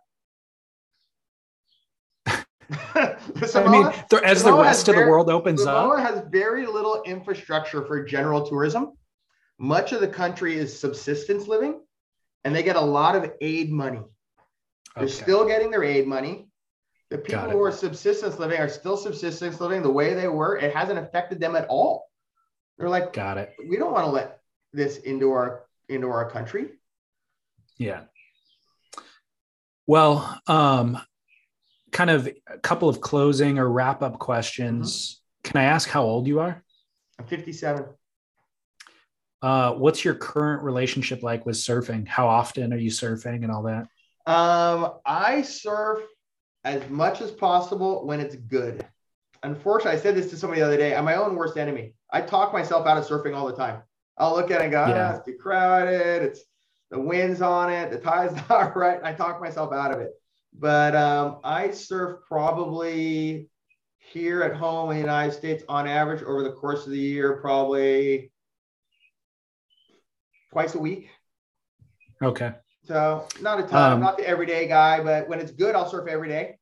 Samoa, 3.46 3.64
I 3.66 3.70
mean, 3.70 4.24
as 4.24 4.40
Samoa 4.40 4.56
the 4.56 4.62
rest 4.62 4.88
of 4.88 4.94
very, 4.94 5.06
the 5.06 5.10
world 5.10 5.30
opens 5.30 5.62
Samoa 5.62 5.76
up, 5.76 5.82
Samoa 5.84 6.00
has 6.02 6.24
very 6.30 6.66
little 6.66 7.02
infrastructure 7.04 7.84
for 7.86 8.04
general 8.04 8.46
tourism. 8.46 8.92
Much 9.58 9.92
of 9.92 10.00
the 10.00 10.08
country 10.08 10.56
is 10.56 10.78
subsistence 10.78 11.48
living, 11.48 11.80
and 12.44 12.54
they 12.54 12.62
get 12.62 12.76
a 12.76 12.80
lot 12.80 13.16
of 13.16 13.32
aid 13.40 13.70
money. 13.72 14.00
They're 14.94 15.04
okay. 15.04 15.12
still 15.12 15.46
getting 15.46 15.70
their 15.70 15.84
aid 15.84 16.06
money. 16.06 16.48
The 17.10 17.18
people 17.18 17.50
who 17.50 17.62
are 17.62 17.72
subsistence 17.72 18.38
living 18.38 18.60
are 18.60 18.68
still 18.68 18.96
subsistence 18.96 19.60
living 19.60 19.82
the 19.82 19.90
way 19.90 20.14
they 20.14 20.28
were. 20.28 20.56
It 20.56 20.74
hasn't 20.74 20.98
affected 20.98 21.40
them 21.40 21.56
at 21.56 21.66
all. 21.68 22.06
They're 22.76 22.88
like, 22.88 23.12
got 23.12 23.38
it. 23.38 23.54
We 23.68 23.76
don't 23.76 23.92
want 23.92 24.04
to 24.06 24.10
let 24.10 24.40
this 24.72 24.98
into 24.98 25.32
our 25.32 25.64
into 25.88 26.08
our 26.08 26.30
country. 26.30 26.68
Yeah. 27.78 28.02
Well, 29.86 30.38
um, 30.46 30.98
kind 31.92 32.10
of 32.10 32.28
a 32.46 32.58
couple 32.58 32.88
of 32.88 33.00
closing 33.00 33.58
or 33.58 33.68
wrap 33.68 34.02
up 34.02 34.18
questions. 34.18 35.14
Mm-hmm. 35.44 35.50
Can 35.50 35.60
I 35.62 35.64
ask 35.64 35.88
how 35.88 36.02
old 36.02 36.26
you 36.26 36.40
are? 36.40 36.62
I'm 37.18 37.26
57. 37.26 37.86
Uh, 39.40 39.72
what's 39.74 40.04
your 40.04 40.14
current 40.14 40.62
relationship 40.62 41.22
like 41.22 41.46
with 41.46 41.56
surfing? 41.56 42.06
How 42.06 42.26
often 42.28 42.72
are 42.72 42.78
you 42.78 42.90
surfing 42.90 43.44
and 43.44 43.50
all 43.50 43.62
that? 43.64 43.88
Um, 44.30 44.94
I 45.06 45.42
surf 45.42 46.00
as 46.64 46.88
much 46.90 47.20
as 47.20 47.30
possible 47.30 48.06
when 48.06 48.20
it's 48.20 48.36
good. 48.36 48.84
Unfortunately, 49.42 49.98
I 49.98 50.02
said 50.02 50.16
this 50.16 50.30
to 50.30 50.36
somebody 50.36 50.60
the 50.60 50.66
other 50.66 50.76
day. 50.76 50.94
I'm 50.94 51.04
my 51.04 51.14
own 51.14 51.36
worst 51.36 51.56
enemy. 51.56 51.94
I 52.12 52.20
talk 52.20 52.52
myself 52.52 52.86
out 52.86 52.98
of 52.98 53.06
surfing 53.06 53.36
all 53.36 53.46
the 53.46 53.56
time. 53.56 53.82
I'll 54.16 54.34
look 54.34 54.50
at 54.50 54.60
it 54.60 54.64
and 54.64 54.72
go, 54.72 54.86
yeah. 54.86 55.12
oh, 55.12 55.16
it's 55.16 55.24
too 55.24 55.36
crowded. 55.40 56.22
It's 56.22 56.40
the 56.90 56.98
wind's 56.98 57.40
on 57.40 57.72
it. 57.72 57.90
The 57.90 57.98
tide's 57.98 58.34
not 58.48 58.76
right. 58.76 58.98
I 59.02 59.12
talk 59.12 59.40
myself 59.40 59.72
out 59.72 59.92
of 59.92 60.00
it. 60.00 60.10
But 60.58 60.96
um, 60.96 61.38
I 61.44 61.70
surf 61.70 62.20
probably 62.26 63.48
here 63.98 64.42
at 64.42 64.56
home 64.56 64.90
in 64.90 64.96
the 64.96 65.02
United 65.02 65.32
States 65.32 65.62
on 65.68 65.86
average 65.86 66.22
over 66.22 66.42
the 66.42 66.52
course 66.52 66.86
of 66.86 66.92
the 66.92 66.98
year, 66.98 67.36
probably 67.40 68.32
twice 70.52 70.74
a 70.74 70.78
week. 70.78 71.10
Okay. 72.22 72.52
So 72.84 73.26
not 73.40 73.60
a 73.60 73.62
ton. 73.62 73.92
Um, 73.92 73.92
I'm 73.94 74.00
not 74.00 74.18
the 74.18 74.26
everyday 74.26 74.66
guy, 74.66 75.02
but 75.02 75.28
when 75.28 75.40
it's 75.40 75.52
good, 75.52 75.74
I'll 75.74 75.88
surf 75.88 76.08
every 76.08 76.28
day. 76.28 76.56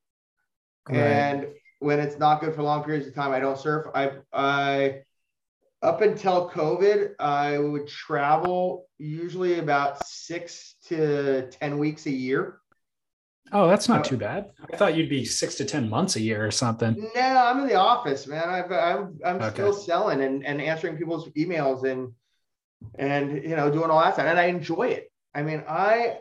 Right. 0.89 0.99
And 0.99 1.47
when 1.79 2.01
it's 2.01 2.19
not 2.19 2.41
good 2.41 2.55
for 2.55 2.63
long 2.63 2.83
periods 2.85 3.07
of 3.07 3.15
time, 3.15 3.33
I 3.33 3.41
don't 3.41 3.59
surf. 3.59 3.87
I 3.95 4.13
I 4.33 5.03
up 5.83 6.01
until 6.01 6.51
COVID, 6.51 7.11
I 7.19 7.59
would 7.59 7.87
travel 7.87 8.87
usually 8.99 9.59
about 9.59 10.05
six 10.07 10.77
to 10.89 11.49
10 11.51 11.79
weeks 11.79 12.07
a 12.07 12.11
year. 12.11 12.61
Oh, 13.53 13.69
that's 13.69 13.89
not 13.89 14.05
too 14.05 14.17
bad. 14.17 14.51
I 14.73 14.77
thought 14.77 14.97
you'd 14.97 15.09
be 15.09 15.25
six 15.25 15.55
to 15.57 15.65
10 15.65 15.89
months 15.89 16.17
a 16.17 16.21
year 16.21 16.45
or 16.45 16.51
something. 16.51 17.09
No, 17.15 17.21
I'm 17.21 17.61
in 17.61 17.69
the 17.69 17.77
office, 17.77 18.27
man. 18.27 18.49
i 18.49 18.59
am 18.59 18.73
I'm, 18.73 19.19
I'm 19.25 19.37
okay. 19.37 19.51
still 19.51 19.73
selling 19.73 20.23
and, 20.23 20.45
and 20.45 20.61
answering 20.61 20.97
people's 20.97 21.29
emails 21.31 21.85
and, 21.85 22.13
and, 22.99 23.43
you 23.43 23.57
know, 23.57 23.71
doing 23.71 23.91
all 23.91 24.01
that 24.01 24.15
stuff. 24.15 24.27
And 24.27 24.39
I 24.39 24.45
enjoy 24.45 24.89
it. 24.89 25.11
I 25.35 25.43
mean, 25.43 25.63
I 25.69 26.19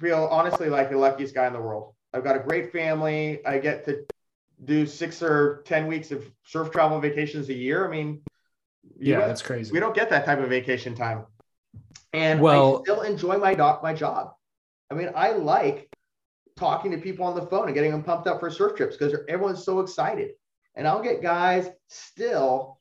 feel 0.00 0.28
honestly 0.30 0.68
like 0.68 0.90
the 0.90 0.98
luckiest 0.98 1.34
guy 1.34 1.46
in 1.46 1.52
the 1.52 1.60
world. 1.60 1.94
I've 2.12 2.24
got 2.24 2.36
a 2.36 2.40
great 2.40 2.72
family. 2.72 3.44
I 3.44 3.58
get 3.58 3.84
to 3.86 4.04
do 4.64 4.86
six 4.86 5.22
or 5.22 5.62
10 5.66 5.86
weeks 5.86 6.10
of 6.10 6.24
surf 6.44 6.70
travel 6.70 7.00
vacations 7.00 7.48
a 7.48 7.54
year. 7.54 7.86
I 7.86 7.90
mean, 7.90 8.22
yeah, 8.98 9.26
that's 9.26 9.42
crazy. 9.42 9.72
We 9.72 9.80
don't 9.80 9.94
get 9.94 10.10
that 10.10 10.24
type 10.24 10.38
of 10.38 10.48
vacation 10.48 10.94
time. 10.94 11.26
And 12.12 12.40
well, 12.40 12.78
I 12.78 12.82
still 12.82 13.02
enjoy 13.02 13.36
my 13.38 13.54
doc, 13.54 13.82
my 13.82 13.92
job. 13.92 14.32
I 14.90 14.94
mean, 14.94 15.10
I 15.14 15.32
like 15.32 15.88
talking 16.56 16.90
to 16.92 16.98
people 16.98 17.26
on 17.26 17.34
the 17.34 17.46
phone 17.46 17.66
and 17.66 17.74
getting 17.74 17.92
them 17.92 18.02
pumped 18.02 18.26
up 18.26 18.40
for 18.40 18.50
surf 18.50 18.76
trips 18.76 18.96
because 18.96 19.14
everyone's 19.28 19.64
so 19.64 19.80
excited. 19.80 20.30
And 20.74 20.86
I'll 20.86 21.02
get 21.02 21.22
guys 21.22 21.68
still 21.88 22.78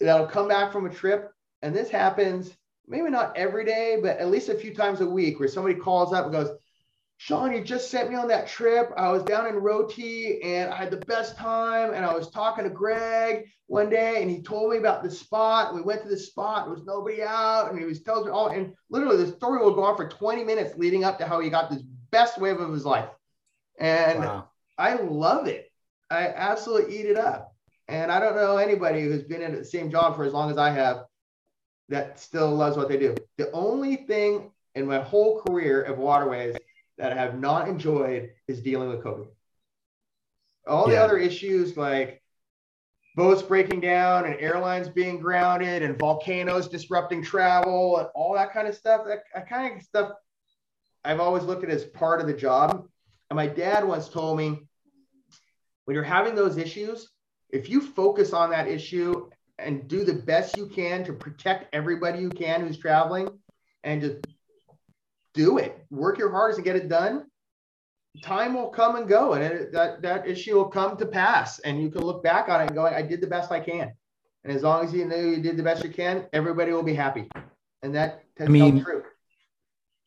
that'll 0.00 0.26
come 0.26 0.48
back 0.48 0.72
from 0.72 0.86
a 0.86 0.90
trip. 0.90 1.30
And 1.64 1.74
this 1.74 1.88
happens 1.88 2.54
maybe 2.86 3.08
not 3.08 3.34
every 3.38 3.64
day, 3.64 3.98
but 4.02 4.18
at 4.18 4.30
least 4.30 4.50
a 4.50 4.54
few 4.54 4.74
times 4.74 5.00
a 5.00 5.06
week 5.06 5.40
where 5.40 5.48
somebody 5.48 5.74
calls 5.74 6.12
up 6.12 6.24
and 6.24 6.32
goes, 6.32 6.50
Sean, 7.16 7.54
you 7.54 7.64
just 7.64 7.90
sent 7.90 8.10
me 8.10 8.16
on 8.16 8.28
that 8.28 8.46
trip. 8.46 8.90
I 8.98 9.10
was 9.10 9.22
down 9.22 9.46
in 9.46 9.54
Roti 9.54 10.42
and 10.42 10.70
I 10.70 10.76
had 10.76 10.90
the 10.90 10.98
best 11.06 11.38
time. 11.38 11.94
And 11.94 12.04
I 12.04 12.12
was 12.12 12.28
talking 12.30 12.64
to 12.64 12.70
Greg 12.70 13.46
one 13.66 13.88
day 13.88 14.20
and 14.20 14.30
he 14.30 14.42
told 14.42 14.72
me 14.72 14.76
about 14.76 15.02
the 15.02 15.10
spot. 15.10 15.74
We 15.74 15.80
went 15.80 16.02
to 16.02 16.08
the 16.08 16.18
spot, 16.18 16.66
there 16.66 16.74
was 16.74 16.84
nobody 16.84 17.22
out. 17.22 17.70
And 17.70 17.78
he 17.78 17.86
was 17.86 18.02
telling 18.02 18.26
me 18.26 18.30
all, 18.30 18.48
and 18.48 18.74
literally 18.90 19.24
the 19.24 19.32
story 19.32 19.64
will 19.64 19.74
go 19.74 19.84
on 19.84 19.96
for 19.96 20.06
20 20.06 20.44
minutes 20.44 20.76
leading 20.76 21.02
up 21.02 21.16
to 21.20 21.26
how 21.26 21.40
he 21.40 21.48
got 21.48 21.70
this 21.70 21.82
best 22.10 22.38
wave 22.38 22.60
of 22.60 22.74
his 22.74 22.84
life. 22.84 23.08
And 23.78 24.18
wow. 24.18 24.50
I 24.76 24.96
love 24.96 25.46
it. 25.46 25.72
I 26.10 26.26
absolutely 26.26 26.98
eat 26.98 27.06
it 27.06 27.16
up. 27.16 27.54
And 27.88 28.12
I 28.12 28.20
don't 28.20 28.36
know 28.36 28.58
anybody 28.58 29.00
who's 29.00 29.22
been 29.22 29.40
in 29.40 29.54
the 29.54 29.64
same 29.64 29.90
job 29.90 30.14
for 30.14 30.24
as 30.24 30.34
long 30.34 30.50
as 30.50 30.58
I 30.58 30.68
have 30.68 31.04
that 31.88 32.18
still 32.18 32.54
loves 32.54 32.76
what 32.76 32.88
they 32.88 32.98
do. 32.98 33.14
The 33.36 33.50
only 33.52 33.96
thing 33.96 34.50
in 34.74 34.86
my 34.86 35.00
whole 35.00 35.40
career 35.42 35.82
of 35.82 35.98
waterways 35.98 36.56
that 36.98 37.12
I 37.12 37.16
have 37.16 37.38
not 37.38 37.68
enjoyed 37.68 38.30
is 38.48 38.60
dealing 38.60 38.88
with 38.88 39.02
COVID. 39.02 39.26
All 40.66 40.88
the 40.88 40.96
other 40.96 41.18
issues 41.18 41.76
like 41.76 42.22
boats 43.16 43.42
breaking 43.42 43.80
down 43.80 44.24
and 44.24 44.34
airlines 44.40 44.88
being 44.88 45.20
grounded 45.20 45.82
and 45.82 45.98
volcanoes 45.98 46.68
disrupting 46.68 47.22
travel 47.22 47.98
and 47.98 48.08
all 48.14 48.34
that 48.34 48.52
kind 48.52 48.66
of 48.66 48.74
stuff, 48.74 49.02
that, 49.06 49.24
that 49.34 49.48
kind 49.48 49.76
of 49.76 49.82
stuff 49.82 50.12
I've 51.04 51.20
always 51.20 51.44
looked 51.44 51.64
at 51.64 51.70
as 51.70 51.84
part 51.84 52.20
of 52.20 52.26
the 52.26 52.32
job. 52.32 52.88
And 53.30 53.36
my 53.36 53.46
dad 53.46 53.86
once 53.86 54.08
told 54.08 54.38
me 54.38 54.60
when 55.84 55.94
you're 55.94 56.02
having 56.02 56.34
those 56.34 56.56
issues, 56.56 57.10
if 57.50 57.68
you 57.68 57.80
focus 57.80 58.32
on 58.32 58.50
that 58.50 58.66
issue 58.66 59.28
and 59.58 59.86
do 59.88 60.04
the 60.04 60.14
best 60.14 60.56
you 60.56 60.66
can 60.66 61.04
to 61.04 61.12
protect 61.12 61.74
everybody 61.74 62.20
you 62.20 62.30
can 62.30 62.60
who's 62.60 62.78
traveling 62.78 63.28
and 63.82 64.00
just 64.00 64.26
do 65.34 65.58
it. 65.58 65.84
Work 65.90 66.18
your 66.18 66.30
hardest 66.30 66.58
and 66.58 66.64
get 66.64 66.76
it 66.76 66.88
done. 66.88 67.26
Time 68.22 68.54
will 68.54 68.68
come 68.68 68.96
and 68.96 69.08
go, 69.08 69.32
and 69.32 69.42
it, 69.42 69.72
that 69.72 70.00
that 70.02 70.28
issue 70.28 70.54
will 70.54 70.68
come 70.68 70.96
to 70.96 71.06
pass, 71.06 71.58
and 71.58 71.82
you 71.82 71.90
can 71.90 72.02
look 72.02 72.22
back 72.22 72.48
on 72.48 72.60
it 72.60 72.66
and 72.66 72.74
go, 72.74 72.86
"I 72.86 73.02
did 73.02 73.20
the 73.20 73.26
best 73.26 73.50
I 73.50 73.58
can." 73.58 73.92
And 74.44 74.52
as 74.52 74.62
long 74.62 74.84
as 74.84 74.92
you 74.92 75.04
know 75.04 75.16
you 75.16 75.42
did 75.42 75.56
the 75.56 75.64
best 75.64 75.82
you 75.82 75.90
can, 75.90 76.26
everybody 76.32 76.72
will 76.72 76.84
be 76.84 76.94
happy, 76.94 77.28
and 77.82 77.92
that 77.96 78.22
has 78.38 78.48
I 78.48 78.52
mean, 78.52 78.84
true. 78.84 79.02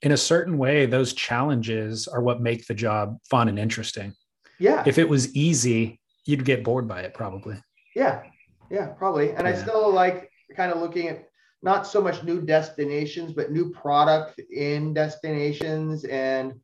In 0.03 0.13
a 0.13 0.17
certain 0.17 0.57
way, 0.57 0.85
those 0.85 1.11
challenges 1.11 2.07
are 2.07 2.21
what 2.21 2.39
make 2.39 2.65
the 2.65 2.73
job 2.73 3.17
fun 3.29 3.49
and 3.49 3.59
interesting. 3.59 4.13
Yeah. 4.57 4.83
If 4.85 4.97
it 4.97 5.09
was 5.09 5.35
easy, 5.35 5.99
you'd 6.25 6.45
get 6.45 6.63
bored 6.63 6.87
by 6.87 7.01
it 7.01 7.13
probably. 7.13 7.57
Yeah. 7.93 8.23
Yeah, 8.69 8.88
probably. 8.88 9.31
And 9.31 9.48
yeah. 9.48 9.53
I 9.53 9.56
still 9.56 9.91
like 9.91 10.31
kind 10.56 10.72
of 10.72 10.80
looking 10.80 11.07
at 11.07 11.27
not 11.61 11.88
so 11.88 12.02
much 12.02 12.23
new 12.23 12.41
destinations, 12.41 13.34
but 13.34 13.52
new 13.52 13.72
product 13.72 14.39
in 14.52 14.94
destinations. 14.94 16.03
And 16.06 16.60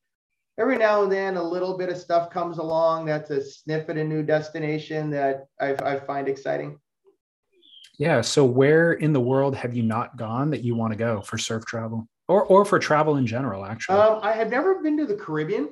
every 0.59 0.77
now 0.77 1.03
and 1.03 1.11
then, 1.11 1.37
a 1.37 1.43
little 1.43 1.77
bit 1.77 1.89
of 1.89 1.97
stuff 1.97 2.29
comes 2.29 2.57
along 2.57 3.05
that's 3.05 3.29
a 3.31 3.43
sniff 3.43 3.89
at 3.89 3.97
a 3.97 4.03
new 4.03 4.23
destination 4.23 5.09
that 5.11 5.47
I, 5.59 5.73
I 5.73 5.99
find 5.99 6.27
exciting. 6.27 6.79
Yeah. 7.97 8.21
So 8.21 8.43
where 8.45 8.93
in 8.93 9.13
the 9.13 9.21
world 9.21 9.55
have 9.55 9.75
you 9.75 9.83
not 9.83 10.17
gone 10.17 10.49
that 10.51 10.63
you 10.63 10.75
want 10.75 10.93
to 10.93 10.97
go 10.97 11.21
for 11.21 11.37
surf 11.37 11.65
travel 11.65 12.07
or 12.27 12.43
or 12.43 12.65
for 12.65 12.79
travel 12.79 13.17
in 13.17 13.27
general? 13.27 13.65
Actually, 13.65 13.99
um, 13.99 14.19
I 14.23 14.31
had 14.31 14.49
never 14.49 14.81
been 14.81 14.97
to 14.97 15.05
the 15.05 15.15
Caribbean. 15.15 15.69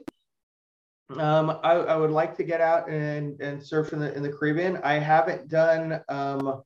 Um, 1.19 1.59
I, 1.63 1.73
I, 1.73 1.95
would 1.95 2.11
like 2.11 2.37
to 2.37 2.43
get 2.43 2.61
out 2.61 2.89
and, 2.89 3.39
and 3.41 3.61
surf 3.61 3.93
in 3.93 3.99
the 3.99 4.13
in 4.13 4.23
the 4.23 4.31
Caribbean. 4.31 4.77
I 4.83 4.93
haven't 4.93 5.49
done 5.49 6.01
um, 6.09 6.61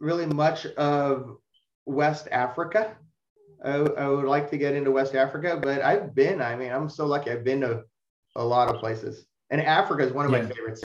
really 0.00 0.26
much 0.26 0.66
of 0.66 1.36
West 1.86 2.28
Africa. 2.32 2.96
I, 3.64 3.72
I, 3.72 4.08
would 4.08 4.24
like 4.24 4.50
to 4.50 4.56
get 4.56 4.74
into 4.74 4.90
West 4.90 5.14
Africa, 5.14 5.58
but 5.62 5.82
I've 5.82 6.14
been. 6.14 6.40
I 6.40 6.56
mean, 6.56 6.72
I'm 6.72 6.88
so 6.88 7.06
lucky. 7.06 7.30
I've 7.30 7.44
been 7.44 7.60
to 7.60 7.84
a 8.36 8.44
lot 8.44 8.74
of 8.74 8.80
places, 8.80 9.26
and 9.50 9.60
Africa 9.60 10.04
is 10.04 10.12
one 10.12 10.26
of 10.26 10.32
yeah. 10.32 10.42
my 10.42 10.48
favorites. 10.48 10.82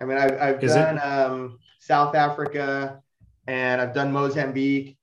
I 0.00 0.04
mean, 0.04 0.18
I've, 0.18 0.40
I've 0.40 0.60
done 0.60 1.00
um, 1.02 1.58
South 1.80 2.14
Africa, 2.14 3.00
and 3.46 3.80
I've 3.80 3.94
done 3.94 4.12
Mozambique, 4.12 4.98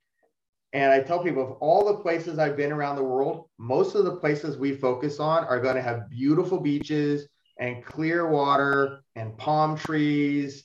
and 0.73 0.91
I 0.91 1.02
tell 1.02 1.23
people 1.23 1.43
of 1.43 1.52
all 1.60 1.85
the 1.85 2.02
places 2.02 2.39
I've 2.39 2.56
been 2.56 2.72
around 2.72 2.95
the 2.95 3.03
world, 3.03 3.49
most 3.57 3.95
of 3.95 4.06
the 4.06 4.15
places 4.15 4.57
we 4.57 4.73
focus 4.73 5.19
on 5.19 5.43
are 5.45 5.60
going 5.60 5.76
to 5.76 5.81
have 5.81 6.10
beautiful 6.10 6.60
beaches 6.60 7.27
and 7.60 7.84
clear 7.84 8.27
water 8.27 9.03
and 9.15 9.38
palm 9.38 9.77
trees 9.77 10.64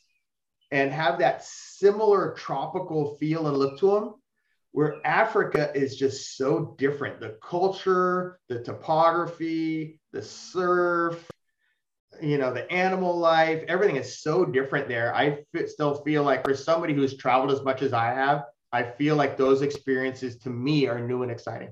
and 0.71 0.93
have 0.93 1.19
that 1.19 1.45
similar 1.45 2.35
tropical 2.35 3.17
feel 3.17 3.49
and 3.49 3.57
look 3.57 3.79
to 3.81 3.91
them. 3.91 4.15
Where 4.73 5.01
Africa 5.07 5.73
is 5.75 5.97
just 5.97 6.37
so 6.37 6.75
different 6.79 7.19
the 7.19 7.39
culture, 7.43 8.39
the 8.49 8.63
topography, 8.63 10.01
the 10.13 10.23
surf, 10.23 11.27
you 12.21 12.39
know, 12.39 12.53
the 12.53 12.71
animal 12.71 13.17
life, 13.17 13.65
everything 13.69 13.97
is 13.97 14.21
so 14.21 14.45
different 14.45 14.87
there. 14.87 15.15
I 15.15 15.39
still 15.67 16.03
feel 16.05 16.23
like 16.25 16.45
for 16.45 16.55
somebody 16.55 16.95
who's 16.95 17.17
traveled 17.17 17.53
as 17.53 17.63
much 17.63 17.83
as 17.83 17.93
I 17.93 18.07
have, 18.07 18.45
I 18.73 18.83
feel 18.83 19.17
like 19.17 19.37
those 19.37 19.63
experiences 19.63 20.37
to 20.39 20.51
me 20.51 20.87
are 20.87 21.01
new 21.01 21.23
and 21.23 21.31
exciting. 21.31 21.71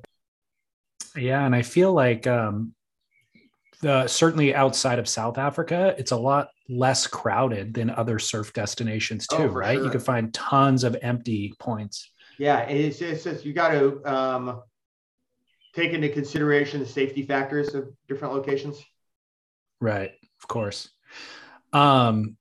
Yeah, 1.16 1.44
and 1.44 1.54
I 1.54 1.62
feel 1.62 1.92
like 1.92 2.26
um, 2.26 2.74
the 3.80 4.06
certainly 4.06 4.54
outside 4.54 4.98
of 4.98 5.08
South 5.08 5.38
Africa, 5.38 5.94
it's 5.98 6.10
a 6.10 6.16
lot 6.16 6.48
less 6.68 7.06
crowded 7.06 7.74
than 7.74 7.90
other 7.90 8.18
surf 8.18 8.52
destinations 8.52 9.26
oh, 9.30 9.36
too, 9.36 9.42
oh, 9.44 9.46
right? 9.48 9.76
Sure. 9.76 9.84
You 9.84 9.90
can 9.90 10.00
find 10.00 10.32
tons 10.32 10.84
of 10.84 10.96
empty 11.02 11.52
points. 11.58 12.10
Yeah, 12.38 12.60
it's, 12.60 13.00
it's 13.00 13.24
just 13.24 13.44
you 13.44 13.52
got 13.52 13.70
to 13.70 14.02
um, 14.04 14.62
take 15.74 15.92
into 15.92 16.08
consideration 16.08 16.80
the 16.80 16.86
safety 16.86 17.22
factors 17.22 17.74
of 17.74 17.88
different 18.08 18.34
locations. 18.34 18.82
Right, 19.80 20.12
of 20.40 20.48
course. 20.48 20.88
Um, 21.72 22.36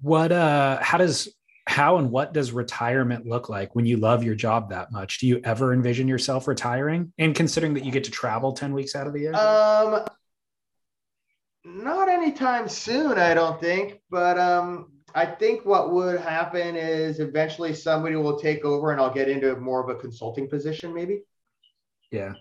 what 0.00 0.32
uh, 0.32 0.78
how 0.82 0.98
does 0.98 1.28
how 1.72 1.96
and 1.96 2.10
what 2.10 2.34
does 2.34 2.52
retirement 2.52 3.26
look 3.26 3.48
like 3.48 3.74
when 3.74 3.86
you 3.86 3.96
love 3.96 4.22
your 4.22 4.34
job 4.34 4.70
that 4.70 4.92
much? 4.92 5.18
Do 5.18 5.26
you 5.26 5.40
ever 5.42 5.72
envision 5.72 6.06
yourself 6.06 6.46
retiring? 6.46 7.12
And 7.18 7.34
considering 7.34 7.74
that 7.74 7.84
you 7.84 7.90
get 7.90 8.04
to 8.04 8.10
travel 8.10 8.52
10 8.52 8.74
weeks 8.74 8.94
out 8.94 9.06
of 9.06 9.14
the 9.14 9.20
year? 9.20 9.34
Um 9.34 10.04
not 11.64 12.08
anytime 12.08 12.68
soon, 12.68 13.18
I 13.18 13.32
don't 13.32 13.58
think. 13.60 14.00
But 14.10 14.38
um 14.38 14.92
I 15.14 15.24
think 15.24 15.64
what 15.64 15.92
would 15.92 16.20
happen 16.20 16.76
is 16.76 17.20
eventually 17.20 17.74
somebody 17.74 18.16
will 18.16 18.38
take 18.38 18.64
over 18.64 18.92
and 18.92 19.00
I'll 19.00 19.12
get 19.12 19.28
into 19.28 19.56
more 19.56 19.82
of 19.82 19.88
a 19.88 19.98
consulting 19.98 20.48
position, 20.48 20.92
maybe. 20.92 21.22
Yeah. 22.10 22.34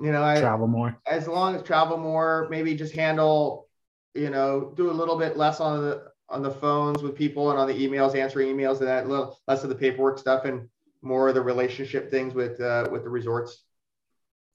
You 0.00 0.12
know, 0.12 0.22
I 0.22 0.40
travel 0.40 0.68
more. 0.68 0.98
As 1.06 1.28
long 1.28 1.54
as 1.54 1.62
travel 1.62 1.98
more, 1.98 2.46
maybe 2.50 2.74
just 2.74 2.94
handle, 2.94 3.68
you 4.14 4.30
know, 4.30 4.72
do 4.74 4.90
a 4.90 4.92
little 4.92 5.18
bit 5.18 5.36
less 5.36 5.60
on 5.60 5.82
the 5.82 6.07
on 6.30 6.42
the 6.42 6.50
phones 6.50 7.02
with 7.02 7.14
people 7.14 7.50
and 7.50 7.58
on 7.58 7.66
the 7.66 7.74
emails, 7.74 8.14
answering 8.14 8.54
emails 8.54 8.78
and 8.78 8.88
that 8.88 9.08
little 9.08 9.38
less 9.46 9.62
of 9.62 9.70
the 9.70 9.74
paperwork 9.74 10.18
stuff 10.18 10.44
and 10.44 10.68
more 11.02 11.28
of 11.28 11.34
the 11.34 11.40
relationship 11.40 12.10
things 12.10 12.34
with 12.34 12.60
uh, 12.60 12.88
with 12.90 13.04
the 13.04 13.08
resorts. 13.08 13.64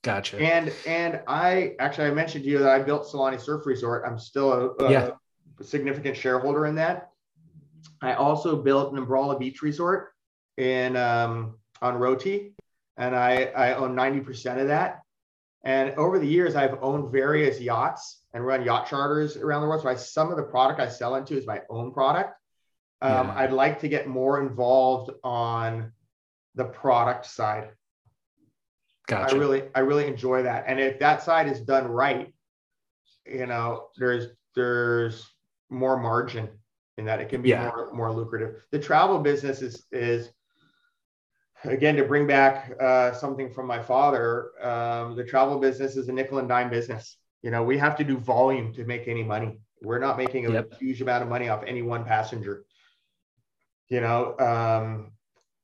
Gotcha. 0.04 0.40
And 0.40 0.72
and 0.86 1.22
I 1.28 1.76
actually 1.80 2.08
I 2.08 2.12
mentioned 2.12 2.44
to 2.44 2.50
you 2.50 2.60
that 2.60 2.70
I 2.70 2.80
built 2.80 3.08
Salani 3.08 3.40
Surf 3.40 3.66
Resort. 3.66 4.04
I'm 4.06 4.20
still 4.20 4.52
a, 4.52 4.84
a 4.84 4.92
yeah. 4.92 5.12
significant 5.62 6.18
shareholder 6.18 6.66
in 6.66 6.76
that. 6.76 7.10
I 8.02 8.14
also 8.14 8.62
built 8.62 8.94
Nembrala 8.94 9.40
Beach 9.40 9.62
Resort 9.62 10.14
in 10.58 10.98
um, 10.98 11.58
on 11.82 11.96
Roti, 11.96 12.54
and 12.98 13.16
I 13.16 13.46
I 13.56 13.74
own 13.76 13.96
90% 13.96 14.60
of 14.60 14.68
that. 14.68 15.00
And 15.64 15.92
over 15.92 16.20
the 16.20 16.28
years, 16.28 16.56
I've 16.56 16.78
owned 16.84 17.12
various 17.12 17.62
yachts 17.62 18.23
and 18.34 18.46
run 18.46 18.64
yacht 18.64 18.88
charters 18.88 19.38
around 19.38 19.62
the 19.62 19.68
world. 19.68 19.84
So 19.84 19.90
I, 19.90 19.96
some 19.96 20.32
of 20.32 20.38
the 20.38 20.44
product 20.44 20.80
I 20.80 20.90
sell 20.90 21.16
into 21.16 21.38
is 21.38 21.46
my 21.46 21.62
own 21.70 21.92
product. 21.92 22.36
Um, 23.02 23.28
yeah. 23.28 23.36
I'd 23.38 23.52
like 23.52 23.80
to 23.82 23.88
get 23.88 24.08
more 24.08 24.42
involved 24.42 25.12
on 25.24 25.92
the 26.56 26.66
product 26.66 27.26
side. 27.26 27.70
Gotcha. 29.08 29.36
I 29.36 29.38
really, 29.38 29.64
I 29.76 29.80
really 29.80 30.08
enjoy 30.08 30.44
that. 30.44 30.66
And 30.68 30.80
if 30.80 31.00
that 31.00 31.22
side 31.22 31.48
is 31.48 31.60
done 31.62 31.88
right, 31.88 32.34
you 33.26 33.46
know, 33.46 33.88
there's 33.98 34.28
there's 34.56 35.30
more 35.70 35.98
margin 35.98 36.50
in 36.98 37.06
that. 37.06 37.20
It 37.20 37.30
can 37.30 37.42
be 37.42 37.50
yeah. 37.50 37.70
more 37.70 37.94
more 37.94 38.12
lucrative. 38.14 38.64
The 38.72 38.80
travel 38.80 39.20
business 39.20 39.62
is 39.62 39.84
is 39.92 40.32
again 41.66 41.96
to 41.96 42.04
bring 42.04 42.28
back 42.28 42.72
uh, 42.80 43.14
something 43.14 43.50
from 43.50 43.68
my 43.68 43.82
father 43.82 44.52
um, 44.62 45.16
the 45.16 45.24
travel 45.24 45.60
business 45.60 45.96
is 45.96 46.10
a 46.10 46.12
nickel 46.12 46.40
and 46.40 46.50
dime 46.50 46.70
business 46.70 47.18
you 47.44 47.52
know 47.52 47.64
we 47.64 47.78
have 47.78 47.96
to 47.98 48.04
do 48.04 48.18
volume 48.18 48.74
to 48.74 48.86
make 48.86 49.08
any 49.08 49.24
money. 49.24 49.60
We're 49.82 50.00
not 50.00 50.18
making 50.18 50.46
a 50.48 50.52
yep. 50.52 50.80
huge 50.80 51.02
amount 51.02 51.24
of 51.24 51.30
money 51.30 51.50
off 51.50 51.64
any 51.68 51.82
one 51.82 52.06
passenger. 52.06 52.64
You 53.90 54.02
know 54.02 54.38
um, 54.40 55.12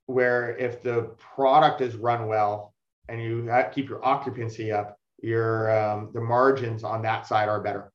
where 0.05 0.55
if 0.57 0.83
the 0.83 1.15
product 1.17 1.81
is 1.81 1.95
run 1.95 2.27
well 2.27 2.73
and 3.07 3.21
you 3.21 3.49
keep 3.73 3.89
your 3.89 4.05
occupancy 4.05 4.71
up 4.71 4.99
your 5.21 5.71
um, 5.77 6.09
the 6.13 6.21
margins 6.21 6.83
on 6.83 7.01
that 7.03 7.27
side 7.27 7.49
are 7.49 7.61
better. 7.61 7.91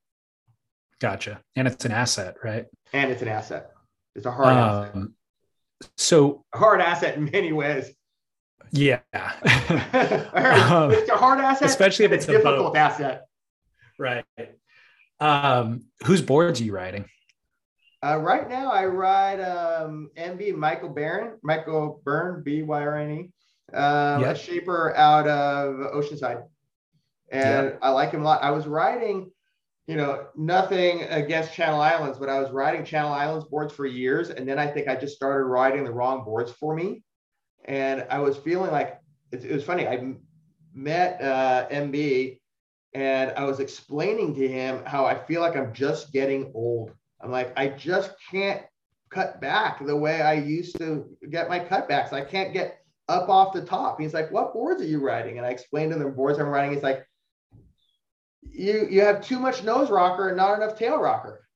Gotcha. 1.00 1.40
And 1.56 1.68
it's 1.68 1.84
an 1.84 1.92
asset 1.92 2.36
right? 2.42 2.66
And 2.92 3.10
it's 3.10 3.22
an 3.22 3.28
asset. 3.28 3.70
It's 4.14 4.26
a 4.26 4.30
hard 4.30 4.56
um, 4.56 4.56
asset. 4.62 5.90
so 5.96 6.44
a 6.52 6.58
hard 6.58 6.80
asset 6.80 7.16
in 7.16 7.30
many 7.30 7.52
ways. 7.52 7.90
Yeah, 8.70 9.00
um, 9.12 10.90
it's 10.90 11.08
a 11.08 11.16
hard 11.16 11.38
asset, 11.40 11.68
especially 11.68 12.06
if 12.06 12.12
it's 12.12 12.24
a 12.28 12.32
difficult 12.32 12.76
asset. 12.76 13.26
Right. 13.98 14.24
Um, 15.20 15.86
whose 16.04 16.22
boards 16.22 16.60
are 16.60 16.64
you 16.64 16.74
riding? 16.74 17.06
Uh, 18.04 18.18
right 18.18 18.48
now, 18.48 18.70
I 18.70 18.84
ride 18.86 19.40
um, 19.40 20.10
MB 20.16 20.56
Michael 20.56 20.90
Barron, 20.90 21.38
Michael 21.42 22.02
Byrne, 22.04 22.42
B 22.42 22.62
Y 22.62 22.82
R 22.82 22.98
N 22.98 23.10
E, 23.10 23.76
um, 23.76 24.20
yep. 24.20 24.36
a 24.36 24.38
shaper 24.38 24.94
out 24.96 25.26
of 25.26 25.76
Oceanside, 25.94 26.44
and 27.30 27.66
yep. 27.66 27.78
I 27.80 27.90
like 27.90 28.10
him 28.10 28.20
a 28.20 28.24
lot. 28.24 28.42
I 28.42 28.50
was 28.50 28.66
riding 28.66 29.30
you 29.86 29.96
know, 29.96 30.26
nothing 30.34 31.02
against 31.04 31.52
Channel 31.52 31.80
Islands, 31.80 32.18
but 32.18 32.28
I 32.28 32.40
was 32.40 32.50
riding 32.50 32.84
Channel 32.84 33.12
Islands 33.12 33.44
boards 33.44 33.72
for 33.72 33.84
years. 33.84 34.30
And 34.30 34.48
then 34.48 34.58
I 34.58 34.66
think 34.66 34.88
I 34.88 34.96
just 34.96 35.14
started 35.14 35.44
riding 35.44 35.84
the 35.84 35.92
wrong 35.92 36.24
boards 36.24 36.50
for 36.52 36.74
me. 36.74 37.02
And 37.66 38.06
I 38.10 38.18
was 38.18 38.36
feeling 38.38 38.70
like 38.70 38.98
it, 39.30 39.44
it 39.44 39.52
was 39.52 39.64
funny. 39.64 39.86
I 39.86 40.14
met 40.72 41.20
uh, 41.20 41.68
MB 41.68 42.38
and 42.94 43.32
I 43.36 43.44
was 43.44 43.60
explaining 43.60 44.34
to 44.36 44.48
him 44.48 44.84
how 44.84 45.04
I 45.04 45.14
feel 45.14 45.40
like 45.40 45.56
I'm 45.56 45.72
just 45.74 46.12
getting 46.12 46.52
old. 46.54 46.92
I'm 47.20 47.30
like, 47.30 47.52
I 47.56 47.68
just 47.68 48.12
can't 48.30 48.62
cut 49.10 49.40
back 49.40 49.84
the 49.84 49.96
way 49.96 50.22
I 50.22 50.34
used 50.34 50.78
to 50.78 51.06
get 51.30 51.48
my 51.48 51.60
cutbacks. 51.60 52.12
I 52.12 52.24
can't 52.24 52.52
get 52.52 52.78
up 53.08 53.28
off 53.28 53.52
the 53.52 53.64
top. 53.64 54.00
He's 54.00 54.14
like, 54.14 54.30
What 54.30 54.52
boards 54.52 54.82
are 54.82 54.86
you 54.86 55.00
riding? 55.00 55.38
And 55.38 55.46
I 55.46 55.50
explained 55.50 55.90
to 55.90 55.96
him 55.96 56.02
the 56.02 56.10
boards 56.10 56.38
I'm 56.38 56.46
riding. 56.46 56.72
He's 56.72 56.82
like, 56.82 57.06
you 58.42 58.86
you 58.88 59.00
have 59.00 59.24
too 59.24 59.38
much 59.38 59.64
nose 59.64 59.90
rocker 59.90 60.28
and 60.28 60.36
not 60.36 60.56
enough 60.56 60.78
tail 60.78 60.98
rocker. 60.98 61.46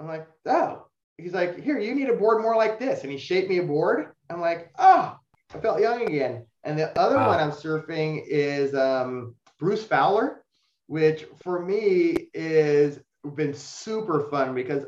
I'm 0.00 0.08
like, 0.08 0.26
oh. 0.46 0.86
He's 1.16 1.32
like, 1.32 1.62
here, 1.62 1.78
you 1.78 1.94
need 1.94 2.08
a 2.08 2.14
board 2.14 2.42
more 2.42 2.56
like 2.56 2.80
this. 2.80 3.02
And 3.02 3.12
he 3.12 3.18
shaped 3.18 3.48
me 3.48 3.58
a 3.58 3.62
board. 3.62 4.08
I'm 4.28 4.40
like, 4.40 4.72
oh, 4.78 5.16
I 5.54 5.58
felt 5.60 5.80
young 5.80 6.02
again. 6.02 6.44
And 6.64 6.76
the 6.76 6.98
other 6.98 7.16
wow. 7.16 7.28
one 7.28 7.38
I'm 7.38 7.52
surfing 7.52 8.24
is 8.26 8.74
um, 8.74 9.36
Bruce 9.60 9.84
Fowler, 9.84 10.43
which 10.86 11.26
for 11.42 11.58
me 11.60 12.28
is 12.34 13.00
been 13.34 13.54
super 13.54 14.28
fun 14.30 14.54
because 14.54 14.84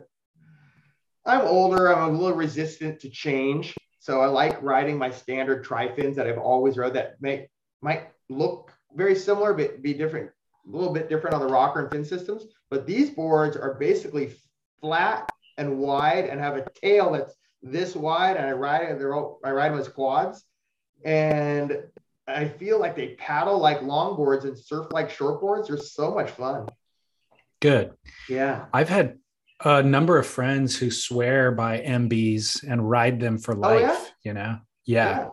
I'm 1.25 1.43
older. 1.43 1.95
I'm 1.95 2.15
a 2.15 2.19
little 2.19 2.37
resistant 2.37 3.01
to 3.01 3.11
change. 3.11 3.75
So 3.99 4.21
I 4.21 4.27
like 4.27 4.63
riding 4.63 4.99
my 4.99 5.11
standard 5.11 5.65
tri 5.65 5.89
fins 5.95 6.17
that 6.17 6.27
I've 6.27 6.39
always 6.39 6.77
rode 6.77 6.95
that 6.95 7.21
make 7.21 7.49
might 7.83 8.09
look 8.29 8.73
very 8.95 9.15
similar, 9.15 9.53
but 9.53 9.83
be 9.83 9.95
different 9.95 10.31
a 10.67 10.77
little 10.77 10.93
bit 10.93 11.09
different 11.09 11.35
on 11.35 11.41
the 11.41 11.53
rocker 11.53 11.81
and 11.81 11.91
fin 11.91 12.05
systems, 12.05 12.47
but 12.71 12.87
these 12.87 13.11
boards 13.11 13.57
are 13.57 13.75
basically 13.75 14.35
flat 14.81 15.31
and 15.59 15.79
wide 15.79 16.27
and 16.27 16.41
have 16.41 16.57
a 16.57 16.67
tail 16.75 17.13
that's 17.13 17.35
this 17.63 17.95
wide. 17.95 18.37
And 18.37 18.47
I 18.47 18.53
ride 18.53 18.99
they're 18.99 19.15
all, 19.15 19.41
I 19.45 19.51
ride 19.51 19.73
them 19.73 19.79
as 19.79 19.89
quads, 19.89 20.45
and 21.05 21.83
I 22.29 22.49
feel 22.49 22.81
like 22.81 22.97
they 22.97 23.15
paddle 23.15 23.59
like 23.59 23.81
longboards 23.81 24.45
and 24.45 24.59
surf 24.59 24.87
like 24.91 25.11
shortboards. 25.11 25.69
They're 25.69 25.77
so 25.77 26.13
much 26.15 26.31
fun. 26.31 26.69
Good. 27.61 27.93
Yeah. 28.29 28.67
I've 28.73 28.89
had 28.89 29.19
a 29.65 29.83
number 29.83 30.19
of 30.19 30.27
friends 30.27 30.77
who 30.77 30.91
swear 30.91 31.53
by 31.53 31.79
MBs 31.81 32.65
and 32.69 32.89
ride 32.89 33.21
them 33.21 33.39
for 33.39 33.55
life, 33.55 33.77
Oh, 33.77 33.81
yeah? 33.81 34.05
you 34.23 34.35
know? 34.35 34.59
Yeah. 34.85 35.29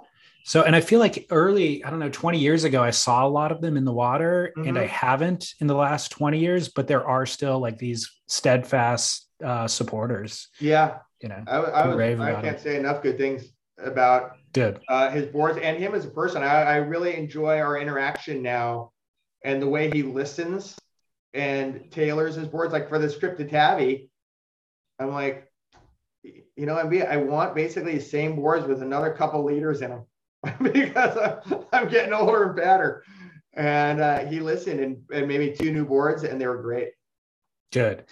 So, 0.46 0.62
and 0.64 0.76
I 0.76 0.82
feel 0.82 1.00
like 1.00 1.26
early, 1.30 1.84
I 1.84 1.90
don't 1.90 2.00
know, 2.00 2.10
20 2.10 2.38
years 2.38 2.64
ago, 2.64 2.84
I 2.84 2.92
saw 2.92 3.26
a 3.26 3.30
lot 3.30 3.52
of 3.52 3.62
them 3.62 3.76
in 3.78 3.86
the 3.86 3.94
water 3.94 4.52
and 4.58 4.78
I 4.78 4.86
Mhm. 4.86 4.90
haven't 4.90 5.54
in 5.60 5.68
the 5.68 5.76
last 5.76 6.12
20 6.12 6.38
years, 6.40 6.70
but 6.70 6.88
there 6.88 7.06
are 7.06 7.26
still 7.26 7.60
like 7.60 7.78
these 7.78 8.10
steadfast 8.28 9.30
uh, 9.44 9.68
supporters, 9.68 10.48
Yeah. 10.60 11.00
you 11.22 11.28
know? 11.30 11.44
I, 11.48 11.56
I, 11.58 11.88
was, 11.88 12.20
I 12.20 12.34
can't 12.42 12.46
it. 12.58 12.62
say 12.62 12.78
enough 12.78 13.02
good 13.02 13.18
things 13.18 13.46
about 13.78 14.38
Good. 14.54 14.80
uh, 14.88 15.10
his 15.10 15.26
boards 15.28 15.58
and 15.62 15.78
him 15.78 15.96
as 15.96 16.06
a 16.06 16.10
person. 16.10 16.44
I, 16.44 16.62
I 16.62 16.76
really 16.78 17.16
enjoy 17.18 17.60
our 17.60 17.78
interaction 17.78 18.42
now 18.42 18.92
and 19.44 19.62
the 19.62 19.68
way 19.68 19.90
he 19.92 20.04
listens 20.04 20.78
and 21.34 21.92
tailors 21.92 22.36
his 22.36 22.48
boards. 22.48 22.72
Like 22.72 22.90
for 22.90 23.00
this 23.00 23.16
script 23.16 23.40
to 23.40 23.46
Tabby, 23.46 24.10
I'm 25.00 25.12
like, 25.12 25.52
you 26.24 26.66
know, 26.66 26.76
MB, 26.76 27.10
I 27.10 27.18
want 27.18 27.56
basically 27.56 27.96
the 27.96 28.04
same 28.04 28.36
boards 28.36 28.66
with 28.68 28.82
another 28.82 29.12
couple 29.14 29.44
leaders 29.44 29.82
in 29.82 29.90
them 29.90 30.06
because 30.62 31.18
I'm, 31.18 31.66
I'm 31.74 31.90
getting 31.90 32.14
older 32.14 32.50
and 32.50 32.58
fatter. 32.58 33.04
And 33.56 34.00
uh, 34.00 34.26
he 34.26 34.40
listened 34.40 34.80
and, 34.80 34.98
and 35.12 35.28
maybe 35.28 35.52
two 35.52 35.72
new 35.72 35.86
boards, 35.86 36.24
and 36.24 36.40
they 36.40 36.48
were 36.48 36.62
great. 36.62 36.90
Good. 37.72 38.06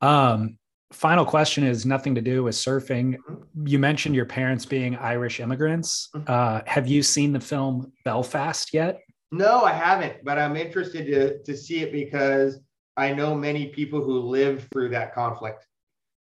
Um, 0.00 0.58
final 0.92 1.24
question 1.24 1.64
is 1.64 1.84
nothing 1.84 2.14
to 2.14 2.20
do 2.20 2.44
with 2.44 2.54
surfing. 2.54 3.16
You 3.64 3.78
mentioned 3.78 4.14
your 4.14 4.24
parents 4.24 4.64
being 4.64 4.96
Irish 4.96 5.40
immigrants. 5.40 6.08
Mhm. 6.14 6.28
Uh, 6.28 6.62
have 6.66 6.86
you 6.86 7.02
seen 7.02 7.32
the 7.32 7.40
film 7.40 7.92
Belfast 8.04 8.72
yet? 8.72 9.00
No, 9.32 9.62
I 9.64 9.72
haven't, 9.72 10.24
but 10.24 10.38
I'm 10.38 10.56
interested 10.56 11.06
to, 11.06 11.42
to 11.42 11.56
see 11.56 11.82
it 11.82 11.92
because 11.92 12.60
I 12.96 13.12
know 13.12 13.34
many 13.34 13.66
people 13.68 14.02
who 14.02 14.20
lived 14.20 14.70
through 14.72 14.90
that 14.90 15.14
conflict. 15.14 15.66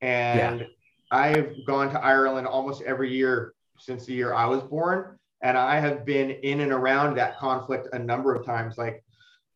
And 0.01 0.67
I've 1.11 1.55
gone 1.67 1.91
to 1.91 2.01
Ireland 2.01 2.47
almost 2.47 2.83
every 2.83 3.13
year 3.13 3.55
since 3.79 4.07
the 4.07 4.15
year 4.15 4.33
I 4.33 4.47
was 4.47 4.63
born. 4.63 5.19
And 5.43 5.59
I 5.59 5.79
have 5.81 6.07
been 6.07 6.31
in 6.31 6.61
and 6.61 6.73
around 6.73 7.17
that 7.17 7.39
conflict 7.39 7.89
a 7.93 7.99
number 7.99 8.35
of 8.35 8.47
times, 8.47 8.79
like 8.79 9.05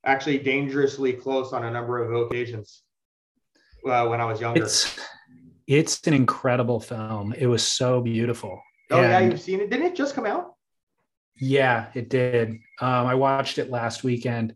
actually 0.04 0.38
dangerously 0.38 1.12
close 1.12 1.52
on 1.52 1.64
a 1.64 1.70
number 1.70 1.98
of 1.98 2.26
occasions 2.26 2.82
uh, 3.86 4.06
when 4.06 4.20
I 4.20 4.24
was 4.24 4.40
younger. 4.40 4.62
It's 4.62 4.98
it's 5.66 6.06
an 6.06 6.14
incredible 6.14 6.80
film. 6.80 7.34
It 7.36 7.46
was 7.46 7.62
so 7.62 8.00
beautiful. 8.00 8.60
oh, 8.90 9.00
yeah, 9.02 9.18
you've 9.20 9.40
seen 9.40 9.60
it. 9.60 9.68
Didn't 9.70 9.86
it 9.86 9.94
just 9.96 10.14
come 10.14 10.24
out? 10.24 10.54
Yeah, 11.36 11.86
it 11.94 12.08
did. 12.08 12.50
Um, 12.80 13.06
I 13.06 13.14
watched 13.14 13.58
it 13.58 13.70
last 13.70 14.02
weekend. 14.02 14.54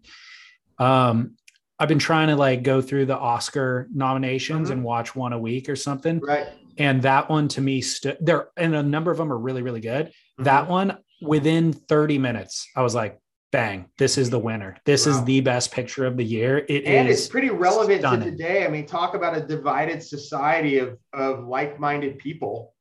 Um, 0.78 1.36
I've 1.78 1.88
been 1.88 1.98
trying 1.98 2.28
to 2.28 2.36
like 2.36 2.62
go 2.62 2.80
through 2.80 3.06
the 3.06 3.16
Oscar 3.18 3.88
nominations 3.92 4.68
Mhm. 4.68 4.72
and 4.72 4.84
watch 4.84 5.14
one 5.14 5.32
a 5.32 5.38
week 5.38 5.68
or 5.68 5.76
something. 5.76 6.20
Right. 6.20 6.46
And 6.78 7.02
that 7.02 7.28
one 7.28 7.48
to 7.48 7.60
me 7.60 7.82
stood 7.82 8.16
there, 8.20 8.48
and 8.56 8.74
a 8.74 8.82
number 8.82 9.10
of 9.10 9.18
them 9.18 9.30
are 9.32 9.38
really, 9.38 9.62
really 9.62 9.80
good. 9.80 10.06
Mm-hmm. 10.06 10.44
That 10.44 10.68
one 10.68 10.96
within 11.20 11.72
30 11.72 12.18
minutes, 12.18 12.66
I 12.74 12.82
was 12.82 12.94
like, 12.94 13.18
bang, 13.52 13.86
this 13.98 14.18
is 14.18 14.30
the 14.30 14.38
winner. 14.38 14.76
This 14.84 15.06
is 15.06 15.22
the 15.24 15.40
best 15.42 15.70
picture 15.70 16.04
of 16.06 16.16
the 16.16 16.24
year. 16.24 16.64
It 16.68 16.84
and 16.84 17.08
is 17.08 17.20
it's 17.20 17.28
pretty 17.28 17.50
relevant 17.50 18.00
stunning. 18.00 18.24
to 18.24 18.30
today. 18.36 18.64
I 18.64 18.68
mean, 18.68 18.86
talk 18.86 19.14
about 19.14 19.36
a 19.36 19.40
divided 19.46 20.02
society 20.02 20.78
of 20.78 20.98
of 21.12 21.46
like-minded 21.46 22.18
people. 22.18 22.74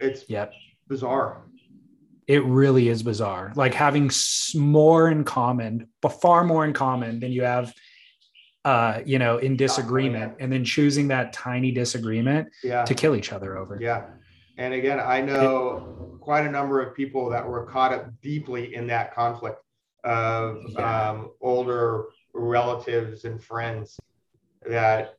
It's 0.00 0.28
Yep. 0.28 0.52
bizarre. 0.88 1.44
It 2.26 2.42
really 2.44 2.88
is 2.88 3.02
bizarre. 3.02 3.52
Like 3.54 3.74
having 3.74 4.10
more 4.56 5.08
in 5.10 5.24
common, 5.24 5.88
but 6.02 6.20
far 6.20 6.42
more 6.44 6.64
in 6.64 6.72
common 6.72 7.20
than 7.20 7.32
you 7.32 7.42
have, 7.44 7.72
uh, 8.64 9.00
you 9.04 9.18
know, 9.18 9.38
in 9.38 9.56
disagreement, 9.56 10.34
and 10.40 10.50
then 10.52 10.64
choosing 10.64 11.08
that 11.08 11.32
tiny 11.34 11.70
disagreement 11.70 12.48
Yeah, 12.62 12.84
to 12.84 12.94
kill 12.94 13.14
each 13.14 13.32
other 13.32 13.56
over. 13.58 13.78
yeah. 13.80 14.06
And 14.56 14.72
again, 14.72 15.00
I 15.00 15.20
know 15.20 16.16
quite 16.20 16.46
a 16.46 16.50
number 16.50 16.80
of 16.80 16.94
people 16.94 17.28
that 17.30 17.46
were 17.46 17.66
caught 17.66 17.92
up 17.92 18.06
deeply 18.22 18.74
in 18.74 18.86
that 18.86 19.12
conflict 19.14 19.58
of 20.04 20.62
Yeah. 20.68 21.10
um, 21.10 21.30
older 21.40 22.04
relatives 22.32 23.24
and 23.24 23.42
friends 23.42 23.98
that 24.68 25.16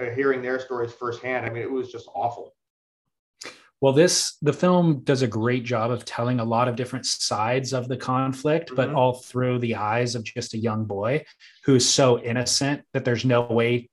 uh, 0.00 0.10
hearing 0.10 0.42
their 0.42 0.58
stories 0.58 0.92
firsthand. 0.92 1.46
I 1.46 1.50
mean, 1.50 1.62
it 1.62 1.70
was 1.70 1.90
just 1.90 2.08
awful. 2.14 2.54
Well, 3.80 3.92
this 3.92 4.36
the 4.40 4.52
film 4.52 5.00
does 5.00 5.22
a 5.22 5.26
great 5.26 5.64
job 5.64 5.90
of 5.90 6.04
telling 6.04 6.40
a 6.40 6.44
lot 6.44 6.68
of 6.68 6.76
different 6.76 7.04
sides 7.06 7.72
of 7.74 7.86
the 7.86 7.96
conflict, 7.98 8.72
but 8.74 8.88
Mhm. 8.88 8.96
all 8.96 9.14
through 9.14 9.58
the 9.58 9.74
eyes 9.74 10.14
of 10.14 10.24
just 10.24 10.54
a 10.54 10.58
young 10.58 10.84
boy 10.86 11.24
who's 11.64 11.86
so 11.86 12.18
innocent 12.20 12.82
that 12.92 13.04
there's 13.04 13.24
no 13.24 13.42
way 13.42 13.90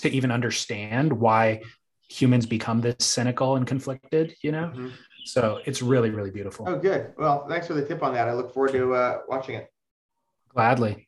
to 0.00 0.08
even 0.10 0.32
understand 0.32 1.12
why 1.12 1.62
humans 2.08 2.44
become 2.46 2.80
this 2.80 2.96
cynical 3.04 3.54
and 3.56 3.66
conflicted, 3.66 4.34
you 4.42 4.50
know? 4.50 4.72
Mhm. 4.74 4.92
So 5.24 5.60
it's 5.64 5.82
really, 5.82 6.10
really 6.10 6.30
beautiful. 6.30 6.68
Oh, 6.68 6.78
good. 6.78 7.12
Well, 7.18 7.46
thanks 7.48 7.66
for 7.66 7.74
the 7.74 7.84
tip 7.84 8.02
on 8.02 8.14
that. 8.14 8.28
I 8.28 8.34
look 8.34 8.52
forward 8.52 8.72
to 8.72 8.94
uh, 8.94 9.18
watching 9.28 9.56
it. 9.56 9.72
Gladly. 10.48 11.06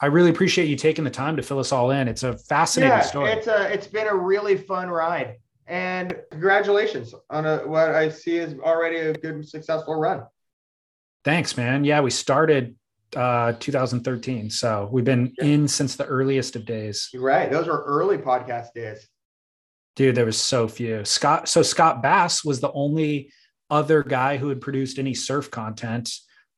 I 0.00 0.06
really 0.06 0.30
appreciate 0.30 0.66
you 0.66 0.76
taking 0.76 1.04
the 1.04 1.10
time 1.10 1.36
to 1.36 1.42
fill 1.42 1.58
us 1.58 1.72
all 1.72 1.90
in. 1.90 2.08
It's 2.08 2.22
a 2.22 2.36
fascinating 2.38 2.96
yeah, 2.96 3.02
story. 3.02 3.30
It's 3.32 3.46
a, 3.46 3.70
it's 3.72 3.86
been 3.86 4.06
a 4.06 4.14
really 4.14 4.56
fun 4.56 4.88
ride. 4.88 5.36
And 5.66 6.16
congratulations 6.30 7.14
on 7.28 7.46
a, 7.46 7.58
what 7.58 7.90
I 7.90 8.08
see 8.08 8.38
is 8.38 8.58
already 8.58 8.96
a 8.96 9.12
good, 9.12 9.46
successful 9.48 9.94
run. 9.94 10.22
Thanks, 11.22 11.56
man. 11.56 11.84
Yeah, 11.84 12.00
we 12.00 12.10
started 12.10 12.76
uh 13.16 13.52
2013. 13.58 14.50
So 14.50 14.88
we've 14.90 15.04
been 15.04 15.34
Yeah. 15.38 15.44
in 15.44 15.68
since 15.68 15.96
the 15.96 16.06
earliest 16.06 16.56
of 16.56 16.64
days. 16.64 17.08
You're 17.12 17.22
right. 17.22 17.50
Those 17.50 17.66
were 17.66 17.82
early 17.84 18.18
podcast 18.18 18.72
days. 18.74 19.06
Dude, 19.96 20.14
there 20.14 20.24
was 20.24 20.40
so 20.40 20.68
few. 20.68 21.04
Scott, 21.04 21.48
so 21.48 21.62
Scott 21.62 22.02
Bass 22.02 22.44
was 22.44 22.60
the 22.60 22.72
only 22.72 23.32
other 23.70 24.02
guy 24.02 24.36
who 24.36 24.48
had 24.48 24.60
produced 24.60 24.98
any 24.98 25.14
surf 25.14 25.50
content 25.50 26.10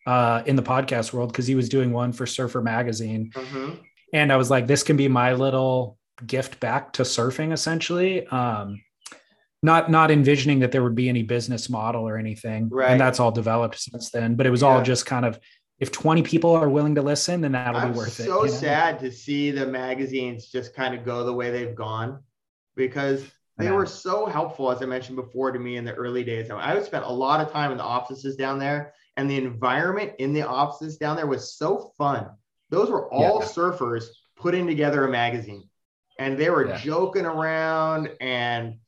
uh, 0.06 0.42
in 0.46 0.56
the 0.56 0.62
podcast 0.62 1.12
world 1.12 1.30
because 1.32 1.46
he 1.46 1.54
was 1.54 1.68
doing 1.68 1.92
one 1.92 2.12
for 2.12 2.26
Surfer 2.26 2.60
Magazine. 2.62 3.30
Mhm. 3.34 3.78
And 4.12 4.32
I 4.32 4.36
was 4.36 4.50
like, 4.50 4.66
this 4.66 4.82
can 4.82 4.96
be 4.96 5.08
my 5.08 5.32
little 5.34 5.96
gift 6.26 6.60
back 6.60 6.92
to 6.94 7.02
surfing, 7.02 7.52
essentially. 7.52 8.26
Um, 8.26 8.82
not 9.62 9.90
not 9.90 10.10
envisioning 10.10 10.58
that 10.60 10.72
there 10.72 10.82
would 10.82 10.96
be 10.96 11.08
any 11.08 11.22
business 11.22 11.70
model 11.70 12.06
or 12.08 12.18
anything. 12.18 12.68
Right. 12.68 12.90
And 12.90 13.00
that's 13.00 13.20
all 13.20 13.30
developed 13.30 13.78
since 13.78 14.10
then. 14.10 14.34
But 14.34 14.46
it 14.46 14.50
was 14.50 14.62
all 14.62 14.82
just 14.82 15.06
kind 15.06 15.24
of 15.24 15.38
if 15.78 15.90
20 15.90 16.22
people 16.22 16.50
are 16.54 16.68
willing 16.68 16.94
to 16.96 17.02
listen, 17.02 17.40
then 17.40 17.52
that'll 17.52 17.80
I'm 17.80 17.92
be 17.92 17.98
worth 17.98 18.20
it. 18.20 18.24
so 18.26 18.44
you 18.44 18.50
know? 18.50 18.56
sad 18.56 19.00
to 19.00 19.10
see 19.10 19.50
the 19.50 19.66
magazines 19.66 20.48
just 20.48 20.74
kind 20.74 20.94
of 20.94 21.04
go 21.04 21.24
the 21.24 21.32
way 21.32 21.50
they've 21.50 21.74
gone 21.74 22.22
because 22.76 23.24
they 23.62 23.68
know. 23.68 23.76
were 23.76 23.86
so 23.86 24.26
helpful, 24.26 24.70
as 24.70 24.82
I 24.82 24.86
mentioned 24.86 25.16
before, 25.16 25.52
to 25.52 25.58
me 25.58 25.76
in 25.76 25.84
the 25.84 25.94
early 25.94 26.24
days. 26.24 26.50
I 26.50 26.74
would 26.74 26.84
spend 26.84 27.04
a 27.04 27.12
lot 27.12 27.40
of 27.40 27.52
time 27.52 27.72
in 27.72 27.78
the 27.78 27.84
offices 27.84 28.36
down 28.36 28.58
there, 28.58 28.94
and 29.16 29.30
the 29.30 29.36
environment 29.36 30.12
in 30.18 30.32
the 30.32 30.42
offices 30.42 30.96
down 30.96 31.16
there 31.16 31.26
was 31.26 31.54
so 31.56 31.92
fun. 31.98 32.28
Those 32.70 32.90
were 32.90 33.12
all 33.12 33.40
Yeah. 33.40 33.46
surfers 33.46 34.06
putting 34.36 34.66
together 34.66 35.04
a 35.04 35.10
magazine, 35.10 35.68
and 36.18 36.38
they 36.38 36.50
were 36.50 36.68
Yeah. 36.68 36.76
joking 36.78 37.26
around 37.26 38.10
and 38.20 38.78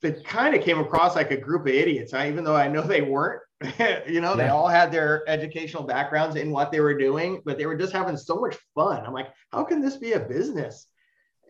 they 0.00 0.12
kind 0.12 0.54
of 0.54 0.62
came 0.62 0.78
across 0.78 1.16
like 1.16 1.30
a 1.30 1.36
group 1.36 1.62
of 1.62 1.74
idiots, 1.74 2.14
I, 2.14 2.28
even 2.28 2.44
though 2.44 2.54
I 2.56 2.68
know 2.68 2.82
they 2.82 3.02
weren't. 3.02 3.42
you 4.08 4.20
know, 4.20 4.36
they 4.36 4.46
all 4.46 4.68
had 4.68 4.92
their 4.92 5.28
educational 5.28 5.82
backgrounds 5.82 6.36
in 6.36 6.52
what 6.52 6.70
they 6.70 6.78
were 6.78 6.96
doing, 6.96 7.42
but 7.44 7.58
they 7.58 7.66
were 7.66 7.76
just 7.76 7.92
having 7.92 8.16
so 8.16 8.36
much 8.36 8.56
fun. 8.76 9.04
I'm 9.04 9.12
like, 9.12 9.28
how 9.52 9.64
can 9.64 9.80
this 9.80 9.96
be 9.96 10.12
a 10.12 10.20
business? 10.20 10.86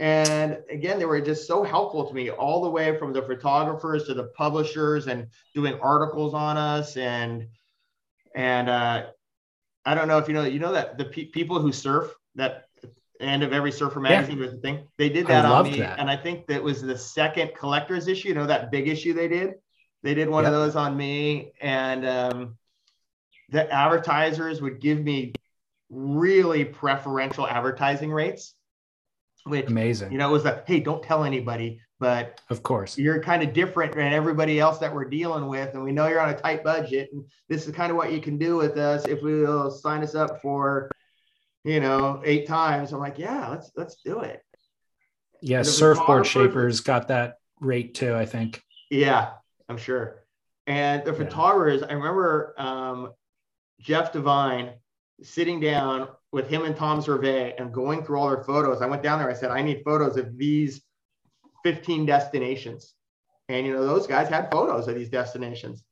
And 0.00 0.58
again, 0.70 0.98
they 0.98 1.04
were 1.04 1.20
just 1.20 1.46
so 1.46 1.64
helpful 1.64 2.06
to 2.06 2.14
me 2.14 2.30
all 2.30 2.62
the 2.62 2.70
way 2.70 2.96
from 2.98 3.12
the 3.12 3.22
photographers 3.22 4.04
to 4.04 4.14
the 4.14 4.28
publishers 4.36 5.08
and 5.08 5.26
doing 5.54 5.78
articles 5.80 6.34
on 6.34 6.56
us. 6.56 6.96
And, 6.96 7.48
and, 8.34 8.68
uh, 8.68 9.06
I 9.84 9.94
don't 9.94 10.06
know 10.06 10.18
if 10.18 10.28
you 10.28 10.34
know, 10.34 10.44
you 10.44 10.58
know 10.58 10.72
that 10.72 10.98
the 10.98 11.06
pe- 11.06 11.26
people 11.26 11.60
who 11.60 11.72
surf 11.72 12.14
that 12.34 12.68
end 13.20 13.42
of 13.42 13.52
every 13.52 13.72
surfer 13.72 14.00
magazine 14.00 14.38
was 14.38 14.52
the 14.52 14.58
thing 14.58 14.86
they 14.96 15.08
did 15.08 15.26
I 15.26 15.28
that 15.28 15.44
on 15.44 15.64
me. 15.64 15.78
that. 15.80 15.98
And 15.98 16.10
I 16.10 16.16
think 16.16 16.46
that 16.46 16.62
was 16.62 16.82
the 16.82 16.96
second 16.96 17.52
collector's 17.56 18.06
issue, 18.06 18.28
you 18.28 18.34
know, 18.34 18.46
that 18.46 18.70
big 18.70 18.88
issue 18.88 19.12
they 19.12 19.28
did. 19.28 19.54
They 20.02 20.14
did 20.14 20.28
one 20.28 20.46
of 20.46 20.52
those 20.52 20.76
on 20.76 20.96
me, 20.96 21.52
and 21.60 22.06
um, 22.06 22.58
the 23.48 23.70
advertisers 23.72 24.62
would 24.62 24.80
give 24.80 25.00
me 25.00 25.32
really 25.90 26.64
preferential 26.64 27.48
advertising 27.48 28.12
rates, 28.12 28.54
which 29.48 29.66
Amazing. 29.66 30.12
you 30.12 30.18
know 30.18 30.28
it 30.28 30.32
was 30.32 30.44
a 30.44 30.62
hey, 30.66 30.80
don't 30.80 31.02
tell 31.02 31.24
anybody, 31.24 31.80
but 31.98 32.40
of 32.50 32.62
course. 32.62 32.96
you're 32.98 33.20
kind 33.22 33.42
of 33.42 33.52
different 33.52 33.94
than 33.94 34.12
everybody 34.12 34.60
else 34.60 34.78
that 34.78 34.94
we're 34.94 35.08
dealing 35.08 35.46
with, 35.48 35.74
and 35.74 35.82
we 35.82 35.92
know 35.92 36.06
you're 36.06 36.20
on 36.20 36.30
a 36.30 36.36
tight 36.38 36.62
budget, 36.64 37.10
and 37.12 37.24
this 37.48 37.66
is 37.66 37.74
kind 37.74 37.90
of 37.90 37.96
what 37.96 38.12
you 38.12 38.20
can 38.20 38.38
do 38.38 38.56
with 38.56 38.76
us 38.76 39.06
if 39.06 39.22
we'll 39.22 39.70
sign 39.70 40.02
us 40.02 40.14
up 40.14 40.40
for, 40.42 40.90
you 41.64 41.80
know, 41.80 42.20
eight 42.24 42.46
times. 42.46 42.92
I'm 42.92 43.00
like, 43.00 43.18
yeah, 43.18 43.48
let's 43.48 43.70
let's 43.76 43.96
do 44.04 44.20
it. 44.20 44.42
Yeah, 45.40 45.62
surfboard 45.62 46.26
shapers 46.26 46.80
got 46.80 47.08
that 47.08 47.36
rate 47.60 47.94
too, 47.94 48.14
I 48.14 48.26
think. 48.26 48.62
Yeah, 48.90 49.30
I'm 49.68 49.76
sure. 49.78 50.24
And 50.66 51.04
the 51.04 51.12
Yeah. 51.12 51.18
photographers, 51.18 51.82
I 51.82 51.92
remember 51.92 52.54
um, 52.58 53.12
Jeff 53.80 54.12
Divine 54.12 54.72
sitting 55.22 55.60
down 55.60 56.08
with 56.32 56.48
him 56.48 56.64
and 56.64 56.76
Tom 56.76 57.00
Servais 57.00 57.54
and 57.58 57.72
going 57.72 58.04
through 58.04 58.18
all 58.18 58.28
their 58.28 58.44
photos. 58.44 58.82
I 58.82 58.86
went 58.86 59.02
down 59.02 59.18
there. 59.18 59.30
I 59.30 59.34
said, 59.34 59.50
I 59.50 59.62
need 59.62 59.82
photos 59.84 60.16
of 60.16 60.36
these 60.36 60.82
15 61.64 62.06
destinations. 62.06 62.94
And, 63.48 63.66
you 63.66 63.72
know, 63.72 63.86
those 63.86 64.06
guys 64.06 64.28
had 64.28 64.50
photos 64.50 64.88
of 64.88 64.94
these 64.94 65.08
destinations. 65.08 65.82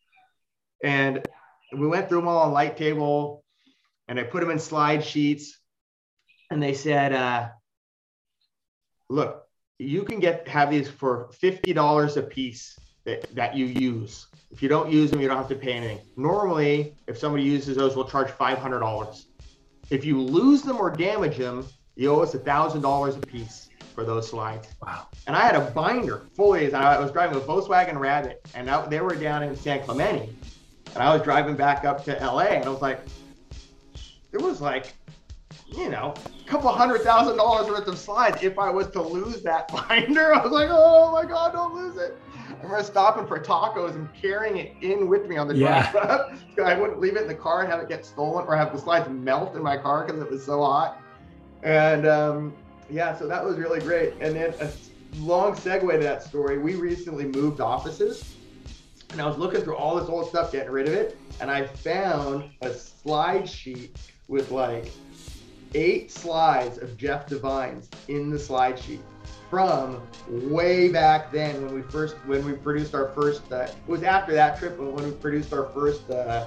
And 0.85 1.27
we 1.77 1.87
went 1.87 2.09
through 2.09 2.19
them 2.19 2.29
all 2.29 2.47
on 2.47 2.53
light 2.53 2.77
table 2.77 3.45
and 4.09 4.21
I 4.21 4.25
put 4.25 4.41
them 4.41 4.51
in 4.51 4.59
slide 4.59 5.05
sheets. 5.05 5.59
And 6.51 6.63
they 6.63 6.75
said, 6.75 7.13
uh, 7.13 7.49
look, 9.09 9.43
you 9.79 10.05
can 10.05 10.21
get 10.21 10.47
have 10.49 10.71
these 10.71 10.89
for 10.89 11.31
$50 11.43 12.17
a 12.17 12.23
piece 12.23 12.79
that, 13.07 13.35
that 13.35 13.57
you 13.57 13.65
use. 13.65 14.27
If 14.51 14.63
you 14.63 14.69
don't 14.69 14.93
use 14.93 15.11
them, 15.11 15.21
you 15.21 15.29
don't 15.29 15.39
have 15.39 15.49
to 15.49 15.55
pay 15.55 15.73
anything. 15.73 16.01
Normally, 16.17 16.95
if 17.07 17.17
somebody 17.17 17.45
uses 17.45 17.77
those, 17.77 17.97
we'll 17.97 18.09
charge 18.09 18.29
$500. 18.29 19.25
If 19.89 20.05
you 20.05 20.21
lose 20.21 20.63
them 20.63 20.77
or 20.77 20.91
damage 20.91 21.39
them, 21.39 21.67
you 21.95 22.11
owe 22.11 22.21
us 22.21 22.35
$1,000 22.35 23.17
a 23.17 23.27
piece 23.27 23.71
for 23.95 24.05
those 24.05 24.29
slides. 24.29 24.69
Wow. 24.83 25.07
And 25.27 25.35
I 25.35 25.41
had 25.41 25.55
a 25.55 25.71
binder 25.71 26.27
fully. 26.35 26.73
I 26.73 27.01
was 27.01 27.11
driving 27.13 27.39
a 27.39 27.41
Volkswagen 27.41 27.99
Rabbit, 27.99 28.47
and 28.55 28.69
I, 28.69 28.87
they 28.87 29.01
were 29.01 29.15
down 29.15 29.43
in 29.43 29.57
San 29.57 29.83
Clemente. 29.83 30.29
And 30.95 31.03
I 31.03 31.15
was 31.15 31.23
driving 31.23 31.57
back 31.57 31.85
up 31.85 32.05
to 32.05 32.13
LA, 32.13 32.41
and 32.41 32.65
I 32.65 32.69
was 32.69 32.83
like, 32.83 33.01
it 34.33 34.41
was 34.41 34.61
like, 34.61 34.95
you 35.69 35.89
know, 35.89 36.15
a 36.41 36.49
couple 36.49 36.71
hundred 36.71 37.03
thousand 37.03 37.37
dollars 37.37 37.69
worth 37.69 37.87
of 37.89 37.99
slides 37.99 38.43
if 38.43 38.59
I 38.59 38.71
was 38.71 38.89
to 38.89 39.03
lose 39.03 39.43
that 39.43 39.69
binder. 39.89 40.35
I 40.35 40.43
was 40.43 40.53
like, 40.53 40.69
oh 40.71 41.13
my 41.13 41.25
God, 41.25 41.53
don't 41.53 41.75
lose 41.75 41.97
it. 41.97 42.17
I 42.61 42.65
remember 42.65 42.85
stopping 42.85 43.27
for 43.27 43.39
tacos 43.39 43.95
and 43.95 44.09
carrying 44.19 44.57
it 44.57 44.77
in 44.81 45.09
with 45.09 45.27
me 45.27 45.37
on 45.37 45.47
the 45.47 45.55
drive 45.55 45.95
Yeah. 45.95 46.01
up. 46.01 46.31
So 46.57 46.65
I 46.65 46.79
wouldn't 46.79 47.01
leave 47.01 47.17
it 47.17 47.23
in 47.23 47.29
the 47.29 47.35
car 47.35 47.63
and 47.63 47.71
have 47.71 47.81
it 47.81 47.89
get 47.89 48.07
stolen 48.07 48.47
or 48.47 48.57
have 48.57 48.73
the 48.73 48.79
slides 48.79 49.09
melt 49.11 49.57
in 49.57 49.63
my 49.63 49.77
car 49.77 50.07
because 50.07 50.21
it 50.23 50.31
was 50.31 50.45
so 50.45 50.63
hot. 50.63 50.97
And 51.63 52.07
um, 52.07 52.57
yeah, 52.89 53.15
so 53.17 53.27
that 53.29 53.45
was 53.45 53.57
really 53.59 53.81
great. 53.81 54.15
And 54.21 54.35
then 54.35 54.55
a 54.61 54.73
long 55.15 55.53
segue 55.55 55.91
to 55.91 55.99
that 56.03 56.23
story, 56.23 56.59
we 56.59 56.75
recently 56.77 57.27
moved 57.27 57.61
offices. 57.61 58.25
And 59.13 59.21
I 59.21 59.27
was 59.27 59.39
looking 59.39 59.63
through 59.63 59.77
all 59.77 59.97
this 59.97 60.09
old 60.09 60.29
stuff, 60.29 60.51
getting 60.53 60.73
rid 60.73 60.89
of 60.89 60.95
it. 60.95 61.21
And 61.41 61.51
I 61.51 61.67
found 61.67 62.51
a 62.63 62.73
slide 62.73 63.49
sheet 63.49 63.99
with 64.29 64.51
like 64.51 64.93
eight 65.75 66.11
slides 66.11 66.79
of 66.79 66.97
Jeff 66.97 67.29
Divine's 67.29 67.91
in 68.09 68.31
the 68.31 68.39
slide 68.39 68.79
sheet 68.79 69.05
from 69.51 70.03
way 70.29 70.89
back 70.91 71.31
then 71.31 71.65
when 71.65 71.75
we 71.75 71.83
first 71.83 72.17
when 72.27 72.45
we 72.45 72.53
produced 72.53 72.95
our 72.95 73.09
first 73.09 73.51
uh, 73.53 73.61
it 73.61 73.77
was 73.87 74.03
after 74.03 74.33
that 74.33 74.59
trip 74.59 74.77
when, 74.79 74.93
when 74.93 75.05
we 75.05 75.13
produced 75.13 75.53
our 75.53 75.67
first 75.71 76.11
uh, 76.11 76.47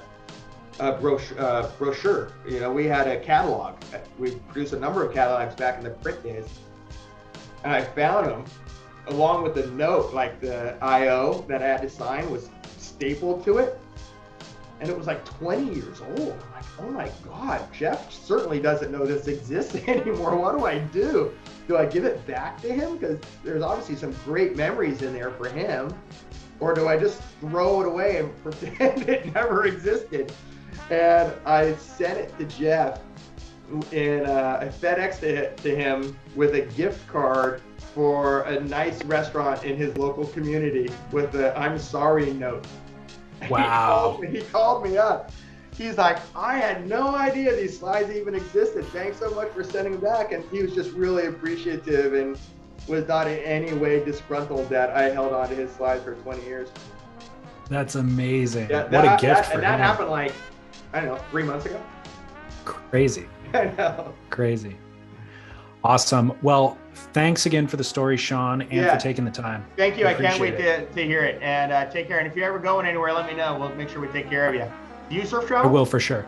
uh, 0.80 0.98
brochure, 0.98 1.40
uh, 1.40 1.70
brochure. 1.78 2.32
You 2.48 2.60
know 2.60 2.72
we 2.72 2.86
had 2.86 3.06
a 3.06 3.20
catalog. 3.20 3.76
We 4.18 4.32
produced 4.48 4.72
a 4.72 4.78
number 4.78 5.04
of 5.04 5.12
catalogs 5.12 5.54
back 5.54 5.78
in 5.78 5.84
the 5.84 5.90
print 5.90 6.22
days. 6.22 6.46
And 7.64 7.72
i 7.72 7.82
found 7.82 8.26
them 8.26 8.44
along 9.08 9.42
with 9.42 9.54
the 9.54 9.66
note 9.68 10.14
like 10.14 10.40
the 10.40 10.76
io 10.80 11.44
that 11.48 11.62
i 11.62 11.66
had 11.66 11.82
to 11.82 11.90
sign 11.90 12.30
was 12.30 12.50
stapled 12.78 13.44
to 13.44 13.58
it. 13.58 13.78
And 14.80 14.88
it 14.88 14.96
was 14.96 15.06
like 15.06 15.22
20 15.26 15.74
years 15.74 16.00
old. 16.00 16.42
I'm 16.54 16.56
like 16.56 16.72
oh 16.80 16.90
my 16.90 17.10
god 17.24 17.72
jeff 17.72 18.10
certainly 18.10 18.60
doesn't 18.60 18.90
know 18.90 19.04
this 19.04 19.26
exists 19.26 19.74
anymore. 19.88 20.36
What 20.36 20.56
do 20.56 20.64
i 20.64 20.78
do 20.78 21.32
do 21.70 21.76
I 21.76 21.86
give 21.86 22.04
it 22.04 22.26
back 22.26 22.60
to 22.62 22.72
him? 22.72 22.96
Because 22.96 23.20
there's 23.44 23.62
obviously 23.62 23.94
some 23.94 24.12
great 24.24 24.56
memories 24.56 25.02
in 25.02 25.12
there 25.12 25.30
for 25.30 25.48
him. 25.48 25.94
Or 26.58 26.74
do 26.74 26.88
I 26.88 26.98
just 26.98 27.22
throw 27.40 27.80
it 27.80 27.86
away 27.86 28.16
and 28.16 28.42
pretend 28.42 29.08
it 29.08 29.32
never 29.32 29.66
existed? 29.66 30.32
And 30.90 31.32
I 31.46 31.74
sent 31.74 32.18
it 32.18 32.36
to 32.38 32.44
Jeff 32.46 33.00
and 33.92 34.26
uh, 34.26 34.58
I 34.60 34.64
FedExed 34.64 35.22
it 35.22 35.58
to 35.58 35.76
him 35.76 36.18
with 36.34 36.56
a 36.56 36.62
gift 36.62 37.06
card 37.06 37.62
for 37.94 38.40
a 38.42 38.58
nice 38.58 39.04
restaurant 39.04 39.62
in 39.62 39.76
his 39.76 39.96
local 39.96 40.26
community 40.26 40.90
with 41.12 41.36
a 41.36 41.56
I'm 41.56 41.78
sorry 41.78 42.32
note. 42.32 42.66
Wow. 43.48 44.18
He 44.20 44.20
called, 44.20 44.20
me, 44.20 44.28
he 44.28 44.44
called 44.46 44.84
me 44.84 44.98
up. 44.98 45.32
He's 45.80 45.96
like, 45.96 46.18
I 46.36 46.58
had 46.58 46.86
no 46.86 47.16
idea 47.16 47.56
these 47.56 47.78
slides 47.78 48.10
even 48.10 48.34
existed. 48.34 48.84
Thanks 48.88 49.18
so 49.18 49.30
much 49.30 49.48
for 49.52 49.64
sending 49.64 49.94
them 49.94 50.02
back. 50.02 50.30
And 50.30 50.44
he 50.50 50.62
was 50.62 50.74
just 50.74 50.90
really 50.90 51.24
appreciative 51.24 52.12
and 52.12 52.38
was 52.86 53.08
not 53.08 53.26
in 53.26 53.38
any 53.38 53.72
way 53.72 54.04
disgruntled 54.04 54.68
that 54.68 54.90
I 54.90 55.04
held 55.04 55.32
on 55.32 55.48
to 55.48 55.54
his 55.54 55.72
slides 55.72 56.04
for 56.04 56.16
20 56.16 56.44
years. 56.44 56.68
That's 57.70 57.94
amazing. 57.94 58.68
Yeah, 58.68 58.82
what 58.82 58.90
that, 58.90 59.18
a 59.18 59.22
gift 59.22 59.36
that, 59.36 59.46
for 59.46 59.52
And 59.54 59.62
that 59.62 59.80
happened 59.80 60.10
like, 60.10 60.34
I 60.92 61.00
don't 61.00 61.14
know, 61.14 61.22
three 61.30 61.44
months 61.44 61.64
ago. 61.64 61.82
Crazy. 62.66 63.26
I 63.54 63.72
know. 63.78 64.12
Crazy. 64.28 64.76
Awesome. 65.82 66.36
Well, 66.42 66.76
thanks 66.92 67.46
again 67.46 67.66
for 67.66 67.78
the 67.78 67.84
story, 67.84 68.18
Sean, 68.18 68.60
and 68.60 68.70
Yeah. 68.70 68.94
for 68.94 69.00
taking 69.00 69.24
the 69.24 69.30
time. 69.30 69.64
Thank 69.78 69.96
you. 69.96 70.06
I, 70.06 70.12
can't 70.12 70.38
wait 70.38 70.58
to, 70.58 70.84
to 70.84 71.02
hear 71.06 71.22
it. 71.24 71.40
And 71.40 71.72
uh, 71.72 71.86
take 71.86 72.06
care. 72.06 72.18
And 72.18 72.26
if 72.26 72.36
you're 72.36 72.44
ever 72.44 72.58
going 72.58 72.84
anywhere, 72.84 73.14
let 73.14 73.26
me 73.26 73.34
know. 73.34 73.58
We'll 73.58 73.74
make 73.76 73.88
sure 73.88 74.02
we 74.02 74.08
take 74.08 74.28
care 74.28 74.46
of 74.46 74.54
you. 74.54 74.70
Do 75.10 75.16
you 75.16 75.26
surf 75.26 75.50
I 75.50 75.66
will 75.66 75.84
for 75.84 75.98
sure. 75.98 76.24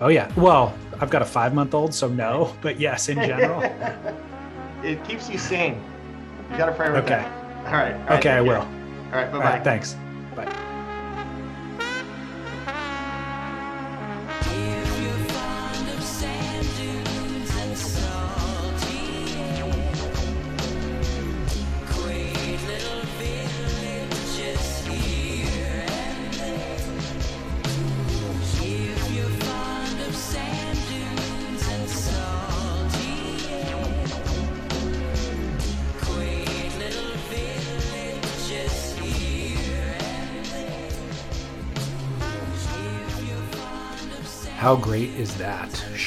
Oh 0.00 0.08
yeah. 0.08 0.30
Well, 0.36 0.76
I've 1.00 1.08
got 1.10 1.22
a 1.22 1.24
five 1.24 1.54
month 1.54 1.72
old, 1.72 1.94
so 1.94 2.08
no. 2.08 2.54
But 2.60 2.80
yes, 2.80 3.08
in 3.08 3.16
general. 3.16 3.62
it 4.82 5.02
keeps 5.04 5.30
you 5.30 5.38
sane. 5.38 5.80
You 6.50 6.58
got 6.58 6.66
to 6.66 6.72
pray 6.72 6.90
with 6.90 7.04
Okay. 7.04 7.24
All 7.66 7.72
right. 7.72 7.94
All 7.94 8.00
right, 8.00 8.18
Okay, 8.18 8.30
I 8.30 8.40
will. 8.40 8.56
All 8.60 8.66
right. 9.12 9.30
Bye 9.30 9.38
bye. 9.38 9.44
right. 9.44 9.64
Thanks. 9.64 9.96
Bye. 10.34 10.52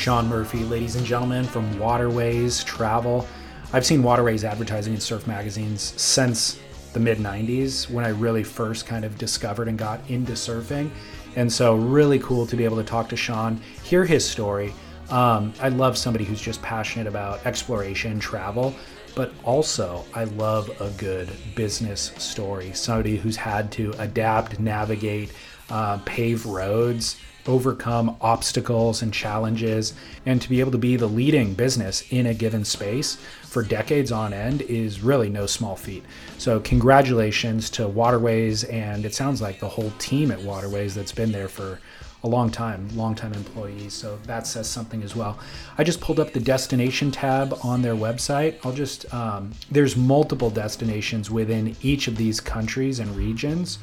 Sean 0.07 0.29
Murphy, 0.29 0.63
ladies 0.63 0.95
and 0.95 1.05
gentlemen, 1.05 1.43
from 1.43 1.77
Waterways 1.77 2.63
Travel. 2.63 3.27
I've 3.73 3.85
seen 3.85 4.01
Waterways 4.01 4.45
advertising 4.45 4.93
in 4.93 5.01
surf 5.01 5.27
magazines 5.27 5.81
since 6.01 6.57
the 6.93 6.99
mid 7.01 7.17
90s 7.17 7.89
when 7.89 8.05
I 8.05 8.11
really 8.11 8.41
first 8.41 8.85
kind 8.85 9.03
of 9.03 9.17
discovered 9.17 9.67
and 9.67 9.77
got 9.77 9.99
into 10.09 10.31
surfing. 10.31 10.91
And 11.35 11.51
so, 11.51 11.75
really 11.75 12.19
cool 12.19 12.47
to 12.47 12.55
be 12.55 12.63
able 12.63 12.77
to 12.77 12.85
talk 12.85 13.09
to 13.09 13.17
Sean, 13.17 13.59
hear 13.83 14.05
his 14.05 14.25
story. 14.25 14.73
Um, 15.09 15.51
I 15.61 15.67
love 15.67 15.97
somebody 15.97 16.23
who's 16.23 16.39
just 16.39 16.61
passionate 16.61 17.07
about 17.07 17.45
exploration, 17.45 18.17
travel, 18.17 18.73
but 19.13 19.33
also 19.43 20.05
I 20.13 20.23
love 20.23 20.69
a 20.79 20.89
good 20.91 21.29
business 21.53 22.13
story. 22.17 22.71
Somebody 22.71 23.17
who's 23.17 23.35
had 23.35 23.73
to 23.73 23.93
adapt, 23.97 24.57
navigate, 24.57 25.33
uh, 25.69 25.97
pave 26.05 26.45
roads, 26.45 27.17
overcome 27.47 28.15
obstacles 28.21 29.01
and 29.01 29.13
challenges, 29.13 29.93
and 30.25 30.41
to 30.41 30.49
be 30.49 30.59
able 30.59 30.71
to 30.71 30.77
be 30.77 30.95
the 30.95 31.07
leading 31.07 31.53
business 31.53 32.03
in 32.11 32.25
a 32.25 32.33
given 32.33 32.65
space 32.65 33.17
for 33.43 33.63
decades 33.63 34.11
on 34.11 34.33
end 34.33 34.61
is 34.63 35.01
really 35.01 35.29
no 35.29 35.45
small 35.45 35.75
feat. 35.75 36.03
So, 36.37 36.59
congratulations 36.59 37.69
to 37.71 37.87
Waterways, 37.87 38.63
and 38.65 39.05
it 39.05 39.15
sounds 39.15 39.41
like 39.41 39.59
the 39.59 39.69
whole 39.69 39.91
team 39.99 40.31
at 40.31 40.41
Waterways 40.41 40.93
that's 40.93 41.11
been 41.11 41.31
there 41.31 41.47
for 41.47 41.79
a 42.23 42.27
long 42.27 42.49
time, 42.49 42.89
long 42.95 43.15
time 43.15 43.33
employees. 43.33 43.93
So 43.93 44.17
that 44.25 44.47
says 44.47 44.67
something 44.67 45.03
as 45.03 45.15
well. 45.15 45.37
I 45.77 45.83
just 45.83 46.01
pulled 46.01 46.19
up 46.19 46.33
the 46.33 46.39
destination 46.39 47.11
tab 47.11 47.57
on 47.63 47.81
their 47.81 47.95
website. 47.95 48.57
I'll 48.65 48.73
just, 48.73 49.11
um, 49.13 49.51
there's 49.69 49.95
multiple 49.95 50.49
destinations 50.49 51.29
within 51.29 51.75
each 51.81 52.07
of 52.07 52.17
these 52.17 52.39
countries 52.39 52.99
and 52.99 53.15
regions, 53.15 53.77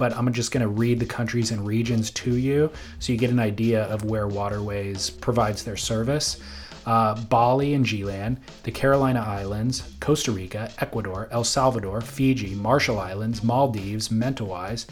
but 0.00 0.16
I'm 0.16 0.32
just 0.32 0.50
going 0.50 0.62
to 0.62 0.68
read 0.68 0.98
the 0.98 1.04
countries 1.04 1.50
and 1.50 1.66
regions 1.66 2.10
to 2.12 2.34
you 2.34 2.70
so 3.00 3.12
you 3.12 3.18
get 3.18 3.28
an 3.28 3.38
idea 3.38 3.82
of 3.84 4.02
where 4.02 4.26
Waterways 4.26 5.10
provides 5.10 5.62
their 5.62 5.76
service. 5.76 6.40
Uh, 6.86 7.14
Bali 7.24 7.74
and 7.74 7.84
G-Land, 7.84 8.40
the 8.62 8.70
Carolina 8.70 9.20
Islands, 9.20 9.82
Costa 10.00 10.32
Rica, 10.32 10.72
Ecuador, 10.78 11.28
El 11.30 11.44
Salvador, 11.44 12.00
Fiji, 12.00 12.54
Marshall 12.54 12.98
Islands, 12.98 13.44
Maldives, 13.44 14.08
Mentawais, 14.08 14.86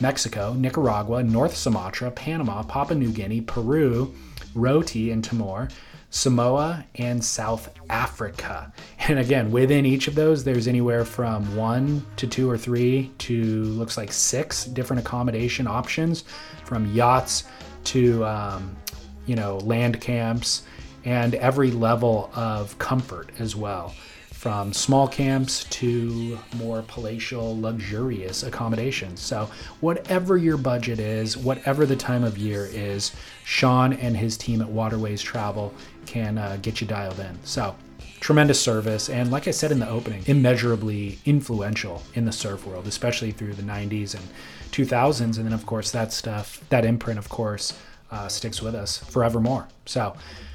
Mexico, 0.00 0.54
Nicaragua, 0.54 1.22
North 1.22 1.56
Sumatra, 1.56 2.10
Panama, 2.10 2.64
Papua 2.64 2.98
New 2.98 3.12
Guinea, 3.12 3.42
Peru, 3.42 4.12
Roti 4.56 5.12
and 5.12 5.22
Timor, 5.22 5.68
Samoa, 6.12 6.84
and 6.96 7.24
South 7.24 7.74
Africa. 7.88 8.72
And 9.08 9.18
again, 9.18 9.50
within 9.50 9.84
each 9.84 10.06
of 10.06 10.14
those, 10.14 10.44
there's 10.44 10.68
anywhere 10.68 11.04
from 11.04 11.56
one 11.56 12.06
to 12.16 12.26
two 12.26 12.48
or 12.48 12.56
three 12.56 13.10
to 13.18 13.64
looks 13.64 13.96
like 13.96 14.12
six 14.12 14.66
different 14.66 15.00
accommodation 15.00 15.66
options 15.66 16.22
from 16.64 16.86
yachts 16.94 17.44
to, 17.84 18.24
um, 18.24 18.76
you 19.26 19.34
know, 19.34 19.56
land 19.58 20.00
camps 20.00 20.62
and 21.04 21.34
every 21.34 21.70
level 21.70 22.30
of 22.34 22.78
comfort 22.78 23.30
as 23.40 23.56
well 23.56 23.94
from 24.42 24.72
small 24.72 25.06
camps 25.06 25.62
to 25.70 26.36
more 26.56 26.82
palatial, 26.88 27.60
luxurious 27.60 28.42
accommodations. 28.42 29.20
So, 29.20 29.48
whatever 29.78 30.36
your 30.36 30.56
budget 30.56 30.98
is, 30.98 31.36
whatever 31.36 31.86
the 31.86 31.94
time 31.94 32.24
of 32.24 32.36
year 32.36 32.68
is, 32.72 33.12
Sean 33.44 33.92
and 33.92 34.16
his 34.16 34.36
team 34.36 34.60
at 34.60 34.68
Waterways 34.68 35.22
Travel 35.22 35.72
can 36.06 36.38
uh, 36.38 36.58
get 36.60 36.80
you 36.80 36.88
dialed 36.88 37.20
in. 37.20 37.38
So, 37.44 37.76
tremendous 38.18 38.60
service 38.60 39.08
and 39.08 39.32
like 39.32 39.48
i 39.48 39.50
said 39.50 39.72
in 39.72 39.80
the 39.80 39.88
opening 39.88 40.22
immeasurably 40.26 41.18
influential 41.24 42.04
in 42.14 42.24
the 42.24 42.30
surf 42.30 42.64
world 42.64 42.86
especially 42.86 43.32
through 43.32 43.52
the 43.52 43.62
90s 43.64 44.14
and 44.14 44.22
2000s 44.70 45.20
and 45.20 45.34
then 45.44 45.52
of 45.52 45.66
course 45.66 45.90
that 45.90 46.12
stuff 46.12 46.62
that 46.68 46.84
imprint 46.84 47.18
of 47.18 47.28
course 47.28 47.76
uh, 48.12 48.28
sticks 48.28 48.62
with 48.62 48.76
us 48.76 48.98
forevermore 48.98 49.66
so 49.86 50.14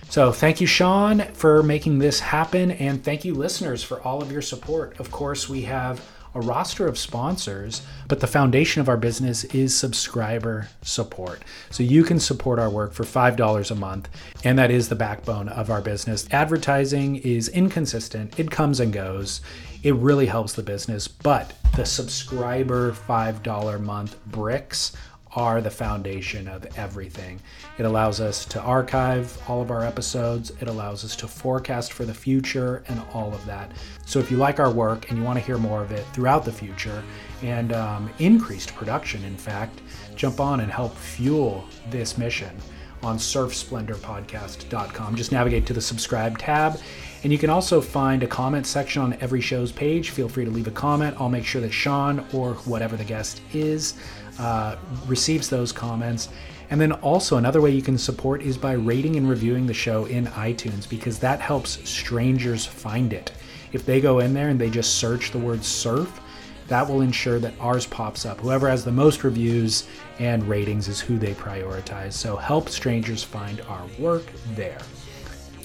so 0.10 0.32
thank 0.32 0.62
you 0.62 0.68
sean 0.68 1.22
for 1.34 1.64
making 1.64 2.00
this 2.00 2.20
happen 2.20 2.72
and 2.72 3.04
thank 3.04 3.26
you 3.26 3.34
listeners 3.34 3.84
for 3.84 4.02
all 4.02 4.22
of 4.22 4.32
your 4.32 4.42
support 4.42 5.00
of 5.00 5.12
course 5.12 5.48
we 5.50 5.62
have 5.62 6.02
a 6.38 6.42
roster 6.42 6.86
of 6.86 7.00
sponsors, 7.00 7.82
but 8.08 8.20
the 8.20 8.28
foundation 8.28 8.80
of 8.80 8.88
our 8.88 8.98
business 8.98 9.44
is 9.46 9.76
subscriber 9.76 10.70
support. 10.84 11.42
So 11.72 11.82
you 11.82 12.04
can 12.04 12.20
support 12.20 12.60
our 12.60 12.70
work 12.70 12.94
for 12.94 13.04
$5 13.04 13.72
a 13.72 13.76
month, 13.76 14.08
and 14.44 14.58
that 14.60 14.70
is 14.70 14.88
the 14.88 14.96
backbone 14.96 15.50
of 15.50 15.72
our 15.72 15.82
business. 15.82 16.28
Advertising 16.30 17.18
is 17.18 17.50
inconsistent, 17.50 18.40
it 18.40 18.52
comes 18.52 18.80
and 18.80 18.94
goes. 18.94 19.42
It 19.82 19.96
really 19.96 20.28
helps 20.28 20.54
the 20.54 20.64
business, 20.64 21.08
but 21.08 21.54
the 21.76 21.86
subscriber 21.86 22.92
$5 22.92 23.76
a 23.76 23.80
month 23.80 24.24
bricks 24.28 24.96
are 25.36 25.60
the 25.60 25.72
foundation 25.72 26.48
of 26.48 26.66
everything. 26.78 27.40
It 27.78 27.86
allows 27.86 28.20
us 28.20 28.46
to 28.46 28.62
archive 28.62 29.38
all 29.48 29.62
of 29.62 29.70
our 29.70 29.84
episodes, 29.84 30.52
it 30.60 30.68
allows 30.68 31.06
us 31.06 31.16
to 31.18 31.28
forecast 31.28 31.94
for 31.94 32.06
the 32.06 32.14
future, 32.14 32.84
and 32.88 33.02
all 33.14 33.34
of 33.34 33.46
that. 33.46 33.72
So, 34.06 34.20
if 34.20 34.32
you 34.32 34.38
like 34.38 34.60
our 34.60 34.72
work 34.72 35.10
and 35.10 35.18
you 35.18 35.24
want 35.24 35.38
to 35.38 35.46
hear 35.46 35.58
more 35.58 35.84
of 35.84 35.92
it 35.92 36.06
throughout 36.14 36.44
the 36.46 36.52
future 36.52 37.04
and 37.44 37.74
um, 37.74 38.10
increased 38.20 38.74
production, 38.76 39.24
in 39.24 39.38
fact, 39.38 39.82
jump 40.16 40.40
on 40.40 40.62
and 40.62 40.72
help 40.72 40.96
fuel 40.96 41.68
this 41.90 42.18
mission 42.18 42.56
on 43.04 43.18
surfsplendorpodcast.com. 43.18 45.16
Just 45.16 45.32
navigate 45.32 45.66
to 45.68 45.74
the 45.74 45.82
subscribe 45.82 46.38
tab. 46.38 46.80
And 47.24 47.32
you 47.32 47.40
can 47.40 47.50
also 47.50 47.82
find 47.82 48.24
a 48.24 48.28
comment 48.28 48.66
section 48.66 49.02
on 49.02 49.14
every 49.22 49.42
show's 49.42 49.72
page. 49.72 50.12
Feel 50.12 50.30
free 50.30 50.46
to 50.46 50.52
leave 50.52 50.68
a 50.68 50.72
comment. 50.72 51.16
I'll 51.20 51.30
make 51.30 51.46
sure 51.46 51.62
that 51.62 51.72
Sean 51.72 52.26
or 52.34 52.54
whatever 52.66 52.96
the 52.96 53.04
guest 53.04 53.42
is 53.54 53.96
uh, 54.40 54.78
receives 55.06 55.50
those 55.50 55.72
comments. 55.72 56.30
And 56.70 56.82
then 56.82 56.92
also 56.92 57.38
another 57.38 57.62
way 57.62 57.72
you 57.72 57.82
can 57.82 57.98
support 57.98 58.42
is 58.42 58.58
by 58.58 58.74
rating 58.74 59.16
and 59.16 59.30
reviewing 59.30 59.68
the 59.68 59.74
show 59.74 60.06
in 60.06 60.26
iTunes 60.28 60.88
because 60.90 61.20
that 61.20 61.40
helps 61.40 61.90
strangers 61.90 62.66
find 62.66 63.14
it. 63.14 63.32
If 63.72 63.86
they 63.86 64.02
go 64.02 64.20
in 64.20 64.34
there 64.34 64.50
and 64.50 64.60
they 64.60 64.70
just 64.70 64.96
search 64.96 65.32
the 65.32 65.40
word 65.40 65.64
surf, 65.64 66.20
that 66.68 66.88
will 66.90 67.02
ensure 67.02 67.40
that 67.40 67.54
ours 67.60 67.86
pops 67.86 68.26
up. 68.26 68.42
Whoever 68.42 68.70
has 68.70 68.84
the 68.84 68.92
most 68.92 69.24
reviews 69.24 69.88
and 70.20 70.44
ratings 70.44 70.90
is 70.90 71.00
who 71.00 71.18
they 71.18 71.34
prioritize. 71.34 72.14
So 72.14 72.36
help 72.36 72.68
strangers 72.68 73.24
find 73.24 73.62
our 73.62 73.86
work 73.98 74.26
there. 74.56 74.80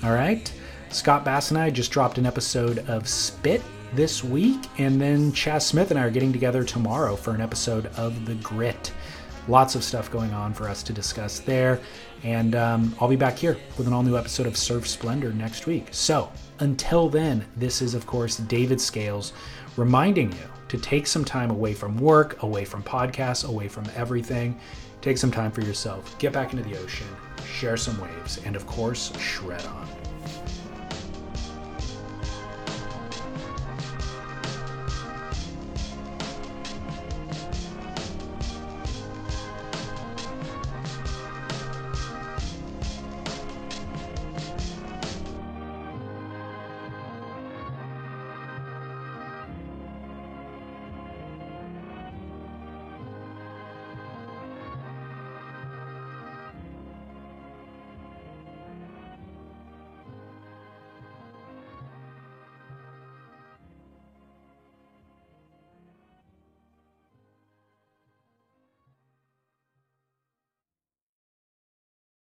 All 0.05 0.13
right. 0.13 0.53
Scott 0.91 1.25
Bass 1.25 1.51
and 1.51 1.59
I 1.59 1.71
just 1.71 1.91
dropped 1.91 2.19
an 2.19 2.27
episode 2.27 2.81
of 2.89 3.09
Spit 3.09 3.63
this 3.95 4.23
week, 4.23 4.61
and 4.79 5.01
then 5.01 5.33
Chas 5.33 5.67
Smith 5.67 5.91
and 5.91 5.99
I 5.99 6.05
are 6.05 6.11
getting 6.11 6.33
together 6.33 6.65
tomorrow 6.65 7.17
for 7.17 7.35
an 7.35 7.41
episode 7.41 7.87
of 7.97 8.27
The 8.27 8.35
Grit. 8.37 8.93
Lots 9.49 9.75
of 9.75 9.83
stuff 9.83 10.11
going 10.11 10.33
on 10.33 10.55
for 10.55 10.69
us 10.69 10.83
to 10.85 10.93
discuss 10.93 11.41
there, 11.41 11.81
and 12.23 12.55
um, 12.55 12.95
I'll 13.01 13.09
be 13.09 13.17
back 13.17 13.37
here 13.37 13.57
with 13.77 13.89
an 13.89 13.93
all 13.93 14.05
new 14.05 14.17
episode 14.17 14.47
of 14.47 14.57
Surf 14.57 14.87
Splendor 14.87 15.33
next 15.33 15.67
week. 15.67 15.89
So 15.91 16.31
until 16.61 17.09
then, 17.09 17.45
this 17.57 17.83
is, 17.83 17.95
of 17.95 18.07
course, 18.07 18.37
David 18.37 18.81
Scales 18.81 19.33
reminding 19.77 20.31
you 20.33 20.45
to 20.69 20.79
take 20.79 21.07
some 21.07 21.25
time 21.25 21.51
away 21.51 21.75
from 21.75 21.97
work, 21.99 22.43
away 22.43 22.65
from 22.65 22.83
podcasts, 22.85 23.49
away 23.49 23.69
from 23.69 23.85
everything. 23.97 24.59
Take 25.01 25.19
some 25.19 25.33
time 25.33 25.51
for 25.51 25.63
yourself, 25.63 26.17
get 26.21 26.33
back 26.33 26.53
into 26.53 26.63
the 26.63 26.79
ocean, 26.79 27.09
share 27.45 27.77
some 27.77 28.01
waves, 28.01 28.39
and 28.45 28.55
of 28.55 28.67
course, 28.67 29.13
shred 29.19 29.65
on. 29.67 30.02